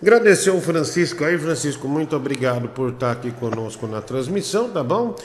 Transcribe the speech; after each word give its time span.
Agradecer 0.00 0.50
o 0.50 0.60
Francisco 0.60 1.24
aí, 1.24 1.38
Francisco, 1.38 1.88
muito 1.88 2.14
obrigado 2.14 2.68
por 2.68 2.90
estar 2.90 3.12
aqui 3.12 3.30
conosco 3.30 3.86
na 3.86 4.02
transmissão, 4.02 4.68
tá 4.68 4.84
bom? 4.84 5.16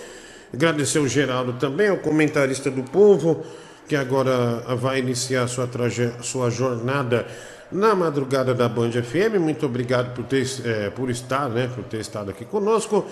Agradecer 0.53 0.99
o 0.99 1.07
Geraldo 1.07 1.53
também, 1.53 1.91
o 1.91 1.97
comentarista 1.97 2.71
do 2.71 2.83
povo, 2.83 3.43
que 3.87 3.97
agora 3.97 4.63
vai 4.77 4.99
iniciar 4.99 5.47
sua, 5.47 5.67
traje... 5.67 6.13
sua 6.21 6.49
jornada 6.49 7.27
na 7.71 7.95
madrugada 7.95 8.53
da 8.53 8.69
Band 8.69 8.91
FM. 8.91 9.39
Muito 9.39 9.65
obrigado 9.65 10.13
por, 10.13 10.25
ter, 10.25 10.45
é, 10.65 10.89
por 10.89 11.09
estar, 11.09 11.49
né? 11.49 11.69
Por 11.73 11.83
ter 11.83 11.99
estado 11.99 12.31
aqui 12.31 12.45
conosco. 12.45 13.05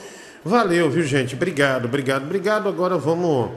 Valeu, 0.44 0.90
viu, 0.90 1.04
gente? 1.04 1.36
Obrigado, 1.36 1.86
obrigado, 1.86 2.24
obrigado. 2.24 2.70
Agora 2.70 2.98
vamos, 2.98 3.52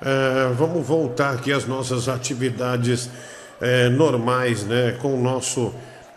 é, 0.00 0.52
vamos 0.54 0.86
voltar 0.86 1.34
aqui 1.34 1.52
às 1.52 1.66
nossas 1.66 2.08
atividades 2.08 3.10
é, 3.60 3.88
normais, 3.88 4.64
né? 4.64 4.96
Com 5.00 5.14
o 5.14 5.22
nosso, 5.22 5.72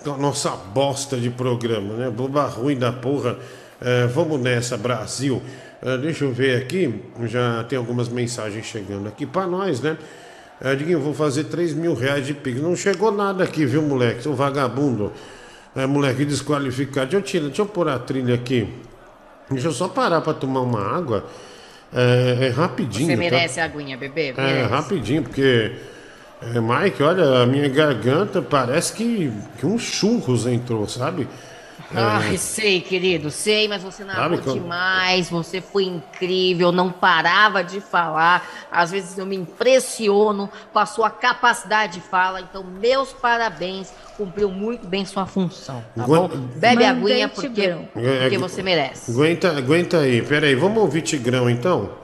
nossa 0.05 0.51
bosta 0.51 1.17
de 1.17 1.29
programa, 1.29 1.93
né? 1.95 2.09
Boba 2.09 2.45
ruim 2.45 2.77
da 2.77 2.91
porra. 2.91 3.37
É, 3.81 4.07
vamos 4.07 4.39
nessa, 4.39 4.77
Brasil. 4.77 5.41
É, 5.81 5.97
deixa 5.97 6.23
eu 6.23 6.31
ver 6.31 6.61
aqui, 6.61 7.01
já 7.25 7.63
tem 7.65 7.77
algumas 7.77 8.07
mensagens 8.07 8.65
chegando 8.65 9.07
aqui 9.07 9.25
para 9.25 9.45
nós, 9.45 9.81
né? 9.81 9.97
É, 10.61 10.75
Diguinho, 10.75 10.99
vou 10.99 11.13
fazer 11.13 11.45
3 11.45 11.73
mil 11.73 11.93
reais 11.93 12.25
de 12.25 12.33
pix. 12.33 12.61
Não 12.61 12.75
chegou 12.75 13.11
nada 13.11 13.43
aqui, 13.43 13.65
viu, 13.65 13.81
moleque? 13.81 14.23
Seu 14.23 14.33
vagabundo. 14.33 15.11
É, 15.75 15.85
moleque 15.85 16.23
desqualificado. 16.23 17.07
Deixa 17.07 17.17
eu, 17.17 17.21
tirar, 17.21 17.45
deixa 17.47 17.61
eu 17.61 17.65
pôr 17.65 17.89
a 17.89 17.99
trilha 17.99 18.35
aqui. 18.35 18.69
Deixa 19.49 19.67
eu 19.67 19.73
só 19.73 19.89
parar 19.89 20.21
para 20.21 20.33
tomar 20.33 20.61
uma 20.61 20.81
água. 20.81 21.25
É, 21.93 22.47
é 22.47 22.49
rapidinho. 22.49 23.07
Você 23.07 23.15
merece 23.15 23.55
tá? 23.55 23.63
a 23.63 23.65
aguinha, 23.65 23.97
bebê? 23.97 24.29
É, 24.29 24.33
merece. 24.33 24.59
É, 24.59 24.63
rapidinho, 24.63 25.23
porque. 25.23 25.73
É, 26.53 26.59
Mike, 26.59 27.01
olha, 27.03 27.43
a 27.43 27.45
minha 27.45 27.69
garganta 27.69 28.41
parece 28.41 28.93
que, 28.93 29.31
que 29.57 29.65
um 29.65 29.77
churros 29.77 30.45
entrou, 30.45 30.87
sabe? 30.87 31.27
Ai, 31.95 32.37
sei, 32.37 32.81
querido, 32.81 33.29
sei, 33.29 33.67
mas 33.67 33.83
você 33.83 34.03
narrou 34.03 34.37
demais, 34.37 35.29
você 35.29 35.61
foi 35.61 35.83
incrível, 35.83 36.71
não 36.71 36.91
parava 36.91 37.63
de 37.63 37.79
falar. 37.79 38.47
Às 38.71 38.91
vezes 38.91 39.17
eu 39.17 39.25
me 39.25 39.35
impressiono 39.35 40.49
com 40.71 40.79
a 40.79 40.85
sua 40.87 41.09
capacidade 41.11 41.93
de 41.93 42.01
fala. 42.01 42.41
Então, 42.41 42.63
meus 42.63 43.13
parabéns, 43.13 43.93
cumpriu 44.17 44.49
muito 44.49 44.87
bem 44.87 45.05
sua 45.05 45.25
função, 45.25 45.83
tá 45.95 46.07
bom? 46.07 46.29
Bebe 46.55 46.83
aguinha 46.83 47.29
porque, 47.29 47.75
porque 47.93 48.37
você 48.39 48.63
merece. 48.63 49.11
Aguenta, 49.11 49.55
aguenta 49.55 49.99
aí, 49.99 50.21
peraí, 50.21 50.55
vamos 50.55 50.79
ouvir 50.79 51.01
Tigrão 51.03 51.47
então? 51.49 52.02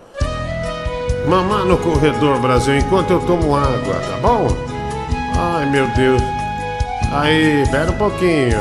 Mamar 1.27 1.65
no 1.65 1.77
corredor, 1.77 2.39
Brasil, 2.39 2.77
enquanto 2.77 3.11
eu 3.11 3.19
tomo 3.21 3.55
água, 3.55 3.95
tá 3.95 4.17
bom? 4.21 4.47
Ai, 5.37 5.69
meu 5.69 5.87
Deus. 5.95 6.21
Aí, 7.11 7.63
pera 7.69 7.91
um 7.91 7.97
pouquinho. 7.97 8.59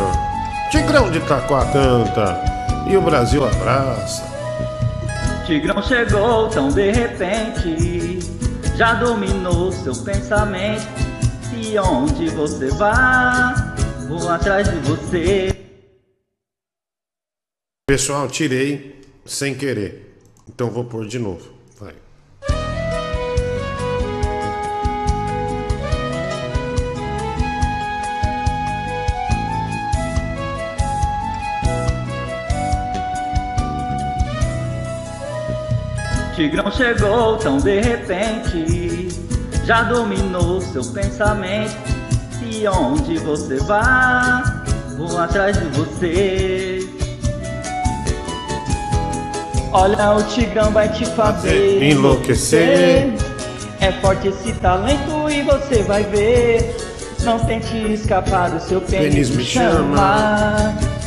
Tigrão 0.71 1.11
de 1.11 1.19
Itaquá 1.19 1.65
canta 1.73 2.41
e 2.89 2.97
o 2.97 3.01
Brasil 3.01 3.45
abraça. 3.45 4.23
Tigrão 5.47 5.83
chegou 5.83 6.49
tão 6.51 6.69
de 6.69 6.91
repente, 6.91 8.19
já 8.77 8.95
dominou 8.95 9.73
seu 9.73 9.95
pensamento. 9.97 10.87
E 11.57 11.79
onde 11.79 12.29
você 12.29 12.69
vai, 12.69 13.55
vou 14.09 14.29
atrás 14.29 14.69
de 14.69 14.77
você. 14.81 15.57
Pessoal, 17.87 18.29
tirei 18.29 19.01
sem 19.25 19.55
querer, 19.55 20.21
então 20.49 20.71
vou 20.71 20.85
pôr 20.85 21.07
de 21.07 21.19
novo. 21.19 21.58
Tigrão 36.39 36.71
chegou 36.71 37.37
tão 37.37 37.59
de 37.59 37.81
repente, 37.81 39.09
já 39.65 39.83
dominou 39.83 40.61
seu 40.61 40.85
pensamento. 40.85 41.75
E 42.49 42.65
onde 42.69 43.19
você 43.19 43.57
vai, 43.57 44.45
vou 44.97 45.19
atrás 45.19 45.59
de 45.59 45.67
você. 45.77 46.89
Olha, 49.73 50.13
o 50.13 50.23
Tigrão 50.23 50.71
vai 50.71 50.89
te 50.89 51.05
fazer 51.07 51.83
enlouquecer. 51.83 53.13
É 53.81 53.91
forte 54.01 54.29
esse 54.29 54.53
talento 54.61 55.29
e 55.29 55.43
você 55.43 55.83
vai 55.83 56.05
ver. 56.05 56.77
Não 57.25 57.41
tente 57.41 57.77
escapar 57.93 58.49
do 58.49 58.61
seu 58.61 58.81
pênis, 58.81 59.29
pênis 59.29 59.31
me 59.31 59.45
chama. 59.45 59.97
chama. 59.97 60.98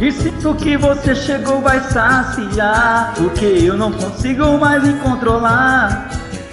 E 0.00 0.10
sinto 0.10 0.54
que 0.54 0.76
você 0.76 1.14
chegou 1.14 1.60
vai 1.60 1.80
saciar? 1.80 3.12
Porque 3.16 3.44
eu 3.44 3.76
não 3.76 3.92
consigo 3.92 4.58
mais 4.58 4.82
me 4.82 4.94
controlar. 4.94 6.08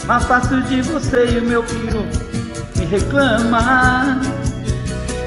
Mas 0.05 0.23
faço 0.25 0.61
de 0.63 0.81
você 0.81 1.25
e 1.31 1.39
o 1.39 1.43
meu 1.43 1.63
filho 1.63 2.05
me 2.77 2.85
reclama 2.85 4.21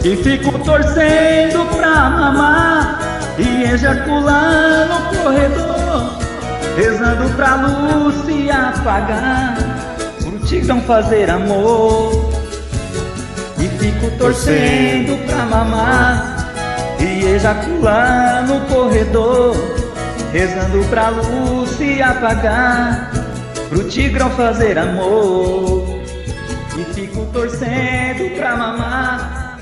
E 0.03 0.17
fico 0.17 0.59
torcendo 0.61 1.67
pra 1.77 2.09
mamar 2.09 2.99
E 3.37 3.65
ejacular 3.65 4.89
no 4.89 5.23
corredor 5.23 6.21
Rezando 6.77 7.29
pra 7.37 7.57
luz 7.57 8.15
se 8.25 8.51
apagar. 8.51 9.59
Tigrão 10.47 10.81
fazer 10.81 11.31
amor. 11.31 12.33
E 13.59 13.69
fico 13.79 14.11
torcendo 14.19 15.17
pra 15.27 15.45
mamar 15.45 16.40
e 17.01 17.25
ejacular 17.35 18.47
no 18.47 18.61
corredor, 18.67 19.55
rezando 20.33 20.85
pra 20.89 21.09
luz 21.09 21.71
se 21.71 22.03
apagar, 22.03 23.11
pro 23.69 23.89
tigrão 23.89 24.31
fazer 24.31 24.79
amor. 24.79 26.01
E 26.79 26.85
fico 26.95 27.27
torcendo 27.33 28.37
pra 28.37 28.57
mamar, 28.57 29.59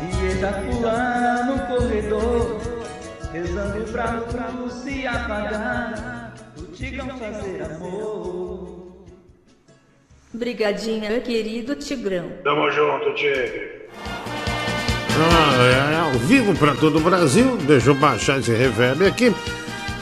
e 0.00 0.26
ejacular 0.26 1.46
no 1.46 1.58
corredor, 1.66 2.60
rezando 3.32 3.92
pra 3.92 4.48
luz 4.50 4.72
se 4.74 5.06
apagar, 5.06 6.34
pro 6.54 6.66
tigrão 6.66 7.08
fazer 7.18 7.62
amor. 7.62 8.68
Brigadinha, 10.32 11.18
querido 11.20 11.74
Tigrão. 11.74 12.30
Tamo 12.44 12.70
junto, 12.70 13.14
Tigre. 13.14 13.88
Ah, 15.20 15.92
é, 15.92 15.98
ao 16.00 16.12
vivo 16.12 16.54
para 16.54 16.74
todo 16.74 16.98
o 16.98 17.00
Brasil. 17.00 17.56
Deixa 17.66 17.90
eu 17.90 17.94
baixar 17.94 18.38
esse 18.38 18.52
reverb 18.52 19.04
aqui, 19.04 19.34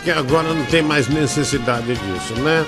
que 0.04 0.10
agora 0.10 0.52
não 0.52 0.64
tem 0.66 0.82
mais 0.82 1.08
necessidade 1.08 1.94
disso, 1.94 2.34
né? 2.42 2.64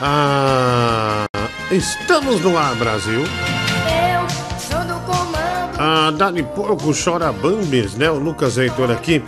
Ah, 0.00 1.26
estamos 1.70 2.40
no 2.40 2.58
ar, 2.58 2.74
Brasil. 2.74 3.20
Eu 3.20 4.28
sou 4.58 4.80
do 4.84 5.00
comando. 5.06 5.78
Ah, 5.78 6.12
Dani 6.16 6.42
Porco 6.42 6.92
chora 6.92 7.32
Bambis, 7.32 7.94
né? 7.94 8.10
O 8.10 8.18
Lucas 8.18 8.58
Heitor 8.58 8.90
aqui. 8.90 9.22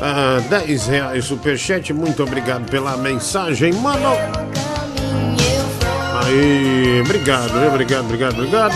Ah, 0.00 0.40
10 0.48 0.86
reais 0.86 1.24
superchat, 1.24 1.92
muito 1.92 2.22
obrigado 2.22 2.70
pela 2.70 2.96
mensagem, 2.96 3.72
mano. 3.72 4.12
Aí, 6.24 7.00
obrigado, 7.00 7.56
obrigado, 7.66 8.04
obrigado, 8.04 8.34
obrigado. 8.34 8.74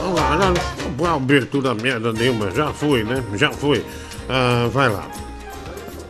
Vamos 0.00 0.20
lá, 0.20 0.36
vamos 0.36 0.58
lá 0.58 0.79
uma 1.00 1.16
abertura 1.16 1.74
merda 1.74 2.12
nenhuma. 2.12 2.50
Já 2.50 2.72
foi, 2.72 3.04
né? 3.04 3.22
Já 3.34 3.50
foi. 3.50 3.84
Ah, 4.28 4.68
vai 4.72 4.88
lá. 4.88 5.06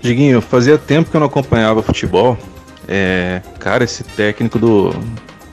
Diguinho, 0.01 0.41
fazia 0.41 0.79
tempo 0.79 1.11
que 1.11 1.17
eu 1.17 1.21
não 1.21 1.27
acompanhava 1.27 1.83
futebol. 1.83 2.37
É, 2.89 3.43
cara, 3.59 3.85
esse 3.85 4.03
técnico 4.03 4.59
do, 4.59 4.95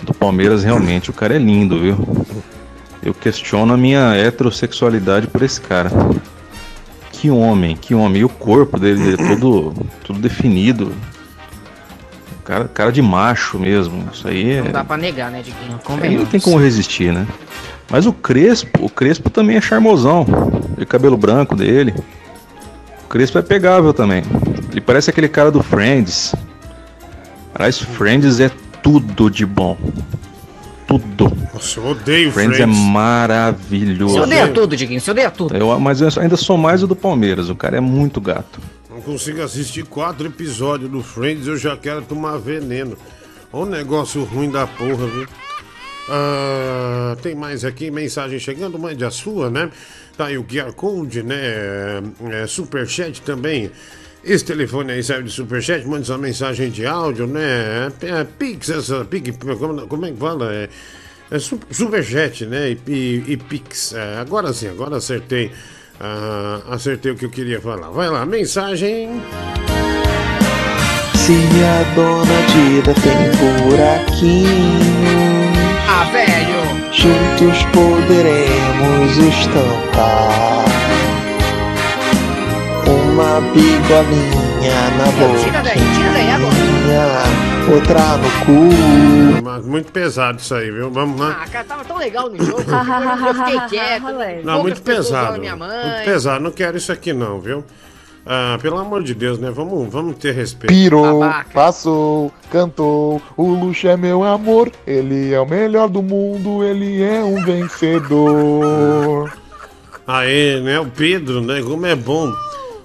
do 0.03 0.13
Palmeiras 0.13 0.63
realmente, 0.63 1.09
o 1.09 1.13
cara 1.13 1.35
é 1.35 1.37
lindo, 1.37 1.79
viu? 1.79 2.25
Eu 3.03 3.13
questiono 3.13 3.73
a 3.73 3.77
minha 3.77 4.15
heterossexualidade 4.15 5.27
por 5.27 5.41
esse 5.43 5.61
cara. 5.61 5.91
Que 7.11 7.29
homem, 7.29 7.75
que 7.75 7.93
homem. 7.93 8.21
E 8.21 8.25
o 8.25 8.29
corpo 8.29 8.79
dele 8.79 9.13
é 9.13 9.17
todo, 9.17 9.73
todo 10.03 10.19
definido. 10.19 10.93
Cara, 12.43 12.67
cara 12.67 12.91
de 12.91 13.01
macho 13.01 13.59
mesmo. 13.59 14.09
Isso 14.11 14.27
aí 14.27 14.51
é. 14.51 14.61
Não 14.61 14.71
dá 14.71 14.83
pra 14.83 14.97
negar, 14.97 15.29
né, 15.29 15.41
Diguinho? 15.41 15.79
Não 16.19 16.25
tem 16.25 16.39
como 16.39 16.57
resistir, 16.57 17.13
né? 17.13 17.27
Mas 17.89 18.05
o 18.05 18.13
Crespo, 18.13 18.85
o 18.85 18.89
Crespo 18.89 19.29
também 19.29 19.57
é 19.57 19.61
charmosão. 19.61 20.25
O 20.79 20.85
cabelo 20.85 21.17
branco 21.17 21.55
dele. 21.55 21.93
O 23.05 23.07
Crespo 23.07 23.37
é 23.37 23.41
pegável 23.41 23.93
também. 23.93 24.23
Ele 24.71 24.81
parece 24.81 25.09
aquele 25.09 25.29
cara 25.29 25.49
do 25.49 25.63
Friends. 25.63 26.35
Aliás, 27.55 27.79
Friends 27.79 28.39
é 28.39 28.51
tudo 28.83 29.29
de 29.29 29.45
bom. 29.45 29.77
Tudo. 30.85 31.31
Nossa, 31.53 31.79
eu 31.79 31.87
odeio 31.87 32.31
Friends. 32.31 32.57
Friends 32.57 32.59
é 32.59 32.91
maravilhoso. 32.91 34.15
Você 34.15 34.19
odeia 34.21 34.47
tudo, 34.49 34.75
Diguinho, 34.75 35.01
você 35.01 35.11
odeia 35.11 35.31
tudo. 35.31 35.55
Eu, 35.55 35.79
mas 35.79 36.01
eu 36.01 36.09
ainda 36.21 36.37
sou 36.37 36.57
mais 36.57 36.83
o 36.83 36.87
do 36.87 36.95
Palmeiras. 36.95 37.49
O 37.49 37.55
cara 37.55 37.77
é 37.77 37.81
muito 37.81 38.19
gato. 38.21 38.59
Não 38.89 39.01
consigo 39.01 39.41
assistir 39.41 39.85
quatro 39.85 40.27
episódios 40.27 40.89
do 40.91 41.01
Friends, 41.01 41.47
eu 41.47 41.57
já 41.57 41.77
quero 41.77 42.01
tomar 42.01 42.37
veneno. 42.37 42.97
Olha 43.51 43.65
um 43.65 43.69
negócio 43.69 44.23
ruim 44.23 44.49
da 44.49 44.67
porra, 44.67 45.05
viu? 45.07 45.27
Ah, 46.09 47.15
tem 47.21 47.35
mais 47.35 47.65
aqui, 47.65 47.91
mensagem 47.91 48.39
chegando, 48.39 48.79
mande 48.79 49.03
a 49.03 49.11
sua, 49.11 49.49
né? 49.49 49.69
Tá 50.15 50.27
aí 50.27 50.37
o 50.37 50.43
QR 50.43 50.73
Code, 50.73 51.23
né? 51.23 52.01
É, 52.31 52.47
Superchat 52.47 53.21
também. 53.21 53.71
Esse 54.23 54.43
telefone 54.43 54.91
aí 54.91 55.03
serve 55.03 55.23
de 55.23 55.31
superchat, 55.31 55.87
mande 55.87 56.07
sua 56.07 56.17
mensagem 56.17 56.69
de 56.69 56.85
áudio, 56.85 57.27
né? 57.27 57.91
É, 58.01 58.23
Pix, 58.23 58.69
essa 58.69 59.05
Pix, 59.05 59.37
como, 59.37 59.87
como 59.87 60.05
é 60.05 60.11
que 60.11 60.17
fala? 60.17 60.53
É, 60.53 60.69
é 61.31 61.39
superchat, 61.39 62.45
né? 62.45 62.71
E, 62.71 62.79
e, 62.87 63.23
e 63.27 63.37
Pix. 63.37 63.93
É, 63.93 64.17
agora 64.17 64.51
sim, 64.51 64.67
agora 64.67 64.97
acertei. 64.97 65.51
Ah, 65.99 66.61
acertei 66.69 67.11
o 67.11 67.15
que 67.15 67.25
eu 67.25 67.29
queria 67.29 67.61
falar. 67.61 67.89
Vai 67.89 68.09
lá, 68.09 68.25
mensagem. 68.25 69.21
Se 71.15 71.33
a 71.63 71.95
dona 71.95 72.41
Dida 72.51 72.93
tem 72.93 73.69
buraquinho. 73.69 75.36
Ah, 75.87 76.03
velho! 76.11 76.91
Juntos 76.91 77.63
poderemos 77.73 79.17
estampar 79.17 80.65
uma 82.87 83.41
bigolinha 83.51 84.89
na 84.97 85.05
boca. 85.11 85.39
Tira 85.43 85.61
daí, 85.61 85.79
tira 85.95 86.11
daí 86.13 86.31
agora. 86.31 87.47
Outra 87.73 88.17
no 88.17 88.29
cu. 88.45 89.67
Muito 89.67 89.91
pesado 89.91 90.39
isso 90.39 90.55
aí, 90.55 90.71
viu? 90.71 90.89
Vamos 90.89 91.19
lá. 91.19 91.41
Ah, 91.43 91.47
cara, 91.49 91.65
tava 91.65 91.83
tão 91.83 91.97
legal 91.97 92.29
no 92.29 92.37
jogo. 92.43 92.61
eu 92.61 93.33
fiquei 93.33 93.59
quieto. 93.69 94.05
Não, 94.43 94.61
muito 94.61 94.81
pesado. 94.81 95.39
Minha 95.39 95.55
mãe. 95.55 95.85
Muito 95.85 96.05
pesado. 96.05 96.43
Não 96.43 96.51
quero 96.51 96.77
isso 96.77 96.91
aqui, 96.91 97.11
não, 97.11 97.39
viu? 97.41 97.65
Ah, 98.29 98.59
pelo 98.61 98.77
amor 98.77 99.03
de 99.03 99.13
Deus, 99.13 99.39
né? 99.39 99.49
Vamos, 99.49 99.89
vamos 99.89 100.17
ter 100.17 100.33
respeito. 100.33 100.73
Pirou, 100.73 101.21
passou, 101.53 102.29
cantou. 102.51 103.21
O 103.37 103.47
Luxo 103.53 103.87
é 103.87 103.95
meu 103.95 104.21
amor. 104.23 104.69
Ele 104.85 105.33
é 105.33 105.39
o 105.39 105.45
melhor 105.45 105.87
do 105.87 106.03
mundo. 106.03 106.61
Ele 106.61 107.01
é 107.01 107.23
um 107.23 107.39
vencedor. 107.45 109.31
Aê, 110.05 110.59
né? 110.59 110.77
O 110.77 110.87
Pedro, 110.87 111.39
né? 111.41 111.61
Como 111.61 111.85
é 111.85 111.95
bom 111.95 112.29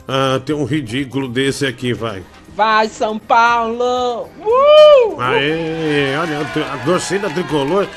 ah, 0.07 0.41
ter 0.45 0.55
um 0.55 0.65
ridículo 0.65 1.27
desse 1.27 1.67
aqui, 1.67 1.93
vai. 1.93 2.23
Vai, 2.55 2.89
São 2.89 3.19
Paulo! 3.19 4.29
Uh! 4.39 5.21
Aê, 5.21 6.15
olha, 6.17 6.41
a 6.73 6.79
torcida 6.85 7.31
tricolor 7.31 7.89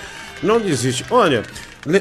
não 0.42 0.60
desiste. 0.60 1.06
Olha, 1.12 1.44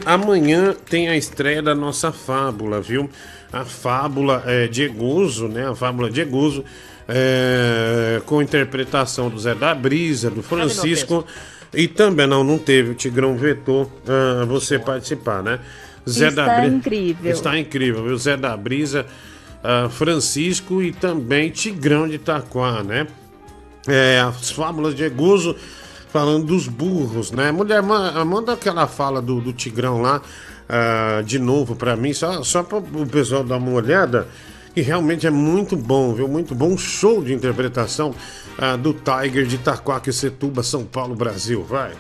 amanhã 0.06 0.75
tem 0.88 1.08
a 1.08 1.17
estreia 1.17 1.61
da 1.61 1.75
nossa 1.75 2.12
fábula, 2.12 2.81
viu? 2.81 3.11
A 3.55 3.65
fábula 3.65 4.43
é, 4.47 4.67
de 4.67 4.83
Eguso, 4.83 5.47
né? 5.47 5.69
A 5.69 5.75
fábula 5.75 6.11
de 6.11 6.21
Eguso, 6.21 6.65
é, 7.09 8.21
com 8.27 8.43
interpretação 8.43 9.31
do 9.31 9.39
Zé 9.39 9.55
da 9.55 9.73
Brisa, 9.75 10.29
do 10.29 10.43
Francisco. 10.43 11.25
E 11.73 11.87
também, 11.87 12.27
não, 12.27 12.43
não 12.43 12.59
teve, 12.59 12.91
o 12.91 12.95
Tigrão 12.95 13.37
vetou 13.37 13.85
uh, 13.85 14.47
você 14.47 14.79
participar, 14.79 15.43
né? 15.43 15.59
Zé 16.09 16.29
está 16.29 16.47
da 16.47 16.61
Brisa. 16.61 16.77
incrível. 16.77 17.33
Está 17.33 17.59
incrível, 17.59 18.05
viu? 18.05 18.17
Zé 18.17 18.37
da 18.37 18.56
Brisa, 18.56 19.06
uh, 19.62 19.89
Francisco 19.89 20.83
e 20.83 20.93
também 20.93 21.50
Tigrão 21.50 22.09
de 22.09 22.15
Itaquá, 22.15 22.83
né? 22.83 23.07
É, 23.87 24.21
as 24.21 24.50
fábulas 24.50 24.95
de 24.95 25.05
Eguso 25.05 25.57
falando 26.09 26.47
dos 26.47 26.69
burros, 26.69 27.33
né? 27.33 27.50
Mulher, 27.50 27.83
manda 27.83 28.53
aquela 28.53 28.87
fala 28.87 29.21
do, 29.21 29.41
do 29.41 29.53
Tigrão 29.53 30.00
lá 30.00 30.23
uh, 30.69 31.22
de 31.22 31.38
novo 31.38 31.75
para 31.75 31.96
mim, 31.96 32.12
só, 32.12 32.43
só 32.43 32.62
para 32.62 32.78
o 32.78 33.06
pessoal 33.06 33.44
dar 33.44 33.56
uma 33.56 33.72
olhada. 33.72 34.28
E 34.76 34.82
realmente 34.82 35.26
é 35.26 35.31
muito 35.31 35.76
bom, 35.76 36.12
viu? 36.14 36.26
Muito 36.26 36.55
bom 36.55 36.76
show 36.76 37.22
de 37.22 37.32
interpretação 37.32 38.11
uh, 38.58 38.76
do 38.76 38.93
Tiger 38.93 39.46
de 39.46 39.58
Setuba, 40.12 40.62
São 40.62 40.84
Paulo, 40.84 41.14
Brasil. 41.14 41.62
Vai. 41.62 41.93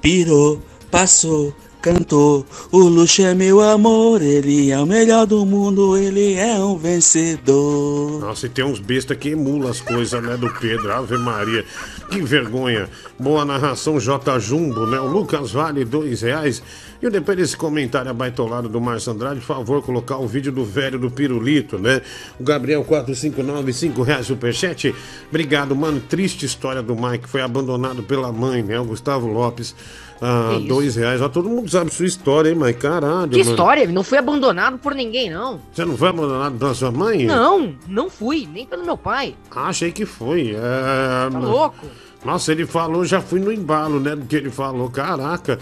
Pirou, 0.00 0.62
passou, 0.90 1.52
cantou. 1.82 2.46
O 2.70 2.78
luxo 2.78 3.22
é 3.22 3.34
meu 3.34 3.60
amor, 3.60 4.22
ele 4.22 4.70
é 4.70 4.78
o 4.78 4.86
melhor 4.86 5.26
do 5.26 5.44
mundo, 5.44 5.96
ele 5.96 6.34
é 6.34 6.54
um 6.58 6.76
vencedor. 6.76 8.20
Nossa, 8.20 8.46
e 8.46 8.48
tem 8.48 8.64
uns 8.64 8.78
bestas 8.78 9.16
que 9.16 9.30
emulam 9.30 9.68
as 9.68 9.80
coisas, 9.80 10.22
né, 10.22 10.36
do 10.36 10.48
Pedro. 10.60 10.92
Ave 10.92 11.18
Maria, 11.18 11.64
que 12.10 12.22
vergonha. 12.22 12.88
Boa 13.18 13.44
narração, 13.44 13.98
J. 13.98 14.38
Jumbo, 14.38 14.86
né? 14.86 15.00
O 15.00 15.06
Lucas 15.06 15.50
Vale, 15.50 15.84
dois 15.84 16.22
reais. 16.22 16.62
E 17.02 17.08
depois 17.08 17.36
desse 17.36 17.56
comentário 17.56 18.10
abaitolado 18.10 18.68
do 18.68 18.80
Márcio 18.80 19.12
Andrade, 19.12 19.40
por 19.40 19.46
favor, 19.46 19.82
colocar 19.82 20.18
o 20.18 20.26
vídeo 20.26 20.52
do 20.52 20.64
velho 20.64 20.98
do 20.98 21.10
Pirulito, 21.10 21.78
né? 21.78 22.02
O 22.38 22.44
Gabriel 22.44 22.84
459, 22.84 23.72
5 23.72 24.02
reais 24.02 24.26
superchat. 24.26 24.94
Obrigado, 25.28 25.74
mano. 25.74 26.00
Triste 26.00 26.44
história 26.44 26.82
do 26.82 26.94
Mike, 26.94 27.28
foi 27.28 27.40
abandonado 27.40 28.02
pela 28.02 28.30
mãe, 28.30 28.62
né? 28.62 28.78
O 28.78 28.84
Gustavo 28.84 29.26
Lopes. 29.26 29.74
Ah, 30.20 30.60
dois 30.68 30.96
reais. 30.96 31.22
Ó, 31.22 31.28
todo 31.30 31.48
mundo 31.48 31.70
sabe 31.70 31.92
sua 31.92 32.04
história, 32.04 32.50
hein, 32.50 32.54
mãe? 32.54 32.74
Caralho. 32.74 33.30
Que 33.30 33.38
mano. 33.38 33.50
história? 33.50 33.86
Não 33.86 34.04
fui 34.04 34.18
abandonado 34.18 34.76
por 34.78 34.94
ninguém, 34.94 35.30
não. 35.30 35.58
Você 35.72 35.84
não 35.86 35.96
foi 35.96 36.08
abandonado 36.08 36.58
pela 36.58 36.74
sua 36.74 36.90
mãe? 36.90 37.24
Não, 37.24 37.74
não 37.88 38.10
fui, 38.10 38.46
nem 38.52 38.66
pelo 38.66 38.84
meu 38.84 38.98
pai. 38.98 39.34
Ah, 39.50 39.68
achei 39.68 39.90
que 39.90 40.04
foi. 40.04 40.50
É... 40.54 41.30
Tá 41.30 41.38
louco? 41.38 41.86
Nossa, 42.22 42.52
ele 42.52 42.66
falou, 42.66 43.02
já 43.02 43.22
fui 43.22 43.40
no 43.40 43.50
embalo, 43.50 43.98
né? 43.98 44.14
Do 44.14 44.26
que 44.26 44.36
ele 44.36 44.50
falou. 44.50 44.90
Caraca. 44.90 45.58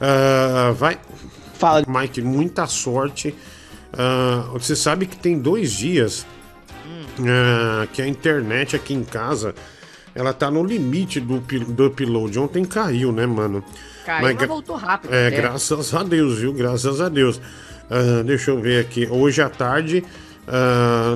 Uh, 0.00 0.72
vai. 0.74 0.98
Fala. 1.54 1.84
Mike, 1.86 2.22
muita 2.22 2.66
sorte. 2.66 3.34
Uh, 3.92 4.52
você 4.52 4.76
sabe 4.76 5.06
que 5.06 5.16
tem 5.16 5.38
dois 5.38 5.72
dias 5.72 6.26
uh, 7.18 7.86
que 7.92 8.00
a 8.00 8.06
internet 8.06 8.76
aqui 8.76 8.94
em 8.94 9.02
casa 9.02 9.54
ela 10.14 10.32
tá 10.32 10.50
no 10.50 10.64
limite 10.64 11.20
do, 11.20 11.38
do 11.40 11.86
upload. 11.86 12.38
Ontem 12.38 12.64
caiu, 12.64 13.12
né, 13.12 13.26
mano? 13.26 13.62
Caiu, 14.04 14.22
mas, 14.22 14.36
mas 14.36 14.48
voltou 14.48 14.76
rápido. 14.76 15.14
É, 15.14 15.28
é, 15.28 15.30
graças 15.30 15.94
a 15.94 16.02
Deus, 16.02 16.38
viu? 16.38 16.52
Graças 16.52 17.00
a 17.00 17.08
Deus. 17.08 17.38
Uh, 17.90 18.22
deixa 18.24 18.50
eu 18.50 18.60
ver 18.60 18.80
aqui. 18.80 19.06
Hoje 19.10 19.42
à 19.42 19.48
tarde. 19.48 20.04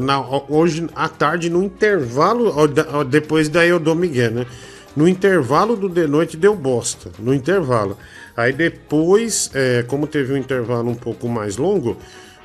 Na, 0.02 0.20
hoje 0.46 0.86
à 0.94 1.08
tarde, 1.08 1.48
no 1.48 1.62
intervalo, 1.62 2.68
depois 3.08 3.48
daí 3.48 3.70
eu 3.70 3.80
dou 3.80 3.94
Miguel, 3.94 4.30
né? 4.30 4.46
No 4.94 5.08
intervalo 5.08 5.76
do 5.76 5.88
de 5.88 6.06
noite 6.06 6.36
deu 6.36 6.54
bosta. 6.54 7.10
No 7.18 7.32
intervalo. 7.32 7.96
Aí 8.36 8.52
depois, 8.52 9.50
é, 9.54 9.82
como 9.84 10.06
teve 10.06 10.32
um 10.32 10.36
intervalo 10.36 10.90
um 10.90 10.94
pouco 10.94 11.28
mais 11.28 11.56
longo, 11.56 11.96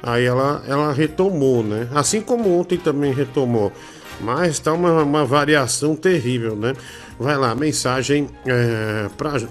aí 0.01 0.25
ela, 0.25 0.63
ela 0.67 0.93
retomou, 0.93 1.63
né? 1.63 1.87
Assim 1.93 2.21
como 2.21 2.57
ontem 2.57 2.77
também 2.77 3.13
retomou. 3.13 3.71
Mas 4.19 4.53
está 4.53 4.73
uma, 4.73 5.03
uma 5.03 5.25
variação 5.25 5.95
terrível, 5.95 6.55
né? 6.55 6.73
Vai 7.19 7.37
lá, 7.37 7.53
mensagem 7.53 8.29
é, 8.45 9.07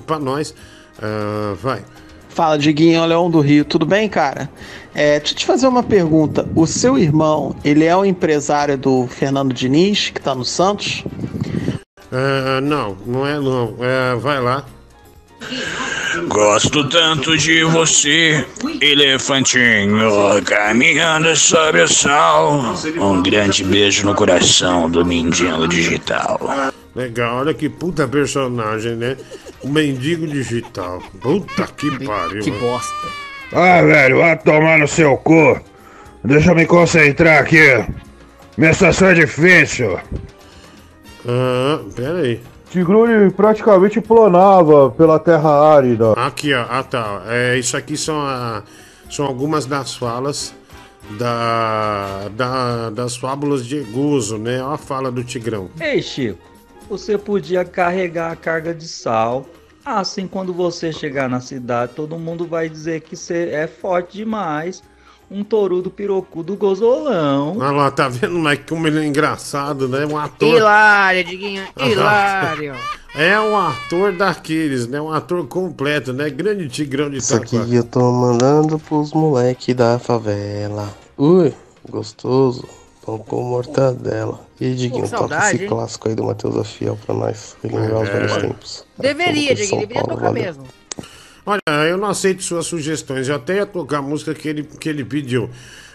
para 0.07 0.19
nós. 0.19 0.51
Uh, 0.99 1.55
vai. 1.57 1.83
Fala, 2.29 2.59
Diguinho, 2.59 3.05
Leão 3.07 3.31
do 3.31 3.41
Rio, 3.41 3.65
tudo 3.65 3.87
bem, 3.87 4.09
cara? 4.09 4.51
É, 4.95 5.19
deixa 5.19 5.33
eu 5.33 5.39
te 5.39 5.47
fazer 5.47 5.67
uma 5.67 5.83
pergunta. 5.83 6.47
O 6.55 6.67
seu 6.67 6.99
irmão, 6.99 7.57
ele 7.65 7.85
é 7.85 7.97
o 7.97 8.05
empresário 8.05 8.77
do 8.77 9.07
Fernando 9.07 9.55
Diniz, 9.55 10.11
que 10.11 10.21
tá 10.21 10.35
no 10.35 10.45
Santos? 10.45 11.03
Uh, 12.13 12.61
não, 12.63 12.97
não 13.07 13.27
é 13.27 13.35
não. 13.39 13.67
Uh, 13.67 14.19
vai 14.21 14.41
lá. 14.41 14.65
Gosto 16.29 16.89
tanto 16.89 17.37
de 17.37 17.63
você, 17.65 18.45
elefantinho, 18.81 20.43
caminhando 20.45 21.37
sobre 21.37 21.83
o 21.83 21.89
sol. 21.89 22.75
Um 22.99 23.23
grande 23.23 23.63
beijo 23.63 24.07
no 24.07 24.15
coração 24.15 24.91
do 24.91 25.05
Mendigo 25.05 25.69
Digital. 25.69 26.41
Legal, 26.95 27.41
olha 27.41 27.53
que 27.53 27.69
puta 27.69 28.09
personagem, 28.09 28.97
né? 28.97 29.17
O 29.63 29.69
Mendigo 29.69 30.27
Digital. 30.27 31.03
Puta 31.21 31.67
que 31.77 31.91
pariu. 32.05 32.43
Que 32.43 32.51
bosta. 32.53 33.09
Ah, 33.53 33.83
velho, 33.83 34.19
vai 34.19 34.39
tomar 34.39 34.79
no 34.79 34.89
seu 34.89 35.17
cu. 35.19 35.61
Deixa 36.25 36.51
eu 36.51 36.57
me 36.57 36.67
concentrar 36.67 37.43
aqui. 37.43 37.85
Minha 38.57 38.73
situação 38.73 39.09
é 39.09 39.15
difícil. 39.15 40.01
Ah, 41.27 41.81
pera 41.95 42.19
aí. 42.19 42.41
Tigrone 42.71 43.31
praticamente 43.31 44.01
planava 44.01 44.91
pela 44.91 45.19
terra 45.19 45.51
árida. 45.51 46.13
Aqui, 46.13 46.53
ó. 46.53 46.67
Ah, 46.69 46.83
tá. 46.83 47.23
É, 47.27 47.59
isso 47.59 47.77
aqui 47.77 47.97
são, 47.97 48.21
a, 48.21 48.63
são 49.11 49.25
algumas 49.25 49.67
das 49.67 49.95
falas 49.95 50.55
da, 51.19 52.29
da, 52.33 52.91
das 52.91 53.17
fábulas 53.17 53.65
de 53.65 53.77
Eguso, 53.77 54.39
né? 54.39 54.63
Olha 54.63 54.75
a 54.75 54.79
fala 54.79 55.11
do 55.11 55.23
Tigrão. 55.23 55.71
Ei, 55.81 56.03
Chico, 56.03 56.39
você 56.89 57.17
podia 57.17 57.65
carregar 57.65 58.33
a 58.33 58.37
carga 58.37 58.75
de 58.75 58.89
sal. 58.89 59.47
Assim, 59.85 60.27
quando 60.27 60.53
você 60.53 60.93
chegar 60.93 61.29
na 61.29 61.41
cidade, 61.41 61.93
todo 61.95 62.19
mundo 62.19 62.45
vai 62.45 62.69
dizer 62.69 63.03
que 63.03 63.15
você 63.17 63.51
é 63.51 63.69
forte 63.69 64.17
demais 64.17 64.83
um 65.31 65.43
torudo 65.43 65.91
pirocudo 65.91 66.57
gozolão. 66.57 67.57
Olha 67.59 67.71
lá, 67.71 67.91
tá 67.91 68.09
vendo, 68.09 68.39
Mike, 68.39 68.65
como 68.69 68.87
ele 68.87 69.01
é 69.01 69.07
engraçado, 69.07 69.89
né? 69.89 70.07
Um 70.07 70.17
ator. 70.17 70.57
Hilário, 70.57 71.25
Diguinho, 71.25 71.65
hilário. 71.79 72.75
É 73.15 73.41
um 73.41 73.57
ator 73.57 74.13
daqueles, 74.13 74.87
né? 74.87 75.01
Um 75.01 75.11
ator 75.11 75.47
completo, 75.47 76.13
né? 76.13 76.29
Grande 76.31 76.69
tigrão 76.69 77.11
de 77.11 77.19
Isso 77.19 77.35
aqui 77.35 77.57
eu 77.75 77.85
tô 77.85 78.13
mandando 78.13 78.79
pros 78.79 79.13
moleque 79.13 79.73
da 79.73 79.99
favela. 79.99 80.95
Ui, 81.17 81.53
gostoso. 81.89 82.69
Pão 83.05 83.19
com 83.19 83.43
mortadela. 83.43 84.41
E 84.61 84.75
Diguinho, 84.75 85.09
toca 85.09 85.39
esse 85.51 85.63
hein? 85.63 85.69
clássico 85.69 86.09
aí 86.09 86.15
do 86.15 86.25
Matheus 86.25 86.57
Afiel 86.57 86.99
pra 87.07 87.15
nós 87.15 87.57
relembrar 87.63 88.01
é. 88.01 88.03
os 88.03 88.09
velhos 88.09 88.37
tempos. 88.37 88.85
Deveria, 88.99 89.55
Diguinho, 89.55 89.81
deveria 89.81 90.03
tocar 90.03 90.33
mesmo. 90.33 90.65
Olha, 91.47 91.61
eu 91.89 91.97
não 91.97 92.09
aceito 92.09 92.43
suas 92.43 92.67
sugestões. 92.67 93.29
Eu 93.29 93.37
até 93.37 93.57
ia 93.57 93.67
tocar 93.67 93.99
a 93.99 94.03
música 94.03 94.35
que 94.35 94.49
ele, 94.49 94.65
que 94.65 94.89
ele 94.89 95.05
pediu. 95.05 95.49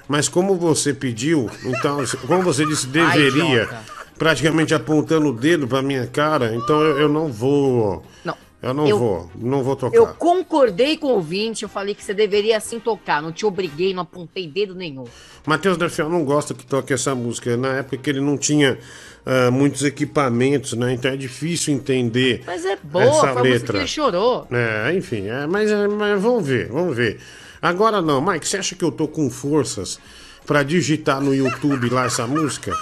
Mas 0.07 0.29
como 0.29 0.55
você 0.55 0.93
pediu, 0.93 1.49
então, 1.63 1.97
como 2.25 2.41
você 2.41 2.65
disse, 2.65 2.87
deveria, 2.87 3.67
Ai, 3.69 3.79
praticamente 4.17 4.73
apontando 4.73 5.29
o 5.29 5.33
dedo 5.33 5.67
pra 5.67 5.81
minha 5.81 6.07
cara, 6.07 6.55
então 6.55 6.81
eu, 6.81 6.99
eu 6.99 7.09
não 7.09 7.31
vou. 7.31 8.03
Não. 8.23 8.35
Eu 8.61 8.75
não 8.75 8.87
eu, 8.87 8.99
vou, 8.99 9.31
não 9.35 9.63
vou 9.63 9.75
tocar. 9.75 9.97
Eu 9.97 10.07
concordei 10.07 10.95
com 10.95 11.07
o 11.07 11.13
ouvinte, 11.15 11.63
eu 11.63 11.69
falei 11.69 11.95
que 11.95 12.03
você 12.03 12.13
deveria 12.13 12.59
sim 12.59 12.79
tocar, 12.79 13.19
não 13.19 13.31
te 13.31 13.43
obriguei, 13.43 13.91
não 13.91 14.03
apontei 14.03 14.47
dedo 14.47 14.75
nenhum. 14.75 15.05
Matheus 15.47 15.77
da 15.77 15.89
Fiel 15.89 16.09
não 16.09 16.23
gosta 16.23 16.53
que 16.53 16.63
toque 16.63 16.93
essa 16.93 17.15
música, 17.15 17.57
na 17.57 17.77
época 17.77 17.97
que 17.97 18.09
ele 18.09 18.21
não 18.21 18.37
tinha 18.37 18.77
uh, 19.25 19.51
muitos 19.51 19.83
equipamentos, 19.83 20.73
né? 20.73 20.93
Então 20.93 21.11
é 21.11 21.15
difícil 21.15 21.73
entender. 21.73 22.43
Mas 22.45 22.65
é 22.65 22.77
boa, 22.81 23.03
essa 23.03 23.33
foi 23.33 23.49
letra. 23.49 23.73
que 23.73 23.77
ele 23.79 23.87
chorou. 23.87 24.47
É, 24.51 24.93
enfim, 24.95 25.27
é, 25.27 25.45
mas, 25.47 25.71
é, 25.71 25.87
mas 25.87 26.21
vamos 26.21 26.47
ver, 26.47 26.67
vamos 26.67 26.95
ver. 26.95 27.19
Agora 27.61 28.01
não, 28.01 28.21
Mike, 28.21 28.47
você 28.47 28.57
acha 28.57 28.75
que 28.75 28.83
eu 28.83 28.91
tô 28.91 29.07
com 29.07 29.29
forças 29.29 29.99
para 30.45 30.63
digitar 30.63 31.21
no 31.21 31.33
YouTube 31.33 31.89
lá 31.89 32.05
essa 32.05 32.25
música? 32.25 32.73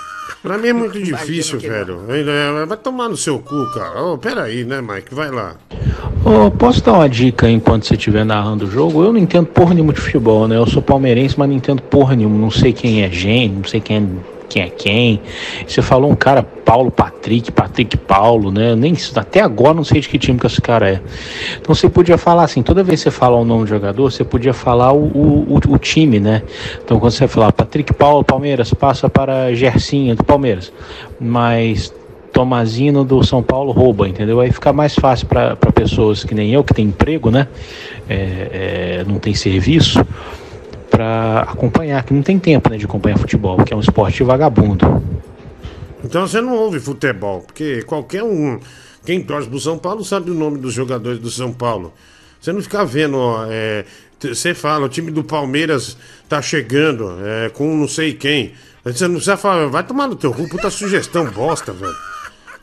Pra 0.41 0.58
mim 0.58 0.69
é 0.69 0.74
muito 0.74 1.01
difícil, 1.01 1.60
velho. 1.60 2.05
É, 2.10 2.65
vai 2.65 2.77
tomar 2.77 3.10
no 3.10 3.17
seu 3.17 3.39
cu, 3.39 3.65
cara. 3.74 4.01
Oh, 4.01 4.17
peraí, 4.17 4.63
né, 4.63 4.81
Mike? 4.81 5.13
Vai 5.13 5.29
lá. 5.31 5.55
Oh, 6.24 6.50
posso 6.51 6.84
dar 6.84 6.93
uma 6.93 7.10
dica 7.10 7.50
enquanto 7.50 7.86
você 7.86 7.96
estiver 7.96 8.24
narrando 8.24 8.65
o 8.65 8.72
jogo? 8.72 9.03
Eu 9.03 9.12
não 9.12 9.19
entendo 9.19 9.48
porra 9.48 9.74
nenhuma 9.74 9.91
de 9.91 10.00
futebol, 10.00 10.48
né? 10.48 10.55
Eu 10.55 10.67
sou 10.67 10.81
palmeirense, 10.81 11.38
mas 11.38 11.50
não 11.50 11.55
entendo 11.55 11.81
porra 11.81 12.15
nenhuma. 12.15 12.38
Não 12.38 12.51
sei 12.51 12.72
quem 12.72 13.03
é 13.03 13.10
gente, 13.10 13.55
não 13.55 13.63
sei 13.63 13.81
quem 13.81 13.98
é 13.98 14.38
quem 14.50 14.63
é 14.63 14.70
quem. 14.70 15.22
Você 15.65 15.82
falou 15.82 16.12
um 16.12 16.15
cara, 16.15 16.41
Paulo 16.41 16.89
Patrick, 16.91 17.51
Patrick 17.51 17.96
Paulo, 17.96 18.51
né? 18.51 18.75
Nem 18.75 18.96
até 19.15 19.41
agora 19.41 19.75
não 19.75 19.84
sei 19.84 20.01
de 20.01 20.10
que 20.10 20.18
time 20.18 20.39
que 20.39 20.48
esse 20.48 20.62
cara 20.62 20.89
é. 20.89 21.01
Então 21.62 21.74
você 21.74 21.88
podia 21.88 22.18
falar 22.18 22.44
assim, 22.44 22.63
toda 22.63 22.84
vez 22.84 23.00
que 23.00 23.10
você 23.10 23.12
fala 23.12 23.38
o 23.38 23.46
nome 23.46 23.63
do 23.63 23.70
jogador, 23.70 24.12
você 24.12 24.24
podia 24.24 24.53
falar 24.53 24.91
o, 24.91 25.06
o, 25.06 25.60
o 25.68 25.77
time, 25.77 26.20
né? 26.20 26.41
Então 26.84 27.00
quando 27.00 27.12
você 27.12 27.27
falar 27.27 27.51
Patrick 27.53 27.94
Paulo, 27.94 28.24
Palmeiras, 28.24 28.74
passa 28.74 29.10
para 29.10 29.53
Gersinha 29.53 30.15
do 30.15 30.24
Palmeiras. 30.24 30.74
Mas 31.20 31.94
Tomazino 32.32 33.03
do 33.03 33.24
São 33.24 33.44
Paulo 33.44 33.72
rouba, 33.72 34.08
entendeu? 34.08 34.39
Aí 34.39 34.51
fica 34.51 34.72
mais 34.72 34.96
fácil 34.96 35.27
para 35.27 35.56
pessoas 35.74 36.24
que 36.24 36.34
nem 36.34 36.51
eu, 36.51 36.63
que 36.63 36.74
tem 36.74 36.86
emprego, 36.86 37.29
né? 37.29 37.48
É, 38.08 39.00
é, 39.01 39.06
não 39.08 39.20
tem 39.20 39.34
serviço 39.34 40.06
para 41.00 41.39
acompanhar, 41.44 42.03
que 42.03 42.13
não 42.13 42.22
tem 42.22 42.38
tempo 42.38 42.70
né, 42.70 42.77
de 42.77 42.84
acompanhar 42.84 43.18
futebol, 43.18 43.63
que 43.63 43.74
é 43.74 43.77
um 43.77 43.79
esporte 43.79 44.22
vagabundo. 44.22 45.01
Então 46.03 46.27
você 46.27 46.41
não 46.41 46.53
ouve 46.53 46.77
futebol, 46.82 47.39
porque 47.39 47.84
qualquer 47.84 48.22
um, 48.22 48.60
quem 49.06 49.24
torce 49.24 49.48
pro 49.48 49.58
São 49.62 49.77
Paulo 49.77 50.03
sabe 50.03 50.29
o 50.29 50.34
nome 50.34 50.58
dos 50.58 50.74
jogadores 50.74 51.18
do 51.18 51.32
São 51.32 51.53
Paulo. 51.53 51.94
Você 52.41 52.51
não 52.51 52.62
fica 52.62 52.84
vendo, 52.84 53.18
ó, 53.18 53.46
é, 53.48 53.86
você 54.20 54.53
fala, 54.53 54.88
o 54.88 54.89
time 54.89 55.10
do 55.10 55.24
Palmeiras 55.24 55.96
tá 56.27 56.41
chegando 56.41 57.18
é, 57.24 57.48
com 57.48 57.77
não 57.77 57.88
sei 57.88 58.13
quem. 58.13 58.51
Você 58.84 59.06
não 59.08 59.15
precisa 59.15 59.38
falar, 59.38 59.68
vai 59.68 59.84
tomar 59.84 60.10
no 60.10 60.18
teu 60.18 60.34
cu, 60.34 60.50
puta 60.50 60.70
sugestão 60.70 61.25
bosta, 61.32 61.72
velho. 61.72 61.96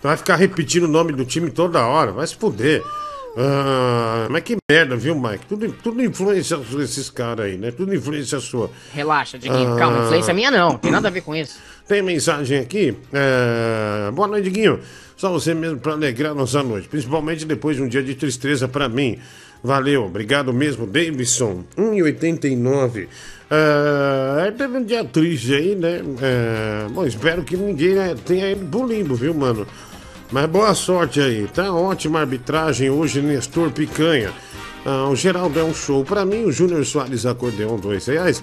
Vai 0.02 0.14
ficar 0.14 0.36
repetindo 0.36 0.84
o 0.84 0.88
nome 0.88 1.12
do 1.12 1.24
time 1.24 1.50
toda 1.50 1.86
hora, 1.86 2.12
vai 2.12 2.26
se 2.26 2.36
fuder. 2.36 2.82
Ah, 3.36 4.26
mas 4.30 4.42
que 4.42 4.56
merda, 4.70 4.96
viu, 4.96 5.14
Mike? 5.14 5.46
Tudo, 5.46 5.70
tudo 5.82 6.02
influência 6.02 6.58
esses 6.78 7.10
caras 7.10 7.46
aí, 7.46 7.58
né? 7.58 7.70
Tudo 7.70 7.94
influência 7.94 8.40
sua. 8.40 8.70
Relaxa, 8.92 9.38
Diguinho. 9.38 9.74
Ah, 9.74 9.78
Calma, 9.78 10.04
influência 10.04 10.32
minha 10.32 10.50
não. 10.50 10.78
Tem 10.78 10.90
nada 10.90 11.08
a 11.08 11.10
ver 11.10 11.20
com 11.20 11.36
isso. 11.36 11.58
Tem 11.86 12.02
mensagem 12.02 12.58
aqui. 12.58 12.96
É... 13.12 14.10
Boa 14.12 14.26
noite, 14.26 14.44
Diguinho. 14.44 14.80
Só 15.16 15.30
você 15.30 15.54
mesmo 15.54 15.78
para 15.78 15.92
alegrar 15.92 16.34
nossa 16.34 16.62
noite. 16.62 16.88
Principalmente 16.88 17.44
depois 17.44 17.76
de 17.76 17.82
um 17.82 17.88
dia 17.88 18.02
de 18.02 18.14
tristeza 18.14 18.66
para 18.66 18.88
mim. 18.88 19.18
Valeu, 19.62 20.04
obrigado 20.04 20.52
mesmo, 20.52 20.86
Davidson. 20.86 21.64
1,89. 21.76 23.08
É, 23.50 24.50
teve 24.50 24.78
um 24.78 24.84
dia 24.84 25.04
triste 25.04 25.54
aí, 25.54 25.74
né? 25.74 26.00
É, 26.20 26.88
bom, 26.90 27.06
espero 27.06 27.42
que 27.42 27.56
ninguém 27.56 27.94
né, 27.94 28.14
tenha 28.24 28.50
ido 28.50 28.66
pro 28.66 28.86
limbo, 28.86 29.14
viu, 29.14 29.32
mano? 29.34 29.66
Mas 30.30 30.46
boa 30.46 30.74
sorte 30.74 31.20
aí, 31.20 31.46
tá? 31.46 31.72
Ótima 31.72 32.20
arbitragem 32.20 32.90
hoje, 32.90 33.22
Nestor 33.22 33.70
Picanha. 33.70 34.32
Ah, 34.84 35.08
o 35.08 35.16
Geraldo 35.16 35.58
é 35.58 35.64
um 35.64 35.74
show. 35.74 36.04
Para 36.04 36.24
mim, 36.24 36.44
o 36.44 36.52
Júnior 36.52 36.84
Soares 36.84 37.24
Acordeão, 37.26 37.76
dois 37.76 38.06
reais. 38.06 38.42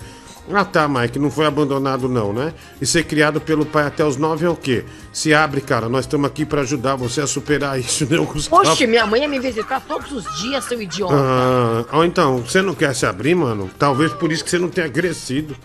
Ah 0.52 0.66
tá, 0.66 0.90
Mike, 0.90 1.18
não 1.20 1.32
foi 1.32 1.46
abandonado 1.46 2.10
não, 2.10 2.34
né? 2.34 2.54
E 2.82 2.86
ser 2.86 3.06
criado 3.06 3.40
pelo 3.40 3.66
pai 3.66 3.86
até 3.86 4.04
os 4.04 4.18
nove 4.18 4.46
é 4.46 4.50
o 4.50 4.56
quê? 4.56 4.84
Se 5.14 5.34
abre, 5.34 5.62
cara, 5.62 5.88
nós 5.88 6.02
estamos 6.04 6.28
aqui 6.28 6.46
para 6.46 6.62
ajudar 6.62 6.96
você 6.96 7.22
a 7.22 7.28
superar 7.28 7.80
isso, 7.80 8.06
né, 8.10 8.18
Gustavo? 8.18 8.62
Poxa, 8.62 8.86
minha 8.86 9.06
mãe 9.06 9.22
ia 9.22 9.28
me 9.28 9.40
visitar 9.40 9.80
todos 9.82 10.12
os 10.12 10.42
dias, 10.42 10.66
seu 10.66 10.82
idiota. 10.82 11.16
Ah, 11.16 11.86
ou 11.98 12.04
então, 12.04 12.40
você 12.40 12.62
não 12.62 12.76
quer 12.76 12.94
se 12.94 13.06
abrir, 13.06 13.36
mano? 13.36 13.70
Talvez 13.80 14.12
por 14.14 14.32
isso 14.34 14.44
que 14.44 14.50
você 14.50 14.60
não 14.60 14.70
tenha 14.70 14.90
crescido. 14.90 15.56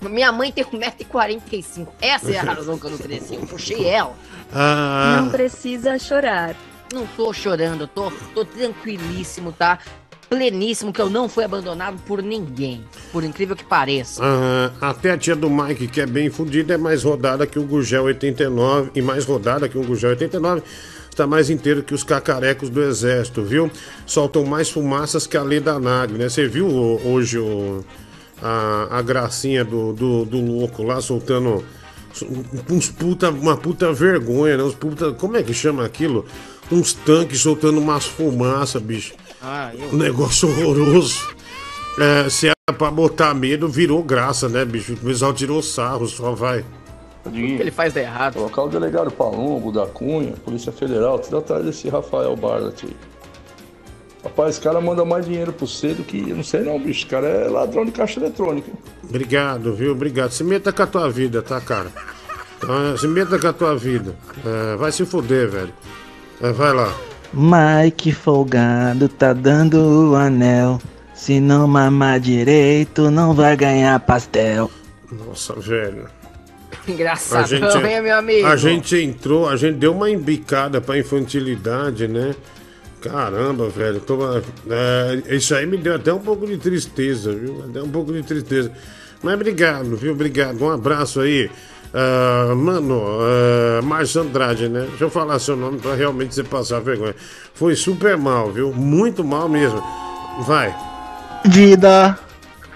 Minha 0.00 0.32
mãe 0.32 0.52
tem 0.52 0.64
1,45m. 0.64 1.86
Essa 2.00 2.30
é 2.30 2.38
a 2.38 2.42
razão 2.42 2.78
que 2.78 2.86
eu 2.86 2.90
não 2.90 2.98
cresci. 2.98 3.34
Eu 3.34 3.42
puxei 3.42 3.86
ela. 3.86 4.14
Ah. 4.52 5.20
Não 5.20 5.30
precisa 5.30 5.98
chorar. 5.98 6.54
Não 6.92 7.06
tô 7.16 7.32
chorando, 7.32 7.86
tô, 7.86 8.10
tô 8.34 8.44
tranquilíssimo, 8.44 9.52
tá? 9.52 9.78
Pleníssimo 10.28 10.92
que 10.92 11.00
eu 11.00 11.10
não 11.10 11.28
fui 11.28 11.44
abandonado 11.44 11.98
por 12.06 12.22
ninguém. 12.22 12.84
Por 13.12 13.24
incrível 13.24 13.56
que 13.56 13.64
pareça. 13.64 14.22
Ah, 14.24 14.70
até 14.80 15.10
a 15.10 15.18
tia 15.18 15.36
do 15.36 15.50
Mike, 15.50 15.88
que 15.88 16.00
é 16.00 16.06
bem 16.06 16.30
fodida, 16.30 16.74
é 16.74 16.76
mais 16.76 17.02
rodada 17.02 17.46
que 17.46 17.58
o 17.58 17.64
Gugel 17.64 18.04
89. 18.04 18.90
E 18.94 19.02
mais 19.02 19.24
rodada 19.24 19.68
que 19.68 19.76
o 19.76 19.82
Gugel 19.82 20.10
89 20.10 20.62
está 21.10 21.26
mais 21.26 21.50
inteiro 21.50 21.82
que 21.82 21.94
os 21.94 22.02
cacarecos 22.02 22.68
do 22.68 22.82
exército, 22.82 23.42
viu? 23.42 23.70
Soltam 24.06 24.44
mais 24.44 24.70
fumaças 24.70 25.26
que 25.26 25.36
a 25.36 25.42
lei 25.42 25.60
da 25.60 25.78
NAG, 25.78 26.12
né? 26.14 26.28
Você 26.28 26.46
viu 26.48 26.66
hoje 26.66 27.38
o, 27.38 27.84
a, 28.42 28.98
a 28.98 29.02
gracinha 29.02 29.64
do, 29.64 29.92
do, 29.92 30.24
do 30.24 30.40
louco 30.40 30.82
lá 30.82 31.00
soltando 31.00 31.64
uns 32.70 32.90
puta, 32.90 33.30
uma 33.30 33.56
puta 33.56 33.92
vergonha, 33.92 34.56
né? 34.56 34.62
Uns 34.62 34.74
puta, 34.74 35.12
como 35.12 35.36
é 35.36 35.42
que 35.42 35.54
chama 35.54 35.84
aquilo? 35.84 36.24
Uns 36.70 36.92
tanques 36.92 37.40
soltando 37.40 37.78
umas 37.78 38.06
fumaças, 38.06 38.80
bicho. 38.80 39.14
Ah, 39.42 39.70
eu... 39.74 39.88
Um 39.92 39.96
negócio 39.96 40.48
horroroso. 40.48 41.34
É, 41.98 42.28
se 42.28 42.46
era 42.46 42.78
pra 42.78 42.90
botar 42.90 43.34
medo, 43.34 43.68
virou 43.68 44.02
graça, 44.02 44.48
né, 44.48 44.64
bicho? 44.64 44.94
O 44.94 44.96
pessoal 44.96 45.32
tirou 45.32 45.62
sarro, 45.62 46.06
só 46.06 46.32
vai. 46.32 46.64
O 47.24 47.30
que 47.30 47.38
ele 47.38 47.70
faz 47.70 47.92
de 47.92 48.00
errado? 48.00 48.34
Colocar 48.34 48.62
o 48.62 48.68
delegado 48.68 49.10
Palumbo, 49.10 49.72
da 49.72 49.86
Cunha, 49.86 50.32
Polícia 50.44 50.72
Federal, 50.72 51.18
tudo 51.18 51.38
atrás 51.38 51.64
desse 51.64 51.88
Rafael 51.88 52.36
Barlat 52.36 52.84
aí. 52.84 52.96
Rapaz, 54.24 54.50
esse 54.54 54.60
cara 54.60 54.80
manda 54.80 55.04
mais 55.04 55.26
dinheiro 55.26 55.52
pro 55.52 55.66
C 55.66 55.88
do 55.92 56.02
que. 56.02 56.30
Eu 56.30 56.36
não 56.36 56.42
sei 56.42 56.62
não, 56.62 56.78
bicho. 56.78 57.00
Esse 57.00 57.06
cara 57.06 57.26
é 57.26 57.48
ladrão 57.48 57.84
de 57.84 57.92
caixa 57.92 58.18
eletrônica. 58.18 58.70
Obrigado, 59.02 59.74
viu? 59.74 59.92
Obrigado. 59.92 60.30
Se 60.30 60.42
meta 60.42 60.72
com 60.72 60.82
a 60.82 60.86
tua 60.86 61.10
vida, 61.10 61.42
tá, 61.42 61.60
cara? 61.60 61.92
Então, 62.56 62.96
se 62.96 63.06
meta 63.06 63.38
com 63.38 63.46
a 63.46 63.52
tua 63.52 63.76
vida. 63.76 64.16
É, 64.44 64.76
vai 64.76 64.90
se 64.90 65.04
fuder, 65.04 65.50
velho. 65.50 65.72
É, 66.40 66.50
vai 66.50 66.72
lá. 66.72 66.92
Mike 67.34 68.12
Folgado 68.12 69.08
tá 69.08 69.32
dando 69.32 70.10
o 70.10 70.14
anel. 70.14 70.80
Se 71.14 71.38
não 71.38 71.68
mamar 71.68 72.18
direito, 72.18 73.10
não 73.10 73.34
vai 73.34 73.56
ganhar 73.56 73.98
pastel. 74.00 74.70
Nossa, 75.12 75.54
velho. 75.54 76.06
Engraçado, 76.88 77.44
a 77.44 77.46
gente, 77.46 77.78
meu 78.02 78.16
amigo. 78.16 78.46
A 78.46 78.56
gente 78.56 78.96
entrou, 78.96 79.48
a 79.48 79.56
gente 79.56 79.76
deu 79.76 79.92
uma 79.92 80.10
embicada 80.10 80.80
pra 80.80 80.98
infantilidade, 80.98 82.08
né? 82.08 82.34
Caramba, 83.04 83.68
velho. 83.68 84.00
Tô, 84.00 84.18
é, 84.70 85.22
isso 85.28 85.54
aí 85.54 85.66
me 85.66 85.76
deu 85.76 85.94
até 85.94 86.12
um 86.12 86.18
pouco 86.18 86.46
de 86.46 86.56
tristeza, 86.56 87.34
viu? 87.34 87.62
Até 87.68 87.82
um 87.82 87.90
pouco 87.90 88.10
de 88.12 88.22
tristeza. 88.22 88.72
Mas 89.22 89.34
obrigado, 89.34 89.94
viu? 89.94 90.12
Obrigado. 90.12 90.62
Um 90.62 90.70
abraço 90.70 91.20
aí. 91.20 91.50
Uh, 91.92 92.56
mano, 92.56 92.98
uh, 92.98 93.84
Márcio 93.84 94.22
Andrade, 94.22 94.68
né? 94.68 94.86
Deixa 94.88 95.04
eu 95.04 95.10
falar 95.10 95.38
seu 95.38 95.54
nome 95.54 95.78
pra 95.78 95.94
realmente 95.94 96.34
você 96.34 96.42
passar 96.42 96.80
vergonha. 96.80 97.14
Foi 97.52 97.76
super 97.76 98.16
mal, 98.16 98.50
viu? 98.50 98.72
Muito 98.72 99.22
mal 99.22 99.48
mesmo. 99.48 99.82
Vai. 100.46 100.74
Vida, 101.44 102.18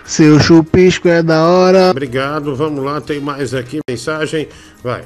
seu 0.04 0.38
chupisco 0.38 1.08
é 1.08 1.22
da 1.22 1.44
hora. 1.46 1.90
Obrigado, 1.90 2.54
vamos 2.54 2.84
lá, 2.84 3.00
tem 3.00 3.18
mais 3.18 3.54
aqui 3.54 3.80
mensagem. 3.88 4.46
Vai. 4.84 5.02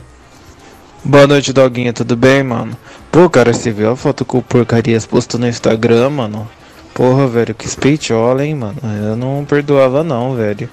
Boa 1.04 1.26
noite, 1.26 1.52
Doguinha, 1.52 1.92
tudo 1.92 2.14
bem, 2.16 2.42
mano? 2.42 2.76
Pô, 3.12 3.28
cara, 3.28 3.52
você 3.52 3.70
viu 3.70 3.90
a 3.90 3.94
foto 3.94 4.24
com 4.24 4.38
o 4.38 4.42
porcarias 4.42 5.04
postou 5.04 5.38
no 5.38 5.46
Instagram, 5.46 6.08
mano? 6.08 6.50
Porra, 6.94 7.28
velho, 7.28 7.54
que 7.54 7.68
speitola, 7.68 8.42
hein, 8.42 8.54
mano? 8.54 8.78
Eu 9.06 9.14
não 9.14 9.44
perdoava 9.44 10.02
não, 10.02 10.34
velho. 10.34 10.66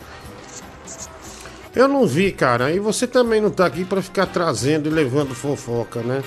Eu 1.75 1.89
não 1.89 2.08
vi, 2.08 2.31
cara. 2.31 2.72
E 2.72 2.79
você 2.79 3.05
também 3.05 3.41
não 3.41 3.51
tá 3.51 3.65
aqui 3.65 3.84
para 3.84 4.01
ficar 4.01 4.25
trazendo 4.25 4.88
e 4.88 4.89
levando 4.89 5.36
fofoca, 5.36 6.00
né? 6.01 6.24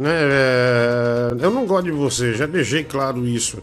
né? 0.00 0.10
É... 0.10 1.28
Eu 1.38 1.50
não 1.50 1.66
gosto 1.66 1.84
de 1.84 1.92
você, 1.92 2.32
já 2.32 2.46
deixei 2.46 2.82
claro 2.82 3.22
isso. 3.26 3.62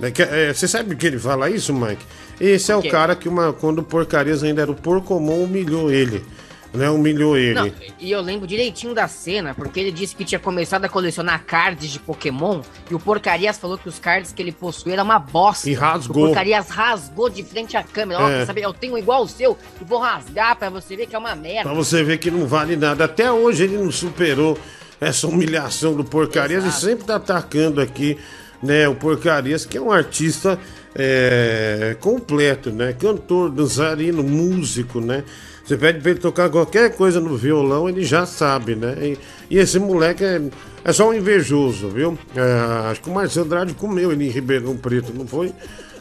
Né? 0.00 0.12
É, 0.18 0.52
você 0.52 0.66
sabe 0.66 0.96
que 0.96 1.06
ele 1.06 1.20
fala 1.20 1.48
isso, 1.48 1.72
Mike? 1.72 2.04
Esse 2.40 2.72
é 2.72 2.76
o 2.76 2.82
cara 2.90 3.14
que 3.14 3.28
uma, 3.28 3.52
quando 3.52 3.78
o 3.78 3.84
Porcarias 3.84 4.42
ainda 4.42 4.62
era 4.62 4.72
o 4.72 4.74
Porcomon, 4.74 5.44
humilhou 5.44 5.88
ele. 5.88 6.24
Né? 6.72 6.90
Humilhou 6.90 7.36
ele. 7.36 7.54
Não, 7.54 7.72
e 7.98 8.10
eu 8.10 8.20
lembro 8.20 8.46
direitinho 8.46 8.94
da 8.94 9.08
cena, 9.08 9.54
porque 9.54 9.80
ele 9.80 9.92
disse 9.92 10.14
que 10.14 10.24
tinha 10.24 10.38
começado 10.38 10.84
a 10.84 10.88
colecionar 10.88 11.42
cards 11.44 11.90
de 11.90 11.98
Pokémon 11.98 12.62
e 12.90 12.94
o 12.94 13.00
Porcarias 13.00 13.58
falou 13.58 13.78
que 13.78 13.88
os 13.88 13.98
cards 13.98 14.32
que 14.32 14.42
ele 14.42 14.52
possuía 14.52 14.94
era 14.94 15.02
uma 15.02 15.18
bosta. 15.18 15.68
E 15.68 15.74
rasgou. 15.74 16.24
O 16.24 16.26
Porcarias 16.26 16.68
rasgou 16.68 17.28
de 17.28 17.42
frente 17.42 17.76
à 17.76 17.82
câmera. 17.82 18.20
Ó, 18.20 18.28
é. 18.28 18.46
saber, 18.46 18.62
eu 18.62 18.72
tenho 18.72 18.98
igual 18.98 19.22
o 19.22 19.28
seu 19.28 19.56
e 19.80 19.84
vou 19.84 19.98
rasgar 19.98 20.56
para 20.56 20.70
você 20.70 20.96
ver 20.96 21.06
que 21.06 21.16
é 21.16 21.18
uma 21.18 21.34
merda. 21.34 21.70
Pra 21.70 21.74
você 21.74 22.02
ver 22.02 22.18
que 22.18 22.30
não 22.30 22.46
vale 22.46 22.76
nada. 22.76 23.04
Até 23.04 23.30
hoje 23.30 23.64
ele 23.64 23.76
não 23.76 23.90
superou 23.90 24.58
essa 25.00 25.26
humilhação 25.26 25.94
do 25.94 26.04
Porcarias 26.04 26.64
Exato. 26.64 26.78
e 26.78 26.88
sempre 26.88 27.04
tá 27.04 27.16
atacando 27.16 27.80
aqui, 27.80 28.18
né, 28.62 28.88
o 28.88 28.94
Porcarias, 28.94 29.64
que 29.64 29.78
é 29.78 29.80
um 29.80 29.92
artista 29.92 30.58
é, 30.94 31.96
completo, 32.00 32.70
né? 32.70 32.92
Cantor, 32.92 33.50
dançarino, 33.50 34.22
músico, 34.22 35.00
né? 35.00 35.22
Você 35.68 35.76
pede 35.76 36.00
pra 36.00 36.12
ele 36.12 36.18
tocar 36.18 36.48
qualquer 36.48 36.96
coisa 36.96 37.20
no 37.20 37.36
violão, 37.36 37.90
ele 37.90 38.02
já 38.02 38.24
sabe, 38.24 38.74
né? 38.74 38.96
E, 39.02 39.18
e 39.50 39.58
esse 39.58 39.78
moleque 39.78 40.24
é, 40.24 40.40
é 40.82 40.92
só 40.94 41.10
um 41.10 41.12
invejoso, 41.12 41.90
viu? 41.90 42.18
É, 42.34 42.90
acho 42.90 43.02
que 43.02 43.10
o 43.10 43.12
Marcelo 43.12 43.44
Andrade 43.44 43.74
comeu 43.74 44.10
ele 44.10 44.26
em 44.26 44.30
Ribeirão 44.30 44.74
Preto, 44.78 45.12
não 45.12 45.26
foi? 45.26 45.52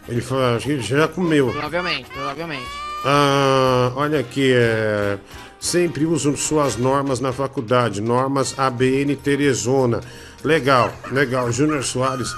Ele 0.07 0.21
falou, 0.21 0.55
acho 0.55 0.67
que 0.67 0.71
ele 0.71 0.81
já 0.81 1.05
comeu. 1.09 1.51
Provavelmente, 1.51 2.09
provavelmente. 2.11 2.65
Ah, 3.03 3.91
olha 3.97 4.21
aqui, 4.21 4.53
é, 4.53 5.17
sempre 5.59 6.05
usam 6.05 6.37
suas 6.37 6.77
normas 6.77 7.19
na 7.19 7.33
faculdade, 7.33 7.99
normas 7.99 8.57
ABN 8.57 9.17
Teresona. 9.17 9.99
Legal, 10.45 10.93
legal. 11.11 11.51
Júnior 11.51 11.83
Soares, 11.83 12.33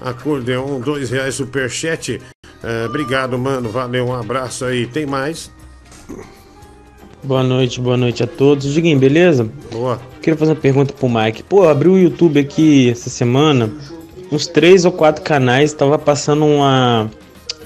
acordeon, 0.00 0.80
dois 0.80 1.10
reais 1.10 1.36
superchat. 1.36 2.20
É, 2.60 2.86
obrigado, 2.86 3.38
mano. 3.38 3.68
Valeu, 3.70 4.06
um 4.06 4.14
abraço 4.14 4.64
aí. 4.64 4.84
Tem 4.88 5.06
mais? 5.06 5.48
Boa 7.24 7.44
noite, 7.44 7.80
boa 7.80 7.96
noite 7.96 8.24
a 8.24 8.26
todos. 8.26 8.72
Diguinho, 8.72 8.98
beleza? 8.98 9.48
Boa. 9.70 10.00
Queria 10.20 10.36
fazer 10.36 10.52
uma 10.52 10.60
pergunta 10.60 10.92
pro 10.92 11.08
Mike. 11.08 11.44
Pô, 11.44 11.68
abri 11.68 11.88
o 11.88 11.96
YouTube 11.96 12.40
aqui 12.40 12.90
essa 12.90 13.08
semana, 13.08 13.72
uns 14.30 14.48
três 14.48 14.84
ou 14.84 14.90
quatro 14.90 15.22
canais 15.22 15.72
tava 15.72 15.96
passando 15.98 16.44
uma, 16.44 17.08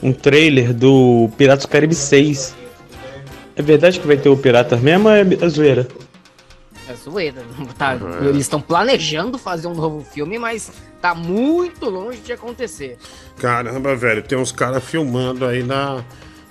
um 0.02 0.12
trailer 0.12 0.74
do 0.74 1.30
Piratas 1.38 1.64
do 1.64 1.68
Caribe 1.68 1.94
6. 1.94 2.54
É 3.56 3.62
verdade 3.62 3.98
que 3.98 4.06
vai 4.06 4.18
ter 4.18 4.28
o 4.28 4.36
Piratas 4.36 4.78
mesmo 4.78 5.08
ou 5.08 5.14
é 5.14 5.48
zoeira? 5.48 5.88
É 6.86 6.94
zoeira. 6.94 7.42
Tá, 7.78 7.94
é. 7.94 8.26
Eles 8.26 8.42
estão 8.42 8.60
planejando 8.60 9.38
fazer 9.38 9.68
um 9.68 9.74
novo 9.74 10.04
filme, 10.04 10.38
mas 10.38 10.70
tá 11.00 11.14
muito 11.14 11.88
longe 11.88 12.18
de 12.18 12.32
acontecer. 12.32 12.98
Caramba, 13.38 13.96
velho, 13.96 14.22
tem 14.22 14.36
uns 14.36 14.52
caras 14.52 14.84
filmando 14.84 15.46
aí 15.46 15.62
na 15.62 16.04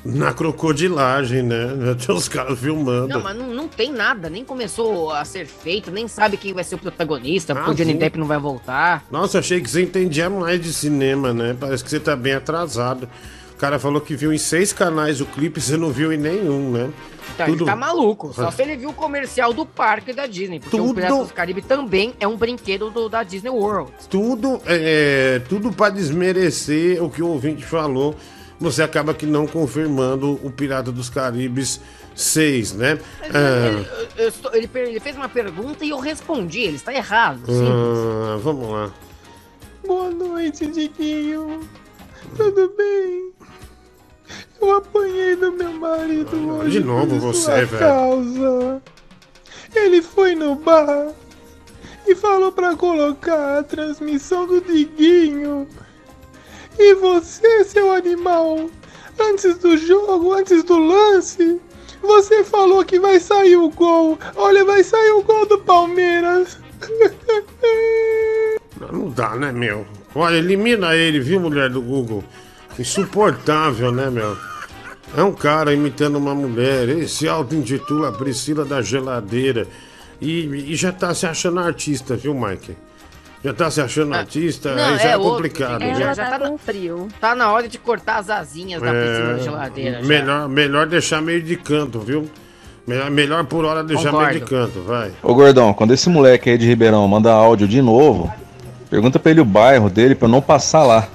na 0.05 0.31
crocodilagem, 0.31 1.41
né? 1.41 1.67
Tem 2.05 2.15
os 2.15 2.29
caras 2.29 2.59
filmando. 2.59 3.07
Não, 3.07 3.21
mas 3.21 3.35
não, 3.35 3.53
não 3.53 3.67
tem 3.67 3.91
nada, 3.91 4.29
nem 4.29 4.45
começou 4.45 5.11
a 5.11 5.25
ser 5.25 5.47
feito, 5.47 5.89
nem 5.89 6.07
sabe 6.07 6.37
quem 6.37 6.53
vai 6.53 6.63
ser 6.63 6.75
o 6.75 6.77
protagonista, 6.77 7.53
ah, 7.53 7.55
porque 7.55 7.71
o 7.71 7.73
Johnny 7.73 7.95
Depp 7.95 8.17
não 8.19 8.27
vai 8.27 8.37
voltar. 8.37 9.03
Nossa, 9.09 9.39
achei 9.39 9.59
que 9.59 9.69
você 9.69 9.81
entendia 9.81 10.29
mais 10.29 10.61
de 10.61 10.71
cinema, 10.71 11.33
né? 11.33 11.57
Parece 11.59 11.83
que 11.83 11.89
você 11.89 11.99
tá 11.99 12.15
bem 12.15 12.33
atrasado. 12.33 13.09
O 13.53 13.57
cara 13.57 13.79
falou 13.79 14.01
que 14.01 14.15
viu 14.15 14.33
em 14.33 14.37
seis 14.37 14.71
canais 14.71 15.21
o 15.21 15.25
clipe, 15.25 15.59
você 15.61 15.75
não 15.75 15.89
viu 15.89 16.13
em 16.13 16.17
nenhum, 16.17 16.71
né? 16.71 16.91
Então, 17.33 17.47
Tudo... 17.47 17.63
ele 17.63 17.65
tá 17.65 17.75
maluco. 17.75 18.31
Só 18.33 18.51
se 18.51 18.61
ele 18.61 18.77
viu 18.77 18.89
o 18.89 18.93
comercial 18.93 19.53
do 19.53 19.65
parque 19.65 20.13
da 20.13 20.27
Disney. 20.27 20.59
Porque 20.59 20.77
Tudo... 20.77 20.91
o 20.91 20.93
Piratas 20.93 21.27
do 21.27 21.33
Caribe 21.33 21.61
também 21.61 22.13
é 22.19 22.27
um 22.27 22.37
brinquedo 22.37 22.91
do, 22.91 23.09
da 23.09 23.23
Disney 23.23 23.49
World. 23.49 23.91
Tudo, 24.09 24.61
é, 24.65 25.41
tudo 25.49 25.71
para 25.71 25.93
desmerecer 25.93 27.03
o 27.03 27.09
que 27.09 27.23
o 27.23 27.27
ouvinte 27.27 27.65
falou 27.65 28.15
você 28.59 28.81
acaba 28.81 29.13
que 29.13 29.25
não 29.25 29.45
confirmando 29.47 30.39
o 30.43 30.51
Pirata 30.51 30.91
dos 30.91 31.09
Caribes 31.09 31.79
6, 32.15 32.73
né? 32.73 32.99
Ah, 33.21 34.07
ele, 34.17 34.29
ele, 34.53 34.69
ele, 34.89 34.99
fez 34.99 35.15
uma 35.15 35.27
pergunta 35.27 35.83
e 35.83 35.89
eu 35.89 35.99
respondi, 35.99 36.61
ele 36.61 36.77
está 36.77 36.93
errado. 36.93 37.43
Ah, 37.49 38.37
vamos 38.41 38.69
lá. 38.69 38.91
Boa 39.85 40.09
noite, 40.09 40.65
Diguinho. 40.65 41.67
Tudo 42.35 42.73
bem? 42.75 43.31
Eu 44.59 44.77
apanhei 44.77 45.35
do 45.35 45.51
meu 45.51 45.73
marido 45.73 46.31
ah, 46.33 46.53
hoje. 46.53 46.79
De 46.79 46.85
novo 46.85 47.19
você, 47.19 47.65
velho. 47.65 47.79
Causa. 47.79 48.81
Ele 49.75 50.01
foi 50.01 50.33
no 50.33 50.55
bar 50.55 51.13
e 52.07 52.15
falou 52.15 52.51
para 52.51 52.75
colocar 52.75 53.59
a 53.59 53.63
transmissão 53.63 54.47
do 54.47 54.61
Diguinho 54.61 55.67
e 56.77 56.93
você, 56.95 57.63
seu 57.63 57.91
animal, 57.91 58.69
antes 59.19 59.57
do 59.57 59.77
jogo, 59.77 60.33
antes 60.33 60.63
do 60.63 60.77
lance, 60.77 61.59
você 62.01 62.43
falou 62.43 62.83
que 62.83 62.99
vai 62.99 63.19
sair 63.19 63.57
o 63.57 63.69
gol. 63.69 64.17
Olha, 64.35 64.65
vai 64.65 64.83
sair 64.83 65.11
o 65.11 65.23
gol 65.23 65.45
do 65.45 65.59
Palmeiras. 65.59 66.57
Não 68.91 69.09
dá, 69.09 69.35
né, 69.35 69.51
meu? 69.51 69.85
Olha, 70.13 70.35
elimina 70.35 70.95
ele, 70.95 71.19
viu, 71.19 71.39
mulher 71.39 71.69
do 71.69 71.81
Google? 71.81 72.23
Insuportável, 72.77 73.91
né, 73.91 74.09
meu? 74.09 74.37
É 75.15 75.23
um 75.23 75.33
cara 75.33 75.73
imitando 75.73 76.17
uma 76.17 76.35
mulher. 76.35 76.89
Esse 76.89 77.27
auto-intitula 77.27 78.11
Priscila 78.11 78.65
da 78.65 78.81
Geladeira. 78.81 79.67
E, 80.21 80.71
e 80.71 80.75
já 80.75 80.91
tá 80.91 81.13
se 81.13 81.25
achando 81.25 81.59
artista, 81.59 82.15
viu, 82.15 82.33
Mike? 82.33 82.75
Já 83.45 83.53
tá 83.53 83.69
se 83.69 83.79
achando 83.79 84.11
ah, 84.15 84.17
artista, 84.17 84.73
não, 84.73 84.83
aí 84.83 84.97
já 84.97 85.09
é, 85.09 85.11
é 85.11 85.17
complicado. 85.19 85.83
Outro, 85.83 85.99
já, 85.99 86.13
já 86.15 86.29
tá, 86.31 86.39
tá 86.39 86.49
com 86.49 86.57
frio. 86.57 87.07
Tá 87.21 87.35
na 87.35 87.51
hora 87.51 87.67
de 87.67 87.77
cortar 87.77 88.17
as 88.17 88.27
asinhas 88.27 88.81
da 88.81 88.91
é, 88.91 89.05
piscina 89.05 89.33
da 89.33 89.37
geladeira. 89.37 90.01
Melhor, 90.01 90.49
melhor 90.49 90.87
deixar 90.87 91.21
meio 91.21 91.43
de 91.43 91.55
canto, 91.55 91.99
viu? 91.99 92.27
Melhor, 92.87 93.11
melhor 93.11 93.45
por 93.45 93.63
hora 93.63 93.83
deixar 93.83 94.09
Concordo. 94.09 94.29
meio 94.29 94.39
de 94.39 94.49
canto, 94.49 94.81
vai. 94.81 95.11
Ô 95.21 95.35
Gordão, 95.35 95.75
quando 95.75 95.93
esse 95.93 96.09
moleque 96.09 96.49
aí 96.49 96.57
de 96.57 96.65
Ribeirão 96.65 97.07
manda 97.07 97.31
áudio 97.31 97.67
de 97.67 97.83
novo, 97.83 98.33
pergunta 98.89 99.19
pra 99.19 99.29
ele 99.29 99.41
o 99.41 99.45
bairro 99.45 99.91
dele 99.91 100.15
pra 100.15 100.27
eu 100.27 100.31
não 100.31 100.41
passar 100.41 100.83
lá. 100.83 101.07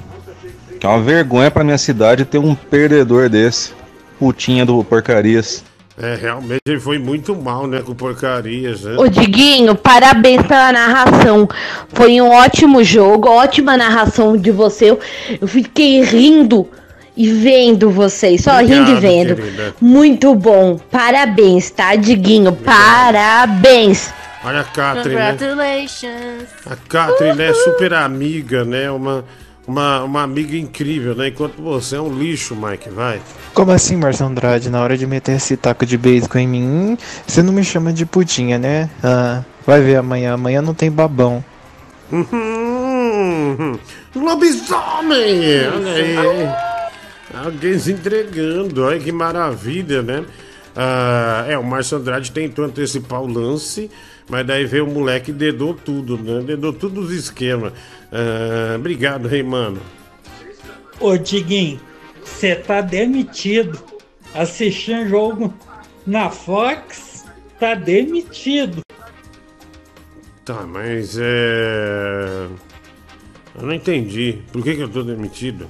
Que 0.79 0.87
é 0.87 0.89
uma 0.89 1.03
vergonha 1.03 1.51
pra 1.51 1.65
minha 1.65 1.79
cidade 1.79 2.25
ter 2.25 2.39
um 2.39 2.55
perdedor 2.55 3.29
desse. 3.29 3.73
Putinha 4.21 4.65
do 4.65 4.85
porcarias. 4.85 5.65
É, 6.03 6.15
realmente 6.15 6.63
ele 6.67 6.81
foi 6.81 6.99
muito 6.99 7.37
mal, 7.37 7.67
né, 7.67 7.83
com 7.83 7.95
porcarias, 7.95 8.83
né? 8.85 8.97
Ô 8.97 9.07
Diguinho, 9.07 9.75
parabéns 9.75 10.43
pela 10.47 10.73
narração. 10.73 11.47
Foi 11.91 12.19
um 12.23 12.31
ótimo 12.31 12.83
jogo, 12.83 13.29
ótima 13.29 13.77
narração 13.77 14.35
de 14.35 14.51
você. 14.51 14.97
Eu 15.39 15.47
fiquei 15.47 16.03
rindo 16.03 16.67
e 17.15 17.29
vendo 17.29 17.91
vocês, 17.91 18.43
só 18.43 18.53
Obrigado, 18.53 18.87
rindo 18.87 18.91
e 18.93 19.01
vendo. 19.01 19.37
Querida. 19.37 19.75
Muito 19.79 20.35
bom. 20.35 20.79
Parabéns, 20.91 21.71
tá, 21.71 21.95
Diguinho? 21.97 22.49
Obrigado. 22.49 23.13
Parabéns. 23.13 24.15
Olha 24.43 24.61
a 24.61 24.65
Catherine, 24.65 25.17
né? 25.17 25.33
Congratulations. 25.33 26.03
Né? 26.03 26.47
A 26.65 26.77
Catherine 26.77 27.43
é 27.43 27.53
super 27.53 27.93
amiga, 27.93 28.65
né? 28.65 28.91
Uma 28.91 29.23
uma, 29.71 30.03
uma 30.03 30.23
amiga 30.23 30.57
incrível, 30.57 31.15
né? 31.15 31.29
Enquanto 31.29 31.63
você 31.63 31.95
é 31.97 32.01
um 32.01 32.13
lixo, 32.13 32.57
Mike, 32.57 32.91
vai. 32.91 33.21
Como 33.55 33.71
assim, 33.71 33.97
Marcio 33.97 34.27
Andrade? 34.27 34.69
Na 34.69 34.83
hora 34.83 34.99
de 34.99 35.07
meter 35.07 35.37
esse 35.37 35.57
taco 35.57 35.87
de 35.87 35.97
beisebol 35.97 36.41
em 36.41 36.49
mim, 36.49 36.99
você 37.27 37.43
não 37.43 37.53
me 37.53 37.63
chama 37.63 37.93
de 37.93 38.05
putinha, 38.05 38.59
né? 38.59 38.91
Ah, 39.03 39.45
vai 39.65 39.81
ver 39.81 39.97
amanhã. 39.97 40.35
Amanhã 40.35 40.61
não 40.61 40.75
tem 40.75 40.91
babão. 40.91 41.45
Uhum. 42.11 43.79
Lobisomem! 44.15 45.69
Olha 45.73 45.93
aí. 45.93 47.45
Alguém 47.45 47.79
se 47.79 47.93
entregando. 47.93 48.83
Olha 48.85 48.99
que 48.99 49.13
maravilha, 49.13 50.03
né? 50.03 50.25
Ah, 50.75 51.45
é, 51.49 51.59
o 51.59 51.65
Márcio 51.65 51.99
Andrade 51.99 52.31
tentou 52.31 52.65
antecipar 52.65 53.23
o 53.23 53.27
lance, 53.27 53.91
mas 54.29 54.47
daí 54.47 54.65
veio 54.65 54.87
o 54.87 54.91
moleque 54.91 55.31
e 55.31 55.35
dedou 55.35 55.75
tudo, 55.75 56.17
né? 56.17 56.43
Dedou 56.43 56.73
tudo 56.73 57.01
os 57.01 57.13
esquemas. 57.13 57.73
Ah, 58.13 58.77
obrigado, 58.77 59.27
rei 59.27 59.43
mano. 59.43 59.81
Ô, 61.01 61.17
Diguinho, 61.17 61.81
você 62.23 62.55
tá 62.55 62.81
demitido. 62.81 63.79
Assistindo 64.33 65.09
jogo 65.09 65.53
na 66.07 66.31
Fox, 66.31 67.27
tá 67.59 67.75
demitido. 67.75 68.81
Tá, 70.45 70.65
mas 70.67 71.19
é. 71.19 72.47
Eu 73.59 73.67
não 73.67 73.73
entendi. 73.73 74.39
Por 74.53 74.63
que, 74.63 74.77
que 74.77 74.83
eu 74.83 74.89
tô 74.89 75.03
demitido? 75.03 75.67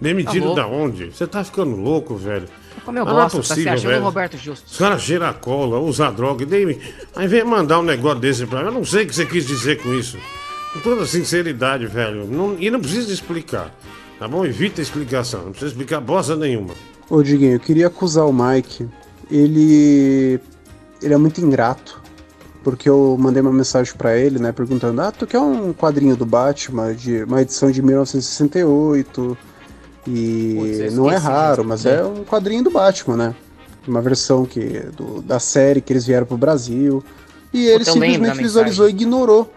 Demitido 0.00 0.50
tá 0.50 0.62
da 0.62 0.66
onde? 0.66 1.06
Você 1.06 1.26
tá 1.26 1.44
ficando 1.44 1.76
louco, 1.76 2.16
velho. 2.16 2.48
Como 2.84 2.98
eu 2.98 3.04
gosto, 3.04 3.16
não 3.16 3.26
é 3.26 3.28
possível, 3.28 3.72
tá 3.72 3.78
se 3.78 3.86
achando 3.86 4.02
Roberto 4.02 4.36
Justo. 4.36 4.66
Os 4.70 4.78
caras 4.78 5.02
cheiram 5.02 5.32
cola, 5.34 5.78
usa 5.78 6.10
droga, 6.10 6.42
e 6.42 6.46
daí, 6.46 6.80
aí 7.14 7.28
vem 7.28 7.44
mandar 7.44 7.80
um 7.80 7.82
negócio 7.82 8.20
desse 8.20 8.46
pra 8.46 8.60
mim. 8.60 8.66
Eu 8.66 8.72
não 8.72 8.84
sei 8.84 9.04
o 9.04 9.06
que 9.06 9.14
você 9.14 9.26
quis 9.26 9.46
dizer 9.46 9.82
com 9.82 9.94
isso. 9.94 10.18
Com 10.72 10.80
toda 10.80 11.06
sinceridade, 11.06 11.86
velho. 11.86 12.26
Não, 12.26 12.56
e 12.58 12.70
não 12.70 12.80
precisa 12.80 13.12
explicar. 13.12 13.70
Tá 14.18 14.26
bom? 14.26 14.44
Evita 14.44 14.80
a 14.80 14.84
explicação. 14.84 15.42
Não 15.42 15.50
precisa 15.50 15.72
explicar 15.72 16.00
bosta 16.00 16.36
nenhuma. 16.36 16.74
Ô, 17.10 17.22
Diguinho, 17.22 17.54
eu 17.54 17.60
queria 17.60 17.88
acusar 17.88 18.26
o 18.26 18.32
Mike. 18.32 18.88
Ele. 19.30 20.40
Ele 21.02 21.14
é 21.14 21.16
muito 21.16 21.40
ingrato. 21.40 22.00
Porque 22.62 22.88
eu 22.88 23.16
mandei 23.18 23.42
uma 23.42 23.52
mensagem 23.52 23.92
para 23.94 24.16
ele, 24.16 24.38
né? 24.38 24.52
Perguntando: 24.52 25.00
Ah, 25.02 25.10
tu 25.10 25.26
quer 25.26 25.40
um 25.40 25.72
quadrinho 25.72 26.16
do 26.16 26.24
Batman, 26.24 26.94
de 26.94 27.24
uma 27.24 27.42
edição 27.42 27.70
de 27.70 27.82
1968? 27.82 29.36
E 30.06 30.56
Putz, 30.58 30.94
não 30.94 31.10
é 31.10 31.16
raro, 31.16 31.64
mas 31.64 31.86
é 31.86 32.04
um 32.04 32.24
quadrinho 32.24 32.64
do 32.64 32.70
Batman, 32.70 33.16
né? 33.16 33.34
uma 33.86 34.00
versão 34.00 34.44
que 34.44 34.80
do, 34.96 35.22
da 35.22 35.38
série 35.38 35.80
que 35.80 35.92
eles 35.92 36.06
vieram 36.06 36.26
pro 36.26 36.36
Brasil. 36.36 37.02
E 37.52 37.66
ele 37.66 37.84
simplesmente 37.84 38.38
visualizou 38.38 38.86
e 38.88 38.90
ignorou. 38.90 39.52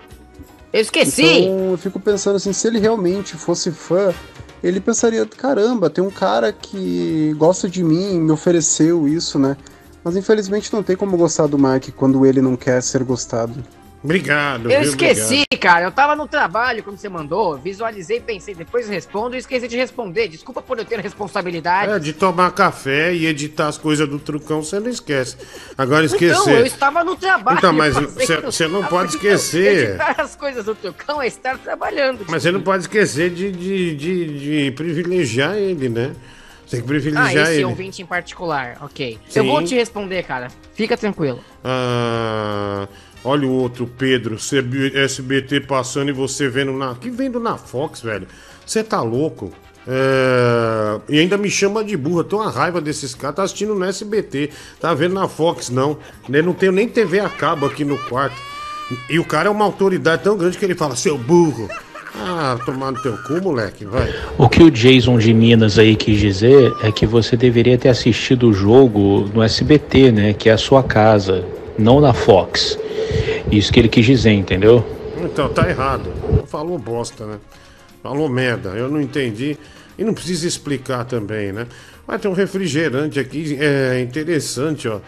Eu 0.73 0.81
esqueci! 0.81 1.23
Então 1.23 1.71
eu 1.71 1.77
fico 1.77 1.99
pensando 1.99 2.35
assim, 2.35 2.51
se 2.51 2.67
ele 2.67 2.79
realmente 2.79 3.35
fosse 3.35 3.71
fã, 3.71 4.13
ele 4.61 4.79
pensaria, 4.79 5.25
caramba, 5.25 5.89
tem 5.89 6.03
um 6.03 6.09
cara 6.09 6.51
que 6.51 7.33
gosta 7.37 7.69
de 7.69 7.83
mim, 7.83 8.19
me 8.19 8.31
ofereceu 8.31 9.07
isso, 9.07 9.39
né? 9.39 9.55
Mas 10.03 10.15
infelizmente 10.17 10.73
não 10.73 10.83
tem 10.83 10.95
como 10.95 11.17
gostar 11.17 11.47
do 11.47 11.57
Mike 11.57 11.91
quando 11.91 12.25
ele 12.25 12.41
não 12.41 12.55
quer 12.55 12.81
ser 12.83 13.03
gostado. 13.03 13.63
Obrigado. 14.05 14.71
Eu 14.71 14.81
viu? 14.81 14.89
esqueci, 14.89 15.43
Obrigado. 15.51 15.59
cara. 15.59 15.85
Eu 15.85 15.91
tava 15.91 16.15
no 16.15 16.27
trabalho 16.27 16.83
quando 16.83 16.97
você 16.97 17.09
mandou, 17.09 17.57
visualizei, 17.57 18.19
pensei, 18.19 18.53
depois 18.53 18.87
respondo 18.87 19.35
e 19.35 19.39
esqueci 19.39 19.67
de 19.67 19.75
responder. 19.75 20.27
Desculpa 20.27 20.61
por 20.61 20.77
eu 20.77 20.85
ter 20.85 20.99
responsabilidade. 20.99 21.91
É, 21.91 21.97
de 21.99 22.13
tomar 22.13 22.51
café 22.51 23.13
e 23.13 23.25
editar 23.25 23.67
as 23.67 23.77
coisas 23.77 24.07
do 24.07 24.19
trucão, 24.19 24.61
você 24.63 24.79
não 24.79 24.89
esquece. 24.89 25.35
Agora 25.77 26.05
esquecer. 26.05 26.39
Então, 26.39 26.53
eu 26.53 26.65
estava 26.65 27.03
no 27.03 27.15
trabalho. 27.15 27.57
Então, 27.57 27.73
mas 27.73 27.95
você- 27.95 28.67
não 28.67 28.83
pode 28.83 29.15
esquecer. 29.15 29.89
Editar 29.89 30.15
as 30.21 30.35
coisas 30.35 30.63
do 30.65 30.75
trucão 30.75 31.19
é 31.21 31.27
estar 31.27 31.57
trabalhando. 31.57 32.23
Mas 32.29 32.43
você 32.43 32.51
não 32.51 32.61
pode 32.61 32.83
esquecer 32.83 33.31
de, 33.31 33.51
de, 33.51 33.95
de, 33.95 34.39
de 34.67 34.71
privilegiar 34.71 35.55
ele, 35.55 35.89
né? 35.89 36.13
Você 36.65 36.77
tem 36.77 36.79
que 36.79 36.85
Ah, 36.85 36.87
privilegiar 36.87 37.43
esse 37.43 37.53
ele. 37.55 37.65
ouvinte 37.65 38.01
em 38.01 38.05
particular, 38.05 38.77
ok. 38.81 39.19
Sim. 39.29 39.39
Eu 39.39 39.45
vou 39.45 39.63
te 39.63 39.75
responder, 39.75 40.23
cara. 40.23 40.47
Fica 40.73 40.95
tranquilo. 40.97 41.39
Ah, 41.63 42.87
olha 43.25 43.47
o 43.47 43.51
outro, 43.51 43.89
Pedro. 43.97 44.37
SBT 44.37 45.61
passando 45.61 46.09
e 46.09 46.13
você 46.13 46.47
vendo 46.47 46.71
na. 46.71 46.95
Que 46.95 47.09
vendo 47.09 47.39
na 47.39 47.57
Fox, 47.57 48.01
velho? 48.01 48.27
Você 48.65 48.83
tá 48.83 49.01
louco? 49.01 49.51
É, 49.87 50.99
E 51.09 51.19
ainda 51.19 51.37
me 51.37 51.49
chama 51.49 51.83
de 51.83 51.95
burra. 51.97 52.23
Tô 52.23 52.37
uma 52.37 52.49
raiva 52.49 52.79
desses 52.79 53.13
caras. 53.13 53.35
Tá 53.35 53.43
assistindo 53.43 53.75
no 53.75 53.83
SBT. 53.85 54.49
Tá 54.79 54.93
vendo 54.93 55.13
na 55.13 55.27
Fox, 55.27 55.69
não. 55.69 55.97
Eu 56.29 56.43
não 56.43 56.53
tenho 56.53 56.71
nem 56.71 56.87
TV 56.87 57.19
a 57.19 57.29
cabo 57.29 57.65
aqui 57.65 57.83
no 57.83 57.97
quarto. 57.97 58.35
E 59.09 59.19
o 59.19 59.25
cara 59.25 59.47
é 59.47 59.51
uma 59.51 59.65
autoridade 59.65 60.23
tão 60.23 60.37
grande 60.37 60.57
que 60.57 60.65
ele 60.65 60.75
fala, 60.75 60.95
seu 60.95 61.17
burro. 61.17 61.67
Ah, 62.17 62.57
tomar 62.65 62.91
no 62.91 63.01
teu 63.01 63.17
cu, 63.23 63.41
moleque, 63.41 63.83
vai. 63.83 64.13
O 64.37 64.47
que 64.47 64.63
o 64.63 64.71
Jason 64.71 65.17
de 65.17 65.33
Minas 65.33 65.77
aí 65.77 65.95
quis 65.95 66.17
dizer 66.17 66.73
é 66.81 66.91
que 66.91 67.05
você 67.05 67.35
deveria 67.35 67.77
ter 67.77 67.89
assistido 67.89 68.49
o 68.49 68.53
jogo 68.53 69.29
no 69.33 69.43
SBT, 69.43 70.11
né? 70.11 70.33
Que 70.33 70.49
é 70.49 70.53
a 70.53 70.57
sua 70.57 70.81
casa, 70.81 71.43
não 71.77 71.99
na 71.99 72.13
Fox. 72.13 72.77
Isso 73.51 73.71
que 73.71 73.79
ele 73.79 73.89
quis 73.89 74.05
dizer, 74.05 74.31
entendeu? 74.31 74.83
Então, 75.23 75.49
tá 75.49 75.69
errado. 75.69 76.11
Falou 76.47 76.77
bosta, 76.77 77.25
né? 77.25 77.37
Falou 78.01 78.29
merda. 78.29 78.69
Eu 78.69 78.89
não 78.89 79.01
entendi. 79.01 79.57
E 79.97 80.03
não 80.03 80.13
precisa 80.13 80.47
explicar 80.47 81.05
também, 81.05 81.51
né? 81.51 81.67
Mas 82.07 82.21
tem 82.21 82.29
um 82.29 82.33
refrigerante 82.33 83.19
aqui, 83.19 83.57
é 83.59 83.99
interessante, 84.01 84.87
ó. 84.87 84.99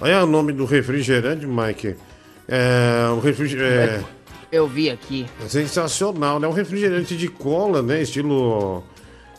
Olha 0.00 0.24
o 0.24 0.26
nome 0.26 0.52
do 0.52 0.64
refrigerante, 0.64 1.46
Mike. 1.46 1.94
É, 2.48 3.08
o 3.14 3.20
refrigerante. 3.20 4.04
Eu 4.50 4.66
vi 4.66 4.90
aqui. 4.90 5.26
É 5.44 5.48
sensacional, 5.48 6.40
né? 6.40 6.48
Um 6.48 6.52
refrigerante 6.52 7.16
de 7.16 7.28
cola, 7.28 7.82
né? 7.82 8.02
Estilo 8.02 8.82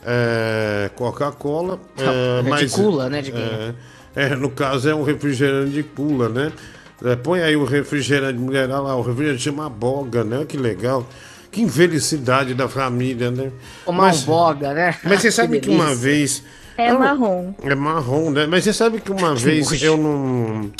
é, 0.06 0.88
Coca-Cola. 0.94 1.78
É 1.98 2.42
de 2.42 2.48
mas- 2.48 2.72
cula, 2.72 3.10
né, 3.10 3.20
de 3.20 3.30
é, 3.32 3.74
é, 4.14 4.34
no 4.36 4.50
caso 4.50 4.88
é 4.88 4.94
um 4.94 5.02
refrigerante 5.02 5.70
de 5.72 5.82
cula, 5.82 6.28
né? 6.28 6.52
É, 7.04 7.16
põe 7.16 7.42
aí 7.42 7.56
o 7.56 7.64
refrigerante, 7.64 8.38
mulher, 8.38 8.70
olha 8.70 8.78
lá, 8.80 8.96
o 8.96 9.02
refrigerante 9.02 9.42
chama 9.42 9.68
boga, 9.68 10.22
né? 10.22 10.44
Que 10.46 10.56
legal. 10.56 11.06
Que 11.50 11.60
infelicidade 11.62 12.54
da 12.54 12.68
família, 12.68 13.30
né? 13.30 13.50
Tomar 13.84 14.14
um 14.14 14.18
boga, 14.20 14.72
né? 14.72 14.96
Mas 15.04 15.20
você 15.20 15.28
Que 15.28 15.32
sabe 15.32 15.60
que, 15.60 15.68
uma 15.70 15.84
delícia. 15.86 16.02
vez. 16.02 16.42
É 16.78 16.90
eu- 16.90 16.98
marrom. 16.98 17.52
É 17.62 17.74
marrom, 17.74 18.30
né? 18.30 18.46
Mas 18.46 18.64
você 18.64 18.72
sabe 18.72 19.00
que 19.00 19.10
uma 19.12 19.34
Que 19.36 19.42
vez 19.42 19.70
nojo. 19.70 19.84
eu 19.84 19.96
não. 19.96 20.70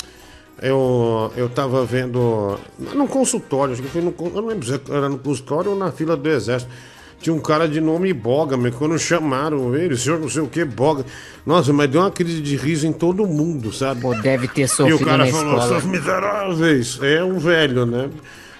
Eu, 0.61 1.31
eu 1.35 1.49
tava 1.49 1.83
vendo. 1.85 2.57
Num 2.95 3.05
consultório, 3.07 3.73
acho 3.73 3.81
que 3.81 3.89
foi 3.89 4.01
no. 4.01 4.13
Eu 4.17 4.41
não 4.41 4.47
lembro 4.47 4.65
se 4.65 4.79
era 4.89 5.09
no 5.09 5.17
consultório 5.19 5.71
ou 5.71 5.77
na 5.77 5.91
fila 5.91 6.15
do 6.15 6.29
exército. 6.29 6.71
Tinha 7.23 7.33
um 7.33 7.39
cara 7.39 7.69
de 7.69 7.79
nome 7.79 8.11
Boga, 8.11 8.57
mas 8.57 8.75
quando 8.75 8.99
chamaram 8.99 9.73
ele, 9.73 9.95
senhor 9.95 10.19
não 10.19 10.27
sei 10.27 10.41
o 10.41 10.47
que, 10.47 10.65
Boga. 10.65 11.05
Nossa, 11.45 11.71
mas 11.71 11.89
deu 11.89 12.01
uma 12.01 12.11
crise 12.11 12.41
de 12.41 12.57
riso 12.57 12.85
em 12.85 12.91
todo 12.91 13.25
mundo, 13.25 13.71
sabe? 13.71 14.01
Pô, 14.01 14.13
deve 14.13 14.45
ter 14.49 14.63
E 14.63 14.67
sofrido 14.67 14.97
o 15.01 15.05
cara 15.05 15.23
na 15.25 15.31
falou, 15.31 15.53
escola. 15.57 15.67
seus 15.69 15.85
miseráveis. 15.85 16.99
É 17.01 17.23
um 17.23 17.39
velho, 17.39 17.85
né? 17.85 18.09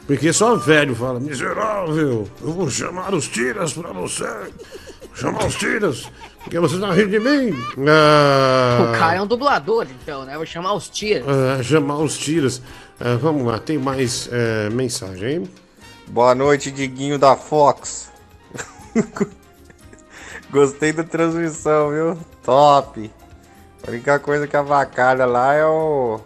Porque 0.08 0.32
só 0.32 0.56
velho 0.56 0.96
fala, 0.96 1.20
miserável, 1.20 2.26
eu 2.42 2.52
vou 2.54 2.70
chamar 2.70 3.14
os 3.14 3.28
tiras 3.28 3.74
pra 3.74 3.92
você. 3.92 4.24
Vou 4.24 5.16
chamar 5.16 5.46
os 5.46 5.56
tiras, 5.56 6.10
porque 6.42 6.58
você 6.58 6.80
tá 6.80 6.92
rindo 6.94 7.10
de 7.10 7.20
mim. 7.20 7.54
Ah, 7.86 8.80
O 8.94 8.98
cara 8.98 9.16
é 9.18 9.22
um 9.22 9.28
dublador, 9.28 9.86
então, 10.02 10.24
né? 10.24 10.38
Vou 10.38 10.46
chamar 10.46 10.74
os 10.74 10.88
tiros. 10.90 11.28
ah, 11.28 11.62
chamar 11.62 11.98
os 11.98 12.18
tiras. 12.18 12.62
Ah, 13.00 13.18
vamos 13.22 13.46
lá, 13.46 13.60
tem 13.60 13.78
mais 13.78 14.30
eh, 14.32 14.70
mensagem, 14.72 15.30
hein? 15.36 15.44
Boa 16.08 16.34
noite, 16.34 16.72
Diguinho 16.72 17.18
da 17.20 17.36
Fox. 17.36 18.12
Gostei 20.52 20.94
da 20.94 21.04
transmissão, 21.04 21.90
viu? 21.90 22.18
Top. 22.44 23.12
A 23.86 23.92
única 23.92 24.20
coisa 24.20 24.48
que 24.48 24.56
avacalha 24.56 25.26
lá 25.26 25.54
é 25.54 25.66
o. 25.66 26.20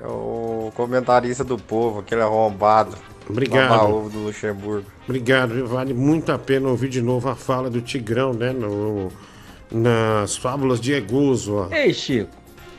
É 0.00 0.06
o 0.06 0.72
comentarista 0.74 1.44
do 1.44 1.56
povo, 1.56 2.00
aquele 2.00 2.22
arrombado. 2.22 2.96
Obrigado. 3.28 3.68
Baba-ovo 3.68 4.10
do 4.10 4.18
Luxemburgo. 4.24 4.86
Obrigado, 5.04 5.66
vale 5.66 5.94
muito 5.94 6.32
a 6.32 6.38
pena 6.38 6.68
ouvir 6.68 6.88
de 6.88 7.00
novo 7.00 7.28
a 7.28 7.36
fala 7.36 7.70
do 7.70 7.80
Tigrão, 7.80 8.32
né? 8.32 8.52
No, 8.52 9.12
nas 9.70 10.36
fábulas 10.36 10.80
de 10.80 10.92
Egoso, 10.92 11.54
ó. 11.54 11.68
Ei, 11.74 11.94
Chico, 11.94 12.30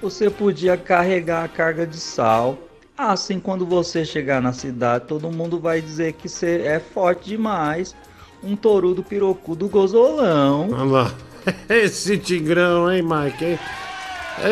você 0.02 0.30
podia 0.30 0.78
carregar 0.78 1.44
a 1.44 1.48
carga 1.48 1.88
de 1.88 1.98
sal. 1.98 2.58
Assim, 2.98 3.40
quando 3.40 3.66
você 3.66 4.06
chegar 4.06 4.42
na 4.42 4.54
cidade, 4.54 5.06
todo 5.08 5.32
mundo 5.32 5.60
vai 5.60 5.82
dizer 5.82 6.14
que 6.14 6.30
você 6.30 6.62
é 6.66 6.80
forte 6.80 7.30
demais. 7.30 7.96
Um 8.44 8.56
torudo 8.56 9.02
pirocudo 9.04 9.68
gozolão. 9.68 10.70
Olha 10.72 10.84
lá. 10.84 11.14
Esse 11.70 12.18
Tigrão, 12.18 12.92
hein, 12.92 13.02
Mike? 13.02 13.44
hein? 13.46 13.60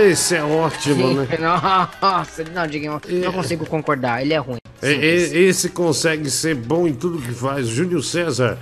Esse 0.09 0.35
é 0.35 0.43
ótimo, 0.43 1.13
né? 1.13 1.27
Nossa, 2.01 2.43
não, 2.53 2.67
Diguinho, 2.67 3.01
não 3.23 3.31
consigo 3.33 3.65
concordar. 3.65 4.21
Ele 4.21 4.33
é 4.33 4.37
ruim. 4.37 4.57
E- 4.83 4.87
Esse 5.47 5.69
consegue 5.69 6.29
ser 6.29 6.55
bom 6.55 6.87
em 6.87 6.93
tudo 6.93 7.17
que 7.21 7.31
faz. 7.33 7.67
Júlio 7.67 8.01
César, 8.01 8.57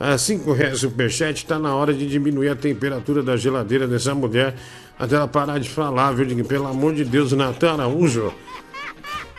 a 0.00 0.18
5 0.18 0.52
reais 0.52 0.80
superchat, 0.80 1.46
tá 1.46 1.58
na 1.58 1.74
hora 1.74 1.94
de 1.94 2.06
diminuir 2.08 2.48
a 2.48 2.56
temperatura 2.56 3.22
da 3.22 3.36
geladeira 3.36 3.86
dessa 3.86 4.14
mulher 4.14 4.54
até 4.98 5.14
ela 5.16 5.26
parar 5.28 5.58
de 5.58 5.68
falar, 5.68 6.12
viu, 6.12 6.24
Diguinho? 6.24 6.44
Pelo 6.46 6.66
amor 6.66 6.92
de 6.94 7.04
Deus, 7.04 7.32
Natan 7.32 7.74
Araújo. 7.74 8.32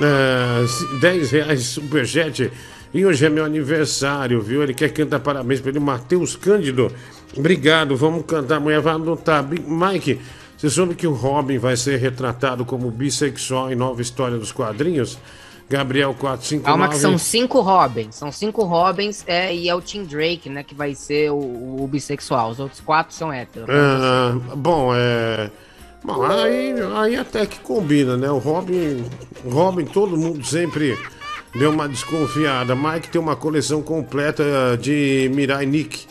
É, 0.01 0.99
10 0.99 1.31
reais 1.31 1.63
superchat. 1.63 2.51
E 2.95 3.05
hoje 3.05 3.25
é 3.25 3.29
meu 3.29 3.43
aniversário, 3.43 4.41
viu? 4.41 4.63
Ele 4.63 4.73
quer 4.73 4.87
cantar 4.87 5.19
parabéns 5.19 5.59
para 5.59 5.69
ele, 5.71 5.79
Matheus 5.81 6.37
Cândido. 6.37 6.89
Obrigado, 7.35 7.93
vamos 7.97 8.23
cantar. 8.25 8.55
Amanhã 8.55 8.79
vai 8.79 8.93
anotar. 8.93 9.43
Bi- 9.43 9.59
Mike, 9.67 10.21
você 10.57 10.69
soube 10.69 10.95
que 10.95 11.05
o 11.05 11.11
Robin 11.11 11.57
vai 11.57 11.75
ser 11.75 11.97
retratado 11.97 12.63
como 12.63 12.89
bissexual 12.89 13.69
em 13.69 13.75
nova 13.75 14.01
história 14.01 14.37
dos 14.37 14.53
quadrinhos? 14.53 15.17
Gabriel 15.69 16.15
459. 16.17 16.63
Calma 16.63 16.87
que 16.87 16.95
são 16.97 17.17
cinco 17.17 17.59
Robins. 17.59 18.15
São 18.15 18.31
cinco 18.31 18.63
Robins 18.63 19.25
é, 19.27 19.53
e 19.53 19.67
é 19.67 19.75
o 19.75 19.81
Tim 19.81 20.05
Drake, 20.05 20.47
né? 20.49 20.63
Que 20.63 20.73
vai 20.73 20.95
ser 20.95 21.31
o, 21.31 21.37
o 21.81 21.89
bissexual. 21.91 22.51
Os 22.51 22.61
outros 22.61 22.79
quatro 22.79 23.13
são 23.13 23.33
héteros. 23.33 23.67
Ah, 23.69 24.37
bom, 24.55 24.91
é. 24.95 25.51
Bom, 26.01 26.23
aí, 26.23 26.73
aí 26.95 27.15
até 27.17 27.45
que 27.45 27.59
combina, 27.59 28.15
né? 28.15 28.31
O 28.31 28.37
Robin, 28.37 29.03
o 29.43 29.49
Robin, 29.49 29.83
todo 29.83 30.15
mundo 30.15 30.45
sempre 30.45 30.97
deu 31.57 31.71
uma 31.71 31.87
desconfiada. 31.87 32.75
Mike 32.75 33.09
tem 33.09 33.19
uma 33.21 33.35
coleção 33.35 33.81
completa 33.81 34.43
de 34.79 35.29
Mirai 35.33 35.65
Nick. 35.65 36.05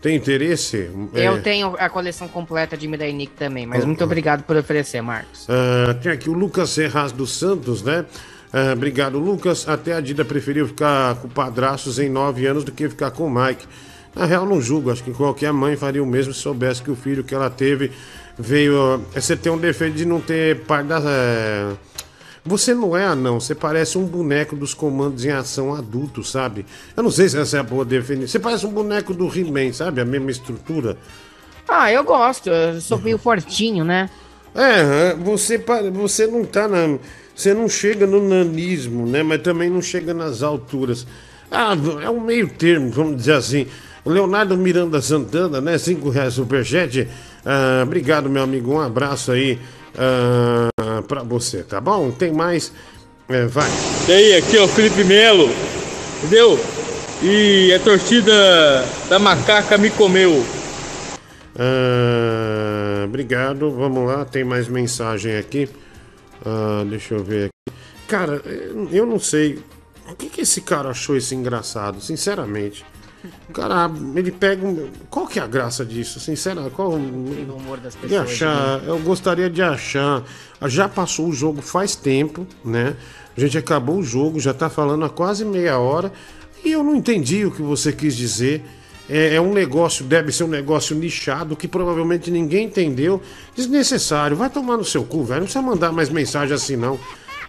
Tem 0.00 0.14
interesse? 0.14 0.90
Eu 1.12 1.36
É. 1.36 1.40
tenho 1.40 1.74
a 1.78 1.88
coleção 1.88 2.28
completa 2.28 2.76
de 2.76 2.86
Mirai 2.86 3.12
Nick 3.12 3.32
também, 3.32 3.66
mas 3.66 3.84
muito 3.84 4.02
obrigado 4.04 4.44
por 4.44 4.56
oferecer, 4.56 5.00
Marcos. 5.02 5.46
Ah, 5.48 5.94
tem 5.94 6.12
aqui 6.12 6.30
o 6.30 6.32
Lucas 6.32 6.70
Serraz 6.70 7.10
dos 7.10 7.32
Santos, 7.36 7.82
né? 7.82 8.04
Ah, 8.52 8.72
obrigado, 8.74 9.18
Lucas. 9.18 9.68
Até 9.68 9.92
a 9.94 10.00
Dida 10.00 10.24
preferiu 10.24 10.66
ficar 10.68 11.16
com 11.16 11.28
padraços 11.28 11.98
em 11.98 12.08
nove 12.08 12.46
anos 12.46 12.62
do 12.64 12.70
que 12.72 12.88
ficar 12.88 13.10
com 13.10 13.26
o 13.26 13.30
Mike. 13.30 13.66
Na 14.14 14.24
real, 14.24 14.46
não 14.46 14.60
julgo. 14.62 14.90
Acho 14.90 15.02
que 15.04 15.12
qualquer 15.12 15.52
mãe 15.52 15.76
faria 15.76 16.02
o 16.02 16.06
mesmo 16.06 16.32
se 16.32 16.40
soubesse 16.40 16.80
que 16.82 16.90
o 16.90 16.96
filho 16.96 17.22
que 17.24 17.34
ela 17.34 17.50
teve 17.50 17.90
veio. 18.38 19.02
eh, 19.14 19.20
Você 19.20 19.36
tem 19.36 19.50
um 19.52 19.58
defeito 19.58 19.96
de 19.96 20.04
não 20.06 20.20
ter 20.20 20.60
par 20.60 20.82
da. 20.84 21.00
eh, 21.04 21.72
Você 22.48 22.74
não 22.74 22.96
é 22.96 23.04
anão, 23.04 23.38
você 23.38 23.54
parece 23.54 23.98
um 23.98 24.06
boneco 24.06 24.56
dos 24.56 24.72
comandos 24.72 25.22
em 25.24 25.30
ação 25.30 25.74
adulto, 25.74 26.24
sabe? 26.24 26.64
Eu 26.96 27.02
não 27.02 27.10
sei 27.10 27.28
se 27.28 27.38
essa 27.38 27.58
é 27.58 27.60
a 27.60 27.62
boa 27.62 27.84
definição. 27.84 28.26
Você 28.26 28.38
parece 28.38 28.64
um 28.64 28.72
boneco 28.72 29.12
do 29.12 29.26
He-Man, 29.26 29.72
sabe? 29.74 30.00
A 30.00 30.04
mesma 30.04 30.30
estrutura. 30.30 30.96
Ah, 31.68 31.92
eu 31.92 32.02
gosto. 32.02 32.48
Eu 32.48 32.80
sou 32.80 32.98
meio 32.98 33.18
fortinho, 33.18 33.84
né? 33.84 34.08
É, 34.54 35.14
você, 35.14 35.62
você 35.92 36.26
não 36.26 36.42
tá 36.42 36.66
na. 36.66 36.98
Você 37.34 37.52
não 37.52 37.68
chega 37.68 38.06
no 38.06 38.26
nanismo, 38.26 39.06
né? 39.06 39.22
Mas 39.22 39.42
também 39.42 39.68
não 39.68 39.82
chega 39.82 40.14
nas 40.14 40.42
alturas. 40.42 41.06
Ah, 41.50 41.76
é 42.02 42.08
um 42.08 42.20
meio 42.20 42.48
termo, 42.48 42.90
vamos 42.90 43.16
dizer 43.16 43.34
assim. 43.34 43.66
O 44.04 44.10
Leonardo 44.10 44.56
Miranda 44.56 45.02
Santana, 45.02 45.60
né? 45.60 45.76
5 45.76 46.08
reais 46.08 46.32
superchat. 46.32 47.06
Ah, 47.44 47.82
obrigado, 47.84 48.30
meu 48.30 48.42
amigo. 48.42 48.72
Um 48.72 48.80
abraço 48.80 49.30
aí 49.32 49.58
ah, 49.96 51.02
pra 51.06 51.22
você, 51.22 51.62
tá 51.62 51.80
bom? 51.80 52.10
Tem 52.10 52.32
mais? 52.32 52.72
É, 53.28 53.46
vai. 53.46 53.68
E 54.08 54.12
aí, 54.12 54.36
aqui 54.36 54.56
é 54.56 54.62
o 54.62 54.68
Felipe 54.68 55.04
Melo, 55.04 55.50
entendeu? 56.18 56.58
E 57.22 57.72
a 57.74 57.78
torcida 57.80 58.32
da 59.08 59.18
macaca 59.18 59.76
me 59.76 59.90
comeu. 59.90 60.44
Ah, 61.58 63.04
obrigado, 63.04 63.70
vamos 63.70 64.06
lá, 64.06 64.24
tem 64.24 64.44
mais 64.44 64.68
mensagem 64.68 65.36
aqui. 65.36 65.68
Ah, 66.44 66.84
deixa 66.88 67.14
eu 67.14 67.24
ver 67.24 67.46
aqui. 67.46 67.76
Cara, 68.06 68.40
eu 68.90 69.04
não 69.04 69.18
sei. 69.18 69.62
O 70.10 70.14
que, 70.14 70.30
que 70.30 70.40
esse 70.40 70.62
cara 70.62 70.88
achou 70.88 71.16
isso 71.16 71.34
engraçado, 71.34 72.00
sinceramente? 72.00 72.84
O 73.48 73.52
cara, 73.52 73.90
ele 74.14 74.30
pega 74.30 74.64
um. 74.64 74.88
Qual 75.10 75.26
que 75.26 75.38
é 75.38 75.42
a 75.42 75.46
graça 75.46 75.84
disso? 75.84 76.20
Sinceramente, 76.20 76.74
qual. 76.74 76.90
O 76.90 76.94
humor 77.56 77.78
das 77.78 77.94
De 77.94 78.00
pessoas. 78.00 78.30
achar, 78.30 78.80
né? 78.80 78.84
eu 78.86 78.98
gostaria 79.00 79.50
de 79.50 79.60
achar. 79.60 80.22
Já 80.66 80.88
passou 80.88 81.28
o 81.28 81.32
jogo 81.32 81.60
faz 81.60 81.96
tempo, 81.96 82.46
né? 82.64 82.94
A 83.36 83.40
gente 83.40 83.56
acabou 83.58 83.98
o 83.98 84.02
jogo, 84.02 84.38
já 84.38 84.54
tá 84.54 84.68
falando 84.70 85.04
há 85.04 85.10
quase 85.10 85.44
meia 85.44 85.78
hora. 85.78 86.12
E 86.64 86.72
eu 86.72 86.82
não 86.82 86.94
entendi 86.96 87.44
o 87.44 87.50
que 87.50 87.62
você 87.62 87.92
quis 87.92 88.16
dizer. 88.16 88.64
É, 89.10 89.36
é 89.36 89.40
um 89.40 89.52
negócio, 89.54 90.04
deve 90.04 90.30
ser 90.30 90.44
um 90.44 90.48
negócio 90.48 90.94
nichado 90.94 91.56
que 91.56 91.66
provavelmente 91.66 92.30
ninguém 92.30 92.66
entendeu. 92.66 93.22
Desnecessário. 93.56 94.36
Vai 94.36 94.50
tomar 94.50 94.76
no 94.76 94.84
seu 94.84 95.02
cu, 95.04 95.24
velho. 95.24 95.40
Não 95.40 95.46
precisa 95.46 95.62
mandar 95.62 95.92
mais 95.92 96.10
mensagem 96.10 96.54
assim, 96.54 96.76
não. 96.76 96.98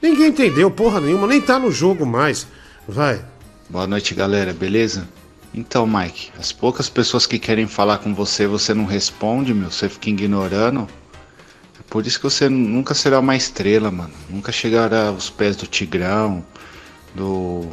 Ninguém 0.02 0.28
entendeu, 0.28 0.72
porra 0.72 1.02
nenhuma, 1.02 1.28
nem 1.28 1.42
tá 1.42 1.60
no 1.60 1.70
jogo 1.72 2.06
mais. 2.06 2.48
Vai. 2.88 3.22
Boa 3.70 3.86
noite, 3.86 4.16
galera, 4.16 4.54
beleza? 4.54 5.08
Então, 5.54 5.86
Mike, 5.88 6.32
as 6.40 6.52
poucas 6.52 6.90
pessoas 6.90 7.26
que 7.26 7.40
querem 7.40 7.68
falar 7.68 7.98
com 7.98 8.14
você, 8.14 8.46
você 8.46 8.74
não 8.74 8.86
responde, 8.86 9.54
meu, 9.54 9.72
você 9.72 9.90
fica 9.90 10.10
ignorando. 10.10 10.88
É 11.80 11.82
por 11.90 12.06
isso 12.06 12.20
que 12.20 12.24
você 12.26 12.48
nunca 12.48 12.94
será 12.94 13.20
uma 13.20 13.36
estrela, 13.36 13.90
mano. 13.90 14.14
Nunca 14.30 14.52
chegará 14.52 15.08
aos 15.08 15.30
pés 15.30 15.56
do 15.56 15.66
Tigrão, 15.66 16.46
do, 17.16 17.66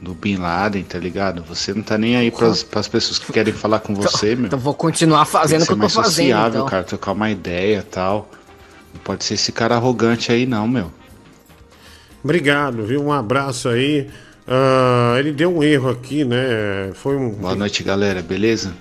do 0.00 0.14
Bin 0.14 0.36
Laden, 0.36 0.84
tá 0.84 0.96
ligado? 0.98 1.42
Você 1.48 1.74
não 1.74 1.82
tá 1.82 1.98
nem 1.98 2.16
aí 2.16 2.30
pras, 2.30 2.62
pras 2.62 2.86
pessoas 2.86 3.18
que 3.18 3.32
querem 3.32 3.52
falar 3.52 3.80
com 3.80 3.94
você, 3.96 4.36
meu. 4.36 4.46
Então 4.46 4.58
vou 4.58 4.74
continuar 4.74 5.24
fazendo 5.24 5.62
o 5.62 5.66
que 5.66 5.72
eu 5.72 5.76
tô 5.76 5.80
mais 5.80 5.92
fazendo. 5.92 6.10
sociável, 6.12 6.58
Então. 6.60 6.68
cara, 6.68 6.84
trocar 6.84 7.12
uma 7.12 7.30
ideia 7.30 7.78
e 7.78 7.82
tal. 7.82 8.30
Não 8.94 9.00
pode 9.00 9.24
ser 9.24 9.34
esse 9.34 9.50
cara 9.50 9.74
arrogante 9.74 10.30
aí, 10.30 10.46
não, 10.46 10.68
meu. 10.68 10.92
Obrigado, 12.22 12.84
viu? 12.86 13.02
Um 13.02 13.12
abraço 13.12 13.68
aí. 13.68 14.08
Ah, 14.46 15.16
ele 15.18 15.32
deu 15.32 15.56
um 15.56 15.62
erro 15.62 15.88
aqui, 15.88 16.22
né? 16.22 16.92
Foi 16.94 17.16
um. 17.16 17.30
Boa 17.30 17.54
noite, 17.54 17.82
galera, 17.82 18.20
beleza? 18.20 18.74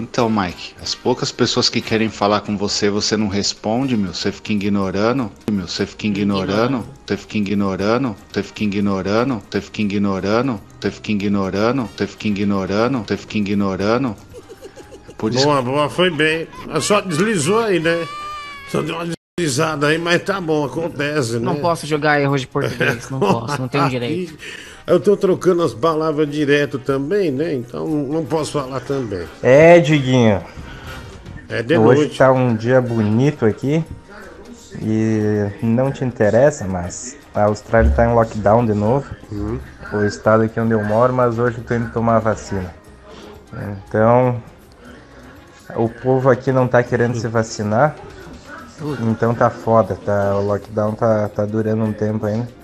Então, 0.00 0.30
Mike, 0.30 0.74
as 0.80 0.94
poucas 0.94 1.32
pessoas 1.32 1.68
que 1.68 1.80
querem 1.80 2.08
falar 2.08 2.42
com 2.42 2.56
você, 2.56 2.88
você 2.88 3.16
não 3.16 3.26
responde, 3.26 3.96
meu, 3.96 4.14
você 4.14 4.30
fica 4.30 4.52
ignorando, 4.52 5.30
meu, 5.50 5.66
você 5.66 5.84
fica 5.84 6.06
ignorando, 6.06 6.84
você 7.04 7.16
fica 7.16 7.36
ignorando, 7.36 8.14
você 8.30 8.42
fica 8.42 8.62
ignorando, 8.62 9.42
você 9.50 9.60
fica 9.60 9.82
ignorando, 9.82 10.60
você 10.80 10.90
fica 10.92 11.10
ignorando, 11.12 11.88
você 11.96 12.06
fica 12.06 12.28
ignorando, 12.28 12.98
você 12.98 13.16
fica 13.16 13.38
ignorando. 13.38 14.16
É 15.08 15.12
por 15.18 15.34
isso 15.34 15.44
Boa, 15.44 15.60
boa, 15.60 15.90
foi 15.90 16.10
bem. 16.10 16.46
Só 16.80 17.00
deslizou 17.00 17.58
aí, 17.58 17.80
né? 17.80 18.06
Só 18.70 18.82
deu 18.82 18.94
uma 18.94 19.18
deslizada 19.36 19.88
aí, 19.88 19.98
mas 19.98 20.22
tá 20.22 20.40
bom, 20.40 20.64
acontece, 20.64 21.34
né? 21.34 21.40
Não 21.40 21.56
posso 21.56 21.88
jogar 21.88 22.20
erros 22.20 22.40
de 22.40 22.46
português, 22.46 23.10
não 23.10 23.18
posso, 23.18 23.60
não 23.60 23.66
tenho 23.66 23.88
direito. 23.90 24.38
Eu 24.88 24.98
tô 24.98 25.16
trocando 25.18 25.62
as 25.62 25.74
palavras 25.74 26.30
direto 26.30 26.78
também, 26.78 27.30
né? 27.30 27.52
Então 27.52 27.86
não 27.86 28.24
posso 28.24 28.52
falar 28.52 28.80
também. 28.80 29.26
É, 29.42 29.78
Diguinho. 29.78 30.42
É 31.46 31.62
de 31.62 31.76
Hoje 31.76 32.00
noite. 32.00 32.18
tá 32.18 32.32
um 32.32 32.56
dia 32.56 32.80
bonito 32.80 33.44
aqui 33.44 33.84
e 34.80 35.50
não 35.62 35.92
te 35.92 36.04
interessa, 36.04 36.66
mas 36.66 37.16
a 37.34 37.44
Austrália 37.44 37.90
tá 37.90 38.06
em 38.06 38.14
lockdown 38.14 38.64
de 38.64 38.72
novo. 38.72 39.06
Uhum. 39.30 39.58
O 39.92 40.04
estado 40.04 40.44
aqui 40.44 40.58
onde 40.58 40.72
eu 40.72 40.82
moro, 40.82 41.12
mas 41.12 41.38
hoje 41.38 41.58
eu 41.58 41.64
tô 41.64 41.74
indo 41.74 41.90
tomar 41.90 42.16
a 42.16 42.20
vacina. 42.20 42.74
Então, 43.86 44.42
o 45.76 45.88
povo 45.88 46.30
aqui 46.30 46.50
não 46.50 46.66
tá 46.66 46.82
querendo 46.82 47.14
se 47.14 47.28
vacinar. 47.28 47.94
Então 49.10 49.34
tá 49.34 49.50
foda, 49.50 49.96
tá, 49.96 50.36
o 50.36 50.46
lockdown 50.46 50.94
tá, 50.94 51.28
tá 51.28 51.44
durando 51.44 51.84
um 51.84 51.92
tempo 51.92 52.24
ainda. 52.24 52.57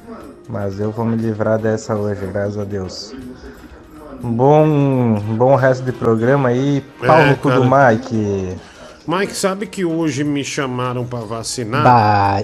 Mas 0.48 0.78
eu 0.78 0.90
vou 0.90 1.04
me 1.04 1.16
livrar 1.16 1.58
dessa 1.58 1.94
hoje, 1.96 2.26
graças 2.26 2.58
a 2.58 2.64
Deus. 2.64 3.14
Bom, 4.20 5.14
bom 5.36 5.54
resto 5.56 5.84
de 5.84 5.92
programa 5.92 6.48
aí. 6.50 6.82
Pau 7.04 7.18
É, 7.20 7.30
no 7.30 7.36
cu 7.36 7.50
do 7.50 7.68
cara. 7.68 7.94
Mike. 7.94 8.56
Mike, 9.06 9.34
sabe 9.34 9.66
que 9.66 9.84
hoje 9.84 10.24
me 10.24 10.44
chamaram 10.44 11.04
pra 11.06 11.20
vacinar? 11.20 11.82
Bah, 11.84 12.42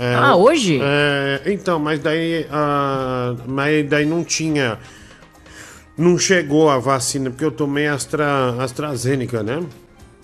É, 0.00 0.14
Ah, 0.14 0.36
hoje? 0.36 0.78
é, 0.80 1.42
então, 1.46 1.78
mas 1.80 1.98
daí, 1.98 2.46
ah, 2.52 3.34
mas 3.46 3.88
daí 3.88 4.06
não 4.06 4.22
tinha. 4.22 4.78
Não 5.96 6.16
chegou 6.16 6.70
a 6.70 6.78
vacina, 6.78 7.30
porque 7.30 7.44
eu 7.44 7.50
tomei 7.50 7.88
Astra, 7.88 8.54
AstraZeneca, 8.62 9.42
né? 9.42 9.60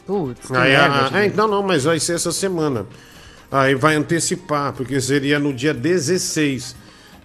Putz, 0.06 0.48
Aí, 0.52 0.70
merda, 0.70 1.16
a, 1.16 1.24
é, 1.24 1.28
não, 1.30 1.48
não, 1.48 1.62
mas 1.62 1.82
vai 1.82 1.98
ser 1.98 2.14
essa 2.14 2.30
semana. 2.30 2.86
Aí 3.50 3.74
vai 3.74 3.96
antecipar, 3.96 4.72
porque 4.74 5.00
seria 5.00 5.40
no 5.40 5.52
dia 5.52 5.74
16. 5.74 6.76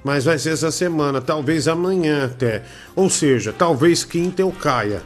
Mas 0.03 0.23
vai 0.25 0.37
ser 0.37 0.51
essa 0.51 0.71
semana, 0.71 1.19
talvez 1.21 1.67
amanhã 1.67 2.25
até. 2.25 2.63
Ou 2.95 3.09
seja, 3.09 3.51
talvez 3.51 4.03
quinta 4.03 4.41
eu 4.41 4.51
caia. 4.51 5.01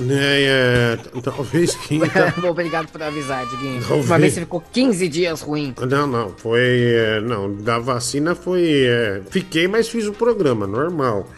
Né, 0.00 0.42
é, 0.42 0.98
talvez 1.24 1.74
quinta. 1.86 2.32
Obrigado 2.48 2.86
por 2.86 3.02
avisar, 3.02 3.44
Diguinho. 3.46 3.82
Talvez. 3.82 4.06
Uma 4.06 4.18
vez 4.18 4.32
você 4.34 4.40
ficou 4.40 4.62
15 4.72 5.08
dias 5.08 5.40
ruim. 5.40 5.74
Não, 5.88 6.06
não, 6.06 6.32
foi. 6.36 6.60
é, 6.60 7.20
não, 7.20 7.52
da 7.52 7.80
vacina 7.80 8.34
foi. 8.36 8.84
é, 8.86 9.20
fiquei, 9.28 9.66
mas 9.66 9.88
fiz 9.88 10.06
o 10.06 10.12
programa, 10.12 10.66
normal. 10.68 11.28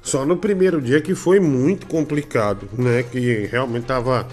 Só 0.00 0.24
no 0.24 0.36
primeiro 0.36 0.80
dia 0.80 1.00
que 1.00 1.14
foi 1.14 1.40
muito 1.40 1.86
complicado, 1.86 2.68
né? 2.76 3.02
Que 3.02 3.48
realmente 3.50 3.84
tava. 3.86 4.28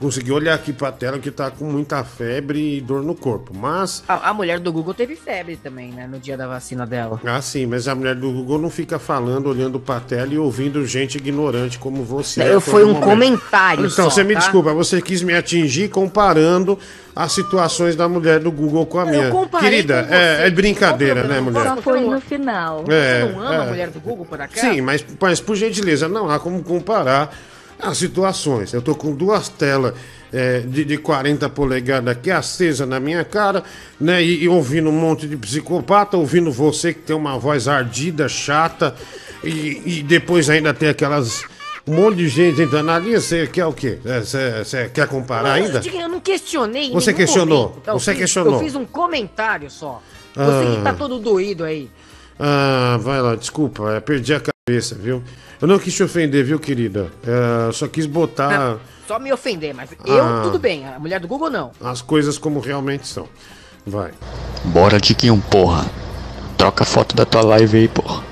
Consegui 0.00 0.32
olhar 0.32 0.54
aqui 0.54 0.72
pra 0.72 0.90
tela 0.92 1.18
que 1.18 1.30
tá 1.30 1.50
com 1.50 1.64
muita 1.64 2.02
febre 2.04 2.76
e 2.76 2.80
dor 2.80 3.02
no 3.02 3.14
corpo. 3.14 3.52
Mas. 3.56 4.02
A, 4.08 4.30
a 4.30 4.34
mulher 4.34 4.58
do 4.58 4.72
Google 4.72 4.92
teve 4.92 5.16
febre 5.16 5.56
também, 5.56 5.92
né? 5.92 6.06
No 6.06 6.18
dia 6.18 6.36
da 6.36 6.46
vacina 6.46 6.84
dela. 6.84 7.20
Ah, 7.24 7.40
sim, 7.40 7.64
mas 7.64 7.86
a 7.88 7.94
mulher 7.94 8.14
do 8.14 8.30
Google 8.30 8.58
não 8.58 8.68
fica 8.70 8.98
falando, 8.98 9.48
olhando 9.48 9.78
pra 9.78 10.00
tela 10.00 10.34
e 10.34 10.38
ouvindo 10.38 10.84
gente 10.86 11.16
ignorante 11.16 11.78
como 11.78 12.02
você. 12.04 12.42
Eu 12.42 12.60
foi 12.60 12.84
um 12.84 12.88
momento. 12.94 13.04
comentário 13.04 13.86
Então, 13.86 14.04
só, 14.04 14.10
você 14.10 14.24
me 14.24 14.34
tá? 14.34 14.40
desculpa, 14.40 14.74
você 14.74 15.00
quis 15.00 15.22
me 15.22 15.32
atingir 15.34 15.88
comparando 15.88 16.78
as 17.14 17.32
situações 17.32 17.94
da 17.94 18.08
mulher 18.08 18.40
do 18.40 18.50
Google 18.50 18.84
com 18.86 18.98
a 18.98 19.06
minha. 19.06 19.30
comparei 19.30 19.70
Querida, 19.70 20.02
com 20.02 20.08
você. 20.08 20.14
é, 20.14 20.46
é 20.46 20.50
brincadeira, 20.50 21.22
né, 21.24 21.40
mulher? 21.40 21.62
Só 21.64 21.76
foi 21.80 22.00
no 22.00 22.20
final. 22.20 22.84
É, 22.88 23.20
Você 23.26 23.32
não 23.32 23.40
ama 23.40 23.54
é. 23.54 23.58
a 23.58 23.64
mulher 23.66 23.90
do 23.90 24.00
Google 24.00 24.26
por 24.26 24.40
acaso? 24.40 24.60
Sim, 24.66 24.80
mas, 24.80 25.04
mas 25.20 25.40
por 25.40 25.54
gentileza, 25.56 26.08
não 26.08 26.28
há 26.28 26.38
como 26.40 26.62
comparar 26.62 27.32
as 27.78 27.98
situações. 27.98 28.72
Eu 28.72 28.80
tô 28.82 28.94
com 28.94 29.12
duas 29.14 29.48
telas 29.48 29.94
é, 30.32 30.60
de, 30.60 30.84
de 30.84 30.96
40 30.98 31.48
polegadas 31.50 32.08
aqui 32.16 32.30
acesa 32.30 32.84
na 32.86 32.98
minha 32.98 33.24
cara, 33.24 33.62
né? 34.00 34.22
E, 34.22 34.44
e 34.44 34.48
ouvindo 34.48 34.88
um 34.88 34.92
monte 34.92 35.26
de 35.28 35.36
psicopata, 35.36 36.16
ouvindo 36.16 36.50
você 36.50 36.92
que 36.92 37.00
tem 37.00 37.14
uma 37.14 37.38
voz 37.38 37.68
ardida, 37.68 38.28
chata, 38.28 38.94
e, 39.42 39.82
e 39.98 40.02
depois 40.02 40.48
ainda 40.50 40.72
tem 40.74 40.88
aquelas. 40.88 41.42
Um 41.86 41.96
monte 41.96 42.16
de 42.16 42.28
gente 42.28 42.62
entrando 42.62 42.86
na 42.86 42.98
linha, 42.98 43.20
você 43.20 43.46
quer 43.46 43.66
o 43.66 43.72
quê? 43.72 43.98
É, 44.06 44.20
Você 44.20 44.64
você 44.64 44.88
quer 44.88 45.06
comparar 45.06 45.52
ainda? 45.52 45.82
Eu 45.86 46.08
não 46.08 46.18
questionei. 46.18 46.90
Você 46.90 47.12
questionou? 47.12 47.64
momento, 47.68 47.80
tá? 47.82 47.92
Você 47.92 48.12
fiz- 48.12 48.20
questionou? 48.20 48.54
Eu 48.54 48.60
fiz 48.60 48.74
um 48.74 48.86
comentário 48.86 49.70
só. 49.70 50.02
Você 50.34 50.76
que 50.76 50.82
tá 50.82 50.90
Ah. 50.90 50.94
todo 50.94 51.18
doído 51.18 51.62
aí. 51.62 51.90
Ah, 52.38 52.98
vai 53.02 53.20
lá, 53.20 53.36
desculpa, 53.36 53.92
é, 53.92 54.00
perdi 54.00 54.32
a 54.34 54.40
cabeça, 54.40 54.94
viu? 54.94 55.22
Eu 55.64 55.68
não 55.68 55.78
quis 55.78 55.94
te 55.94 56.02
ofender, 56.02 56.44
viu, 56.44 56.58
querida? 56.60 57.10
É, 57.26 57.72
só 57.72 57.88
quis 57.88 58.04
botar 58.04 58.76
Só 59.08 59.18
me 59.18 59.32
ofender, 59.32 59.74
mas 59.74 59.88
eu 60.04 60.22
Ah. 60.22 60.42
tudo 60.42 60.58
bem. 60.58 60.86
A 60.86 60.98
mulher 60.98 61.18
do 61.18 61.26
Google 61.26 61.48
não. 61.48 61.72
as 61.82 62.02
coisas 62.02 62.36
como 62.36 62.60
realmente 62.60 63.06
são. 63.08 63.26
Vai. 63.86 64.12
Bora, 64.62 65.00
Tiquinho, 65.00 65.42
porra. 65.50 65.86
Troca 66.58 66.82
a 66.82 66.86
foto 66.86 67.16
da 67.16 67.24
tua 67.24 67.40
live 67.40 67.78
aí, 67.78 67.88
porra. 67.88 68.22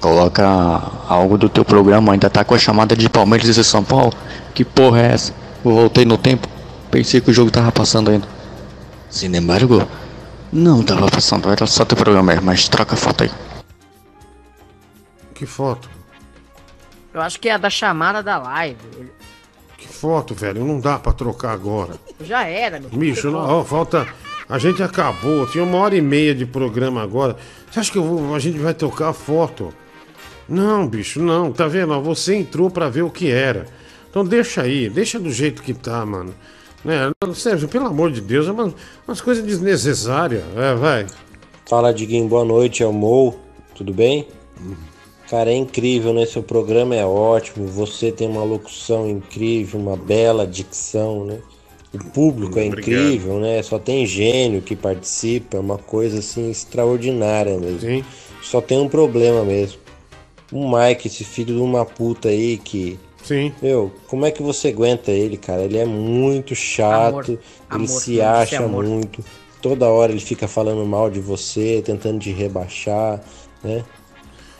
Coloca 0.00 0.44
algo 1.08 1.38
do 1.38 1.48
teu 1.48 1.64
programa, 1.64 2.12
ainda 2.12 2.28
tá 2.28 2.42
com 2.42 2.56
a 2.56 2.58
chamada 2.58 2.96
de 2.96 3.08
Palmeiras 3.08 3.56
e 3.56 3.62
São 3.62 3.84
Paulo? 3.84 4.12
Que 4.56 4.64
porra 4.64 5.02
é 5.02 5.12
essa? 5.12 5.32
Eu 5.64 5.70
voltei 5.72 6.04
no 6.04 6.18
tempo, 6.18 6.48
pensei 6.90 7.20
que 7.20 7.30
o 7.30 7.32
jogo 7.32 7.52
tava 7.52 7.70
passando 7.70 8.10
ainda. 8.10 8.26
Sin 9.08 9.32
embargo, 9.36 9.86
não 10.52 10.82
tava 10.82 11.08
passando, 11.08 11.48
era 11.48 11.64
só 11.64 11.84
teu 11.84 11.96
programa 11.96 12.32
mesmo, 12.32 12.46
mas 12.46 12.68
troca 12.68 12.94
a 12.94 12.98
foto 12.98 13.22
aí. 13.22 13.30
Que 15.32 15.46
foto? 15.46 15.94
Eu 17.14 17.20
acho 17.20 17.38
que 17.38 17.48
é 17.48 17.52
a 17.52 17.58
da 17.58 17.70
chamada 17.70 18.22
da 18.22 18.36
live. 18.38 18.76
Que 19.78 19.86
foto, 19.86 20.34
velho? 20.34 20.64
Não 20.64 20.80
dá 20.80 20.98
pra 20.98 21.12
trocar 21.12 21.52
agora. 21.52 21.94
Já 22.20 22.44
era, 22.46 22.80
meu. 22.80 22.90
Bicho, 22.90 23.30
não, 23.30 23.38
ó, 23.60 23.64
falta. 23.64 24.06
A 24.48 24.58
gente 24.58 24.82
acabou, 24.82 25.46
tinha 25.46 25.62
uma 25.64 25.78
hora 25.78 25.96
e 25.96 26.00
meia 26.02 26.34
de 26.34 26.44
programa 26.44 27.02
agora. 27.02 27.36
Você 27.70 27.80
acha 27.80 27.92
que 27.92 27.98
eu 27.98 28.04
vou- 28.04 28.34
a 28.34 28.38
gente 28.38 28.58
vai 28.58 28.74
trocar 28.74 29.10
a 29.10 29.12
foto? 29.12 29.72
Não, 30.48 30.86
bicho, 30.86 31.22
não. 31.22 31.52
Tá 31.52 31.66
vendo? 31.66 31.98
Você 32.02 32.34
entrou 32.34 32.68
pra 32.70 32.88
ver 32.90 33.02
o 33.02 33.10
que 33.10 33.30
era. 33.30 33.66
Então 34.10 34.24
deixa 34.24 34.62
aí, 34.62 34.88
deixa 34.90 35.18
do 35.18 35.30
jeito 35.30 35.62
que 35.62 35.72
tá, 35.72 36.04
mano. 36.04 36.34
É, 36.86 37.10
não, 37.24 37.32
Sérgio, 37.34 37.66
pelo 37.68 37.86
amor 37.86 38.10
de 38.12 38.20
Deus, 38.20 38.46
é 38.46 38.52
umas, 38.52 38.74
umas 39.08 39.20
coisas 39.20 39.42
desnecessárias. 39.44 40.42
É, 40.56 40.74
vai. 40.74 41.06
Fala, 41.66 41.94
Diguinho, 41.94 42.28
boa 42.28 42.44
noite, 42.44 42.82
é 42.82 42.86
o 42.86 42.92
Mou, 42.92 43.40
tudo 43.74 43.92
bem? 43.94 44.28
Cara, 45.34 45.50
é 45.50 45.56
incrível, 45.56 46.14
né? 46.14 46.24
Seu 46.26 46.44
programa 46.44 46.94
é 46.94 47.04
ótimo, 47.04 47.66
você 47.66 48.12
tem 48.12 48.28
uma 48.28 48.44
locução 48.44 49.10
incrível, 49.10 49.80
uma 49.80 49.96
bela 49.96 50.46
dicção, 50.46 51.24
né? 51.24 51.40
O 51.92 51.98
público 51.98 52.56
é 52.56 52.66
Obrigado. 52.68 52.88
incrível, 52.88 53.40
né? 53.40 53.60
Só 53.60 53.76
tem 53.76 54.06
gênio 54.06 54.62
que 54.62 54.76
participa, 54.76 55.56
é 55.56 55.60
uma 55.60 55.76
coisa 55.76 56.20
assim 56.20 56.52
extraordinária 56.52 57.58
mesmo. 57.58 58.04
Só 58.42 58.60
tem 58.60 58.78
um 58.78 58.88
problema 58.88 59.42
mesmo. 59.42 59.80
O 60.52 60.70
Mike, 60.70 61.08
esse 61.08 61.24
filho 61.24 61.56
de 61.56 61.60
uma 61.60 61.84
puta 61.84 62.28
aí 62.28 62.56
que. 62.56 62.96
Sim. 63.24 63.52
Meu, 63.60 63.90
como 64.06 64.24
é 64.26 64.30
que 64.30 64.40
você 64.40 64.68
aguenta 64.68 65.10
ele, 65.10 65.36
cara? 65.36 65.62
Ele 65.62 65.78
é 65.78 65.84
muito 65.84 66.54
chato, 66.54 67.08
Amor. 67.08 67.28
ele 67.28 67.38
Amor, 67.70 67.88
se 67.88 68.20
acha 68.20 68.54
é 68.54 68.58
amor. 68.58 68.84
muito. 68.84 69.24
Toda 69.60 69.88
hora 69.88 70.12
ele 70.12 70.20
fica 70.20 70.46
falando 70.46 70.86
mal 70.86 71.10
de 71.10 71.18
você, 71.18 71.82
tentando 71.84 72.20
te 72.20 72.30
rebaixar, 72.30 73.20
né? 73.64 73.82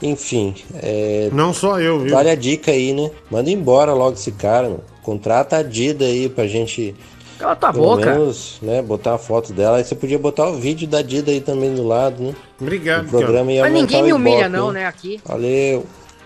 Enfim, 0.03 0.55
é. 0.75 1.31
Não 1.33 1.55
só 1.55 1.81
eu, 1.81 2.01
viu? 2.01 2.13
Vale 2.13 2.31
a 2.31 2.35
dica 2.35 2.71
aí, 2.71 2.93
né? 2.93 3.11
Manda 3.31 3.51
embora 3.51 3.93
logo 3.93 4.15
esse 4.15 4.33
cara, 4.33 4.69
mano. 4.69 4.85
Contrata 5.03 5.59
a 5.59 5.63
Dida 5.63 6.05
aí 6.05 6.29
pra 6.29 6.47
gente. 6.47 6.95
Cala 7.39 7.57
tua 7.57 7.73
pelo 7.73 7.85
boca. 7.85 8.13
menos, 8.13 8.59
né, 8.63 8.81
botar 8.81 9.15
a 9.15 9.19
foto 9.19 9.53
dela. 9.53 9.79
Aí 9.79 9.85
você 9.85 9.95
podia 9.95 10.19
botar 10.19 10.49
o 10.49 10.55
vídeo 10.55 10.87
da 10.89 11.03
Dida 11.03 11.31
aí 11.31 11.41
também 11.41 11.75
do 11.75 11.87
lado, 11.87 12.23
né? 12.23 12.35
Obrigado, 12.61 13.07
O 13.07 13.11
programa 13.11 13.53
ia 13.53 13.63
Mas 13.63 13.73
ninguém 13.73 14.03
me 14.03 14.13
o 14.13 14.17
humilha, 14.17 14.47
Ibope, 14.47 14.53
não, 14.53 14.73
né? 14.73 14.87
Aqui. 14.87 15.21
Valeu. 15.25 15.85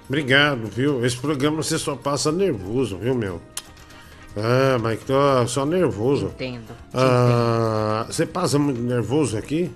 Obrigado, 0.09 0.66
viu? 0.66 1.04
Esse 1.04 1.16
programa 1.16 1.62
você 1.62 1.78
só 1.78 1.96
passa 1.96 2.31
nervoso, 2.31 2.96
viu, 2.98 3.14
meu? 3.14 3.40
Ah, 4.37 4.78
mas 4.81 5.00
tô 5.02 5.14
só 5.46 5.66
nervoso. 5.66 6.26
Entendo. 6.26 6.72
Ah, 6.94 8.07
você 8.09 8.24
passa 8.24 8.59
muito 8.59 8.81
nervoso 8.81 9.37
aqui? 9.37 9.70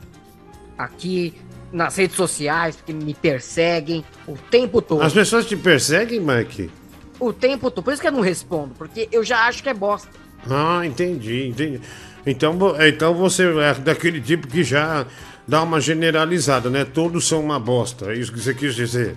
Aqui 0.78 1.34
nas 1.72 1.96
redes 1.96 2.16
sociais, 2.16 2.76
porque 2.76 2.92
me 2.92 3.14
perseguem 3.14 4.04
o 4.26 4.36
tempo 4.36 4.82
todo. 4.82 5.02
As 5.02 5.12
pessoas 5.12 5.46
te 5.46 5.56
perseguem, 5.56 6.20
Mike? 6.20 6.70
O 7.18 7.32
tempo 7.32 7.70
todo. 7.70 7.84
Por 7.84 7.92
isso 7.92 8.02
que 8.02 8.08
eu 8.08 8.12
não 8.12 8.20
respondo, 8.20 8.74
porque 8.76 9.08
eu 9.10 9.24
já 9.24 9.46
acho 9.46 9.62
que 9.62 9.68
é 9.68 9.74
bosta. 9.74 10.08
Ah, 10.48 10.82
entendi, 10.84 11.48
entendi. 11.48 11.80
Então, 12.26 12.56
então 12.86 13.14
você 13.14 13.44
é 13.44 13.74
daquele 13.74 14.20
tipo 14.20 14.46
que 14.46 14.62
já 14.62 15.06
dá 15.46 15.62
uma 15.62 15.80
generalizada, 15.80 16.68
né? 16.70 16.84
Todos 16.84 17.26
são 17.26 17.40
uma 17.40 17.58
bosta, 17.58 18.12
é 18.12 18.16
isso 18.16 18.32
que 18.32 18.40
você 18.40 18.54
quis 18.54 18.74
dizer. 18.74 19.16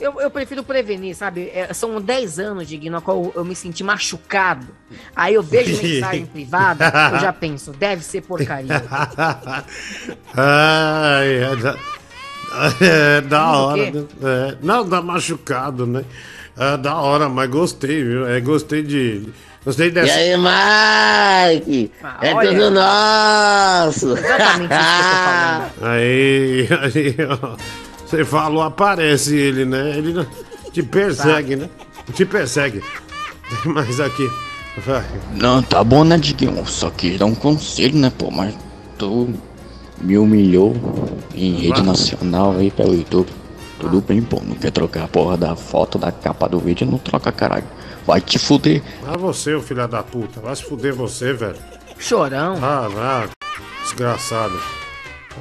Eu, 0.00 0.20
eu 0.20 0.28
prefiro 0.30 0.62
prevenir, 0.64 1.14
sabe? 1.14 1.50
É, 1.54 1.72
são 1.72 2.00
10 2.00 2.38
anos, 2.40 2.66
Diguinho, 2.68 2.92
na 2.92 3.00
qual 3.00 3.32
eu 3.34 3.44
me 3.44 3.54
senti 3.54 3.84
machucado. 3.84 4.66
Aí 5.14 5.34
eu 5.34 5.42
vejo 5.42 5.76
mensagem 5.82 6.26
privada, 6.26 6.92
eu 7.12 7.20
já 7.20 7.32
penso, 7.32 7.70
deve 7.72 8.02
ser 8.04 8.22
porcaria. 8.22 8.82
Ai, 10.36 11.34
é 11.44 11.56
da, 11.56 11.76
é 12.80 13.20
da 13.20 13.52
hora. 13.52 13.90
né? 13.90 14.04
É, 14.22 14.56
não, 14.62 14.88
dá 14.88 15.00
machucado, 15.00 15.86
né? 15.86 16.04
É 16.56 16.76
da 16.76 16.96
hora, 16.96 17.28
mas 17.28 17.48
gostei, 17.50 18.02
viu? 18.04 18.26
É, 18.28 18.40
gostei 18.40 18.82
de. 18.82 19.28
Gostei 19.64 19.88
E 19.88 19.90
dessa. 19.90 20.14
aí, 20.14 20.36
Mike? 21.56 21.90
é 22.20 22.34
olha. 22.34 22.50
tudo 22.50 22.70
nosso. 22.70 24.12
Exatamente 24.16 24.72
isso 24.74 24.82
que 24.98 25.08
eu 25.08 25.16
tô 25.16 25.24
falando. 25.24 25.70
Aí, 25.82 26.68
aí, 26.82 27.16
ó. 27.42 27.56
Você 28.14 28.24
falou, 28.24 28.62
aparece 28.62 29.34
ele, 29.34 29.64
né? 29.64 29.98
Ele 29.98 30.24
te 30.72 30.84
persegue, 30.84 31.56
né? 31.56 31.68
Te 32.12 32.24
persegue. 32.24 32.80
Tem 33.50 33.72
mais 33.72 33.98
aqui. 33.98 34.30
Vai. 34.86 35.04
Não, 35.34 35.60
tá 35.60 35.82
bom, 35.82 36.04
né, 36.04 36.16
Diguinho? 36.16 36.64
Só 36.64 36.90
queria 36.90 37.18
dar 37.18 37.26
um 37.26 37.34
conselho, 37.34 37.98
né, 37.98 38.12
pô? 38.16 38.30
Mas 38.30 38.54
tu 38.96 39.34
me 40.00 40.16
humilhou 40.16 40.76
em 41.34 41.54
rede 41.54 41.82
nacional 41.82 42.52
aí 42.56 42.70
pelo 42.70 42.94
YouTube. 42.94 43.32
Tudo 43.80 44.00
bem, 44.00 44.22
pô. 44.22 44.40
Não 44.46 44.54
quer 44.54 44.70
trocar 44.70 45.06
a 45.06 45.08
porra 45.08 45.36
da 45.36 45.56
foto 45.56 45.98
da 45.98 46.12
capa 46.12 46.48
do 46.48 46.60
vídeo? 46.60 46.86
Não 46.88 46.98
troca, 46.98 47.32
caralho. 47.32 47.64
Vai 48.06 48.20
te 48.20 48.38
fuder. 48.38 48.80
Ah, 49.08 49.16
você, 49.16 49.54
ô 49.54 49.60
filho 49.60 49.88
da 49.88 50.04
puta. 50.04 50.38
Vai 50.38 50.54
se 50.54 50.62
fuder 50.62 50.94
você, 50.94 51.32
velho. 51.32 51.56
Chorão. 51.98 52.60
Ah, 52.62 52.88
ah, 52.96 53.28
desgraçado. 53.82 54.54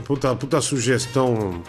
Puta, 0.06 0.34
puta 0.34 0.60
sugestão 0.60 1.62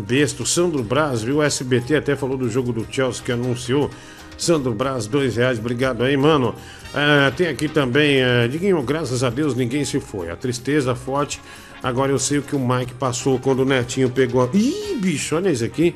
besta. 0.00 0.42
O 0.42 0.46
Sandro 0.46 0.82
Braz, 0.82 1.22
viu? 1.22 1.36
O 1.38 1.42
SBT 1.42 1.96
até 1.96 2.16
falou 2.16 2.36
do 2.36 2.48
jogo 2.50 2.72
do 2.72 2.86
Chelsea 2.90 3.22
que 3.24 3.32
anunciou. 3.32 3.90
Sandro 4.36 4.72
Braz, 4.74 5.06
dois 5.06 5.36
reais, 5.36 5.58
obrigado 5.58 6.02
aí, 6.02 6.16
mano. 6.16 6.54
É, 6.92 7.30
tem 7.30 7.46
aqui 7.48 7.68
também, 7.68 8.20
é, 8.22 8.48
Diguinho, 8.48 8.82
graças 8.82 9.22
a 9.22 9.30
Deus 9.30 9.54
ninguém 9.54 9.84
se 9.84 10.00
foi. 10.00 10.30
A 10.30 10.36
tristeza 10.36 10.94
forte. 10.94 11.40
Agora 11.82 12.10
eu 12.10 12.18
sei 12.18 12.38
o 12.38 12.42
que 12.42 12.56
o 12.56 12.58
Mike 12.58 12.94
passou 12.94 13.38
quando 13.38 13.60
o 13.60 13.64
Netinho 13.64 14.08
pegou. 14.10 14.42
a- 14.42 14.48
Ih, 14.54 14.96
bicho, 15.00 15.36
olha 15.36 15.50
isso 15.50 15.64
aqui. 15.64 15.94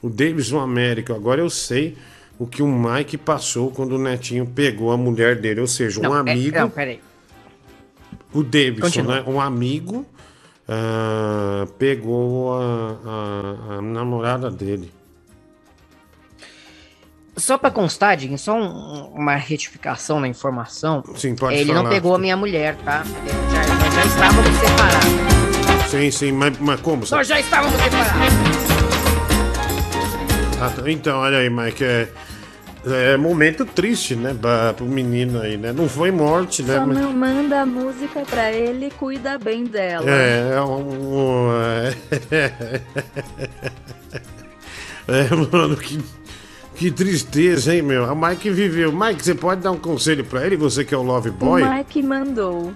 O 0.00 0.08
Davidson 0.08 0.60
América. 0.60 1.14
Agora 1.14 1.40
eu 1.40 1.50
sei 1.50 1.96
o 2.38 2.46
que 2.46 2.62
o 2.62 2.66
Mike 2.66 3.16
passou 3.18 3.70
quando 3.70 3.92
o 3.96 3.98
Netinho 3.98 4.46
pegou 4.46 4.92
a 4.92 4.96
mulher 4.96 5.36
dele. 5.40 5.60
Ou 5.60 5.66
seja, 5.66 5.98
um 6.00 6.04
Não, 6.04 6.16
é- 6.16 6.20
amigo. 6.20 6.56
não, 6.56 6.70
peraí. 6.70 7.00
O 8.32 8.42
Davidson, 8.42 8.80
Continua. 8.82 9.14
né? 9.16 9.24
Um 9.26 9.40
amigo 9.40 10.06
ah, 10.68 11.66
pegou 11.78 12.54
a, 12.54 12.96
a- 13.06 13.74
a 13.78 13.82
namorada 13.82 14.50
dele. 14.50 14.92
Só 17.36 17.58
pra 17.58 17.68
constar, 17.70 18.16
Diguinho, 18.16 18.38
só 18.38 18.54
um- 18.54 19.08
uma 19.14 19.34
retificação 19.34 20.20
na 20.20 20.28
informação. 20.28 21.02
Sim, 21.16 21.34
pode 21.34 21.56
Ele 21.56 21.66
falar. 21.72 21.82
não 21.82 21.90
pegou 21.90 22.14
a 22.14 22.18
minha 22.18 22.36
mulher, 22.36 22.76
tá? 22.84 23.02
Já, 23.04 23.74
nós 23.74 23.94
já 23.94 24.04
estávamos 24.06 24.56
separados. 24.60 25.90
Sim, 25.90 26.10
sim, 26.10 26.32
mas, 26.32 26.58
mas 26.58 26.80
como? 26.80 27.04
Nós 27.10 27.26
já 27.26 27.40
estávamos 27.40 27.74
separados. 27.80 28.12
Ah, 30.60 30.70
tá. 30.70 30.90
então, 30.90 31.18
olha 31.18 31.38
aí, 31.38 31.50
Mike, 31.50 31.84
é, 31.84 32.08
é 32.86 33.16
momento 33.16 33.64
triste, 33.64 34.14
né, 34.14 34.34
pra, 34.38 34.72
pro 34.74 34.84
menino 34.86 35.40
aí, 35.40 35.56
né? 35.56 35.72
Não 35.72 35.88
foi 35.88 36.10
morte, 36.10 36.62
né? 36.62 36.76
Só 36.76 36.86
mas- 36.86 36.98
não 36.98 37.12
manda 37.12 37.62
a 37.62 37.66
música 37.66 38.20
pra 38.28 38.52
ele 38.52 38.86
e 38.86 38.90
cuida 38.90 39.38
bem 39.38 39.64
dela. 39.64 40.04
É, 40.10 40.52
é 40.56 40.60
um. 40.62 41.48
É, 42.28 42.50
é 45.08 45.28
mano, 45.34 45.76
que, 45.76 46.02
que 46.74 46.90
tristeza, 46.90 47.74
hein, 47.74 47.82
meu? 47.82 48.04
O 48.04 48.16
Mike 48.16 48.50
viveu. 48.50 48.92
Mike, 48.92 49.24
você 49.24 49.34
pode 49.34 49.60
dar 49.62 49.70
um 49.72 49.78
conselho 49.78 50.24
pra 50.24 50.44
ele, 50.46 50.56
você 50.56 50.84
que 50.84 50.94
é 50.94 50.98
o 50.98 51.02
Love 51.02 51.30
O 51.30 51.32
Boy? 51.32 51.62
Mike 51.64 52.02
mandou. 52.02 52.72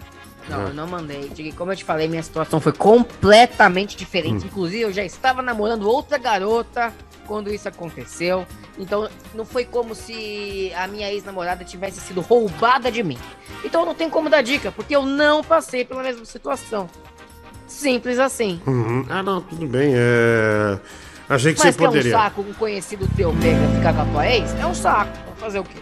Não, 0.49 0.69
eu 0.69 0.75
não 0.75 0.87
mandei. 0.87 1.31
Como 1.57 1.73
eu 1.73 1.77
te 1.77 1.85
falei, 1.85 2.09
minha 2.09 2.23
situação 2.23 2.59
foi 2.59 2.73
completamente 2.73 3.95
Hum. 3.95 3.99
diferente. 3.99 4.47
Inclusive, 4.47 4.81
eu 4.83 4.93
já 4.93 5.05
estava 5.05 5.43
namorando 5.43 5.83
outra 5.87 6.17
garota 6.17 6.91
quando 7.29 7.53
isso 7.53 7.69
aconteceu. 7.69 8.47
Então, 8.79 9.09
não 9.35 9.45
foi 9.45 9.65
como 9.67 9.95
se 9.95 10.73
a 10.75 10.89
minha 10.89 11.13
ex-namorada 11.13 11.63
tivesse 11.65 12.01
sido 12.01 12.23
roubada 12.23 12.91
de 12.91 13.03
mim. 13.05 13.19
Então, 13.63 13.85
não 13.85 13.95
tenho 13.95 14.11
como 14.11 14.31
dar 14.31 14.43
dica, 14.43 14.73
porque 14.73 14.97
eu 14.97 15.05
não 15.05 15.45
passei 15.45 15.85
pela 15.85 16.03
mesma 16.03 16.25
situação. 16.25 16.89
Simples 17.67 18.19
assim. 18.19 18.61
Uhum. 18.67 19.05
Ah, 19.11 19.23
não, 19.23 19.43
tudo 19.43 19.67
bem. 19.67 19.93
É... 19.95 20.79
Achei 21.29 21.53
que 21.53 21.59
Mas 21.63 21.75
você 21.75 21.79
que 21.79 21.85
é 21.85 21.89
um 21.89 21.93
poderia. 21.93 22.13
saco 22.13 22.41
um 22.41 22.55
conhecido 22.55 23.07
teu 23.15 23.35
pega 23.35 23.69
ficar 23.77 23.93
com 23.93 24.01
a 24.01 24.05
tua 24.07 24.27
ex? 24.27 24.55
É 24.59 24.67
um 24.67 24.75
saco. 24.75 25.13
Vou 25.27 25.37
fazer 25.37 25.59
o 25.59 25.65
quê? 25.65 25.79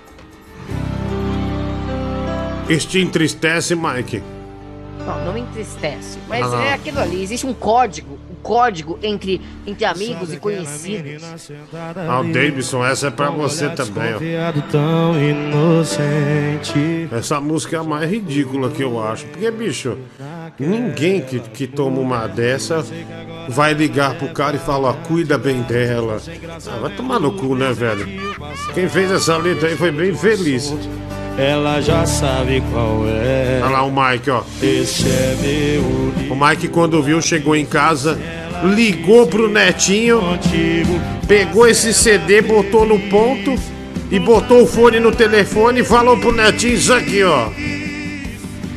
Isso 2.68 2.88
te 2.88 3.00
entristece, 3.00 3.76
Mike? 3.76 4.20
Não, 5.06 5.24
não 5.26 5.32
me 5.32 5.40
entristece. 5.40 6.18
Mas 6.26 6.52
Ah, 6.52 6.64
é 6.64 6.72
aquilo 6.72 6.98
ali. 6.98 7.22
Existe 7.22 7.46
um 7.46 7.54
código. 7.54 8.18
Código 8.46 8.96
entre, 9.02 9.40
entre 9.66 9.84
amigos 9.84 10.32
e 10.32 10.36
conhecidos. 10.36 11.50
Ah, 12.08 12.20
o 12.20 12.32
Davidson, 12.32 12.86
essa 12.86 13.08
é 13.08 13.10
pra 13.10 13.28
você 13.28 13.68
também, 13.70 14.14
ó. 14.14 14.70
tão 14.70 15.20
inocente. 15.20 17.08
Essa 17.10 17.40
música 17.40 17.76
é 17.76 17.80
a 17.80 17.82
mais 17.82 18.08
ridícula 18.08 18.70
que 18.70 18.84
eu 18.84 19.02
acho. 19.04 19.26
Porque, 19.26 19.50
bicho, 19.50 19.98
ninguém 20.60 21.22
que, 21.22 21.40
que 21.40 21.66
toma 21.66 21.98
uma 21.98 22.28
dessa 22.28 22.86
vai 23.48 23.74
ligar 23.74 24.14
pro 24.14 24.28
cara 24.28 24.54
e 24.54 24.60
falar, 24.60 24.90
ó, 24.90 24.92
cuida 24.92 25.36
bem 25.36 25.62
dela. 25.62 26.22
Ah, 26.68 26.78
vai 26.82 26.94
tomar 26.94 27.18
no 27.18 27.32
cu, 27.32 27.56
né, 27.56 27.72
velho? 27.72 28.06
Quem 28.74 28.88
fez 28.88 29.10
essa 29.10 29.36
letra 29.36 29.70
aí 29.70 29.76
foi 29.76 29.90
bem 29.90 30.14
feliz. 30.14 30.72
Ela 31.38 31.82
já 31.82 32.06
sabe 32.06 32.62
qual 32.72 33.04
é. 33.06 33.60
Olha 33.62 33.72
lá 33.72 33.82
o 33.82 33.90
Mike, 33.90 34.30
ó. 34.30 34.42
Esse 34.62 35.06
é 35.06 35.36
meu 35.40 36.32
O 36.32 36.36
Mike, 36.36 36.68
quando 36.68 37.02
viu, 37.02 37.20
chegou 37.20 37.54
em 37.54 37.66
casa, 37.66 38.18
ligou 38.74 39.26
pro 39.26 39.48
netinho, 39.48 40.20
pegou 41.28 41.68
esse 41.68 41.92
CD, 41.92 42.40
botou 42.40 42.86
no 42.86 42.98
ponto 43.10 43.54
e 44.10 44.18
botou 44.18 44.62
o 44.62 44.66
fone 44.66 44.98
no 44.98 45.12
telefone 45.12 45.80
e 45.80 45.84
falou 45.84 46.16
pro 46.16 46.32
netinho 46.32 46.74
isso 46.74 46.92
aqui, 46.92 47.22
ó. 47.22 47.48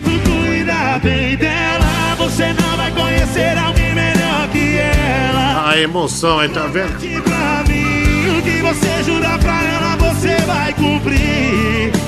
Cuida 0.03 0.99
bem 1.01 1.37
dela, 1.37 2.15
você 2.17 2.53
não 2.53 2.77
vai 2.77 2.91
conhecer 2.91 3.57
alguém 3.57 3.95
melhor 3.95 4.49
que 4.51 4.77
ela. 4.77 5.69
A 5.69 5.79
emoção 5.79 6.39
aí, 6.39 6.49
tá 6.49 6.67
vendo? 6.67 6.99
Pra 7.23 7.63
mim, 7.67 8.37
o 8.37 8.41
que 8.41 8.61
você 8.61 9.03
jurar 9.03 9.39
pra 9.39 9.63
ela, 9.63 9.95
você 9.95 10.35
vai 10.45 10.73
cumprir. 10.73 11.98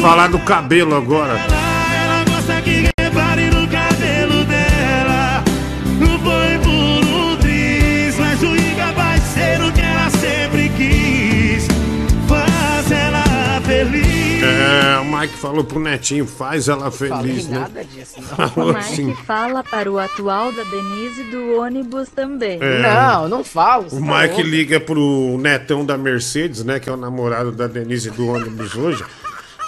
Falar 0.00 0.28
do 0.28 0.38
cabelo 0.40 0.94
agora. 0.96 1.34
Ela 1.34 2.24
moça 2.30 2.60
que 2.62 2.88
repare 2.98 3.50
no 3.50 3.68
cabelo 3.68 4.44
dela. 4.46 5.44
Não 5.98 6.18
foi 6.18 6.58
por 6.58 7.04
um 7.06 7.36
triz, 7.36 8.18
mas 8.18 8.42
o 8.42 8.56
Iga 8.56 8.92
vai 8.92 9.18
ser 9.20 9.60
o 9.60 9.70
que 9.72 9.80
ela 9.80 10.10
sempre 10.10 10.68
quis. 10.70 11.66
Faz 12.26 12.90
ela 12.90 13.60
feliz. 13.60 14.42
É, 14.42 14.98
o 15.00 15.04
Mike 15.04 15.34
falou 15.36 15.62
pro 15.64 15.78
Netinho, 15.78 16.26
faz 16.26 16.68
ela 16.68 16.90
feliz, 16.90 17.46
né? 17.46 17.58
nada 17.58 17.84
disso, 17.84 18.22
Falou 18.22 18.72
O 18.72 18.76
assim. 18.76 19.04
Mike 19.08 19.22
fala 19.26 19.62
para 19.62 19.92
o 19.92 19.98
atual 19.98 20.50
da 20.50 20.62
Denise 20.62 21.24
do 21.24 21.60
ônibus 21.60 22.08
também. 22.08 22.58
É. 22.62 22.80
Não, 22.80 23.28
não 23.28 23.44
falo. 23.44 23.86
O 23.92 24.00
Mike 24.00 24.42
liga 24.42 24.80
pro 24.80 25.36
netão 25.38 25.84
da 25.84 25.98
Mercedes, 25.98 26.64
né? 26.64 26.80
Que 26.80 26.88
é 26.88 26.92
o 26.92 26.96
namorado 26.96 27.52
da 27.52 27.66
Denise 27.66 28.10
do 28.10 28.28
ônibus 28.28 28.74
hoje. 28.74 29.04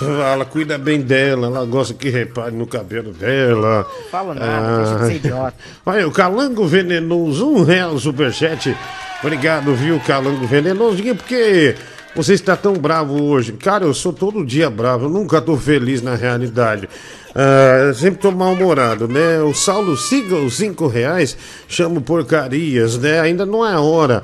Ela 0.04 0.44
cuida 0.44 0.78
bem 0.78 1.00
dela, 1.00 1.46
ela 1.46 1.64
gosta 1.64 1.94
que 1.94 2.08
repare 2.08 2.54
no 2.54 2.66
cabelo 2.66 3.12
dela. 3.12 3.86
Não 3.88 4.10
falo 4.10 4.34
nada, 4.34 4.76
deixa 4.76 4.98
de 4.98 5.06
ser 5.06 5.16
idiota. 5.16 5.54
Olha, 5.86 6.08
o 6.08 6.10
Calango 6.10 6.66
Venenoso, 6.66 7.48
um 7.48 7.64
real 7.64 7.98
superchat. 7.98 8.76
Obrigado, 9.22 9.74
viu, 9.74 10.00
Calango 10.00 10.46
Venenoso? 10.46 11.02
Porque 11.16 11.74
você 12.14 12.34
está 12.34 12.56
tão 12.56 12.74
bravo 12.74 13.22
hoje. 13.22 13.52
Cara, 13.52 13.84
eu 13.84 13.94
sou 13.94 14.12
todo 14.12 14.44
dia 14.44 14.68
bravo, 14.68 15.06
eu 15.06 15.10
nunca 15.10 15.40
tô 15.40 15.56
feliz 15.56 16.02
na 16.02 16.14
realidade. 16.14 16.88
Ah, 17.34 17.92
sempre 17.94 18.20
tô 18.20 18.30
mal-humorado, 18.30 19.08
né? 19.08 19.40
O 19.40 19.54
Saulo 19.54 19.96
siga 19.96 20.36
os 20.36 20.56
cinco 20.56 20.86
reais, 20.86 21.36
chamo 21.66 22.00
porcarias, 22.00 22.98
né? 22.98 23.20
Ainda 23.20 23.46
não 23.46 23.66
é 23.66 23.78
hora. 23.78 24.22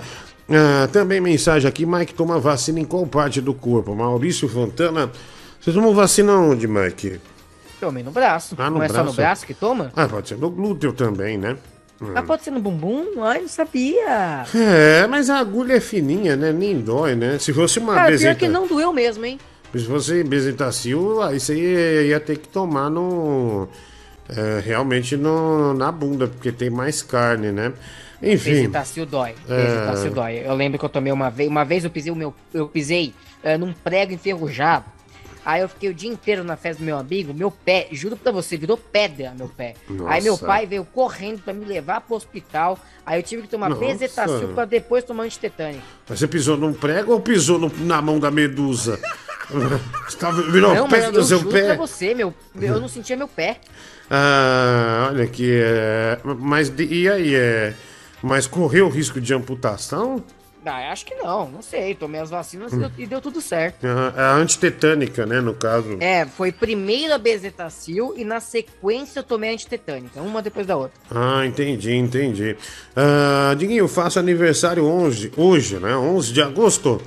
Ah, 0.51 0.89
também 0.93 1.21
mensagem 1.21 1.69
aqui, 1.69 1.87
Mike 1.87 2.15
toma 2.15 2.39
vacina 2.39 2.81
em 2.81 2.85
qual 2.85 3.07
parte 3.07 3.41
do 3.41 3.55
corpo? 3.55 3.95
Maurício 3.95 4.49
Fontana, 4.49 5.11
você 5.69 5.75
tomou 5.75 5.95
vacina 5.95 6.33
onde, 6.33 6.67
Mike? 6.67 7.21
Tomei 7.79 8.03
no 8.03 8.11
braço. 8.11 8.55
Ah, 8.59 8.71
no 8.71 8.79
não 8.79 8.83
é 8.83 8.89
só 8.89 8.99
no 8.99 9.05
braço? 9.05 9.17
braço 9.17 9.47
que 9.47 9.53
toma? 9.53 9.93
Ah, 9.95 10.09
pode 10.09 10.29
ser 10.29 10.39
no 10.39 10.51
glúteo 10.51 10.95
também, 10.95 11.37
né? 11.37 11.57
Hum. 12.01 12.13
Ah, 12.15 12.23
pode 12.23 12.43
ser 12.43 12.51
no 12.51 12.61
bumbum? 12.61 13.23
Ai, 13.23 13.43
não 13.43 13.49
sabia. 13.49 14.47
É, 14.55 15.07
mas 15.07 15.29
a 15.29 15.39
agulha 15.39 15.75
é 15.75 15.81
fininha, 15.81 16.37
né? 16.37 16.53
Nem 16.53 16.81
dói, 16.81 17.15
né? 17.15 17.39
Se 17.39 17.53
fosse 17.53 17.79
uma 17.79 17.95
Cara, 17.95 18.07
pior 18.07 18.13
bezeta... 18.13 18.35
que 18.37 18.49
não 18.49 18.67
doeu 18.67 18.93
mesmo, 18.93 19.25
hein? 19.27 19.39
Se 19.73 19.85
fosse 19.85 20.25
bezetacil, 20.25 21.21
aí 21.21 21.39
você 21.39 22.07
ia, 22.07 22.19
ter 22.19 22.39
que 22.39 22.49
tomar 22.49 22.89
no... 22.89 23.69
é, 24.29 24.63
realmente 24.65 25.17
no, 25.17 25.75
na 25.75 25.93
bunda, 25.93 26.27
porque 26.27 26.51
tem 26.51 26.71
mais 26.71 27.03
carne, 27.03 27.53
né? 27.53 27.75
Enfim... 28.23 28.53
Bezetacil 28.53 29.05
dói. 29.05 29.35
É. 29.49 29.65
Bezetacil 29.65 30.11
dói. 30.13 30.43
Eu 30.47 30.55
lembro 30.55 30.79
que 30.79 30.85
eu 30.85 30.89
tomei 30.89 31.13
uma 31.13 31.31
vez. 31.31 31.49
Uma 31.51 31.65
vez 31.65 31.85
eu 31.85 31.91
pisei 31.91 32.11
o 32.11 32.17
meu. 32.17 32.35
Eu 32.55 32.69
pisei 32.69 33.13
eh, 33.43 33.59
num 33.59 33.73
prego 33.73 34.15
enferrujado. 34.15 34.87
Aí 35.45 35.63
eu 35.63 35.69
fiquei 35.69 35.89
o 35.89 35.95
dia 35.95 36.11
inteiro 36.11 36.45
na 36.45 36.57
festa 36.57 36.83
do 36.83 36.87
meu 36.87 36.99
amigo, 36.99 37.33
meu 37.33 37.51
pé, 37.51 37.89
juro 37.93 38.17
pra 38.17 38.31
você, 38.33 38.57
virou 38.57 38.77
pedra 38.77 39.33
meu 39.37 39.49
pé. 39.49 39.75
Aí 40.07 40.23
meu 40.23 40.33
Nossa. 40.35 40.47
pai 40.47 40.67
veio 40.67 40.85
correndo 40.85 41.41
pra 41.43 41.53
me 41.55 41.65
levar 41.65 42.01
pro 42.03 42.17
hospital. 42.17 42.79
Aí 43.07 43.19
eu 43.19 43.23
tive 43.23 43.43
que 43.43 43.49
tomar 43.49 43.71
Nossa. 43.71 43.81
bezetacil 43.81 44.49
pra 44.49 44.65
depois 44.65 45.05
tomar 45.05 45.25
antitetânico. 45.25 45.83
Mas 46.09 46.19
Você 46.19 46.27
pisou 46.29 46.57
num 46.57 46.73
prego 46.75 47.13
ou 47.13 47.21
pisou 47.21 47.59
no- 47.59 47.73
na 47.87 48.03
mão 48.03 48.19
da 48.21 48.31
medusa? 48.31 48.99
Você 50.07 50.19
tava, 50.19 50.43
virou 50.43 50.75
não, 50.75 50.87
pedra 50.89 51.11
no 51.11 51.25
seu 51.25 51.39
juro 51.39 51.51
pé? 51.51 51.65
pra 51.75 51.77
você, 51.87 52.13
meu, 52.15 52.35
eu 52.61 52.79
não 52.79 52.87
sentia 52.89 53.17
meu 53.17 53.27
pé. 53.27 53.57
Ah, 54.11 55.09
olha 55.11 55.25
aqui, 55.25 55.51
é... 55.63 56.19
Mas 56.39 56.71
e 56.79 57.09
aí, 57.09 57.35
é... 57.35 57.73
Mas 58.23 58.47
correu 58.47 58.87
o 58.87 58.91
risco 58.91 59.19
de 59.21 59.33
amputação? 59.33 60.23
Ah, 60.69 60.93
acho 60.93 61.05
que 61.07 61.15
não, 61.15 61.49
não 61.49 61.63
sei. 61.63 61.95
Tomei 61.95 62.21
as 62.21 62.31
vacinas 62.31 62.73
Hum. 62.73 62.77
e 62.77 62.79
deu- 62.81 62.91
e 62.99 63.07
deu 63.07 63.21
tudo 63.21 63.41
certo. 63.41 63.87
É 63.87 64.21
a 64.21 64.35
antitetânica, 64.35 65.25
né, 65.27 65.41
no 65.41 65.55
caso. 65.55 65.97
É, 66.01 66.25
foi 66.27 66.53
primeiro 66.53 67.15
a 67.15 67.19
bezetacil 67.19 68.15
e 68.17 68.25
na 68.25 68.41
sequência 68.41 69.21
eu 69.21 69.25
tomei 69.25 69.51
a 69.51 69.53
antitetânica, 69.55 70.21
uma 70.21 70.43
depois 70.43 70.67
da 70.67 70.77
outra. 70.77 70.93
Ah, 71.11 71.45
entendi, 71.47 71.95
entendi. 71.95 72.57
Ah, 72.97 73.55
Diguinho, 73.57 73.89
faço 73.89 74.19
aniversário 74.19 74.85
hoje, 74.85 75.33
hoje, 75.37 75.77
né? 75.79 75.97
11 75.97 76.33
de 76.33 76.43
agosto. 76.43 77.01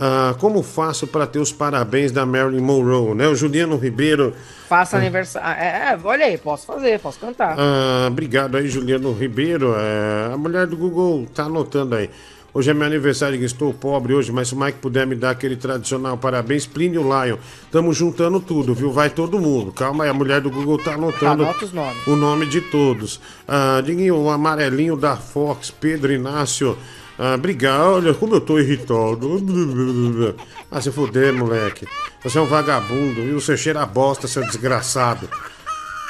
Ah, 0.00 0.36
como 0.38 0.62
faço 0.62 1.08
para 1.08 1.26
ter 1.26 1.40
os 1.40 1.50
parabéns 1.50 2.12
da 2.12 2.24
Marilyn 2.24 2.60
Monroe, 2.60 3.16
né? 3.16 3.26
O 3.26 3.34
Juliano 3.34 3.76
Ribeiro. 3.76 4.32
Faça 4.68 4.96
aniversário. 4.96 5.60
É, 5.60 5.66
é, 5.92 5.98
olha 6.04 6.24
aí, 6.26 6.38
posso 6.38 6.66
fazer, 6.66 7.00
posso 7.00 7.18
cantar. 7.18 7.56
Ah, 7.58 8.06
obrigado 8.06 8.56
aí, 8.56 8.68
Juliano 8.68 9.12
Ribeiro. 9.12 9.74
É, 9.76 10.32
a 10.32 10.36
mulher 10.36 10.68
do 10.68 10.76
Google 10.76 11.26
tá 11.34 11.44
anotando 11.44 11.96
aí. 11.96 12.08
Hoje 12.54 12.70
é 12.70 12.74
meu 12.74 12.86
aniversário, 12.86 13.42
estou 13.44 13.72
pobre 13.74 14.14
hoje, 14.14 14.32
mas 14.32 14.48
se 14.48 14.54
o 14.54 14.58
Mike 14.58 14.78
puder 14.78 15.06
me 15.06 15.14
dar 15.14 15.30
aquele 15.30 15.54
tradicional 15.54 16.16
parabéns, 16.16 16.66
Plínio 16.66 17.02
Lion. 17.02 17.36
Tamo 17.70 17.92
juntando 17.92 18.40
tudo, 18.40 18.74
viu? 18.74 18.90
Vai 18.90 19.10
todo 19.10 19.38
mundo. 19.38 19.70
Calma 19.70 20.04
aí, 20.04 20.10
a 20.10 20.14
mulher 20.14 20.40
do 20.40 20.50
Google 20.50 20.78
tá 20.78 20.94
anotando 20.94 21.44
nomes. 21.74 21.98
o 22.06 22.16
nome 22.16 22.46
de 22.46 22.60
todos. 22.62 23.20
Ah, 23.46 23.80
Diguinho, 23.84 24.16
o 24.16 24.30
amarelinho 24.30 24.96
da 24.96 25.14
Fox, 25.16 25.70
Pedro 25.70 26.10
Inácio. 26.12 26.76
Ah, 27.18 27.34
obrigado, 27.34 27.96
olha 27.96 28.14
como 28.14 28.34
eu 28.34 28.40
tô 28.40 28.58
irritado. 28.58 29.38
Ah, 30.70 30.82
se 30.82 30.92
fuder, 30.92 31.32
moleque. 31.32 31.86
Você 32.22 32.36
é 32.36 32.40
um 32.42 32.46
vagabundo, 32.46 33.22
viu? 33.22 33.40
Você 33.40 33.56
cheira 33.56 33.82
a 33.82 33.86
bosta, 33.86 34.28
seu 34.28 34.42
desgraçado. 34.44 35.26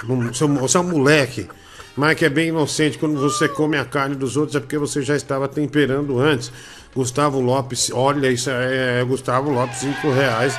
Um- 0.09 0.35
seu- 0.35 0.49
Você 0.49 0.77
é 0.77 0.81
um 0.81 0.85
moleque. 0.89 1.49
Mike 1.99 2.25
é 2.25 2.29
bem 2.29 2.49
inocente. 2.51 2.97
Quando 2.97 3.21
você 3.21 3.49
come 3.49 3.77
a 3.77 3.85
carne 3.85 4.15
dos 4.15 4.37
outros 4.37 4.55
é 4.55 4.61
porque 4.61 4.79
você 4.79 5.03
já 5.03 5.17
estava 5.17 5.49
temperando 5.49 6.21
antes. 6.21 6.53
Gustavo 6.95 7.41
Lopes, 7.41 7.91
olha, 7.93 8.31
isso 8.31 8.49
é, 8.51 9.05
Gustavo 9.05 9.51
Lopes, 9.51 9.79
5 9.79 10.11
reais. 10.13 10.57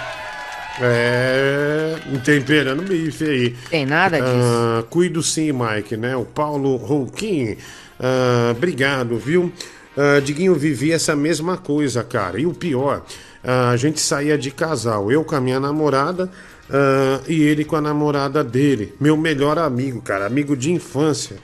É. 0.82 1.96
Temperando 2.26 2.84
bife 2.84 3.24
aí. 3.24 3.50
Tem 3.70 3.86
nada 3.86 4.20
disso. 4.20 4.34
Ah, 4.34 4.84
cuido 4.90 5.24
sim, 5.24 5.52
Mike, 5.54 5.96
né? 5.96 6.16
O 6.16 6.26
Paulo 6.26 6.76
Rouquim. 6.76 7.56
ah, 8.00 8.54
obrigado, 8.56 9.18
viu? 9.18 9.52
Ah, 9.98 10.20
Diguinho, 10.20 10.56
vivi 10.56 10.92
essa 10.92 11.16
mesma 11.16 11.58
coisa, 11.58 12.04
cara. 12.04 12.40
E 12.40 12.46
o 12.46 12.54
pior, 12.54 13.04
ah, 13.44 13.70
a 13.72 13.78
gente 13.78 14.02
saía 14.02 14.38
de 14.38 14.52
casal. 14.52 15.10
Eu 15.12 15.24
com 15.24 15.36
a 15.36 15.42
minha 15.42 15.60
namorada 15.60 16.30
ah, 16.70 17.22
e 17.28 17.42
ele 17.42 17.64
com 17.66 17.76
a 17.76 17.82
namorada 17.82 18.44
dele. 18.44 18.94
Meu 19.00 19.16
melhor 19.18 19.58
amigo, 19.58 20.02
cara. 20.02 20.26
Amigo 20.26 20.56
de 20.56 20.72
infância. 20.72 21.38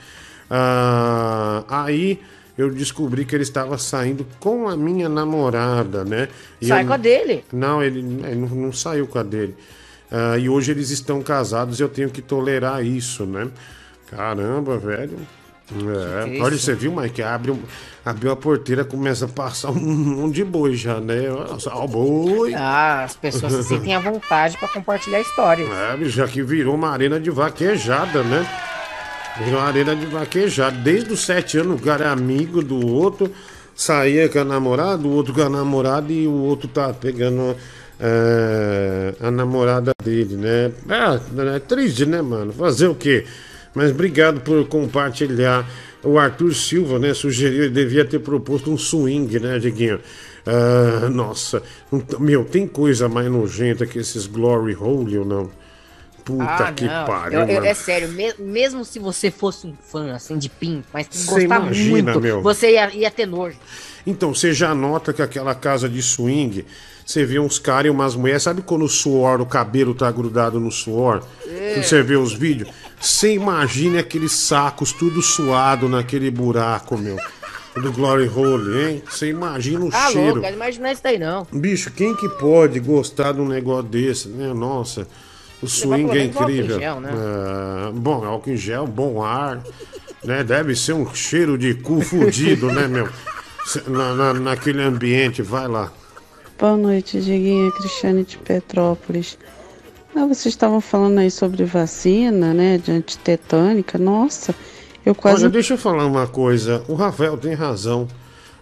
Ah, 0.49 1.63
aí 1.67 2.19
eu 2.57 2.69
descobri 2.71 3.25
que 3.25 3.35
ele 3.35 3.43
estava 3.43 3.77
saindo 3.77 4.25
com 4.39 4.69
a 4.69 4.77
minha 4.77 5.09
namorada, 5.09 6.03
né? 6.05 6.29
E 6.61 6.67
Sai 6.67 6.83
eu- 6.83 6.87
com 6.87 6.93
a 6.93 6.97
dele. 6.97 7.43
não, 7.51 7.83
ele, 7.83 7.99
ele 7.99 8.35
não, 8.35 8.47
não 8.47 8.71
saiu 8.73 9.07
com 9.07 9.19
a 9.19 9.23
dele. 9.23 9.55
Ah, 10.11 10.37
e 10.37 10.47
hoje 10.47 10.71
eles 10.71 10.89
estão 10.91 11.21
casados 11.21 11.79
e 11.79 11.83
eu 11.83 11.89
tenho 11.89 12.09
que 12.09 12.21
tolerar 12.21 12.85
isso, 12.85 13.25
né? 13.25 13.47
Caramba, 14.09 14.77
velho. 14.77 15.17
É, 15.71 16.25
Que 16.25 16.31
que 16.35 16.41
olha, 16.41 16.57
você 16.57 16.75
viu, 16.75 16.91
Mike? 16.91 17.23
Abre, 17.23 17.53
abriu 18.05 18.31
a 18.31 18.35
porteira, 18.35 18.85
começa 18.85 19.25
a 19.25 19.27
passar 19.27 19.71
um 19.71 19.79
monte 19.79 20.35
de 20.35 20.43
boi 20.43 20.75
já, 20.75 20.99
né? 20.99 21.27
Nossa, 21.27 21.71
ó, 21.73 21.87
boi. 21.87 22.53
Ah, 22.53 23.03
as 23.03 23.15
pessoas 23.15 23.51
se 23.53 23.63
sentem 23.63 23.95
à 23.95 23.99
vontade 23.99 24.57
pra 24.57 24.67
compartilhar 24.67 25.19
histórias. 25.21 25.67
É, 25.69 25.97
bicho, 25.97 26.21
aqui 26.23 26.43
virou 26.43 26.75
uma 26.75 26.89
arena 26.89 27.19
de 27.19 27.31
vaquejada, 27.31 28.21
né? 28.23 28.45
Virou 29.43 29.59
uma 29.59 29.67
arena 29.67 29.95
de 29.95 30.05
vaquejada. 30.05 30.77
Desde 30.77 31.11
os 31.11 31.25
sete 31.25 31.57
anos, 31.57 31.81
o 31.81 31.83
cara 31.83 32.05
é 32.05 32.09
amigo 32.09 32.61
do 32.61 32.85
outro, 32.87 33.31
saía 33.75 34.29
com 34.29 34.39
a 34.39 34.45
namorada, 34.45 35.07
o 35.07 35.11
outro 35.11 35.33
com 35.33 35.41
a 35.41 35.49
namorada 35.49 36.13
e 36.13 36.27
o 36.27 36.31
outro 36.31 36.67
tá 36.67 36.93
pegando 36.93 37.55
é, 37.99 39.15
a 39.19 39.31
namorada 39.31 39.93
dele, 40.03 40.35
né? 40.35 40.71
É, 40.87 41.55
é 41.55 41.59
triste, 41.59 42.05
né, 42.05 42.21
mano? 42.21 42.53
Fazer 42.53 42.87
o 42.87 42.95
quê? 42.95 43.25
Mas 43.75 43.91
obrigado 43.91 44.39
por 44.41 44.65
compartilhar. 44.67 45.69
O 46.01 46.17
Arthur 46.19 46.53
Silva, 46.53 46.99
né, 46.99 47.13
sugeriu, 47.13 47.63
ele 47.63 47.73
devia 47.73 48.05
ter 48.05 48.19
proposto 48.19 48.71
um 48.71 48.77
swing, 48.77 49.39
né, 49.39 49.57
Diguinho? 49.59 49.99
Ah, 50.45 51.09
nossa, 51.09 51.63
meu, 52.19 52.45
tem 52.45 52.67
coisa 52.67 53.09
mais 53.09 53.27
nojenta 53.31 53.85
que 53.87 53.97
esses 53.97 54.27
glory 54.27 54.75
hole 54.75 55.17
ou 55.17 55.25
não? 55.25 55.49
Puta 56.23 56.43
ah, 56.43 56.71
que 56.71 56.85
não. 56.85 57.05
pariu, 57.05 57.39
Eu- 57.41 57.47
eu- 57.47 57.63
é 57.63 57.73
sério, 57.75 58.07
me- 58.09 58.33
mesmo 58.39 58.83
se 58.85 58.97
você 58.97 59.29
fosse 59.29 59.67
um 59.67 59.73
fã, 59.75 60.13
assim, 60.13 60.37
de 60.37 60.49
Pim, 60.49 60.83
mas 60.91 61.07
gostar 61.25 61.41
imagina, 61.41 62.13
muito, 62.13 62.21
meu. 62.21 62.41
você 62.41 62.71
ia, 62.73 62.95
ia 62.95 63.11
ter 63.11 63.27
nojo. 63.27 63.57
Então, 64.07 64.33
você 64.33 64.51
já 64.53 64.73
nota 64.73 65.13
que 65.13 65.21
aquela 65.21 65.53
casa 65.53 65.87
de 65.89 66.01
swing, 66.01 66.65
você 67.05 67.25
vê 67.25 67.37
uns 67.39 67.59
caras 67.59 67.87
e 67.87 67.89
umas 67.91 68.15
mulheres, 68.15 68.41
sabe 68.41 68.63
quando 68.63 68.85
o 68.85 68.89
suor, 68.89 69.39
o 69.41 69.45
cabelo 69.45 69.93
tá 69.93 70.11
grudado 70.11 70.59
no 70.59 70.71
suor? 70.71 71.23
É. 71.47 71.79
Você 71.81 72.01
vê 72.01 72.15
os 72.15 72.33
vídeos, 72.33 72.69
você 72.99 73.33
imagina 73.33 73.99
aqueles 73.99 74.31
sacos 74.31 74.91
tudo 74.91 75.21
suado 75.21 75.87
naquele 75.89 76.29
buraco, 76.31 76.97
meu. 76.97 77.17
Do 77.75 77.91
Glory 77.91 78.29
Hole, 78.33 78.77
hein? 78.85 79.03
Você 79.09 79.27
imagina 79.29 79.83
o 79.83 79.89
Ah, 79.91 80.09
cheiro. 80.09 80.25
louco, 80.27 80.41
quero 80.41 80.55
imaginar 80.55 80.93
isso 80.93 81.03
daí 81.03 81.19
não. 81.19 81.45
Bicho, 81.51 81.91
quem 81.91 82.15
que 82.15 82.29
pode 82.29 82.79
gostar 82.79 83.33
de 83.33 83.41
um 83.41 83.47
negócio 83.47 83.83
desse, 83.83 84.29
né? 84.29 84.53
Nossa, 84.53 85.05
o 85.61 85.67
swing 85.67 86.09
é 86.09 86.13
menos 86.13 86.35
álcool 86.37 86.49
em 86.51 86.53
incrível. 86.55 86.79
gel, 86.79 86.99
né? 87.01 87.09
É, 87.11 87.91
bom, 87.91 88.23
álcool 88.25 88.51
em 88.51 88.55
gel, 88.57 88.87
bom 88.87 89.21
ar, 89.21 89.61
né? 90.23 90.41
Deve 90.41 90.73
ser 90.73 90.93
um 90.93 91.13
cheiro 91.13 91.57
de 91.57 91.73
cu 91.73 91.99
fudido, 92.01 92.67
né, 92.71 92.87
meu? 92.87 93.09
Na, 93.87 94.13
na- 94.13 94.33
naquele 94.33 94.81
ambiente, 94.81 95.41
vai 95.41 95.67
lá. 95.67 95.91
Boa 96.57 96.77
noite, 96.77 97.19
Diguinha 97.19 97.69
Cristiane 97.71 98.23
de 98.23 98.37
Petrópolis. 98.37 99.37
Ah, 100.15 100.25
vocês 100.25 100.53
estavam 100.53 100.79
falando 100.79 101.19
aí 101.19 101.29
sobre 101.29 101.65
vacina, 101.65 102.53
né, 102.53 102.77
de 102.77 102.89
antitetânica. 102.89 103.97
Nossa, 103.97 104.55
eu 105.05 105.13
quase. 105.13 105.43
Olha, 105.43 105.51
deixa 105.51 105.73
eu 105.73 105.77
falar 105.77 106.05
uma 106.05 106.25
coisa. 106.25 106.81
O 106.87 106.93
Rafael 106.93 107.37
tem 107.37 107.53
razão. 107.53 108.07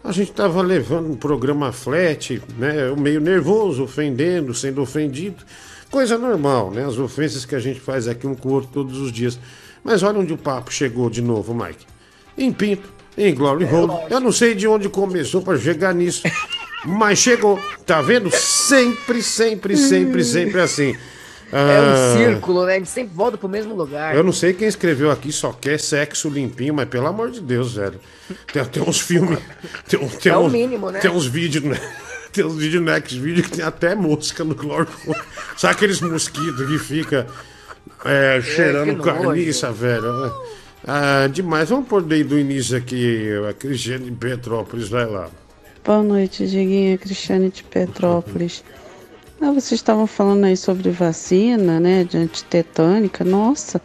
A 0.04 0.12
gente 0.12 0.32
estava 0.32 0.62
levando 0.62 1.12
um 1.12 1.16
programa 1.16 1.72
flat, 1.72 2.42
né? 2.58 2.90
eu 2.90 2.98
Meio 2.98 3.22
nervoso, 3.22 3.84
ofendendo, 3.84 4.54
sendo 4.54 4.82
ofendido. 4.82 5.44
Coisa 5.90 6.18
normal, 6.18 6.72
né? 6.72 6.86
As 6.86 6.98
ofensas 6.98 7.46
que 7.46 7.56
a 7.56 7.60
gente 7.60 7.80
faz 7.80 8.08
aqui 8.08 8.26
um 8.26 8.34
com 8.34 8.50
o 8.50 8.54
outro 8.54 8.70
todos 8.74 9.00
os 9.00 9.12
dias. 9.12 9.40
Mas 9.84 10.02
olha 10.02 10.20
onde 10.20 10.34
o 10.34 10.38
papo 10.38 10.74
chegou 10.74 11.10
de 11.10 11.22
novo, 11.22 11.54
Mike. 11.54 11.86
Em 12.38 12.52
Pinto, 12.52 12.90
em 13.16 13.34
Glory 13.34 13.64
Hole. 13.64 13.94
Eu 14.10 14.20
não 14.20 14.32
sei 14.32 14.56
de 14.56 14.68
onde 14.68 14.90
começou 14.90 15.42
para 15.42 15.58
chegar 15.58 15.94
nisso. 15.94 16.24
Mas 16.84 17.20
chegou, 17.20 17.58
tá 17.86 18.02
vendo? 18.02 18.30
Sempre, 18.32 19.22
sempre, 19.22 19.78
sempre, 19.78 20.24
sempre 20.24 20.60
assim. 20.60 20.98
É 21.56 21.82
um 21.82 21.94
Ah, 21.94 22.14
círculo, 22.18 22.66
né? 22.66 22.74
A 22.74 22.78
gente 22.80 22.90
sempre 22.90 23.14
volta 23.16 23.38
pro 23.38 23.48
mesmo 23.48 23.76
lugar. 23.76 24.16
Eu 24.16 24.24
não 24.24 24.34
sei 24.34 24.54
quem 24.54 24.68
escreveu 24.68 25.12
aqui, 25.12 25.32
só 25.32 25.52
quer 25.54 25.80
sexo 25.80 26.28
limpinho, 26.30 26.74
mas 26.74 26.88
pelo 26.90 27.06
amor 27.08 27.30
de 27.30 27.40
Deus, 27.42 27.76
velho. 27.76 28.00
Tem, 28.52 28.66
tem 28.66 28.82
uns 28.84 29.00
filmes. 29.00 29.38
Tem, 29.88 30.00
tem 30.08 30.32
É 30.32 30.38
o 30.38 30.42
uns- 30.42 30.52
mínimo, 30.52 30.90
né? 30.90 31.00
Tem 31.00 31.12
uns 31.12 31.26
vídeos, 31.28 31.64
né? 31.64 31.80
Tem 32.32 32.44
uns 32.44 32.56
vídeos 32.56 32.82
no 32.84 32.90
X-Video 32.92 33.44
que 33.44 33.52
tem 33.52 33.64
até 33.64 33.94
mosca 33.94 34.44
no 34.44 34.54
Hole. 34.68 34.88
Sabe 35.56 35.74
aqueles 35.76 36.02
mosquitos 36.02 36.66
que 36.68 36.80
fica 36.80 37.28
é, 38.04 38.42
cheirando 38.42 38.96
que 38.96 39.04
carniça, 39.04 39.72
velho? 39.72 40.34
Ah, 40.86 41.28
demais. 41.32 41.70
Vamos 41.70 41.88
por 41.88 42.02
daí 42.02 42.24
do 42.24 42.38
início 42.40 42.76
aqui, 42.76 43.30
a 43.48 43.54
Cristiane 43.54 44.06
de 44.06 44.12
Petrópolis, 44.14 44.90
vai 44.90 45.06
lá. 45.06 45.30
Boa 45.86 46.02
noite, 46.02 46.48
Diguinha, 46.48 46.98
Cristiane 46.98 47.50
de 47.52 47.64
Petrópolis. 47.64 48.64
Ah, 49.46 49.52
vocês 49.52 49.74
estavam 49.74 50.08
falando 50.08 50.46
aí 50.46 50.56
sobre 50.56 50.90
vacina, 50.90 51.78
né, 51.78 52.06
de 52.06 52.16
antitetânica. 52.16 53.26
Nossa, 53.26 53.82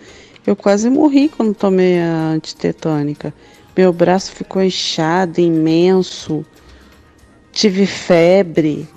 eu 0.47 0.55
quase 0.55 0.89
morri 0.89 1.29
quando 1.29 1.53
tomei 1.53 1.99
a 1.99 2.29
antitetânica. 2.29 3.35
Meu 3.77 3.93
braço 3.93 4.31
ficou 4.31 4.63
inchado, 4.63 5.41
imenso. 5.41 6.47
Tive 7.51 7.87
febre. 7.87 8.89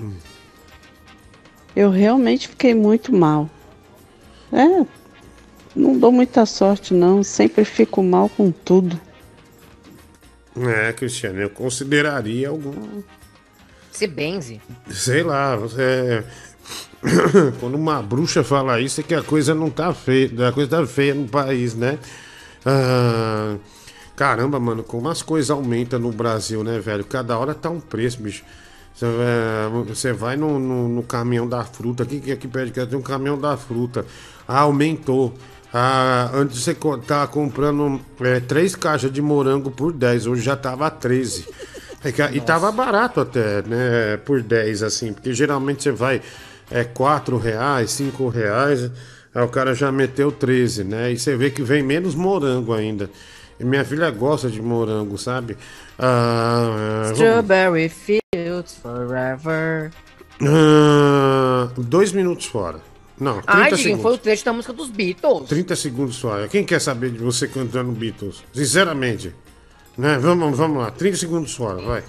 Eu 1.76 1.90
realmente 1.90 2.48
fiquei 2.48 2.76
muito 2.76 3.12
mal. 3.12 3.50
É, 4.54 4.86
não 5.76 5.98
dou 5.98 6.12
muita 6.12 6.46
sorte 6.46 6.94
não, 6.94 7.24
sempre 7.24 7.66
fico 7.66 8.04
mal 8.04 8.30
com 8.30 8.52
tudo. 8.52 9.02
É, 10.56 10.94
Cristiane, 10.94 11.42
eu 11.42 11.50
consideraria 11.50 12.50
algum. 12.50 13.02
Você 13.92 14.08
benze. 14.08 14.62
Sei 14.90 15.22
lá, 15.22 15.56
você. 15.56 16.24
Quando 17.60 17.76
uma 17.76 18.02
bruxa 18.02 18.44
fala 18.44 18.80
isso, 18.80 19.02
é 19.02 19.04
que 19.04 19.14
a 19.16 19.24
coisa 19.24 19.54
não 19.56 19.70
tá 19.70 19.94
feia. 19.94 20.30
A 20.48 20.52
coisa 20.52 20.70
tá 20.70 20.86
feia 20.86 21.14
no 21.16 21.28
país, 21.28 21.74
né? 21.76 21.98
Ah, 22.66 23.56
caramba, 24.16 24.60
mano, 24.60 24.84
como 24.84 25.10
as 25.10 25.22
coisas 25.22 25.50
aumentam 25.50 26.00
no 26.00 26.12
Brasil, 26.12 26.64
né, 26.64 26.80
velho? 26.80 27.04
Cada 27.04 27.38
hora 27.38 27.54
tá 27.56 27.70
um 27.70 27.80
preço, 27.80 28.22
bicho. 28.22 28.44
Você 28.94 29.06
vai- 29.06 29.84
Você 29.86 30.14
vai 30.14 30.36
no, 30.38 30.60
no- 30.60 30.88
no 30.90 31.04
caminhão 31.04 31.48
da 31.48 31.64
fruta, 31.64 32.04
aqui, 32.04 32.32
aqui 32.32 32.48
perto 32.48 32.68
de 32.68 32.72
casa 32.74 32.88
tem 32.88 33.00
um 33.00 33.02
caminhão 33.02 33.40
da 33.40 33.58
fruta. 33.58 34.06
Ah, 34.48 34.60
aumentou. 34.62 35.34
Ah, 35.74 36.30
antes 36.34 36.62
você 36.64 36.76
tava 37.08 37.28
comprando 37.28 38.00
é, 38.20 38.40
três 38.42 38.76
caixas 38.76 39.12
de 39.12 39.22
morango 39.22 39.72
por 39.72 39.94
10, 39.94 40.28
hoje 40.28 40.42
já 40.44 40.56
tava 40.56 40.90
13. 40.92 41.48
É 42.04 42.12
que- 42.12 42.22
E 42.22 42.42
tava 42.42 42.72
barato 42.72 43.22
até, 43.22 43.62
né? 43.64 44.18
Por 44.26 44.42
10, 44.44 44.84
assim, 44.84 45.14
porque 45.14 45.34
geralmente 45.34 45.84
você 45.84 45.92
vai 45.92 46.22
é 46.72 46.84
4 46.84 47.38
reais, 47.38 47.92
5 47.92 48.28
reais, 48.30 48.90
aí 49.34 49.44
o 49.44 49.48
cara 49.48 49.76
já 49.76 49.92
meteu 49.92 50.32
13, 50.32 50.84
né? 50.84 51.12
E 51.12 51.20
você 51.20 51.36
vê 51.36 51.50
que 51.50 51.62
vem 51.62 51.84
menos 51.84 52.16
morango 52.16 52.74
ainda. 52.74 53.10
E 53.60 53.64
minha 53.64 53.86
filha 53.86 54.10
gosta 54.10 54.50
de 54.50 54.62
morango, 54.62 55.18
sabe? 55.18 55.58
Ah, 56.00 57.12
Strawberry 57.12 57.90
Fields 57.90 58.76
Forever. 58.82 59.92
Ah, 60.42 61.70
dois 61.78 62.12
minutos 62.12 62.48
fora. 62.48 62.80
Não, 63.20 63.34
30 63.34 63.52
Ai, 63.52 63.78
segundos. 63.78 64.02
foi 64.02 64.14
o 64.14 64.18
trecho 64.18 64.44
da 64.44 64.52
música 64.52 64.74
dos 64.74 64.90
Beatles. 64.90 65.48
30 65.48 65.76
segundos 65.76 66.20
fora. 66.20 66.48
Quem 66.48 66.64
quer 66.64 66.82
saber 66.82 67.12
de 67.12 67.20
você 67.20 67.48
cantando 67.48 67.92
Beatles? 67.92 68.44
Sinceramente. 68.52 69.32
Né? 69.96 70.18
Vamos, 70.18 70.58
vamos 70.58 70.82
lá, 70.82 70.90
30 70.90 71.18
segundos 71.18 71.54
fora, 71.54 71.80
vai. 71.84 72.04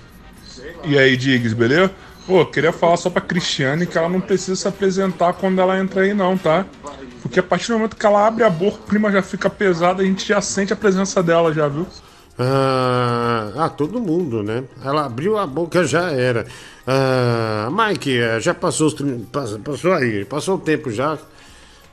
E 0.84 0.98
aí, 0.98 1.16
Diggs, 1.16 1.54
beleza? 1.54 1.90
Pô, 2.27 2.47
queria 2.47 2.73
falar 2.73 2.97
só 2.97 3.11
pra 3.11 3.20
Cristiane 3.20 3.87
que 3.87 3.99
ela 3.99 4.09
não 4.09 4.20
precisa 4.20 4.55
se 4.55 4.68
apresentar 4.68 5.33
quando 5.35 5.61
ela 5.61 5.79
entra 5.79 6.03
aí, 6.03 6.14
não, 6.14 6.39
tá? 6.39 6.64
Porque 7.20 7.41
a 7.41 7.43
partir 7.43 7.68
do 7.68 7.75
momento 7.75 7.97
que 7.97 8.07
ela 8.07 8.27
abre 8.27 8.45
a 8.45 8.51
boca, 8.51 8.79
o 8.79 8.89
clima 8.89 9.11
já 9.11 9.23
fica 9.23 9.51
pesado, 9.51 10.03
a 10.03 10.05
gente 10.05 10.27
já 10.27 10.41
sente 10.41 10.73
a 10.73 10.77
presença 10.77 11.23
dela, 11.23 11.53
já 11.53 11.66
viu? 11.68 11.87
Ah, 12.39 13.53
ah, 13.57 13.68
todo 13.68 14.01
mundo, 14.01 14.43
né? 14.43 14.64
Ela 14.85 15.05
abriu 15.07 15.37
a 15.37 15.47
boca, 15.47 15.85
já 15.85 16.11
era. 16.12 16.47
Ah, 16.87 17.68
Mike, 17.70 18.16
eh, 18.18 18.41
já 18.41 18.55
passou 18.55 18.87
os 18.87 18.95
30, 18.95 19.27
pass- 19.31 19.59
passou 19.62 19.93
aí, 19.93 20.25
passou 20.25 20.57
o 20.57 20.59
tempo 20.59 20.91
já. 20.91 21.18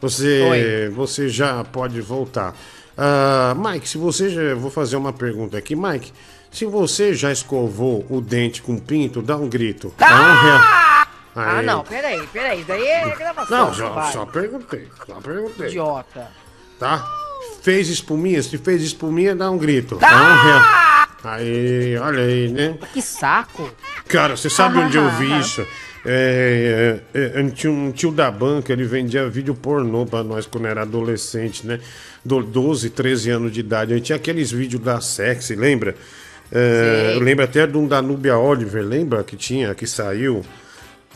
Você, 0.02 0.88
Oi. 0.90 0.90
você 0.96 1.28
já 1.28 1.64
pode 1.64 2.00
voltar. 2.02 2.56
Ah, 2.98 3.56
Mike, 3.58 3.88
se 3.90 3.98
você 3.98 4.30
já, 4.30 4.56
vou 4.56 4.72
fazer 4.72 4.96
uma 4.96 5.12
pergunta 5.12 5.58
aqui, 5.58 5.76
Mike. 5.76 6.14
Se 6.52 6.66
você 6.66 7.14
já 7.14 7.32
escovou 7.32 8.06
o 8.10 8.20
dente 8.20 8.62
com 8.62 8.78
pinto, 8.78 9.22
dá 9.22 9.38
um 9.38 9.48
grito. 9.48 9.94
Dá 9.98 10.08
um 10.08 10.42
real. 10.44 10.80
Ah, 11.36 11.58
Aí. 11.60 11.66
não, 11.66 11.84
peraí, 11.84 12.28
peraí. 12.34 12.64
Daí 12.68 12.86
é 12.86 13.16
gravação. 13.16 13.58
Não, 13.68 13.74
só, 13.74 14.12
só 14.12 14.26
perguntei, 14.26 14.88
só 15.06 15.16
perguntei. 15.22 15.68
Idiota. 15.68 16.28
Tá? 16.80 17.06
Fez 17.62 17.88
espuminha? 17.88 18.42
Se 18.42 18.58
fez 18.58 18.82
espuminha, 18.82 19.36
dá 19.36 19.50
um 19.50 19.58
grito. 19.58 19.96
Dá 19.98 20.08
um 20.08 20.44
real. 20.44 20.90
Aí, 21.24 21.98
olha 21.98 22.24
aí, 22.24 22.50
né? 22.50 22.78
Que 22.94 23.02
saco. 23.02 23.70
Cara, 24.08 24.36
você 24.36 24.50
sabe 24.50 24.78
onde 24.80 24.98
eu 24.98 25.10
vi 25.12 25.40
isso? 25.40 25.66
É, 26.06 27.02
é, 27.14 27.42
é, 27.42 27.50
tinha 27.50 27.72
um 27.72 27.92
tio 27.92 28.12
da 28.12 28.32
banca, 28.32 28.72
ele 28.72 28.86
vendia 28.86 29.28
vídeo 29.30 29.54
pornô 29.54 30.06
pra 30.06 30.24
nós 30.24 30.46
quando 30.46 30.68
era 30.68 30.84
adolescente, 30.84 31.68
né? 31.68 31.80
Do 32.24 32.42
12, 32.42 32.90
13 32.90 33.30
anos 33.32 33.52
de 33.52 33.60
idade. 33.60 33.94
Aí 33.94 34.02
tinha 34.02 34.16
aqueles 34.16 34.52
vídeos 34.52 34.82
da 34.82 35.02
sexy, 35.02 35.56
lembra? 35.56 35.96
É, 36.52 37.14
eu 37.16 37.20
lembro 37.20 37.44
até 37.46 37.66
de 37.68 37.78
um 37.78 37.88
da 37.88 38.02
Núbia 38.02 38.38
Oliver, 38.38 38.84
lembra? 38.84 39.24
Que 39.24 39.36
tinha, 39.36 39.76
que 39.76 39.86
saiu 39.86 40.44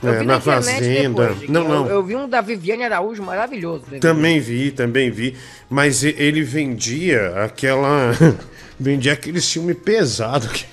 é, 0.04 0.08
na 0.24 0.36
internet 0.36 0.42
Fazenda. 0.44 1.28
depois, 1.28 1.50
não, 1.50 1.68
não. 1.68 1.86
Eu, 1.88 1.92
eu 1.96 2.04
vi 2.04 2.16
um 2.16 2.28
da 2.30 2.42
Viviane 2.42 2.84
Araújo 2.84 3.24
maravilhoso. 3.24 3.86
né? 3.90 4.00
Também 4.00 4.40
vi, 4.40 4.72
também 4.72 5.10
vi. 5.10 5.36
Mas 5.70 6.04
ele 6.04 6.44
vendia 6.44 7.44
aquela. 7.44 8.12
vendia 8.80 9.14
aquele 9.14 9.40
filme 9.42 9.74
pesado 9.74 10.48
que, 10.50 10.66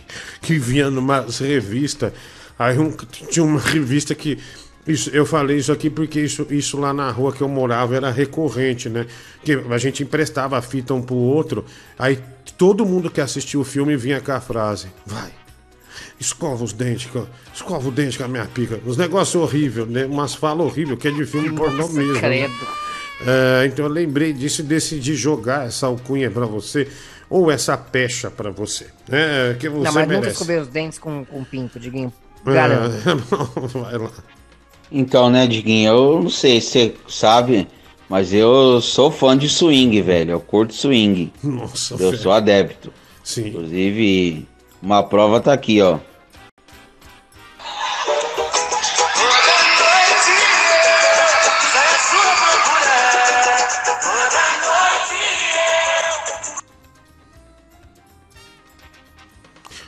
que 0.42 0.58
vinha 0.58 0.90
numas 0.90 1.38
revistas. 1.38 2.12
Aí 2.58 2.78
um- 2.78 2.90
tinha 3.30 3.44
uma 3.44 3.61
revista 3.61 4.14
que. 4.14 4.38
Isso, 4.91 5.11
eu 5.11 5.24
falei 5.26 5.57
isso 5.59 5.70
aqui 5.72 5.88
porque 5.91 6.20
isso, 6.20 6.47
isso 6.51 6.78
lá 6.78 6.93
na 6.93 7.11
rua 7.11 7.32
que 7.32 7.41
eu 7.43 7.49
morava 7.49 7.95
era 7.97 8.11
recorrente, 8.11 8.88
né? 8.88 9.07
Que 9.45 9.53
a 9.70 9.78
gente 9.78 10.03
emprestava 10.03 10.57
a 10.59 10.62
fita 10.62 10.95
um 10.95 11.03
pro 11.03 11.14
outro. 11.14 11.64
Aí 11.99 12.18
todo 12.59 12.84
mundo 12.86 13.11
que 13.11 13.20
assistia 13.20 13.59
o 13.61 13.64
filme 13.64 13.97
vinha 13.97 14.20
com 14.20 14.32
a 14.32 14.41
frase: 14.41 14.88
Vai, 15.07 15.30
escova 16.18 16.62
os 16.64 16.72
dentes, 16.72 17.11
co- 17.11 17.26
escova 17.55 17.88
o 17.88 17.91
dente 17.93 18.16
com 18.18 18.24
a 18.24 18.28
minha 18.28 18.47
pica. 18.47 18.80
Uns 18.86 18.97
negócios 18.97 19.34
horríveis, 19.43 19.88
né? 19.88 20.05
Umas 20.07 20.34
falas 20.34 20.66
horríveis, 20.66 20.99
que 20.99 21.09
é 21.09 21.11
de 21.11 21.24
filme 21.26 21.51
pornô 21.53 21.88
mesmo. 21.88 22.12
né? 22.14 22.18
credo. 22.20 22.55
É, 23.26 23.66
então 23.66 23.84
eu 23.84 23.91
lembrei 23.91 24.32
disso 24.32 24.62
e 24.62 24.64
decidi 24.64 25.14
jogar 25.14 25.66
essa 25.66 25.86
alcunha 25.86 26.30
pra 26.30 26.47
você, 26.47 26.88
ou 27.28 27.51
essa 27.51 27.76
pecha 27.76 28.30
pra 28.30 28.51
você. 28.51 28.86
É, 29.11 29.55
que 29.59 29.68
você 29.68 29.84
não, 29.84 29.93
mas 29.93 29.95
nunca 29.95 30.07
merece. 30.20 30.32
escovei 30.32 30.59
os 30.59 30.68
dentes 30.68 30.99
com, 30.99 31.22
com 31.26 31.45
pinto, 31.45 31.78
Diguinho. 31.78 32.11
É, 32.47 32.53
Garanto. 32.55 32.95
não, 33.74 33.82
vai 33.82 33.99
lá. 33.99 34.11
Então, 34.91 35.30
né, 35.30 35.47
Diguinho, 35.47 35.88
eu 35.93 36.22
não 36.22 36.30
sei 36.30 36.61
se 36.61 36.68
você 36.70 36.95
sabe, 37.09 37.68
mas 38.09 38.32
eu 38.32 38.80
sou 38.80 39.11
fã 39.11 39.36
de 39.36 39.49
swing, 39.49 40.01
velho. 40.03 40.32
Eu 40.32 40.41
curto 40.41 40.74
swing. 40.74 41.32
Nossa, 41.43 41.95
Eu 41.95 41.99
velho. 42.11 42.18
sou 42.18 42.32
adepto. 42.32 42.93
Sim. 43.22 43.49
Inclusive, 43.49 44.47
uma 44.82 45.03
prova 45.03 45.41
tá 45.41 45.53
aqui, 45.53 45.80
ó. 45.80 45.99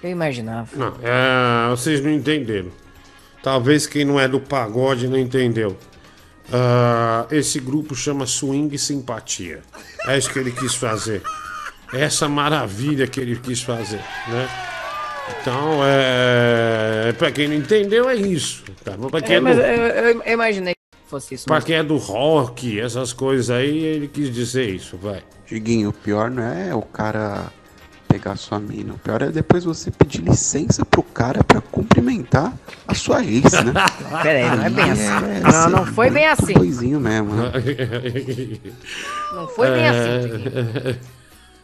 Eu 0.03 0.11
imaginava. 0.11 0.69
Não, 0.77 0.97
é, 1.03 1.71
vocês 1.71 2.03
não 2.03 2.11
entenderam. 2.11 2.71
Talvez 3.43 3.87
quem 3.87 4.05
não 4.05 4.19
é 4.21 4.29
do 4.29 4.41
pagode 4.41 5.09
não 5.09 5.19
entendeu. 5.19 5.77
Ah, 6.53 7.27
esse 7.31 7.59
grupo 7.61 7.95
chama 7.95 8.27
Swing 8.27 8.77
Simpatia. 8.79 9.61
É 10.07 10.17
isso 10.19 10.31
que 10.31 10.39
ele 10.39 10.53
quis 10.53 10.75
fazer. 10.75 11.23
Essa 11.93 12.29
maravilha 12.29 13.07
que 13.07 13.21
ele 13.21 13.37
quis 13.37 13.63
fazer, 13.63 14.01
né? 14.29 14.49
Então, 15.41 15.81
é. 15.85 17.13
Pra 17.19 17.31
quem 17.31 17.49
não 17.49 17.55
entendeu, 17.55 18.09
é 18.09 18.15
isso. 18.15 18.65
Tá? 18.85 18.93
bom? 18.97 19.09
Pra 19.09 19.21
quem 19.21 19.35
É, 19.35 19.39
é 19.39 19.41
mas 19.41 19.57
do- 19.57 19.63
eu, 19.63 20.23
eu- 20.23 20.33
imaginei. 20.33 20.75
fosse 21.07 21.35
isso. 21.35 21.45
Pra 21.47 21.57
mesmo. 21.57 21.67
quem 21.67 21.77
é 21.77 21.83
do 21.83 21.97
rock, 21.97 22.81
essas 22.81 23.13
coisas 23.13 23.51
aí, 23.51 23.77
ele 23.85 24.09
quis 24.09 24.33
dizer 24.33 24.69
isso, 24.71 24.97
vai. 24.97 25.23
Diguinho, 25.47 25.91
o 25.91 25.93
pior 25.93 26.31
não 26.31 26.43
é 26.43 26.75
o 26.75 26.83
cara 26.83 27.53
pegar 28.13 28.37
sua 28.37 28.59
mina. 28.61 28.93
O 28.93 28.99
pior 28.99 29.23
é 29.23 29.31
depois 29.31 29.65
você 29.65 29.91
pedir 29.91 30.21
licença 30.21 30.85
pro 30.85 31.03
cara 31.03 31.43
pra 31.43 31.61
cumprimentar 31.63 32.53
a 32.87 32.95
sua 32.95 33.25
ex, 33.25 33.45
né? 33.53 33.73
Pera 34.23 34.39
aí, 34.51 34.57
não 34.57 34.65
é 34.65 34.71
bem 34.71 34.91
assim. 34.91 35.07
é 35.07 35.41
Não, 35.41 35.71
não 35.71 35.87
foi 35.87 36.11
bem 36.11 36.27
assim. 36.27 36.53
Coisinho 36.53 37.01
mesmo, 37.01 37.35
né? 37.35 37.53
Não 39.35 39.49
foi 39.49 39.71
bem 39.71 39.89
assim. 39.89 40.99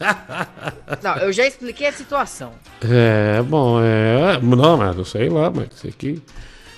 Não, 1.02 1.16
eu 1.18 1.32
já 1.32 1.46
expliquei 1.46 1.88
a 1.88 1.92
situação. 1.92 2.52
É, 2.82 3.42
bom, 3.42 3.78
é. 3.82 4.38
Não, 4.40 4.76
mas 4.78 4.96
não 4.96 5.04
sei 5.04 5.28
lá, 5.28 5.50
mas 5.50 5.68
isso 5.74 5.86
aqui. 5.88 6.22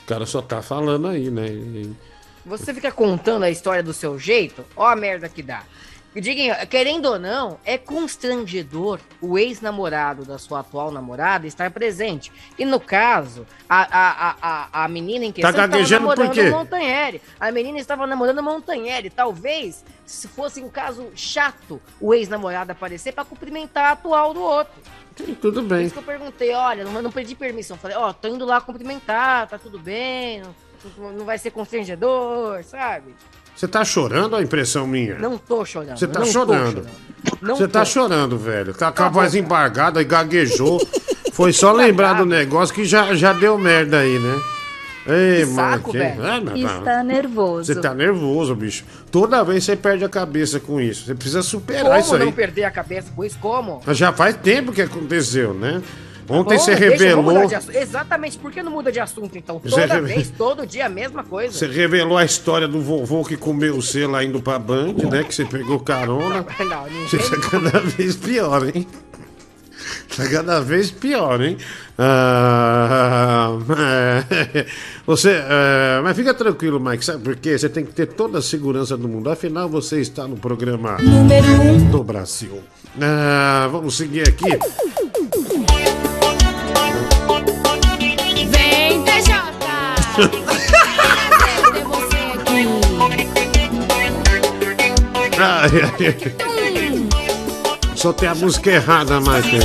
O 0.02 0.06
cara 0.06 0.26
só 0.26 0.40
tá 0.42 0.60
falando 0.62 1.06
aí, 1.06 1.30
né? 1.30 1.46
E- 1.46 1.92
Você 2.46 2.72
fica 2.74 2.90
contando 2.90 3.44
a 3.44 3.50
história 3.50 3.82
do 3.82 3.92
seu 3.92 4.18
jeito, 4.18 4.64
ó 4.74 4.86
a 4.88 4.96
merda 4.96 5.28
que 5.28 5.42
dá. 5.42 5.62
Diguinho, 6.14 6.54
querendo 6.68 7.06
ou 7.06 7.18
não, 7.18 7.60
é 7.64 7.78
constrangedor 7.78 8.98
o 9.20 9.38
ex-namorado 9.38 10.24
da 10.24 10.38
sua 10.38 10.60
atual 10.60 10.90
namorada 10.90 11.46
estar 11.46 11.70
presente. 11.70 12.32
E 12.58 12.64
no 12.64 12.80
caso, 12.80 13.46
a, 13.68 13.82
a, 13.82 14.36
a, 14.42 14.84
a, 14.84 14.88
menina 14.88 15.26
em 15.26 15.32
questão 15.32 15.50
estava 15.50 15.68
Tá 15.68 15.78
por 15.78 16.18
namorando 16.18 16.50
Montanheri. 16.50 17.22
A 17.38 17.52
menina 17.52 17.78
estava 17.78 18.06
namorando 18.08 18.42
Montanheri. 18.42 19.08
Talvez, 19.08 19.84
se 20.04 20.26
fosse 20.26 20.60
um 20.60 20.68
caso 20.68 21.06
chato, 21.14 21.80
o 22.00 22.12
ex-namorado 22.12 22.72
aparecer 22.72 23.12
para 23.12 23.24
cumprimentar 23.24 23.84
a 23.84 23.92
atual 23.92 24.34
do 24.34 24.42
outro. 24.42 24.82
Tudo 25.40 25.62
Por 25.62 25.68
bem. 25.68 25.84
isso 25.84 25.92
que 25.92 26.00
eu 26.00 26.04
perguntei, 26.04 26.52
olha, 26.54 26.84
não, 26.84 27.02
não 27.02 27.12
pedi 27.12 27.36
permissão. 27.36 27.76
Falei, 27.76 27.96
ó, 27.96 28.12
tô 28.12 28.26
indo 28.26 28.44
lá 28.44 28.60
cumprimentar, 28.60 29.48
tá 29.48 29.58
tudo 29.58 29.78
bem, 29.78 30.42
não, 30.98 31.12
não 31.12 31.24
vai 31.24 31.38
ser 31.38 31.50
constrangedor, 31.50 32.64
sabe? 32.64 33.14
Você 33.60 33.68
tá 33.68 33.84
chorando 33.84 34.34
a 34.36 34.42
impressão 34.42 34.86
minha? 34.86 35.18
Não 35.18 35.36
tô 35.36 35.66
chorando. 35.66 35.98
Você 35.98 36.06
tá 36.06 36.24
chorando. 36.24 36.86
Não 37.42 37.54
Você 37.56 37.68
tá 37.68 37.84
chorando, 37.84 38.38
velho. 38.38 38.72
Tá 38.72 38.90
com 38.90 39.02
a 39.02 39.10
voz 39.10 39.34
embargada 39.34 40.00
e 40.00 40.04
gaguejou. 40.06 40.80
Foi 41.34 41.52
só 41.52 41.70
lembrar 41.70 42.14
do 42.14 42.24
negócio 42.24 42.74
que 42.74 42.86
já, 42.86 43.14
já 43.14 43.34
deu 43.34 43.58
merda 43.58 43.98
aí, 43.98 44.18
né? 44.18 44.40
Ei, 45.06 45.44
mano. 45.44 45.82
que- 45.82 45.98
velho. 45.98 46.22
Ah. 46.22 46.78
Está 46.78 47.04
nervoso. 47.04 47.64
Você 47.74 47.78
tá 47.78 47.92
nervoso, 47.92 48.54
bicho. 48.54 48.82
Toda 49.12 49.44
vez 49.44 49.62
você 49.62 49.76
perde 49.76 50.06
a 50.06 50.08
cabeça 50.08 50.58
com 50.58 50.80
isso. 50.80 51.04
Você 51.04 51.14
precisa 51.14 51.42
superar 51.42 52.00
isso 52.00 52.08
Como 52.12 52.22
aí. 52.22 52.24
não 52.28 52.32
perder 52.32 52.64
a 52.64 52.70
cabeça 52.70 53.12
com 53.14 53.22
isso? 53.22 53.36
Como? 53.38 53.82
Já 53.88 54.10
faz 54.10 54.36
tempo 54.36 54.72
que 54.72 54.80
aconteceu, 54.80 55.52
né? 55.52 55.82
Ontem 56.30 56.56
Bom, 56.56 56.62
você 56.64 56.74
revelou. 56.74 57.46
de. 57.46 57.76
Exatamente, 57.76 58.38
por 58.38 58.50
que 58.52 58.62
não 58.62 58.70
muda 58.72 58.92
de 58.92 59.00
assunto 59.00 59.36
então? 59.36 59.58
Você 59.58 59.70
Toda 59.82 59.94
reve- 59.94 60.14
vez, 60.14 60.30
todo 60.30 60.64
dia, 60.66 60.86
a 60.86 60.88
mesma 60.88 61.24
coisa. 61.24 61.52
Você 61.52 61.66
revelou 61.66 62.16
a 62.16 62.24
história 62.24 62.68
do 62.68 62.80
vovô 62.80 63.24
que 63.24 63.36
comeu 63.36 63.76
o 63.76 64.08
lá 64.08 64.22
indo 64.24 64.40
pra 64.40 64.58
Band, 64.58 64.94
né? 65.10 65.24
Que 65.24 65.34
você 65.34 65.44
pegou 65.44 65.80
carona. 65.80 66.46
Não, 66.58 66.84
ninguém- 66.84 67.08
Você 67.08 67.18
tá 67.18 67.36
cada 67.50 67.80
vez 67.80 68.14
pior, 68.16 68.64
hein? 68.74 68.86
Tá 70.16 70.28
cada 70.28 70.60
vez 70.60 70.90
pior, 70.90 71.40
hein? 71.42 71.56
Ah, 71.98 73.50
é, 74.54 74.66
você, 75.06 75.30
é, 75.30 76.00
mas 76.02 76.16
fica 76.16 76.32
tranquilo, 76.34 76.78
Mike, 76.80 77.04
sabe 77.04 77.22
por 77.24 77.36
quê? 77.36 77.58
Você 77.58 77.68
tem 77.68 77.84
que 77.84 77.92
ter 77.92 78.06
toda 78.06 78.38
a 78.38 78.42
segurança 78.42 78.96
do 78.96 79.08
mundo. 79.08 79.30
Afinal, 79.30 79.68
você 79.68 80.00
está 80.00 80.26
no 80.28 80.36
programa 80.36 80.96
Número 81.00 81.46
um. 81.62 81.90
do 81.90 82.02
Brasil. 82.04 82.60
Ah, 83.00 83.68
vamos 83.70 83.96
seguir 83.96 84.28
aqui. 84.28 84.44
Só 97.96 98.12
tem 98.12 98.28
a 98.28 98.34
música 98.34 98.70
errada, 98.70 99.20
Mike. 99.20 99.58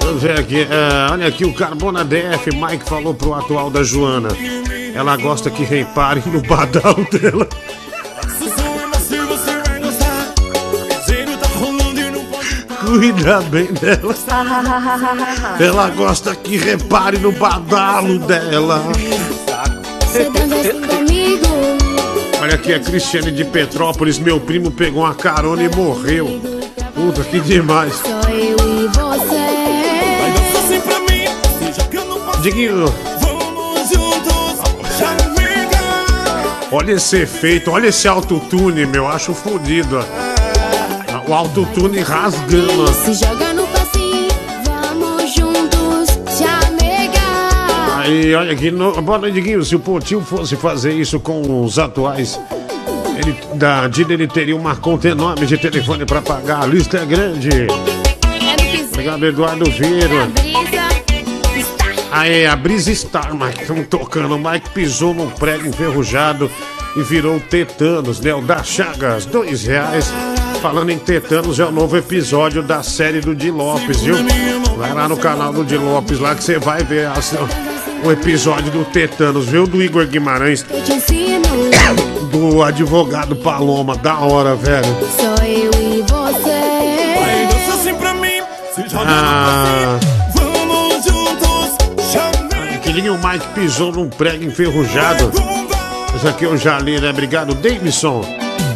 Vamos 0.00 0.22
ver 0.22 0.38
aqui. 0.38 0.66
ah, 0.70 1.08
olha 1.12 1.26
aqui 1.26 1.44
o 1.44 1.52
Carbona 1.52 2.04
DF. 2.04 2.54
Mike 2.54 2.88
falou 2.88 3.14
pro 3.14 3.34
atual 3.34 3.70
da 3.70 3.82
Joana. 3.82 4.28
Ela 4.94 5.16
gosta 5.16 5.50
que 5.50 5.62
reparem 5.64 6.22
no 6.26 6.40
badal 6.42 6.94
dela. 7.12 7.48
Cuida 12.80 13.40
bem 13.42 13.66
dela. 13.72 14.14
Ela 15.60 15.90
gosta 15.90 16.34
que 16.36 16.56
repare 16.56 17.18
no 17.18 17.32
badalo 17.32 18.18
dela. 18.20 18.82
Olha 22.46 22.54
aqui 22.54 22.72
a 22.72 22.78
Cristiane 22.78 23.32
de 23.32 23.44
Petrópolis. 23.44 24.20
Meu 24.20 24.38
primo 24.38 24.70
pegou 24.70 25.02
uma 25.02 25.16
carona 25.16 25.64
e 25.64 25.68
morreu. 25.68 26.40
Puta, 26.94 27.24
que 27.24 27.40
demais. 27.40 28.00
E 28.30 28.86
você. 28.86 29.46
Diguinho, 32.42 32.86
Vamos 33.20 33.88
juntos, 33.88 34.60
amiga. 35.00 35.80
olha 36.70 36.92
esse 36.92 37.16
efeito, 37.16 37.72
olha 37.72 37.88
esse 37.88 38.06
autotune, 38.06 38.86
meu. 38.86 39.08
Acho 39.08 39.34
fodido. 39.34 39.98
ó. 39.98 41.28
O 41.28 41.34
autotune 41.34 41.98
rasgando. 41.98 42.86
Se 42.94 43.12
joga 43.14 43.52
no 43.54 43.65
Aí, 48.06 48.34
olha 48.36 48.52
aqui. 48.52 48.70
No... 48.70 49.00
Boa 49.02 49.18
noite, 49.18 49.34
Diguinho. 49.34 49.64
Se 49.64 49.74
o 49.74 49.80
Potinho 49.80 50.20
fosse 50.20 50.54
fazer 50.56 50.92
isso 50.92 51.18
com 51.18 51.64
os 51.64 51.76
atuais, 51.78 52.38
ele, 53.18 53.36
da 53.54 53.88
Dida, 53.88 54.12
ele 54.14 54.28
teria 54.28 54.54
uma 54.54 54.76
conta 54.76 55.08
enorme 55.08 55.44
de 55.44 55.58
telefone 55.58 56.04
pra 56.06 56.22
pagar. 56.22 56.62
A 56.62 56.66
lista 56.66 56.98
é 56.98 57.04
grande. 57.04 57.50
Obrigado, 58.90 59.26
Eduardo 59.26 59.64
Vieira. 59.70 60.28
Aí, 62.12 62.46
a 62.46 62.54
Brisa 62.54 62.94
Star, 62.94 63.34
Mike, 63.34 63.62
estamos 63.62 63.86
tocando. 63.88 64.36
O 64.36 64.38
Mike 64.38 64.70
pisou 64.70 65.12
num 65.12 65.28
prego 65.28 65.66
enferrujado 65.66 66.48
e 66.96 67.02
virou 67.02 67.40
Tetanos, 67.40 68.20
né? 68.20 68.32
O 68.34 68.40
da 68.40 68.62
Chagas, 68.62 69.26
dois 69.26 69.64
reais. 69.64 70.12
Falando 70.62 70.90
em 70.90 70.98
Tetanos, 70.98 71.58
é 71.60 71.64
o 71.64 71.72
novo 71.72 71.96
episódio 71.96 72.62
da 72.62 72.82
série 72.84 73.20
do 73.20 73.34
Di 73.34 73.50
Lopes, 73.50 74.00
viu? 74.00 74.16
Vai 74.78 74.94
lá 74.94 75.08
no 75.08 75.16
canal 75.16 75.52
do 75.52 75.64
Di 75.64 75.76
Lopes 75.76 76.18
lá 76.20 76.34
que 76.34 76.42
você 76.44 76.58
vai 76.58 76.82
ver 76.82 77.06
a- 77.06 77.14
o 78.06 78.12
episódio 78.12 78.70
do 78.70 78.84
Tetanos, 78.84 79.46
viu? 79.46 79.66
Do 79.66 79.82
Igor 79.82 80.06
Guimarães, 80.06 80.64
ensino, 80.88 81.44
do 82.30 82.62
advogado 82.62 83.34
Paloma, 83.36 83.96
da 83.96 84.18
hora, 84.20 84.54
velho. 84.54 84.86
só 85.16 85.44
eu 85.44 85.70
e 85.80 86.02
você. 86.02 87.50
dança 87.52 87.74
assim 87.80 87.94
pra 87.94 88.14
mim, 88.14 88.40
se 88.74 88.84
Ah, 89.04 89.98
Vamos 90.34 91.04
juntos, 91.04 92.12
chamega. 92.12 92.78
que 92.78 93.08
o 93.10 93.14
Mike 93.18 93.46
pisou 93.54 93.92
num 93.92 94.08
prego 94.08 94.44
enferrujado. 94.44 95.32
Isso 96.14 96.28
aqui 96.28 96.44
eu 96.44 96.56
já 96.56 96.78
li, 96.78 97.00
né? 97.00 97.10
Obrigado, 97.10 97.54
Davidson. 97.54 98.24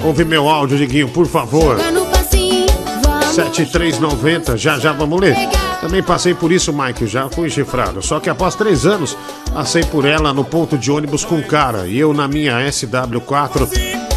Ouve 0.05 0.25
meu 0.25 0.49
áudio, 0.49 0.77
Diguinho, 0.77 1.09
por 1.09 1.27
favor. 1.27 1.77
no 1.93 2.05
passinho, 2.07 2.67
vamos 3.05 3.35
7390, 3.35 4.57
já 4.57 4.79
já 4.79 4.93
vamos 4.93 5.21
ler. 5.21 5.37
Também 5.81 6.03
passei 6.03 6.35
por 6.35 6.53
isso, 6.53 6.73
Mike, 6.73 7.07
já 7.07 7.29
fui 7.31 7.49
chifrado. 7.49 8.03
Só 8.03 8.21
que 8.21 8.29
após 8.29 8.55
três 8.55 8.85
anos, 8.85 9.17
passei 9.53 9.83
por 9.83 10.05
ela 10.05 10.33
no 10.33 10.45
ponto 10.45 10.77
de 10.77 10.91
ônibus 10.93 11.25
com 11.25 11.43
cara. 11.43 11.87
E 11.87 11.99
eu, 11.99 12.13
na 12.13 12.29
minha 12.29 12.59
SW4, 12.69 13.67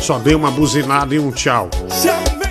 só 0.02 0.20
dei 0.20 0.36
uma 0.36 0.52
buzinada 0.52 1.16
e 1.16 1.20
um 1.20 1.32
tchau. 1.32 1.70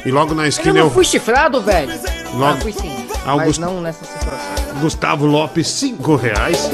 E 0.05 0.11
logo 0.11 0.35
na 0.35 0.45
Eu 0.45 0.49
esquina 0.49 0.73
não 0.75 0.81
eu. 0.87 0.91
fui 0.91 1.05
chifrado, 1.05 1.61
velho. 1.61 1.93
Logo- 2.35 2.45
Ah, 2.45 2.61
fui 2.63 2.73
sim. 2.73 3.07
Ah, 3.27 3.35
o 3.35 3.39
mas 3.39 3.59
não 3.59 3.81
nessa 3.83 4.05
situação. 4.05 4.81
Gustavo 4.81 5.27
Lopes, 5.27 5.69
cinco 5.69 6.17
reais. 6.17 6.71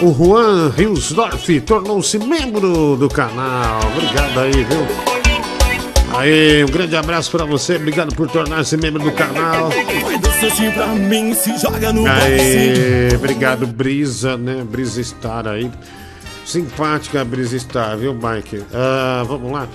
O 0.00 0.14
Juan 0.14 0.70
Riosdorf 0.70 1.60
tornou-se 1.62 2.18
membro 2.20 2.96
do 2.96 3.08
canal. 3.08 3.80
Obrigado 3.96 4.38
aí, 4.38 4.52
viu? 4.64 5.07
Aí, 6.14 6.64
um 6.64 6.68
grande 6.68 6.96
abraço 6.96 7.30
pra 7.30 7.44
você. 7.44 7.76
Obrigado 7.76 8.14
por 8.14 8.28
tornar-se 8.30 8.76
membro 8.76 9.02
do 9.02 9.12
canal. 9.12 9.70
Aí, 12.10 13.14
obrigado, 13.14 13.66
Brisa, 13.66 14.36
né? 14.36 14.64
Brisa 14.68 15.02
Star 15.02 15.46
aí. 15.46 15.70
Simpática 16.44 17.20
a 17.20 17.24
Brisa 17.24 17.58
Star, 17.58 17.96
viu, 17.96 18.14
Mike? 18.14 18.64
Ah, 18.72 19.22
vamos 19.26 19.52
lá. 19.52 19.68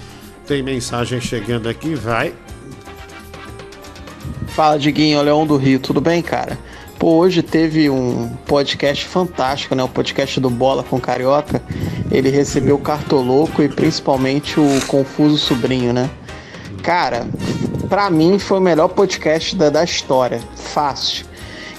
Tem 0.47 0.63
mensagem 0.63 1.21
chegando 1.21 1.69
aqui, 1.69 1.95
vai. 1.95 2.33
Fala, 4.47 4.77
Diguinho, 4.77 5.21
Leão 5.21 5.45
do 5.45 5.55
Rio, 5.55 5.79
tudo 5.79 6.01
bem, 6.01 6.21
cara? 6.21 6.57
Pô, 6.99 7.15
hoje 7.17 7.41
teve 7.41 7.89
um 7.89 8.29
podcast 8.45 9.05
fantástico, 9.05 9.75
né? 9.75 9.83
O 9.83 9.89
podcast 9.89 10.39
do 10.39 10.49
Bola 10.49 10.83
com 10.83 10.99
Carioca. 10.99 11.61
Ele 12.11 12.29
recebeu 12.29 12.75
o 12.75 12.79
Cartoloco 12.79 13.61
e 13.61 13.69
principalmente 13.69 14.59
o 14.59 14.79
Confuso 14.87 15.37
Sobrinho, 15.37 15.93
né? 15.93 16.09
Cara, 16.83 17.25
pra 17.89 18.09
mim 18.09 18.37
foi 18.37 18.59
o 18.59 18.61
melhor 18.61 18.89
podcast 18.89 19.55
da, 19.55 19.69
da 19.71 19.83
história. 19.83 20.39
Fácil. 20.55 21.25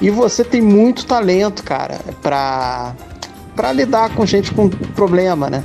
E 0.01 0.11
você 0.11 0.43
tem 0.43 0.61
muito 0.61 1.07
talento, 1.07 1.63
cara, 1.63 2.01
pra, 2.21 2.95
pra 3.55 3.73
lidar 3.73 4.11
com 4.15 4.27
gente 4.27 4.53
com 4.53 4.69
problema, 4.69 5.49
né? 5.49 5.63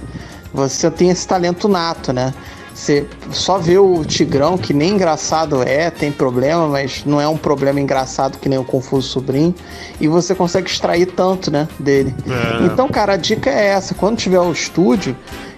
você 0.53 0.89
tem 0.89 1.09
esse 1.09 1.27
talento 1.27 1.67
nato, 1.67 2.11
né? 2.11 2.33
Você 2.73 3.05
só 3.31 3.57
vê 3.57 3.77
o 3.77 4.05
Tigrão, 4.05 4.57
que 4.57 4.73
nem 4.73 4.91
engraçado 4.91 5.61
é, 5.61 5.89
tem 5.89 6.11
problema, 6.11 6.67
mas 6.67 7.03
não 7.05 7.19
é 7.19 7.27
um 7.27 7.35
problema 7.35 7.79
engraçado 7.79 8.37
que 8.37 8.47
nem 8.47 8.57
o 8.57 8.63
Confuso 8.63 9.09
Sobrinho, 9.09 9.53
e 9.99 10.07
você 10.07 10.33
consegue 10.33 10.69
extrair 10.69 11.07
tanto, 11.07 11.51
né, 11.51 11.67
dele. 11.77 12.15
É. 12.25 12.65
Então, 12.65 12.87
cara, 12.87 13.13
a 13.13 13.17
dica 13.17 13.49
é 13.49 13.67
essa: 13.67 13.93
quando 13.93 14.17
tiver 14.17 14.39
o 14.39 14.51
estúdio, 14.51 15.15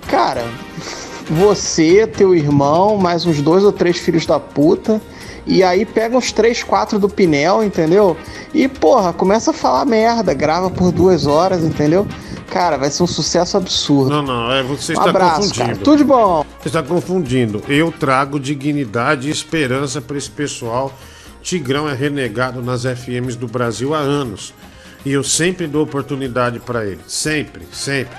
cara, 0.07 0.43
você, 1.29 2.05
teu 2.07 2.35
irmão, 2.35 2.97
mais 2.97 3.25
uns 3.25 3.41
dois 3.41 3.63
ou 3.63 3.71
três 3.71 3.97
filhos 3.97 4.25
da 4.25 4.39
puta. 4.39 5.01
E 5.45 5.63
aí 5.63 5.85
pega 5.85 6.15
uns 6.15 6.31
três, 6.31 6.61
quatro 6.61 6.99
do 6.99 7.09
Pinel, 7.09 7.63
entendeu? 7.63 8.15
E, 8.53 8.67
porra, 8.67 9.11
começa 9.11 9.49
a 9.51 9.53
falar 9.53 9.85
merda, 9.85 10.33
grava 10.33 10.69
por 10.69 10.91
duas 10.91 11.25
horas, 11.25 11.63
entendeu? 11.63 12.07
Cara, 12.51 12.77
vai 12.77 12.91
ser 12.91 13.01
um 13.01 13.07
sucesso 13.07 13.57
absurdo. 13.57 14.09
Não, 14.11 14.21
não, 14.21 14.51
é, 14.51 14.61
você 14.61 14.91
Um 14.91 14.97
está 14.97 15.09
abraço, 15.09 15.35
confundindo. 15.41 15.65
cara. 15.65 15.77
Tudo 15.77 15.97
de 15.97 16.03
bom. 16.03 16.45
Você 16.61 16.67
está 16.67 16.83
confundindo. 16.83 17.63
Eu 17.67 17.91
trago 17.91 18.39
dignidade 18.39 19.29
e 19.29 19.31
esperança 19.31 19.99
para 19.99 20.17
esse 20.17 20.29
pessoal. 20.29 20.93
Tigrão 21.41 21.89
é 21.89 21.93
renegado 21.95 22.61
nas 22.61 22.83
FMs 22.83 23.35
do 23.35 23.47
Brasil 23.47 23.95
há 23.95 23.99
anos. 23.99 24.53
E 25.03 25.11
eu 25.11 25.23
sempre 25.23 25.65
dou 25.65 25.81
oportunidade 25.83 26.59
para 26.59 26.85
ele. 26.85 26.99
Sempre, 27.07 27.63
sempre. 27.71 28.15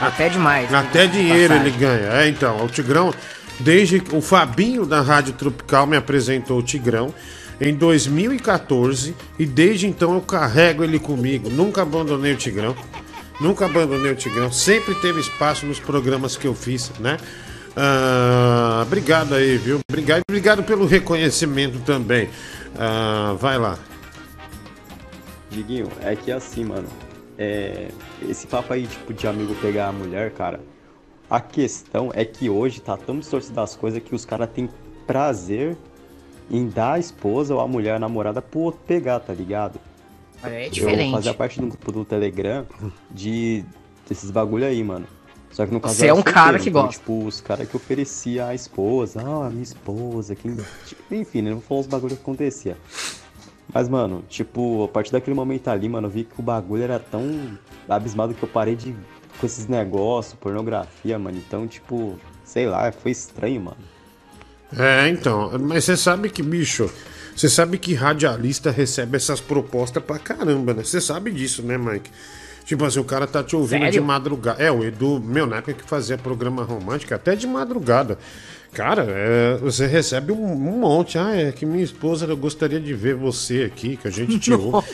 Até 0.00 0.28
demais. 0.28 0.72
Até 0.72 1.06
dinheiro 1.06 1.54
Passagem. 1.54 1.72
ele 1.72 1.78
ganha. 1.78 2.12
É, 2.12 2.28
então, 2.28 2.64
o 2.64 2.68
Tigrão, 2.68 3.12
desde 3.60 4.00
que 4.00 4.14
o 4.14 4.20
Fabinho 4.20 4.84
da 4.84 5.00
Rádio 5.00 5.32
Tropical 5.32 5.86
me 5.86 5.96
apresentou 5.96 6.58
o 6.58 6.62
Tigrão 6.62 7.14
em 7.60 7.74
2014 7.74 9.14
e 9.38 9.46
desde 9.46 9.86
então 9.86 10.14
eu 10.14 10.20
carrego 10.20 10.84
ele 10.84 10.98
comigo. 10.98 11.48
Nunca 11.48 11.82
abandonei 11.82 12.32
o 12.34 12.36
Tigrão. 12.36 12.76
Nunca 13.40 13.66
abandonei 13.66 14.12
o 14.12 14.16
Tigrão. 14.16 14.50
Sempre 14.52 14.94
teve 14.96 15.20
espaço 15.20 15.66
nos 15.66 15.78
programas 15.78 16.36
que 16.36 16.46
eu 16.46 16.54
fiz, 16.54 16.90
né? 17.00 17.16
Ah, 17.76 18.82
obrigado 18.86 19.34
aí, 19.34 19.58
viu? 19.58 19.80
Obrigado, 19.90 20.22
obrigado 20.28 20.62
pelo 20.62 20.86
reconhecimento 20.86 21.78
também. 21.80 22.30
Ah, 22.78 23.34
vai 23.38 23.58
lá. 23.58 23.78
Diguinho, 25.50 25.88
é 26.02 26.16
que 26.16 26.32
assim, 26.32 26.64
mano, 26.64 26.88
é, 27.38 27.88
esse 28.28 28.46
papo 28.46 28.72
aí, 28.72 28.86
tipo, 28.86 29.12
de 29.12 29.26
amigo 29.26 29.54
pegar 29.56 29.88
a 29.88 29.92
mulher, 29.92 30.32
cara, 30.32 30.60
a 31.28 31.40
questão 31.40 32.10
é 32.14 32.24
que 32.24 32.48
hoje 32.48 32.80
tá 32.80 32.96
tão 32.96 33.18
distorcida 33.18 33.62
as 33.62 33.74
coisas 33.74 34.02
que 34.02 34.14
os 34.14 34.24
caras 34.24 34.48
têm 34.50 34.68
prazer 35.06 35.76
em 36.50 36.68
dar 36.68 36.94
a 36.94 36.98
esposa 36.98 37.54
ou 37.54 37.60
a 37.60 37.66
mulher, 37.66 37.96
a 37.96 37.98
namorada, 37.98 38.40
pro 38.40 38.60
outro 38.60 38.80
pegar, 38.86 39.20
tá 39.20 39.32
ligado? 39.32 39.80
É 40.44 40.66
Eu 40.66 40.70
diferente. 40.70 41.12
fazia 41.12 41.34
parte 41.34 41.60
do 41.60 41.66
grupo 41.66 41.92
do 41.92 42.04
Telegram 42.04 42.66
de 43.10 43.64
desses 44.08 44.30
bagulho 44.30 44.64
aí, 44.64 44.82
mano. 44.84 45.06
Só 45.50 45.66
que 45.66 45.72
no 45.72 45.80
caso 45.80 45.94
Você 45.94 46.06
eu 46.06 46.10
é 46.10 46.14
um 46.14 46.22
cara 46.22 46.58
que 46.58 46.68
então, 46.68 46.82
gosta. 46.82 46.98
Tipo, 47.00 47.24
os 47.24 47.40
caras 47.40 47.68
que 47.68 47.76
oferecia 47.76 48.46
a 48.46 48.54
esposa, 48.54 49.22
ah, 49.24 49.46
a 49.46 49.50
minha 49.50 49.62
esposa, 49.62 50.34
quem... 50.34 50.54
tipo, 50.84 51.14
enfim, 51.14 51.42
né? 51.42 51.50
Não 51.50 51.58
vou 51.58 51.66
falar 51.66 51.80
os 51.80 51.86
bagulhos 51.86 52.18
que 52.18 52.22
acontecia. 52.22 52.76
Mas, 53.72 53.88
mano, 53.88 54.24
tipo, 54.28 54.84
a 54.84 54.88
partir 54.88 55.12
daquele 55.12 55.34
momento 55.34 55.68
ali, 55.68 55.88
mano, 55.88 56.06
eu 56.06 56.10
vi 56.10 56.24
que 56.24 56.38
o 56.38 56.42
bagulho 56.42 56.82
era 56.82 56.98
tão 56.98 57.58
abismado 57.88 58.34
que 58.34 58.42
eu 58.42 58.48
parei 58.48 58.76
de 58.76 58.94
com 59.38 59.46
esses 59.46 59.66
negócios, 59.66 60.34
pornografia, 60.34 61.18
mano. 61.18 61.36
Então, 61.36 61.66
tipo, 61.66 62.18
sei 62.44 62.66
lá, 62.66 62.90
foi 62.92 63.10
estranho, 63.10 63.60
mano. 63.60 63.76
É, 64.76 65.08
então, 65.08 65.52
mas 65.60 65.84
você 65.84 65.96
sabe 65.96 66.30
que, 66.30 66.42
bicho, 66.42 66.90
você 67.34 67.48
sabe 67.48 67.78
que 67.78 67.94
radialista 67.94 68.70
recebe 68.70 69.16
essas 69.16 69.40
propostas 69.40 70.02
pra 70.02 70.18
caramba, 70.18 70.74
né? 70.74 70.82
Você 70.82 71.00
sabe 71.00 71.30
disso, 71.30 71.62
né, 71.62 71.76
Mike? 71.76 72.10
Tipo 72.64 72.84
assim, 72.84 72.98
o 72.98 73.04
cara 73.04 73.28
tá 73.28 73.44
te 73.44 73.54
ouvindo 73.54 73.82
Sério? 73.82 73.92
de 73.92 74.00
madrugada. 74.00 74.60
É, 74.60 74.72
o 74.72 74.82
Edu, 74.82 75.20
meu, 75.20 75.46
na 75.46 75.58
época 75.58 75.74
que 75.74 75.84
fazia 75.88 76.18
programa 76.18 76.64
romântico, 76.64 77.14
até 77.14 77.36
de 77.36 77.46
madrugada. 77.46 78.18
Cara, 78.76 79.06
é, 79.08 79.56
você 79.56 79.86
recebe 79.86 80.32
um, 80.32 80.52
um 80.52 80.78
monte. 80.78 81.16
Ah, 81.16 81.34
é 81.34 81.50
que 81.50 81.64
minha 81.64 81.82
esposa, 81.82 82.26
eu 82.26 82.36
gostaria 82.36 82.78
de 82.78 82.92
ver 82.92 83.14
você 83.14 83.62
aqui, 83.62 83.96
que 83.96 84.06
a 84.06 84.10
gente 84.10 84.38
te 84.38 84.52
ouve. 84.52 84.86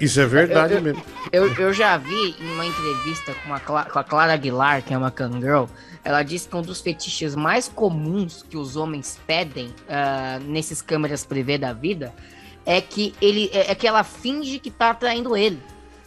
Isso 0.00 0.20
é 0.20 0.26
verdade 0.26 0.72
Eu- 0.74 0.78
eu- 0.78 0.82
mesmo. 0.82 1.02
Eu, 1.30 1.54
eu 1.54 1.72
já 1.72 1.96
vi 1.96 2.34
em 2.40 2.52
uma 2.54 2.66
entrevista 2.66 3.32
com, 3.34 3.50
uma 3.50 3.60
com 3.60 3.98
a 4.00 4.02
Clara 4.02 4.32
Aguilar, 4.32 4.82
que 4.82 4.92
é 4.92 4.98
uma 4.98 5.12
cangirl, 5.12 5.66
ela 6.02 6.24
disse 6.24 6.48
que 6.48 6.56
um 6.56 6.62
dos 6.62 6.80
fetiches 6.80 7.36
mais 7.36 7.68
comuns 7.68 8.44
que 8.50 8.56
os 8.56 8.74
homens 8.74 9.16
pedem 9.24 9.70
ah, 9.88 10.40
nesses 10.44 10.82
câmeras 10.82 11.24
privê 11.24 11.56
da 11.56 11.72
vida 11.72 12.12
é 12.66 12.80
que 12.80 13.14
ele 13.22 13.48
é, 13.52 13.70
é 13.70 13.74
que 13.76 13.86
ela 13.86 14.02
finge 14.02 14.58
que 14.58 14.72
tá 14.72 14.92
traindo 14.92 15.36
ele. 15.36 15.60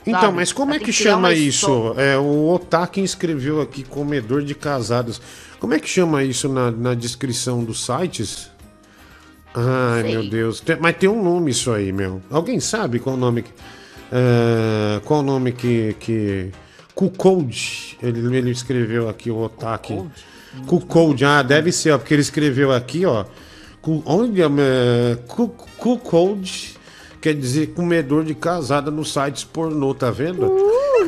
Então, 0.10 0.22
sabe? 0.22 0.36
mas 0.36 0.52
como 0.54 0.74
é 0.74 0.80
que 0.80 0.86
criar 0.94 1.12
chama 1.12 1.34
isso? 1.34 1.94
É, 1.98 2.18
o 2.18 2.48
Otaki 2.50 3.02
escreveu 3.02 3.62
aqui 3.62 3.84
comedor 3.84 4.42
de 4.44 4.56
casados. 4.56 5.22
Como 5.60 5.74
é 5.74 5.80
que 5.80 5.88
chama 5.90 6.24
isso 6.24 6.48
na, 6.48 6.72
na 6.72 6.94
descrição 6.94 7.64
dos 7.64 7.86
sites? 7.86 8.50
Ai, 9.54 10.04
Sei. 10.04 10.12
meu 10.12 10.30
Deus. 10.30 10.60
Tem- 10.60 10.78
mas 10.80 10.96
tem 10.98 11.10
um 11.10 11.24
nome 11.24 11.52
isso 11.52 11.72
aí, 11.72 11.92
meu. 11.92 12.22
Alguém 12.30 12.60
sabe 12.60 13.00
qual 13.00 13.16
o 13.16 13.20
nome 13.20 13.42
que. 13.44 13.50
é, 14.12 15.00
qual 15.04 15.22
o 15.22 15.24
nome 15.24 15.52
que. 15.52 15.96
que... 16.00 16.52
Kukold. 16.94 17.98
Ele, 18.02 18.38
ele 18.38 18.52
escreveu 18.52 19.08
aqui 19.10 19.30
o 19.30 19.38
Otaki. 19.38 20.02
Kukold, 20.66 21.24
ah, 21.26 21.44
deve 21.44 21.72
ser, 21.72 21.92
ó, 21.92 21.98
porque 21.98 22.14
ele 22.14 22.22
escreveu 22.22 22.72
aqui, 22.72 23.06
ó. 23.06 23.26
Olha, 24.06 24.46
é, 24.60 25.16
Ku- 25.28 25.50
Kukold 25.78 26.77
quer 27.22 27.34
dizer 27.34 27.68
comedor 27.68 28.24
de 28.24 28.34
casada 28.36 28.92
nos 28.92 29.12
sites 29.12 29.44
pornô, 29.44 29.94
tá 29.94 30.12
vendo? 30.12 30.52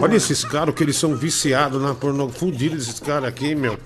Olha 0.02 0.16
esses 0.16 0.44
caras 0.46 0.74
que 0.74 0.84
eles 0.84 0.96
são 0.96 1.16
viciados 1.16 1.82
na 1.82 1.94
pornô. 1.94 2.30
Fudidos 2.30 2.88
esses 2.88 3.00
caras 3.00 3.28
aqui, 3.30 3.54
meu. 3.56 3.78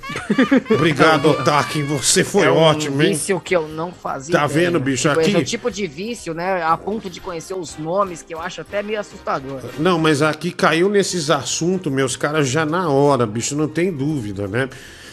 Obrigado, 0.70 1.30
Otaki. 1.30 1.82
Você 1.84 2.24
foi 2.24 2.46
é 2.46 2.52
um 2.52 2.58
ótimo, 2.58 3.02
hein? 3.02 3.10
vício 3.10 3.40
que 3.40 3.56
eu 3.56 3.68
não 3.68 3.92
fazia. 3.92 4.38
Tá 4.38 4.46
ideia. 4.46 4.66
vendo, 4.68 4.80
bicho? 4.80 5.08
Tipo, 5.10 5.20
Aqui- 5.22 5.36
é 5.36 5.40
o 5.40 5.44
tipo 5.44 5.72
de 5.72 5.88
vício, 5.88 6.34
né? 6.34 6.62
A 6.62 6.78
ponto 6.78 7.10
de 7.10 7.20
conhecer 7.20 7.54
os 7.56 7.78
nomes, 7.78 8.22
que 8.22 8.34
eu 8.34 8.40
acho 8.40 8.62
até 8.62 8.84
meio 8.84 9.00
assustador. 9.00 9.62
Não, 9.80 9.98
mas 9.98 10.22
aqui 10.22 10.52
caiu 10.52 10.90
nesses 10.90 11.30
assuntos, 11.30 11.92
meus 11.92 12.16
caras, 12.16 12.48
já 12.48 12.66
na 12.66 12.90
hora, 12.90 13.26
bicho, 13.26 13.56
não 13.56 13.68
tem 13.68 13.92
dúvida, 13.92 14.48
né? 14.48 14.70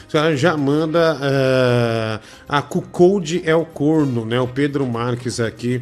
Os 0.07 0.13
caras 0.13 0.41
já 0.41 0.57
manda 0.57 1.19
eh, 1.23 2.21
a 2.49 2.61
Cucode 2.61 3.43
é 3.45 3.55
o 3.55 3.65
corno, 3.65 4.25
né? 4.27 4.41
O 4.41 4.49
Pedro 4.49 4.85
Marques 4.87 5.39
aqui 5.39 5.81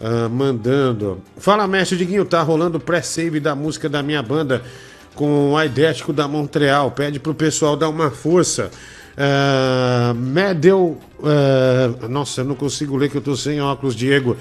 ah, 0.00 0.28
mandando. 0.28 1.20
Fala, 1.36 1.66
mestre 1.66 1.96
Diguinho, 1.96 2.24
tá 2.24 2.40
rolando 2.42 2.78
o 2.78 2.80
pré-save 2.80 3.40
da 3.40 3.54
música 3.54 3.88
da 3.88 4.02
minha 4.02 4.22
banda 4.22 4.62
com 5.14 5.52
o 5.52 5.56
Aidético 5.56 6.12
da 6.12 6.28
Montreal. 6.28 6.90
Pede 6.92 7.18
pro 7.18 7.34
pessoal 7.34 7.76
dar 7.76 7.88
uma 7.88 8.10
força. 8.10 8.70
Uh, 9.18 10.14
Medel. 10.14 10.96
ah, 11.24 12.08
nossa, 12.08 12.42
eu 12.42 12.44
não 12.44 12.54
consigo 12.54 12.96
ler 12.96 13.10
que 13.10 13.16
eu 13.16 13.20
tô 13.20 13.34
sem 13.34 13.60
óculos, 13.60 13.96
Diego. 13.96 14.36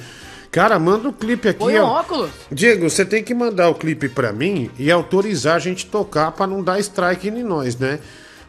Cara, 0.52 0.78
manda 0.78 1.10
o 1.10 1.14
clipe 1.14 1.50
aqui. 1.50 1.60
Põe 1.60 1.80
um 1.80 1.84
óculos. 1.84 2.30
Diego, 2.52 2.90
você 2.90 3.04
tem 3.04 3.24
que 3.24 3.34
mandar 3.34 3.70
o 3.70 3.76
clipe 3.76 4.08
pra 4.08 4.32
mim 4.32 4.70
e 4.78 4.92
autorizar 4.92 5.56
a 5.56 5.60
gente 5.60 5.88
tocar 5.88 6.32
pra 6.32 6.46
não 6.46 6.64
dar 6.64 6.80
strike 6.80 7.28
em 7.28 7.44
nós, 7.44 7.76
né? 7.78 8.00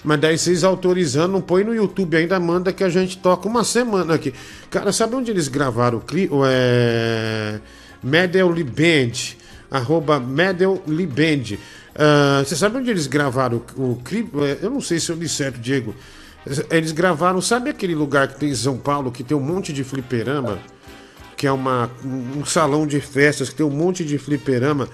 Mas 0.05 0.21
daí 0.21 0.39
vocês 0.39 0.63
autorizando, 0.63 1.33
não 1.33 1.41
põe 1.41 1.65
no 1.65 1.75
YouTube 1.75 2.17
ainda, 2.17 2.39
manda 2.39 2.73
que 2.73 2.85
a 2.85 2.89
gente 2.89 3.19
toca 3.19 3.49
uma 3.49 3.65
semana 3.65 4.15
aqui. 4.15 4.33
Cara, 4.71 4.93
sabe 4.93 5.17
onde 5.17 5.31
eles 5.31 5.49
gravaram 5.49 5.99
o 5.99 6.01
clipe? 6.01 6.33
É... 6.47 7.59
Medel 8.03 8.53
Liband, 8.53 9.37
arroba 9.71 10.21
Medel 10.21 10.81
Liband. 10.87 11.59
Ah, 11.97 12.43
você 12.45 12.55
sabe 12.55 12.79
onde 12.79 12.91
eles 12.91 13.09
gravaram 13.09 13.61
o, 13.77 13.93
o 13.93 13.97
clipe? 13.97 14.31
É, 14.45 14.59
Eu 14.63 14.71
não 14.71 14.81
sei 14.81 15.01
se 15.01 15.11
eu 15.11 15.17
li 15.17 15.29
certo, 15.29 15.59
Diego. 15.59 15.95
Eles 16.71 16.93
gravaram, 16.93 17.41
sabe 17.41 17.71
aquele 17.71 17.95
lugar 17.95 18.29
que 18.29 18.39
tem 18.39 18.51
em 18.51 18.55
São 18.55 18.79
Paulo 18.79 19.11
que 19.11 19.25
tem 19.25 19.37
um 19.37 19.41
monte 19.41 19.73
de 19.73 19.83
fliperama? 19.83 20.59
que 21.39 21.47
é 21.47 21.53
uma, 21.53 21.89
um 22.05 22.45
salão 22.45 22.85
de 22.85 23.01
festas 23.01 23.49
que 23.49 23.55
tem 23.55 23.65
um 23.65 23.71
monte 23.71 24.05
de 24.05 24.19
fliperama, 24.19 24.89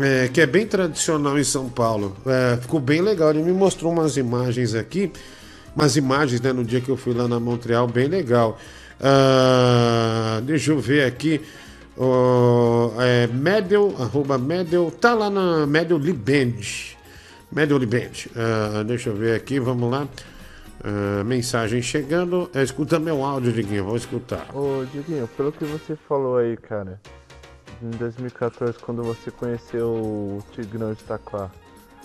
é, 0.00 0.28
que 0.28 0.40
é 0.40 0.46
bem 0.46 0.66
tradicional 0.66 1.38
em 1.38 1.44
São 1.44 1.68
Paulo. 1.68 2.16
É, 2.26 2.56
ficou 2.56 2.80
bem 2.80 3.00
legal. 3.00 3.30
Ele 3.30 3.42
me 3.42 3.52
mostrou 3.52 3.92
umas 3.92 4.16
imagens 4.16 4.74
aqui, 4.74 5.12
umas 5.76 5.96
imagens 5.96 6.40
né, 6.40 6.52
no 6.52 6.64
dia 6.64 6.80
que 6.80 6.88
eu 6.88 6.96
fui 6.96 7.12
lá 7.14 7.28
na 7.28 7.38
Montreal, 7.38 7.86
bem 7.86 8.08
legal. 8.08 8.58
Ah, 9.00 10.40
deixa 10.44 10.70
eu 10.70 10.78
ver 10.78 11.04
aqui. 11.04 11.40
é, 13.00 13.26
Medel, 13.26 13.94
arroba 13.98 14.38
Medel, 14.38 14.90
tá 14.90 15.14
lá 15.14 15.28
na 15.28 15.66
Medel 15.66 15.98
Liband. 15.98 16.96
Medel 17.50 17.78
Liband. 17.78 18.28
Ah, 18.34 18.82
deixa 18.84 19.10
eu 19.10 19.16
ver 19.16 19.36
aqui, 19.36 19.58
vamos 19.58 19.90
lá. 19.90 20.08
Ah, 20.84 21.22
mensagem 21.24 21.82
chegando. 21.82 22.50
É, 22.54 22.62
escuta 22.62 22.98
meu 22.98 23.24
áudio, 23.24 23.52
Diguinho, 23.52 23.84
vou 23.84 23.96
escutar. 23.96 24.48
Ô, 24.54 24.84
Diguinho, 24.92 25.28
pelo 25.36 25.52
que 25.52 25.64
você 25.64 25.96
falou 26.08 26.38
aí, 26.38 26.56
cara, 26.56 27.00
em 27.82 27.90
2014, 27.90 28.78
quando 28.78 29.02
você 29.02 29.30
conheceu 29.30 29.88
o 29.88 30.44
Tigrão 30.52 30.92
de 30.92 31.00
Itaquá, 31.02 31.50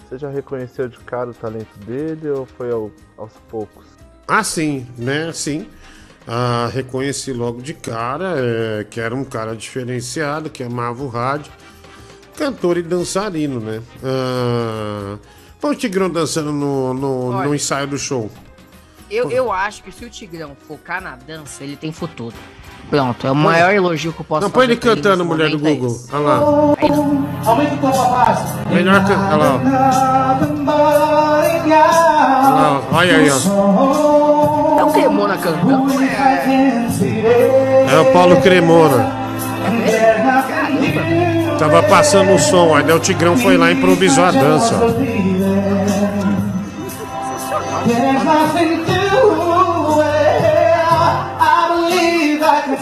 você 0.07 0.17
já 0.17 0.29
reconheceu 0.29 0.87
de 0.87 0.97
cara 0.99 1.29
o 1.29 1.33
talento 1.33 1.77
dele 1.79 2.29
ou 2.29 2.45
foi 2.45 2.71
ao- 2.71 2.91
aos 3.17 3.33
poucos? 3.49 3.85
Ah, 4.27 4.43
sim, 4.43 4.87
né? 4.97 5.31
Sim. 5.33 5.67
Ah, 6.27 6.69
reconheci 6.73 7.31
logo 7.31 7.61
de 7.61 7.73
cara 7.73 8.33
é, 8.37 8.83
que 8.83 8.99
era 8.99 9.15
um 9.15 9.23
cara 9.23 9.55
diferenciado, 9.55 10.49
que 10.49 10.61
amava 10.63 11.01
o 11.03 11.07
rádio, 11.07 11.51
cantor 12.35 12.77
e 12.77 12.81
dançarino, 12.83 13.59
né? 13.61 13.81
Ah, 14.03 15.17
o 15.61 15.75
Tigrão 15.75 16.09
dançando 16.09 16.51
no, 16.51 16.93
no, 16.93 17.29
Olha. 17.31 17.47
no 17.49 17.55
ensaio 17.55 17.87
do 17.87 17.97
show. 17.97 18.29
Eu, 19.09 19.31
eu 19.31 19.51
acho 19.51 19.83
que 19.83 19.91
se 19.91 20.03
o 20.05 20.09
Tigrão 20.09 20.55
focar 20.67 21.01
na 21.01 21.15
dança, 21.15 21.63
ele 21.63 21.77
tem 21.77 21.91
futuro. 21.93 22.35
Pronto, 22.89 23.27
é 23.27 23.31
o 23.31 23.35
maior 23.35 23.73
elogio 23.73 24.13
que 24.13 24.21
eu 24.21 24.25
posso 24.25 24.43
Não, 24.43 24.49
põe 24.49 24.63
ele 24.65 24.77
cantando, 24.77 25.25
mulher 25.25 25.49
do 25.49 25.57
é 25.57 25.59
Google. 25.59 25.93
Olha 26.13 26.21
lá. 26.21 26.37
Não. 26.37 26.77
Aumenta 27.45 27.73
o 27.73 27.77
tom 27.79 27.91
da 27.91 28.05
base. 28.09 28.43
Melhor 28.71 29.03
que. 29.05 29.11
Olha 29.11 29.35
lá. 29.35 29.59
Olha 32.45 32.55
lá. 32.55 32.81
Olha 32.93 33.17
aí, 33.17 33.29
ó. 33.29 34.79
É 34.79 34.83
o 34.85 34.89
Cremona 34.91 35.37
cantando. 35.37 35.91
É 37.91 37.99
o 37.99 38.05
Paulo 38.13 38.37
Cremona. 38.41 39.11
Tava 41.59 41.83
passando 41.83 42.31
o 42.33 42.39
som, 42.39 42.73
aí 42.73 42.89
o 42.91 42.99
Tigrão 42.99 43.35
foi 43.35 43.57
lá 43.57 43.69
e 43.69 43.73
improvisou 43.73 44.23
a 44.23 44.31
dança. 44.31 44.75
ó. 44.75 44.87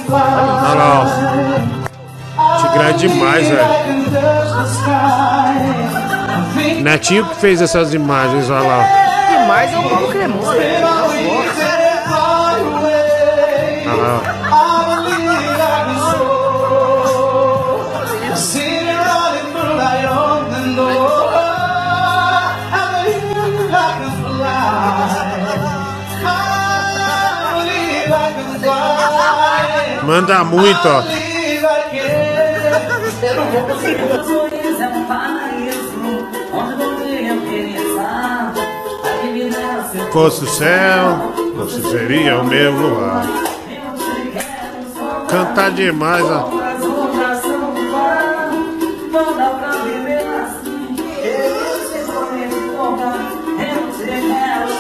Olha 0.09 0.73
lá, 0.73 1.05
ó. 2.37 2.57
Tigrão 2.57 2.83
é 2.83 2.93
demais, 2.93 3.47
velho. 3.47 3.67
Netinho 6.81 7.25
que 7.25 7.35
fez 7.35 7.61
essas 7.61 7.93
imagens, 7.93 8.49
olha 8.49 8.67
lá. 8.67 8.83
Demais 9.29 9.71
é 9.73 9.77
o 9.77 9.83
Paulo 9.89 10.07
Cremona. 10.09 10.55
Manda 30.05 30.43
muito, 30.43 30.87
ó. 30.87 31.01
Fosse 40.11 40.43
o 40.43 40.47
céu, 40.47 41.33
você 41.55 41.81
seria 41.81 42.39
o 42.39 42.45
meu 42.45 42.71
luar. 42.71 43.25
Cantar 45.27 45.71
demais, 45.71 46.23
ó. 46.23 46.51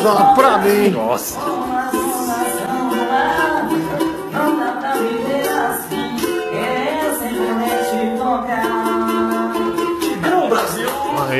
Só 0.01 0.33
pra 0.35 0.57
mim. 0.59 0.89
Nossa. 0.89 1.54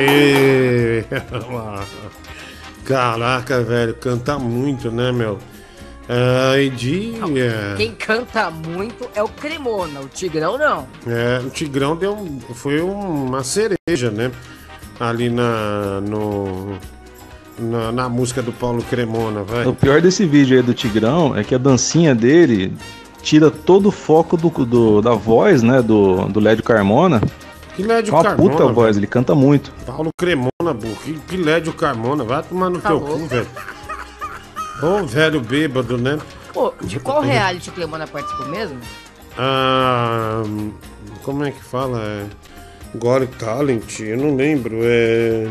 Aê! 0.06 1.04
Caraca, 2.84 3.62
velho, 3.62 3.94
canta 3.94 4.38
muito, 4.38 4.90
né, 4.90 5.10
meu? 5.10 5.38
Ai, 6.08 6.70
de. 6.70 7.14
Quem 7.76 7.92
canta 7.92 8.48
muito 8.50 9.08
é 9.14 9.22
o 9.22 9.28
Cremona, 9.28 10.00
o 10.00 10.06
Tigrão 10.08 10.56
não. 10.56 10.86
É, 11.06 11.40
o 11.44 11.50
Tigrão 11.50 11.96
deu, 11.96 12.12
um- 12.14 12.38
foi 12.54 12.80
uma 12.80 13.42
cereja, 13.42 14.10
né? 14.12 14.30
Ali 15.00 15.28
na, 15.28 16.00
no, 16.00 16.78
na, 17.58 17.90
na 17.90 18.08
música 18.08 18.40
do 18.40 18.52
Paulo 18.52 18.82
Cremona, 18.84 19.40
O 19.40 19.44
velho. 19.44 19.74
pior 19.74 20.00
desse 20.00 20.24
vídeo 20.24 20.56
aí 20.56 20.62
do 20.62 20.72
Tigrão 20.72 21.36
é 21.36 21.42
que 21.42 21.56
a 21.56 21.58
dancinha 21.58 22.14
dele 22.14 22.72
tira 23.20 23.50
todo 23.50 23.86
o 23.88 23.92
foco 23.92 24.36
do, 24.36 24.48
do- 24.64 25.02
da 25.02 25.10
voz, 25.12 25.60
né, 25.60 25.82
do, 25.82 26.26
do 26.26 26.38
Lédio 26.38 26.62
Carmona. 26.62 27.20
Que 27.76 27.82
Lédio 27.82 28.10
É 28.10 28.16
uma 28.16 28.22
Carmona, 28.24 28.50
puta 28.50 28.72
voz, 28.72 28.96
ele 28.96 29.06
canta 29.06 29.34
muito. 29.34 29.70
Paulo 29.84 30.10
Cremona, 30.16 30.72
burro. 30.72 30.96
Que, 31.04 31.12
que 31.12 31.36
Lédio 31.36 31.74
Carmona, 31.74 32.24
vai 32.24 32.42
tomar 32.42 32.70
no 32.70 32.80
Tá 32.80 32.88
teu 32.88 33.00
cu, 33.00 33.18
velho. 33.26 33.46
Ô, 34.82 35.06
velho 35.06 35.40
bêbado, 35.42 35.98
né? 35.98 36.18
Pô, 36.54 36.72
de 36.80 36.98
qual 36.98 37.20
reality 37.20 37.68
o 37.68 37.72
Cremona 37.72 38.06
participou 38.06 38.46
mesmo? 38.46 38.80
Ah, 39.36 40.42
como 41.22 41.44
é 41.44 41.50
que 41.50 41.62
fala? 41.62 42.00
É, 42.02 42.26
Got 42.96 43.26
Talent, 43.38 44.00
eu 44.00 44.16
não 44.16 44.34
lembro. 44.34 44.78
É. 44.82 45.50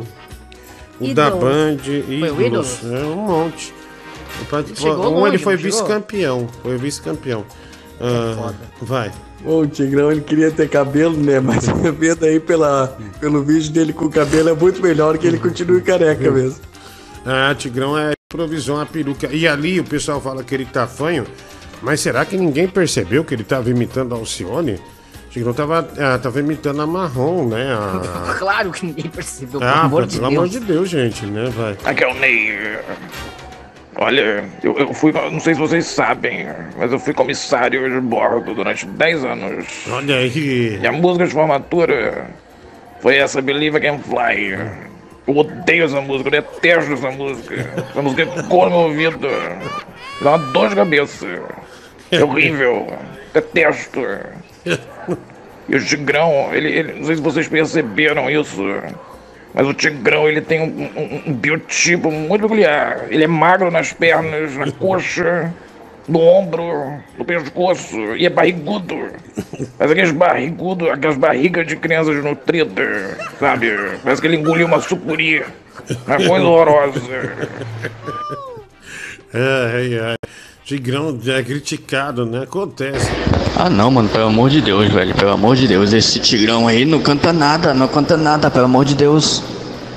O 1.00 1.14
da 1.14 1.28
Ídolos. 1.28 1.44
Band, 1.44 1.78
Foi 1.84 2.32
o 2.32 2.42
Ídolos, 2.42 2.80
é 2.84 3.06
um 3.06 3.16
monte. 3.16 3.74
Ele 4.52 4.90
um 4.90 4.96
longe, 4.96 5.28
ele 5.30 5.38
foi 5.38 5.56
vice-campeão. 5.56 6.48
Foi 6.62 6.78
vice-campeão. 6.78 7.46
Ah, 8.02 8.52
vai. 8.82 9.12
Ô, 9.46 9.60
o 9.60 9.68
Tigrão 9.68 10.12
ele 10.12 10.22
queria 10.22 10.50
ter 10.52 10.68
cabelo, 10.70 11.16
né? 11.16 11.40
Mas 11.40 11.66
vendo 12.00 12.26
aí 12.26 12.40
pela, 12.40 12.98
pelo 13.20 13.44
vídeo 13.44 13.72
dele 13.72 13.94
com 13.94 14.06
o 14.06 14.10
cabelo 14.10 14.50
é 14.50 14.54
muito 14.54 14.82
melhor 14.82 15.18
que 15.18 15.28
ele 15.28 15.38
continue 15.38 15.82
careca 15.82 16.32
mesmo. 16.32 16.60
Ah, 17.26 17.54
Tigrão 17.58 17.98
é 17.98 18.14
improvisou 18.34 18.76
uma 18.78 18.86
peruca. 18.86 19.28
E 19.32 19.48
ali 19.48 19.80
o 19.80 19.84
pessoal 19.84 20.20
fala 20.20 20.44
que 20.44 20.54
ele 20.56 20.66
tá 20.66 20.86
fanho, 20.88 21.26
mas 21.82 22.00
será 22.02 22.26
que 22.26 22.36
ninguém 22.38 22.68
percebeu 22.68 23.24
que 23.24 23.34
ele 23.34 23.44
tava 23.44 23.70
imitando 23.70 24.14
a 24.14 24.18
Alcione? 24.18 24.74
O 25.28 25.30
Tigrão 25.30 25.54
tava, 25.54 25.88
ah, 26.00 26.18
tava 26.18 26.40
imitando 26.40 26.82
a 26.82 26.88
Marrom, 26.88 27.48
né? 27.50 27.72
A... 27.74 28.36
Claro 28.40 28.72
que 28.72 28.86
ninguém 28.86 29.10
percebeu, 29.10 29.60
pelo 29.60 29.72
Ah, 29.72 29.82
amor 29.84 30.06
de 30.08 30.18
pelo 30.18 30.30
Deus. 30.30 30.38
amor 30.40 30.50
de 30.50 30.60
Deus, 30.60 30.90
gente, 30.90 31.26
né? 31.26 31.50
Vai. 31.56 31.78
Aqui 31.86 32.04
é 32.04 32.08
o 32.08 32.14
Ney. 32.16 32.80
Olha, 33.98 34.44
eu, 34.62 34.78
eu 34.78 34.94
fui, 34.94 35.12
não 35.14 35.40
sei 35.40 35.54
se 35.54 35.60
vocês 35.60 35.86
sabem, 35.86 36.48
mas 36.78 36.92
eu 36.92 37.00
fui 37.00 37.14
comissário 37.14 37.90
de 37.90 38.00
bordo 38.02 38.54
durante 38.54 38.86
10 38.86 39.24
anos. 39.26 39.66
Olha 39.90 40.18
aí. 40.18 40.80
E 40.82 40.86
a 40.88 40.92
música 40.92 41.26
de 41.26 41.32
formatura 41.32 42.28
foi 43.00 43.16
essa 43.18 43.42
Believe 43.42 43.78
I 43.78 43.82
Can 43.82 44.00
Fly. 44.00 44.52
Eu 45.28 45.38
odeio 45.38 45.86
essa 45.86 46.02
música, 46.02 46.28
eu 46.28 46.32
detesto 46.44 46.94
essa 46.94 47.10
música. 47.12 47.56
Essa 47.90 48.02
música 48.02 48.28
ficou 48.28 48.66
no 48.66 48.72
meu 48.72 48.80
ouvido. 48.80 49.28
Dá 50.22 50.32
uma 50.32 50.38
dor 50.40 50.70
de 50.70 50.76
cabeça. 50.76 51.26
É 52.12 52.24
horrível. 52.24 52.88
Detesto. 53.34 54.02
E 55.68 55.76
o 55.78 55.84
Tigrão, 55.84 56.50
ele, 56.54 56.72
ele- 56.72 56.94
não 56.94 57.06
sei 57.06 57.16
se 57.16 57.22
vocês 57.24 57.48
perceberam 57.48 58.30
isso, 58.30 58.62
mas 59.56 59.66
o 59.68 59.74
Tigrão 59.74 60.28
ele 60.28 60.42
tem 60.42 60.60
um, 60.62 60.66
um- 61.00 61.24
um 61.28 61.34
biotipo 61.34 62.12
muito 62.12 62.42
peculiar. 62.42 63.06
Ele 63.10 63.24
é 63.24 63.28
magro 63.28 63.72
nas 63.72 63.92
pernas, 63.94 64.56
na 64.56 64.70
coxa, 64.72 65.52
no 66.08 66.20
ombro, 66.20 67.00
no 67.18 67.24
pescoço 67.26 67.98
e 68.16 68.26
é 68.26 68.30
barrigudo. 68.30 68.96
Mas 69.80 69.90
aqueles 69.92 70.12
barrigudos, 70.12 70.90
aquelas 70.90 71.18
barrigas 71.18 71.66
de 71.66 71.76
crianças 71.78 72.22
nutridas, 72.24 73.18
sabe? 73.40 73.72
Parece 74.04 74.22
que 74.22 74.28
ele 74.28 74.36
engoliu 74.38 74.68
uma 74.68 74.80
sucuri. 74.82 75.44
Uma 76.06 76.18
coisa 76.18 76.46
horrorosa. 76.46 77.00
Ai, 79.34 80.00
ai. 80.00 80.16
Tigrão 80.66 81.16
é 81.28 81.44
criticado, 81.44 82.26
né? 82.26 82.42
Acontece. 82.42 83.08
Ah 83.56 83.70
não, 83.70 83.92
mano, 83.92 84.10
pelo 84.10 84.26
amor 84.26 84.50
de 84.50 84.62
Deus, 84.62 84.92
velho, 84.92 85.14
pelo 85.14 85.30
amor 85.32 85.56
de 85.56 85.68
Deus, 85.68 85.94
esse 85.94 86.20
tigrão 86.20 86.68
aí 86.68 86.84
não 86.86 87.00
canta 87.00 87.32
nada, 87.32 87.72
não 87.72 87.88
canta 87.88 88.18
nada, 88.18 88.50
pelo 88.50 88.66
amor 88.66 88.84
de 88.84 88.96
Deus. 88.96 89.44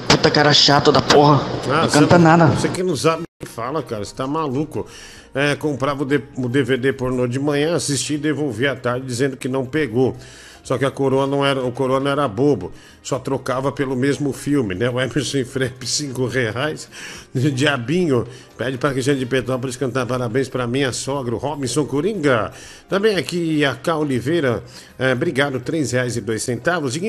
Puta 0.06 0.30
cara 0.30 0.52
chato 0.52 0.92
da 0.92 1.00
porra, 1.00 1.42
Ah, 1.70 1.82
não 1.82 1.88
você 1.88 1.98
canta 1.98 2.18
nada. 2.18 2.46
Você 2.48 2.68
que 2.68 2.82
não 2.82 2.94
sabe 2.94 3.27
fala, 3.46 3.84
cara, 3.84 4.04
você 4.04 4.12
tá 4.14 4.26
maluco. 4.26 4.84
É, 5.32 5.54
comprava 5.54 6.02
o, 6.02 6.04
D- 6.04 6.20
o 6.36 6.48
DVD 6.48 6.92
pornô 6.92 7.24
de 7.28 7.38
manhã, 7.38 7.76
assistia 7.76 8.16
e 8.16 8.18
devolvia 8.18 8.72
à 8.72 8.76
tarde 8.76 9.06
dizendo 9.06 9.36
que 9.36 9.46
não 9.46 9.64
pegou. 9.64 10.16
Só 10.64 10.76
que 10.76 10.84
a 10.84 10.90
coroa 10.90 11.24
não 11.26 11.46
era, 11.46 11.64
o 11.64 11.70
coroa 11.72 12.00
não 12.00 12.10
era 12.10 12.26
bobo, 12.28 12.72
só 13.02 13.18
trocava 13.18 13.70
pelo 13.72 13.96
mesmo 13.96 14.32
filme, 14.34 14.74
né? 14.74 14.90
O 14.90 15.00
Emerson 15.00 15.44
Frepe, 15.46 15.86
cinco 15.86 16.26
reais. 16.26 16.90
Diabinho, 17.32 18.26
pede 18.56 18.76
para 18.76 18.90
Cristiano 18.92 19.18
de 19.18 19.24
Petrópolis 19.24 19.76
cantar 19.76 20.04
parabéns 20.04 20.48
para 20.48 20.66
minha 20.66 20.92
sogra, 20.92 21.34
o 21.34 21.38
Robinson 21.38 21.86
Coringa. 21.86 22.52
Também 22.88 23.16
aqui 23.16 23.64
a 23.64 23.76
K. 23.76 23.96
Oliveira, 23.96 24.62
é, 24.98 25.12
obrigado, 25.12 25.60
três 25.60 25.92
reais 25.92 26.16
e 26.16 26.20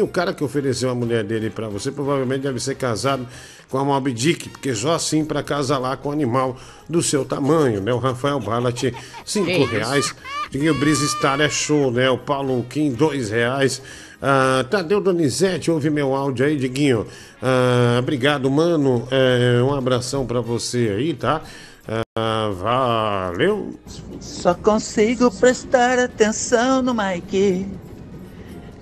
o 0.02 0.08
cara 0.08 0.32
que 0.34 0.44
ofereceu 0.44 0.90
a 0.92 0.96
mulher 0.96 1.24
dele 1.24 1.50
para 1.50 1.68
você 1.68 1.92
provavelmente 1.92 2.44
deve 2.44 2.60
ser 2.60 2.76
casado 2.76 3.28
com 3.70 3.78
a 3.78 3.86
Mob 3.86 4.12
Dick, 4.12 4.50
porque 4.50 4.74
só 4.74 4.96
assim 4.96 5.24
para 5.24 5.44
casalar 5.44 5.98
com 5.98 6.10
um 6.10 6.12
animal 6.12 6.58
do 6.90 7.04
seu 7.04 7.24
tamanho, 7.24 7.80
né? 7.82 7.94
O 7.94 8.00
Rafael 8.00 8.40
Ballat, 8.40 8.92
cinco 9.24 9.66
reais. 9.66 10.14
Diguinho 10.50 10.74
Brisa 10.74 11.08
Star 11.08 11.40
é 11.40 11.50
show, 11.50 11.92
né? 11.92 12.10
O 12.10 12.18
Paulo 12.18 12.66
Kim, 12.68 12.92
dois 12.92 13.30
reais. 13.30 13.82
Ah, 14.22 14.66
Tadeu 14.70 15.00
Donizete, 15.00 15.70
ouve 15.72 15.90
meu 15.90 16.16
áudio 16.16 16.46
aí, 16.46 16.58
Diguinho. 16.58 17.06
Ah, 17.42 17.98
obrigado, 18.00 18.50
mano. 18.50 19.08
É, 19.12 19.62
um 19.62 19.74
abração 19.74 20.26
pra 20.26 20.42
você 20.42 20.96
aí, 20.98 21.14
tá? 21.14 21.42
Ah, 22.18 22.52
valeu. 22.54 23.80
Só 24.20 24.54
consigo 24.54 25.32
prestar 25.32 26.00
atenção 26.00 26.82
no 26.82 26.94
Mike 26.94 27.68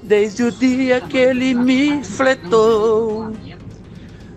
desde 0.01 0.43
o 0.43 0.51
dia 0.51 1.01
que 1.01 1.17
ele 1.17 1.53
me 1.53 2.03
fletou. 2.03 3.33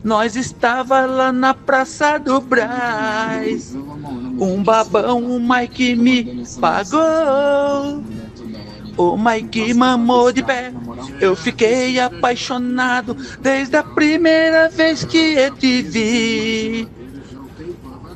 Nós 0.02 0.34
estava 0.34 1.04
lá 1.04 1.30
na 1.30 1.52
Praça 1.52 2.18
do 2.18 2.40
Brás. 2.40 3.74
Um 3.74 4.62
babão, 4.62 5.24
o 5.24 5.38
Mike 5.38 5.94
me 5.94 6.44
pagou. 6.58 8.02
O 8.96 9.16
Mike 9.16 9.74
mamou 9.74 10.32
de 10.32 10.42
pé. 10.42 10.72
Eu 11.20 11.36
fiquei 11.36 12.00
apaixonado 12.00 13.14
desde 13.40 13.76
a 13.76 13.82
primeira 13.82 14.68
vez 14.70 15.04
que 15.04 15.34
eu 15.34 15.54
te 15.54 15.82
vi. 15.82 16.88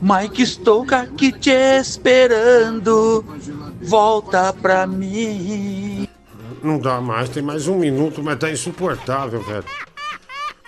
Mike, 0.01 0.43
estou 0.43 0.87
aqui 0.91 1.33
te 1.33 1.51
esperando. 1.51 3.25
Volta 3.83 4.53
pra 4.55 4.87
mim. 4.87 6.09
Não 6.63 6.79
dá 6.79 6.99
mais, 6.99 7.29
tem 7.29 7.43
mais 7.43 7.69
um 7.69 7.77
minuto, 7.79 8.23
mas 8.23 8.39
tá 8.39 8.51
insuportável, 8.51 9.43
velho. 9.43 9.65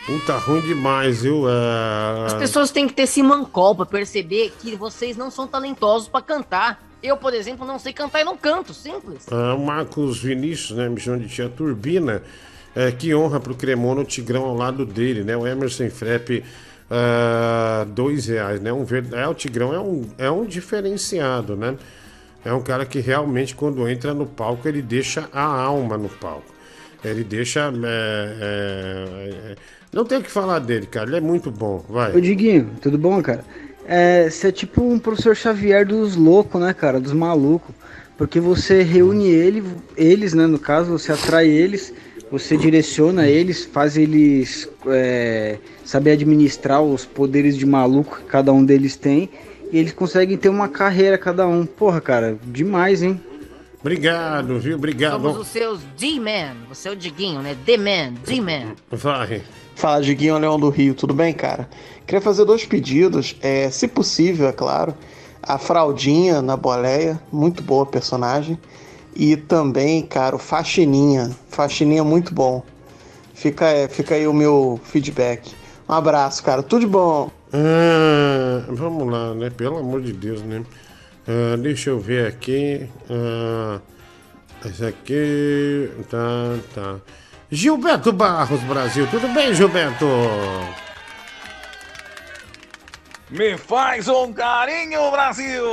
Puta 0.07 0.36
ruim 0.36 0.61
demais, 0.61 1.22
viu? 1.22 1.48
É... 1.48 2.26
As 2.26 2.34
pessoas 2.34 2.70
têm 2.70 2.86
que 2.86 2.94
ter 2.94 3.02
esse 3.02 3.22
mancol 3.22 3.74
pra 3.74 3.84
perceber 3.84 4.52
que 4.61 4.76
vocês 4.76 5.16
não 5.16 5.30
são 5.32 5.48
talentosos 5.48 6.07
pra 6.07 6.20
cantar. 6.22 6.80
Eu, 7.02 7.16
por 7.16 7.34
exemplo, 7.34 7.66
não 7.66 7.78
sei 7.78 7.92
cantar 7.92 8.20
e 8.20 8.24
não 8.24 8.36
canto, 8.36 8.72
simples. 8.72 9.26
É, 9.30 9.34
o 9.52 9.59
Marcos 9.59 10.20
Vinícius, 10.22 10.78
né, 10.78 10.88
me 10.88 11.00
chama 11.00 11.18
de 11.18 11.28
tia 11.28 11.48
Turbina. 11.48 12.22
É, 12.74 12.92
que 12.92 13.14
honra 13.14 13.40
pro 13.40 13.54
Cremono, 13.54 14.02
o 14.02 14.04
Tigrão 14.04 14.44
ao 14.44 14.54
lado 14.54 14.84
dele, 14.84 15.24
né? 15.24 15.34
O 15.36 15.46
Emerson 15.46 15.88
Frepp, 15.88 16.44
é, 16.90 17.84
dois 17.86 18.26
reais, 18.26 18.61
né? 18.61 18.72
Um, 18.72 18.84
ver- 18.84 19.12
é, 19.12 19.26
o 19.26 19.34
Tigrão 19.34 19.72
é 19.74 19.80
um, 19.80 20.04
é 20.18 20.30
um 20.30 20.44
diferenciado, 20.44 21.57
né? 21.57 21.76
É 22.44 22.52
um 22.52 22.61
cara 22.62 22.84
que 22.84 23.00
realmente, 23.00 23.54
quando 23.54 23.88
entra 23.88 24.12
no 24.14 24.26
palco, 24.26 24.68
ele 24.68 24.82
deixa 24.82 25.28
a 25.32 25.42
alma 25.42 25.96
no 25.96 26.09
palco. 26.09 26.54
Ele 27.02 27.24
deixa. 27.24 27.72
é, 27.84 28.36
é, 28.40 29.50
é, 29.52 29.57
não 29.97 30.05
tem 30.05 30.18
o 30.18 30.22
que 30.22 30.30
falar 30.30 30.59
dele, 30.59 30.84
cara. 30.84 31.07
Ele 31.07 31.16
é 31.16 31.20
muito 31.20 31.51
bom. 31.51 31.82
Vai. 31.88 32.14
Ô 32.14 32.20
Diguinho, 32.20 32.70
tudo 32.82 32.99
bom, 32.99 33.22
cara? 33.22 33.42
É, 33.86 34.28
você 34.28 34.49
é 34.49 34.53
tipo 34.53 34.82
um 34.82 34.99
professor 34.99 35.34
Xavier 35.34 35.86
dos 35.86 36.16
loucos, 36.16 36.61
né, 36.61 36.74
cara? 36.74 37.01
Dos 37.01 37.14
malucos. 37.14 37.74
Porque 38.18 38.38
você 38.38 38.82
reúne 38.82 39.28
ele, 39.28 39.64
eles, 39.97 40.34
né, 40.34 40.47
no 40.47 40.59
caso, 40.59 40.90
você 40.90 41.12
atrai 41.12 41.49
eles, 41.49 41.94
você 42.30 42.57
direciona 42.57 43.26
eles, 43.26 43.64
faz 43.64 43.97
eles 43.97 44.68
é, 44.86 45.59
saber 45.84 46.12
administrar 46.12 46.82
os 46.82 47.07
poderes 47.07 47.57
de 47.57 47.64
maluco 47.64 48.18
que 48.18 48.24
cada 48.24 48.53
um 48.53 48.62
deles 48.62 48.97
tem. 48.97 49.30
E 49.72 49.78
eles 49.78 49.92
conseguem 49.92 50.36
ter 50.36 50.51
uma 50.51 50.68
carreira 50.68 51.16
cada 51.16 51.47
um. 51.47 51.64
Porra, 51.64 52.03
cara, 52.03 52.38
demais, 52.44 53.03
hein? 53.03 53.18
Obrigado, 53.80 54.59
viu? 54.59 54.76
Obrigado. 54.76 55.22
Somos 55.22 55.38
os 55.38 55.47
seus 55.49 55.80
D-Man. 55.97 56.55
Você 56.68 56.88
é 56.88 56.92
o 56.92 56.97
Diguinho, 56.97 57.40
né? 57.40 57.57
D-Man, 57.64 58.14
D-Man. 58.26 58.74
Vai. 58.90 59.42
Fala, 59.77 60.01
Diguinho 60.01 60.39
Leão 60.39 60.59
do 60.59 60.70
Rio, 60.70 60.95
tudo 60.95 61.12
bem, 61.12 61.35
cara? 61.35 61.68
Queria 62.07 62.22
fazer 62.22 62.47
dois 62.47 62.64
pedidos, 62.64 63.37
é, 63.43 63.68
se 63.70 63.87
possível, 63.87 64.49
é 64.49 64.53
claro. 64.53 64.95
A 65.43 65.59
Fraldinha 65.59 66.41
na 66.41 66.57
boleia, 66.57 67.20
muito 67.31 67.62
boa 67.62 67.85
personagem. 67.85 68.59
E 69.14 69.37
também, 69.37 70.01
cara, 70.01 70.35
o 70.35 70.39
Faxininha. 70.39 71.31
Faxininha 71.51 72.03
muito 72.03 72.35
bom. 72.35 72.62
Fica, 73.35 73.66
é, 73.66 73.87
fica 73.87 74.14
aí 74.14 74.27
o 74.27 74.33
meu 74.33 74.81
feedback. 74.83 75.55
Um 75.87 75.93
abraço, 75.93 76.43
cara. 76.43 76.62
Tudo 76.62 76.81
de 76.81 76.87
bom. 76.87 77.31
Ah, 77.53 78.64
vamos 78.70 79.12
lá, 79.12 79.35
né? 79.35 79.51
Pelo 79.51 79.77
amor 79.77 80.01
de 80.01 80.14
Deus, 80.14 80.41
né? 80.41 80.64
Ah, 81.29 81.55
deixa 81.59 81.91
eu 81.91 82.01
ver 82.01 82.27
aqui. 82.27 82.89
Ah, 83.11 83.79
esse 84.64 84.87
aqui. 84.87 85.91
Tá, 86.09 86.59
tá. 86.74 86.97
Gilberto 87.51 88.12
Barros, 88.12 88.61
Brasil. 88.62 89.07
Tudo 89.11 89.28
bem, 89.28 89.55
Gilberto? 89.55 90.07
Me 93.28 93.57
faz 93.59 94.07
um 94.07 94.32
carinho, 94.32 95.11
Brasil! 95.11 95.64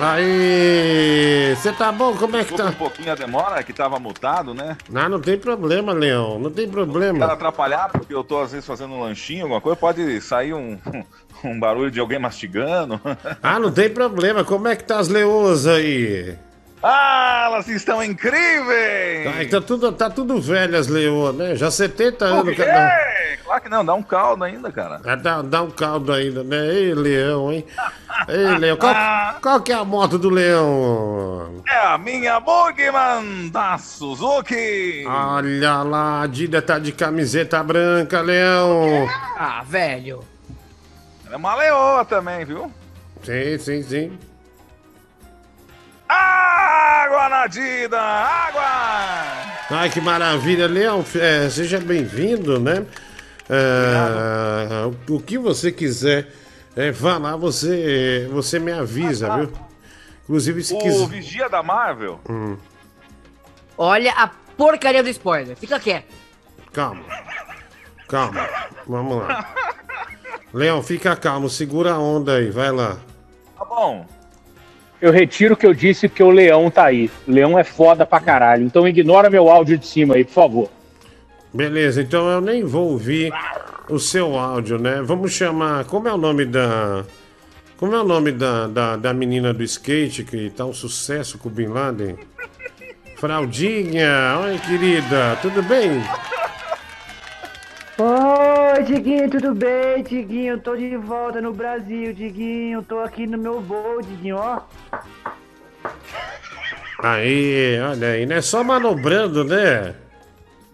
Aí, 0.00 1.54
você 1.56 1.70
tá 1.72 1.92
bom? 1.92 2.14
Como 2.16 2.36
é 2.36 2.38
que 2.38 2.54
Desculpa 2.54 2.64
tá? 2.64 2.70
um 2.70 2.74
pouquinho 2.74 3.12
a 3.12 3.14
demora, 3.14 3.62
que 3.62 3.72
tava 3.72 3.98
mutado, 3.98 4.54
né? 4.54 4.78
Não, 4.88 5.08
não 5.10 5.20
tem 5.20 5.36
problema, 5.38 5.92
Leão. 5.92 6.38
Não 6.38 6.50
tem 6.50 6.64
Quero 6.64 6.70
problema. 6.86 7.26
atrapalhar, 7.26 7.90
porque 7.90 8.14
eu 8.14 8.24
tô 8.24 8.40
às 8.40 8.52
vezes 8.52 8.66
fazendo 8.66 8.94
um 8.94 9.00
lanchinho, 9.00 9.42
alguma 9.42 9.60
coisa, 9.60 9.76
pode 9.76 10.20
sair 10.22 10.54
um, 10.54 10.78
um 11.44 11.60
barulho 11.60 11.90
de 11.90 12.00
alguém 12.00 12.18
mastigando. 12.18 12.98
Ah, 13.42 13.58
não 13.58 13.70
tem 13.70 13.90
problema. 13.90 14.42
Como 14.42 14.66
é 14.66 14.74
que 14.74 14.84
tá 14.84 14.98
as 14.98 15.08
leoas 15.08 15.66
aí? 15.66 16.34
Ah, 16.82 17.42
elas 17.46 17.68
estão 17.68 18.02
incríveis! 18.02 19.50
Tá, 19.50 19.60
tá 19.60 19.66
tudo, 19.66 19.92
tá 19.92 20.10
tudo 20.10 20.40
velho 20.40 20.76
as 20.76 20.86
leoas, 20.88 21.34
né? 21.36 21.54
Já 21.56 21.70
70 21.70 22.16
Por 22.18 22.24
anos 22.26 22.54
quê? 22.56 22.64
cada. 22.64 22.78
É, 22.78 23.22
Claro 23.44 23.62
que 23.64 23.68
não, 23.68 23.84
dá 23.84 23.92
um 23.94 24.02
caldo 24.02 24.44
ainda, 24.44 24.72
cara. 24.72 25.00
Ah, 25.04 25.14
Dá, 25.14 25.42
dá 25.42 25.62
um 25.62 25.70
caldo 25.70 26.12
ainda, 26.12 26.42
né? 26.42 26.68
Ei, 26.68 26.94
leão, 26.94 27.52
hein? 27.52 27.64
Ei, 28.28 28.58
leão. 28.58 28.76
Qual, 28.78 28.94
qual 29.42 29.60
que 29.60 29.72
é 29.72 29.74
a 29.74 29.84
moto 29.84 30.16
do 30.18 30.30
leão? 30.30 31.62
É 31.68 31.76
a 31.86 31.98
minha 31.98 32.40
Bugman 32.40 33.50
da 33.50 33.76
Suzuki! 33.78 35.04
Olha 35.06 35.82
lá, 35.82 36.22
a 36.22 36.26
Dida 36.26 36.62
tá 36.62 36.78
de 36.78 36.92
camiseta 36.92 37.62
branca, 37.62 38.20
leão. 38.22 39.06
Ah, 39.36 39.62
velho. 39.66 40.24
Ela 41.26 41.34
é 41.34 41.36
uma 41.36 41.54
leoa 41.54 42.04
também, 42.04 42.44
viu? 42.44 42.72
Sim, 43.22 43.58
sim, 43.58 43.82
sim. 43.82 44.18
Água 47.12 47.28
na 47.28 47.46
Dida! 47.46 48.00
Água! 48.00 49.52
Ai, 49.70 49.90
que 49.90 50.00
maravilha, 50.00 50.66
Leão. 50.66 51.04
é, 51.20 51.50
seja 51.50 51.78
bem-vindo, 51.78 52.58
né? 52.58 52.86
É, 53.50 54.86
o, 55.10 55.16
o 55.16 55.20
que 55.20 55.36
você 55.36 55.70
quiser 55.70 56.32
é, 56.74 56.90
falar, 56.90 57.36
você, 57.36 58.26
você 58.32 58.58
me 58.58 58.72
avisa, 58.72 59.36
viu? 59.36 59.52
Inclusive, 60.24 60.64
se 60.64 60.72
O 60.74 60.78
quiser. 60.78 61.06
Vigia 61.08 61.48
da 61.50 61.62
Marvel 61.62 62.18
Hum, 62.30 62.56
Olha 63.76 64.12
a 64.12 64.28
porcaria 64.56 65.02
do 65.02 65.08
spoiler. 65.10 65.54
Fica 65.54 65.78
quieto. 65.78 66.14
calma. 66.72 67.04
Calma. 68.08 68.48
Vamos 68.86 69.18
lá. 69.18 69.54
Leão, 70.54 70.82
fica 70.82 71.14
calmo, 71.14 71.50
segura 71.50 71.92
a 71.92 71.98
onda 71.98 72.36
aí, 72.36 72.50
vai 72.50 72.70
lá. 72.72 72.96
Tá 73.58 73.64
bom. 73.66 74.06
Eu 75.02 75.10
retiro 75.10 75.54
o 75.54 75.56
que 75.56 75.66
eu 75.66 75.74
disse 75.74 76.08
porque 76.08 76.22
o 76.22 76.30
Leão 76.30 76.70
tá 76.70 76.84
aí. 76.84 77.10
O 77.26 77.32
Leão 77.32 77.58
é 77.58 77.64
foda 77.64 78.06
pra 78.06 78.20
caralho. 78.20 78.64
Então 78.64 78.86
ignora 78.86 79.28
meu 79.28 79.50
áudio 79.50 79.76
de 79.76 79.84
cima 79.84 80.14
aí, 80.14 80.24
por 80.24 80.32
favor. 80.32 80.70
Beleza, 81.52 82.00
então 82.00 82.30
eu 82.30 82.40
nem 82.40 82.62
vou 82.62 82.92
ouvir 82.92 83.32
o 83.88 83.98
seu 83.98 84.38
áudio, 84.38 84.78
né? 84.78 85.02
Vamos 85.02 85.32
chamar. 85.32 85.86
Como 85.86 86.06
é 86.06 86.12
o 86.14 86.16
nome 86.16 86.44
da. 86.44 87.04
Como 87.76 87.96
é 87.96 88.00
o 88.00 88.04
nome 88.04 88.30
da, 88.30 88.68
da, 88.68 88.96
da 88.96 89.12
menina 89.12 89.52
do 89.52 89.64
skate 89.64 90.22
que 90.22 90.50
tá 90.50 90.64
um 90.64 90.72
sucesso 90.72 91.36
com 91.36 91.48
o 91.48 91.52
Bin 91.52 91.66
Laden? 91.66 92.16
Fraldinha, 93.16 94.38
oi 94.40 94.58
querida, 94.58 95.36
tudo 95.42 95.64
bem? 95.64 96.00
Oi, 98.82 98.86
Diguinho, 98.86 99.30
tudo 99.30 99.54
bem, 99.54 100.02
Diguinho? 100.02 100.58
Tô 100.58 100.74
de 100.74 100.96
volta 100.96 101.40
no 101.40 101.52
Brasil, 101.52 102.12
Diguinho. 102.12 102.82
Tô 102.82 102.98
aqui 102.98 103.28
no 103.28 103.38
meu 103.38 103.60
voo, 103.60 104.02
Diguinho, 104.02 104.36
ó. 104.36 104.60
Aí, 106.98 107.78
olha 107.80 108.08
aí, 108.08 108.26
não 108.26 108.34
é 108.34 108.40
só 108.40 108.64
manobrando, 108.64 109.44
né? 109.44 109.94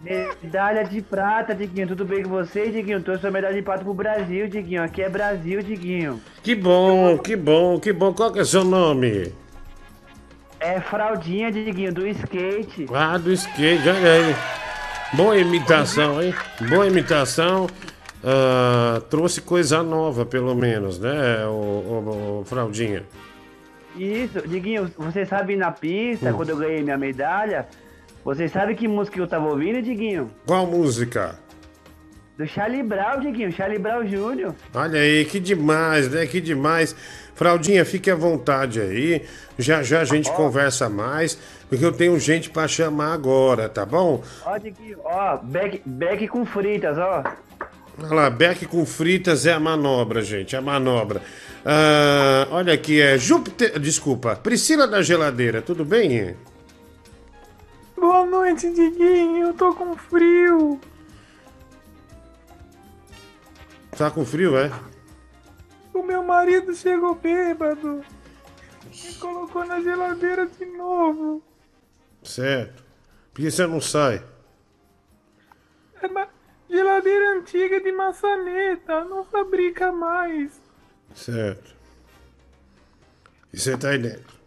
Medalha 0.01 0.83
de 0.85 1.03
prata, 1.03 1.53
Diguinho. 1.53 1.89
Tudo 1.89 2.03
bem 2.03 2.23
com 2.23 2.29
você, 2.29 2.71
Diguinho? 2.71 3.03
Trouxe 3.03 3.27
a 3.27 3.31
medalha 3.31 3.53
de 3.53 3.61
prata 3.61 3.83
pro 3.83 3.93
Brasil, 3.93 4.47
Diguinho. 4.47 4.81
Aqui 4.81 5.03
é 5.03 5.09
Brasil, 5.09 5.61
Diguinho. 5.61 6.19
Que 6.41 6.55
bom, 6.55 7.15
que 7.15 7.35
bom, 7.35 7.79
que 7.79 7.93
bom. 7.93 8.11
Qual 8.11 8.33
que 8.33 8.39
é 8.39 8.43
seu 8.43 8.63
nome? 8.63 9.31
É 10.59 10.81
fraldinha, 10.81 11.51
Diguinho, 11.51 11.93
do 11.93 12.07
skate. 12.07 12.87
Ah, 12.91 13.19
do 13.19 13.31
skate, 13.31 13.87
olha 13.87 14.13
aí. 14.13 14.35
Boa 15.13 15.37
imitação, 15.37 16.21
hein? 16.21 16.33
Boa 16.69 16.87
imitação. 16.87 17.67
Ah, 18.23 19.01
trouxe 19.09 19.39
coisa 19.41 19.81
nova, 19.81 20.25
pelo 20.25 20.53
menos, 20.55 20.99
né, 20.99 21.45
o, 21.45 21.49
o- 21.51 22.39
o 22.41 22.45
Fraldinha? 22.45 23.03
Isso, 23.95 24.47
Diguinho, 24.47 24.91
você 24.97 25.25
sabe 25.25 25.55
na 25.55 25.71
pista, 25.71 26.29
Hum. 26.31 26.33
quando 26.33 26.49
eu 26.49 26.57
ganhei 26.57 26.81
minha 26.83 26.97
medalha, 26.97 27.67
você 28.23 28.47
sabe 28.47 28.75
que 28.75 28.87
música 28.87 29.19
eu 29.19 29.27
tava 29.27 29.47
ouvindo, 29.47 29.81
Diguinho? 29.81 30.29
Qual 30.45 30.65
música? 30.67 31.35
Do 32.37 32.45
Charlie 32.47 32.83
Brown, 32.83 33.19
Diguinho, 33.19 33.51
Charlie 33.51 33.79
Brown 33.79 34.03
Jr. 34.05 34.53
Olha 34.73 34.99
aí, 35.01 35.25
que 35.25 35.39
demais, 35.41 36.09
né? 36.09 36.25
Que 36.25 36.39
demais. 36.39 36.95
Fraldinha, 37.35 37.83
fique 37.83 38.09
à 38.09 38.15
vontade 38.15 38.79
aí. 38.79 39.25
Já 39.57 39.81
já 39.83 39.99
a 40.01 40.05
gente 40.05 40.31
conversa 40.31 40.87
mais, 40.89 41.37
porque 41.69 41.83
eu 41.83 41.91
tenho 41.91 42.17
gente 42.19 42.49
pra 42.49 42.65
chamar 42.67 43.13
agora, 43.13 43.67
tá 43.67 43.85
bom? 43.85 44.23
Ó, 44.45 44.57
Diguinho, 44.57 44.99
ó, 45.03 45.37
Beck, 45.37 45.81
Beck 45.85 46.27
com 46.29 46.45
fritas, 46.45 46.97
ó. 46.97 47.23
Olha 48.01 48.13
lá, 48.13 48.29
Beck 48.29 48.65
com 48.65 48.85
fritas 48.85 49.45
é 49.45 49.53
a 49.53 49.59
manobra, 49.59 50.21
gente, 50.21 50.55
é 50.55 50.59
a 50.59 50.61
manobra. 50.61 51.21
Ah, 51.65 52.47
olha 52.51 52.73
aqui, 52.73 53.01
é 53.01 53.17
Júpiter. 53.17 53.77
Desculpa, 53.79 54.35
Priscila 54.35 54.87
da 54.87 55.01
Geladeira, 55.01 55.61
tudo 55.61 55.83
bem? 55.83 56.35
Boa 57.97 58.25
noite, 58.25 58.71
Diguinho, 58.73 59.47
eu 59.47 59.53
tô 59.53 59.73
com 59.73 59.95
frio. 59.97 60.79
Tá 63.97 64.09
com 64.09 64.23
frio, 64.25 64.57
é? 64.57 64.71
O 65.93 66.01
meu 66.01 66.23
marido 66.23 66.73
chegou 66.73 67.15
bêbado. 67.15 68.01
Me 69.03 69.13
colocou 69.15 69.65
na 69.65 69.81
geladeira 69.81 70.45
de 70.47 70.65
novo. 70.65 71.43
Certo. 72.23 72.81
Por 73.33 73.41
que 73.41 73.51
você 73.51 73.67
não 73.67 73.81
sai? 73.81 74.23
É 76.01 76.07
ma- 76.07 76.27
geladeira 76.69 77.37
antiga 77.37 77.79
de 77.81 77.91
maçaneta. 77.91 79.03
Não 79.05 79.23
fabrica 79.25 79.91
mais. 79.91 80.51
Certo. 81.13 81.75
E 83.53 83.59
você 83.59 83.77
tá 83.77 83.89
aí 83.89 83.97
dentro? 83.97 84.37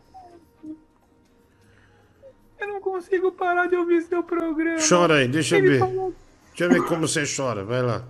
Eu 2.61 2.69
não 2.69 2.81
consigo 2.81 3.33
parar 3.33 3.67
de 3.67 3.75
ouvir 3.77 4.03
seu 4.03 4.23
programa. 4.23 4.79
Chora 4.89 5.17
aí, 5.17 5.29
deixa 5.29 5.59
eu 5.59 5.63
ver. 5.63 5.79
falou- 5.81 6.15
Deixa 6.51 6.65
eu 6.65 6.71
ver 6.71 6.87
como 6.87 7.09
você 7.09 7.25
chora, 7.25 7.65
vai 7.65 7.83
lá. 7.83 8.05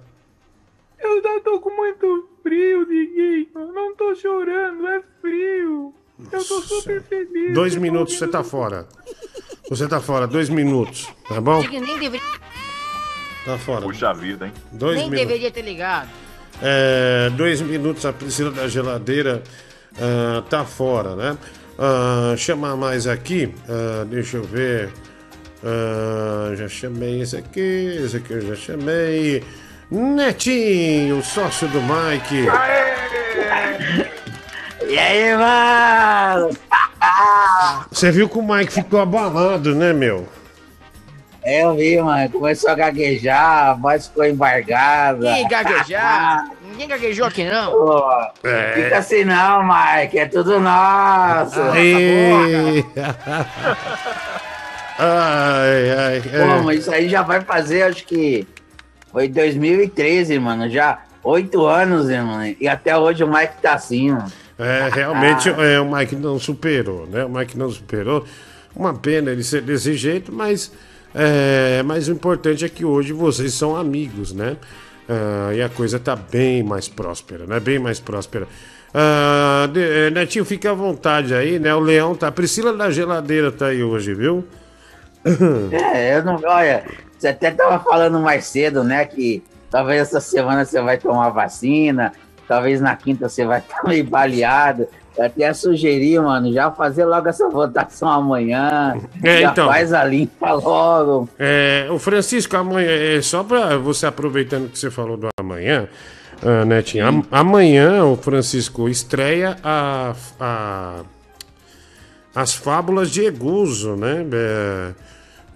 Eu 0.98 1.22
já 1.22 1.40
tô 1.40 1.60
com 1.60 1.70
muito 1.74 2.28
frio, 2.42 2.84
Diguinho. 2.86 3.48
Não 3.72 3.94
tô 3.94 4.14
chorando, 4.14 4.86
é 4.88 5.02
frio. 5.20 5.94
Eu 6.30 6.44
tô 6.44 6.60
super 6.60 7.02
feliz. 7.02 7.54
Dois 7.54 7.74
minutos 7.76 8.18
você 8.18 8.28
tá 8.28 8.44
fora. 8.44 8.86
Você 9.70 9.88
tá 9.88 10.00
fora, 10.00 10.26
dois 10.26 10.48
minutos, 10.50 11.08
tá 11.28 11.40
bom? 11.40 11.62
Tá 13.44 13.58
fora. 13.58 13.82
Puxa 13.82 14.12
vida, 14.12 14.46
hein? 14.46 14.52
Dois 14.70 14.96
nem 14.96 15.10
minutos. 15.10 15.28
deveria 15.28 15.50
ter 15.50 15.62
ligado. 15.62 16.08
É, 16.62 17.30
dois 17.30 17.60
minutos, 17.60 18.06
a 18.06 18.12
Priscila 18.12 18.50
da 18.50 18.68
geladeira 18.68 19.42
ah, 20.00 20.42
tá 20.48 20.64
fora, 20.64 21.16
né? 21.16 21.36
Ah, 21.78 22.34
chamar 22.36 22.76
mais 22.76 23.06
aqui, 23.06 23.52
ah, 23.68 24.04
deixa 24.04 24.36
eu 24.36 24.44
ver. 24.44 24.90
Ah, 25.64 26.54
já 26.54 26.68
chamei 26.68 27.20
esse 27.20 27.36
aqui, 27.36 28.00
esse 28.04 28.16
aqui 28.16 28.32
eu 28.32 28.40
já 28.42 28.56
chamei. 28.56 29.42
Netinho, 29.90 31.22
sócio 31.22 31.68
do 31.68 31.80
Mike. 31.80 32.46
E 34.84 34.98
aí, 34.98 35.34
mano? 35.34 36.50
Você 37.90 38.10
viu 38.10 38.28
que 38.28 38.36
o 38.36 38.42
Mike 38.42 38.70
ficou 38.70 39.00
abalado, 39.00 39.74
né, 39.74 39.90
meu? 39.90 40.28
É, 41.44 41.64
Eu 41.64 41.74
vi, 41.74 42.00
mano. 42.00 42.30
Começou 42.30 42.70
a 42.70 42.74
gaguejar, 42.74 43.70
a 43.70 43.74
voz 43.74 44.06
ficou 44.06 44.24
embargada. 44.24 45.38
Ih, 45.38 45.48
gaguejar. 45.48 46.50
Ninguém 46.72 46.88
gaguejou 46.88 47.26
aqui, 47.26 47.44
não. 47.44 47.70
Pô, 47.72 48.10
É. 48.44 48.72
Fica 48.74 48.98
assim 48.98 49.24
não, 49.24 49.62
Mike. 49.62 50.18
É 50.18 50.26
tudo 50.26 50.58
nosso. 50.58 51.60
Aê. 51.60 52.82
ai, 54.98 55.90
ai, 55.90 56.22
Pô, 56.22 56.36
é. 56.36 56.62
mas 56.62 56.80
isso 56.80 56.92
aí 56.92 57.08
já 57.08 57.22
vai 57.22 57.40
fazer, 57.40 57.82
acho 57.82 58.04
que 58.06 58.46
foi 59.10 59.28
2013, 59.28 60.38
mano. 60.38 60.68
Já 60.70 61.00
oito 61.22 61.66
anos, 61.66 62.06
né, 62.06 62.22
mano? 62.22 62.56
E 62.60 62.66
até 62.68 62.96
hoje 62.96 63.22
o 63.24 63.28
Mike 63.28 63.54
tá 63.60 63.74
assim, 63.74 64.10
mano. 64.12 64.32
É, 64.58 64.88
realmente 64.92 65.48
é, 65.48 65.80
o 65.80 65.90
Mike 65.90 66.14
não 66.14 66.38
superou, 66.38 67.06
né? 67.06 67.24
O 67.24 67.28
Mike 67.28 67.58
não 67.58 67.70
superou. 67.70 68.24
Uma 68.74 68.94
pena 68.94 69.30
ele 69.30 69.42
ser 69.42 69.60
desse 69.62 69.94
jeito, 69.94 70.32
mas, 70.32 70.72
é, 71.14 71.82
mas 71.84 72.08
o 72.08 72.12
importante 72.12 72.64
é 72.64 72.68
que 72.68 72.84
hoje 72.84 73.12
vocês 73.12 73.52
são 73.54 73.76
amigos, 73.76 74.32
né? 74.32 74.56
Ah, 75.08 75.52
e 75.54 75.60
a 75.60 75.68
coisa 75.68 75.98
tá 75.98 76.14
bem 76.16 76.62
mais 76.62 76.88
próspera, 76.88 77.44
né? 77.46 77.58
Bem 77.60 77.78
mais 77.78 77.98
próspera. 78.00 78.46
Ah, 78.94 79.68
de- 79.72 79.80
eh, 79.80 80.10
Netinho, 80.10 80.44
fica 80.44 80.70
à 80.70 80.74
vontade 80.74 81.34
aí, 81.34 81.58
né? 81.58 81.74
O 81.74 81.80
Leão 81.80 82.14
tá. 82.14 82.28
A 82.28 82.32
Priscila 82.32 82.72
da 82.72 82.90
geladeira 82.90 83.50
tá 83.50 83.66
aí 83.66 83.82
hoje, 83.82 84.14
viu? 84.14 84.44
É, 85.72 86.16
eu 86.18 86.24
não. 86.24 86.40
Olha, 86.44 86.84
você 87.18 87.28
até 87.28 87.50
tava 87.50 87.78
falando 87.82 88.18
mais 88.20 88.46
cedo, 88.46 88.82
né? 88.84 89.04
Que 89.04 89.42
talvez 89.70 90.00
essa 90.02 90.20
semana 90.20 90.64
você 90.64 90.80
vai 90.82 90.98
tomar 90.98 91.30
vacina, 91.30 92.12
talvez 92.48 92.80
na 92.80 92.94
quinta 92.96 93.28
você 93.28 93.44
vai 93.44 93.58
estar 93.60 93.82
meio 93.84 94.04
baleado. 94.04 94.86
Eu 95.16 95.24
até 95.26 95.52
sugeri, 95.52 96.18
mano, 96.18 96.52
já 96.52 96.70
fazer 96.70 97.04
logo 97.04 97.28
essa 97.28 97.48
votação 97.48 98.08
amanhã. 98.08 98.96
É, 99.22 99.42
já 99.42 99.50
então. 99.50 99.68
faz 99.68 99.92
a 99.92 100.04
limpa 100.04 100.52
logo. 100.52 101.28
É, 101.38 101.86
o 101.90 101.98
Francisco, 101.98 102.56
amanhã, 102.56 102.88
é, 102.88 103.20
só 103.20 103.44
para 103.44 103.76
você 103.76 104.06
aproveitando 104.06 104.70
que 104.70 104.78
você 104.78 104.90
falou 104.90 105.16
do 105.18 105.28
amanhã, 105.38 105.86
ah, 106.42 106.64
Netinho, 106.64 107.06
am- 107.06 107.26
amanhã 107.30 108.04
o 108.04 108.16
Francisco 108.16 108.88
estreia 108.88 109.56
a, 109.62 110.14
a- 110.40 111.00
as 112.34 112.54
fábulas 112.54 113.10
de 113.10 113.24
Eguso, 113.26 113.94
né? 113.96 114.24
É, 114.32 114.92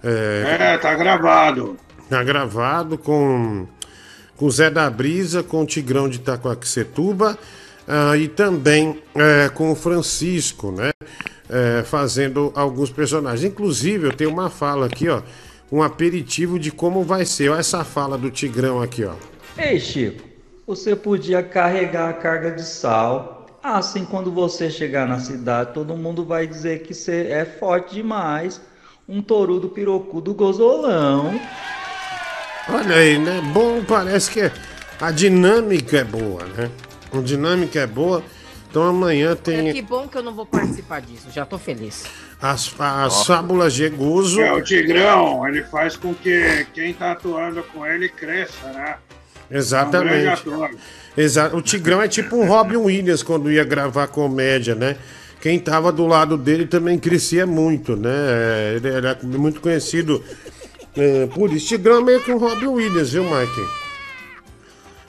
é, 0.03 0.73
É, 0.73 0.77
tá 0.77 0.93
gravado. 0.93 1.77
Tá 2.09 2.23
gravado 2.23 2.97
com 2.97 3.65
com 4.37 4.45
o 4.45 4.51
Zé 4.51 4.69
da 4.69 4.87
Brisa, 4.87 5.41
com 5.41 5.63
o 5.63 5.65
Tigrão 5.65 6.07
de 6.07 6.17
Itacoaxetuba 6.17 7.35
ah, 7.87 8.17
e 8.17 8.27
também 8.27 9.01
eh, 9.15 9.49
com 9.53 9.71
o 9.71 9.75
Francisco, 9.75 10.71
né? 10.71 10.91
Eh, 11.49 11.83
fazendo 11.85 12.51
alguns 12.53 12.91
personagens. 12.91 13.45
Inclusive, 13.45 14.07
eu 14.07 14.13
tenho 14.13 14.29
uma 14.29 14.49
fala 14.49 14.87
aqui, 14.87 15.07
ó. 15.07 15.21
Um 15.71 15.81
aperitivo 15.81 16.59
de 16.59 16.69
como 16.69 17.03
vai 17.03 17.25
ser. 17.25 17.49
Olha 17.49 17.59
essa 17.59 17.85
fala 17.85 18.17
do 18.17 18.29
Tigrão 18.29 18.81
aqui, 18.81 19.05
ó. 19.05 19.13
Ei, 19.57 19.79
Chico, 19.79 20.21
você 20.65 20.95
podia 20.97 21.41
carregar 21.41 22.09
a 22.09 22.13
carga 22.13 22.51
de 22.51 22.63
sal. 22.63 23.47
Assim, 23.63 24.03
quando 24.03 24.31
você 24.31 24.69
chegar 24.69 25.07
na 25.07 25.19
cidade, 25.19 25.73
todo 25.73 25.95
mundo 25.95 26.25
vai 26.25 26.45
dizer 26.45 26.83
que 26.83 26.93
você 26.93 27.27
é 27.29 27.45
forte 27.45 27.95
demais. 27.95 28.59
Um 29.07 29.21
torudo 29.21 29.69
pirocudo 29.69 30.33
gozolão. 30.33 31.39
Olha 32.69 32.95
aí, 32.97 33.17
né? 33.17 33.41
Bom, 33.53 33.81
parece 33.85 34.29
que 34.29 34.51
a 34.99 35.11
dinâmica 35.11 35.99
é 35.99 36.03
boa, 36.03 36.43
né? 36.43 36.69
A 37.11 37.21
dinâmica 37.21 37.79
é 37.79 37.87
boa. 37.87 38.23
Então 38.69 38.83
amanhã 38.83 39.31
É, 39.31 39.35
tem 39.35 39.73
que 39.73 39.81
bom 39.81 40.07
que 40.07 40.17
eu 40.17 40.23
não 40.23 40.33
vou 40.33 40.45
participar 40.45 41.01
disso. 41.01 41.27
Já 41.33 41.45
tô 41.45 41.57
feliz. 41.57 42.03
as, 42.41 42.73
as 42.79 43.25
fábulas 43.25 43.73
de 43.73 43.85
Eguso. 43.85 44.41
É, 44.41 44.51
o 44.53 44.61
Tigrão, 44.61 45.47
ele 45.47 45.63
faz 45.63 45.95
com 45.95 46.13
que 46.13 46.67
quem 46.73 46.93
tá 46.93 47.13
atuando 47.13 47.63
com 47.73 47.85
ele 47.85 48.09
cresça, 48.09 48.67
né? 48.73 48.97
É 49.49 49.55
um 49.55 49.57
Exatamente. 49.57 50.27
ator. 50.27 50.69
Exa 51.15 51.55
o 51.55 51.61
Tigrão 51.61 52.01
é 52.01 52.07
tipo 52.07 52.35
um 52.35 52.45
Robin 52.45 52.75
Williams 52.75 53.23
quando 53.23 53.49
ia 53.51 53.63
gravar 53.63 54.07
comédia, 54.07 54.75
né? 54.75 54.97
Quem 55.39 55.57
tava 55.59 55.91
do 55.91 56.05
lado 56.05 56.37
dele 56.37 56.65
também 56.67 56.99
crescia 56.99 57.47
muito, 57.47 57.95
né? 57.95 58.09
É, 58.11 58.73
Ele 58.75 58.89
era 58.89 59.17
muito 59.23 59.61
conhecido 59.61 60.21
é, 60.95 61.25
por 61.27 61.51
isso. 61.53 61.67
Tigrão 61.69 61.99
é 62.01 62.03
meio 62.03 62.19
que 62.21 62.31
um 62.33 62.37
Robin 62.37 62.67
Williams, 62.67 63.13
viu, 63.13 63.23
Mike? 63.23 63.86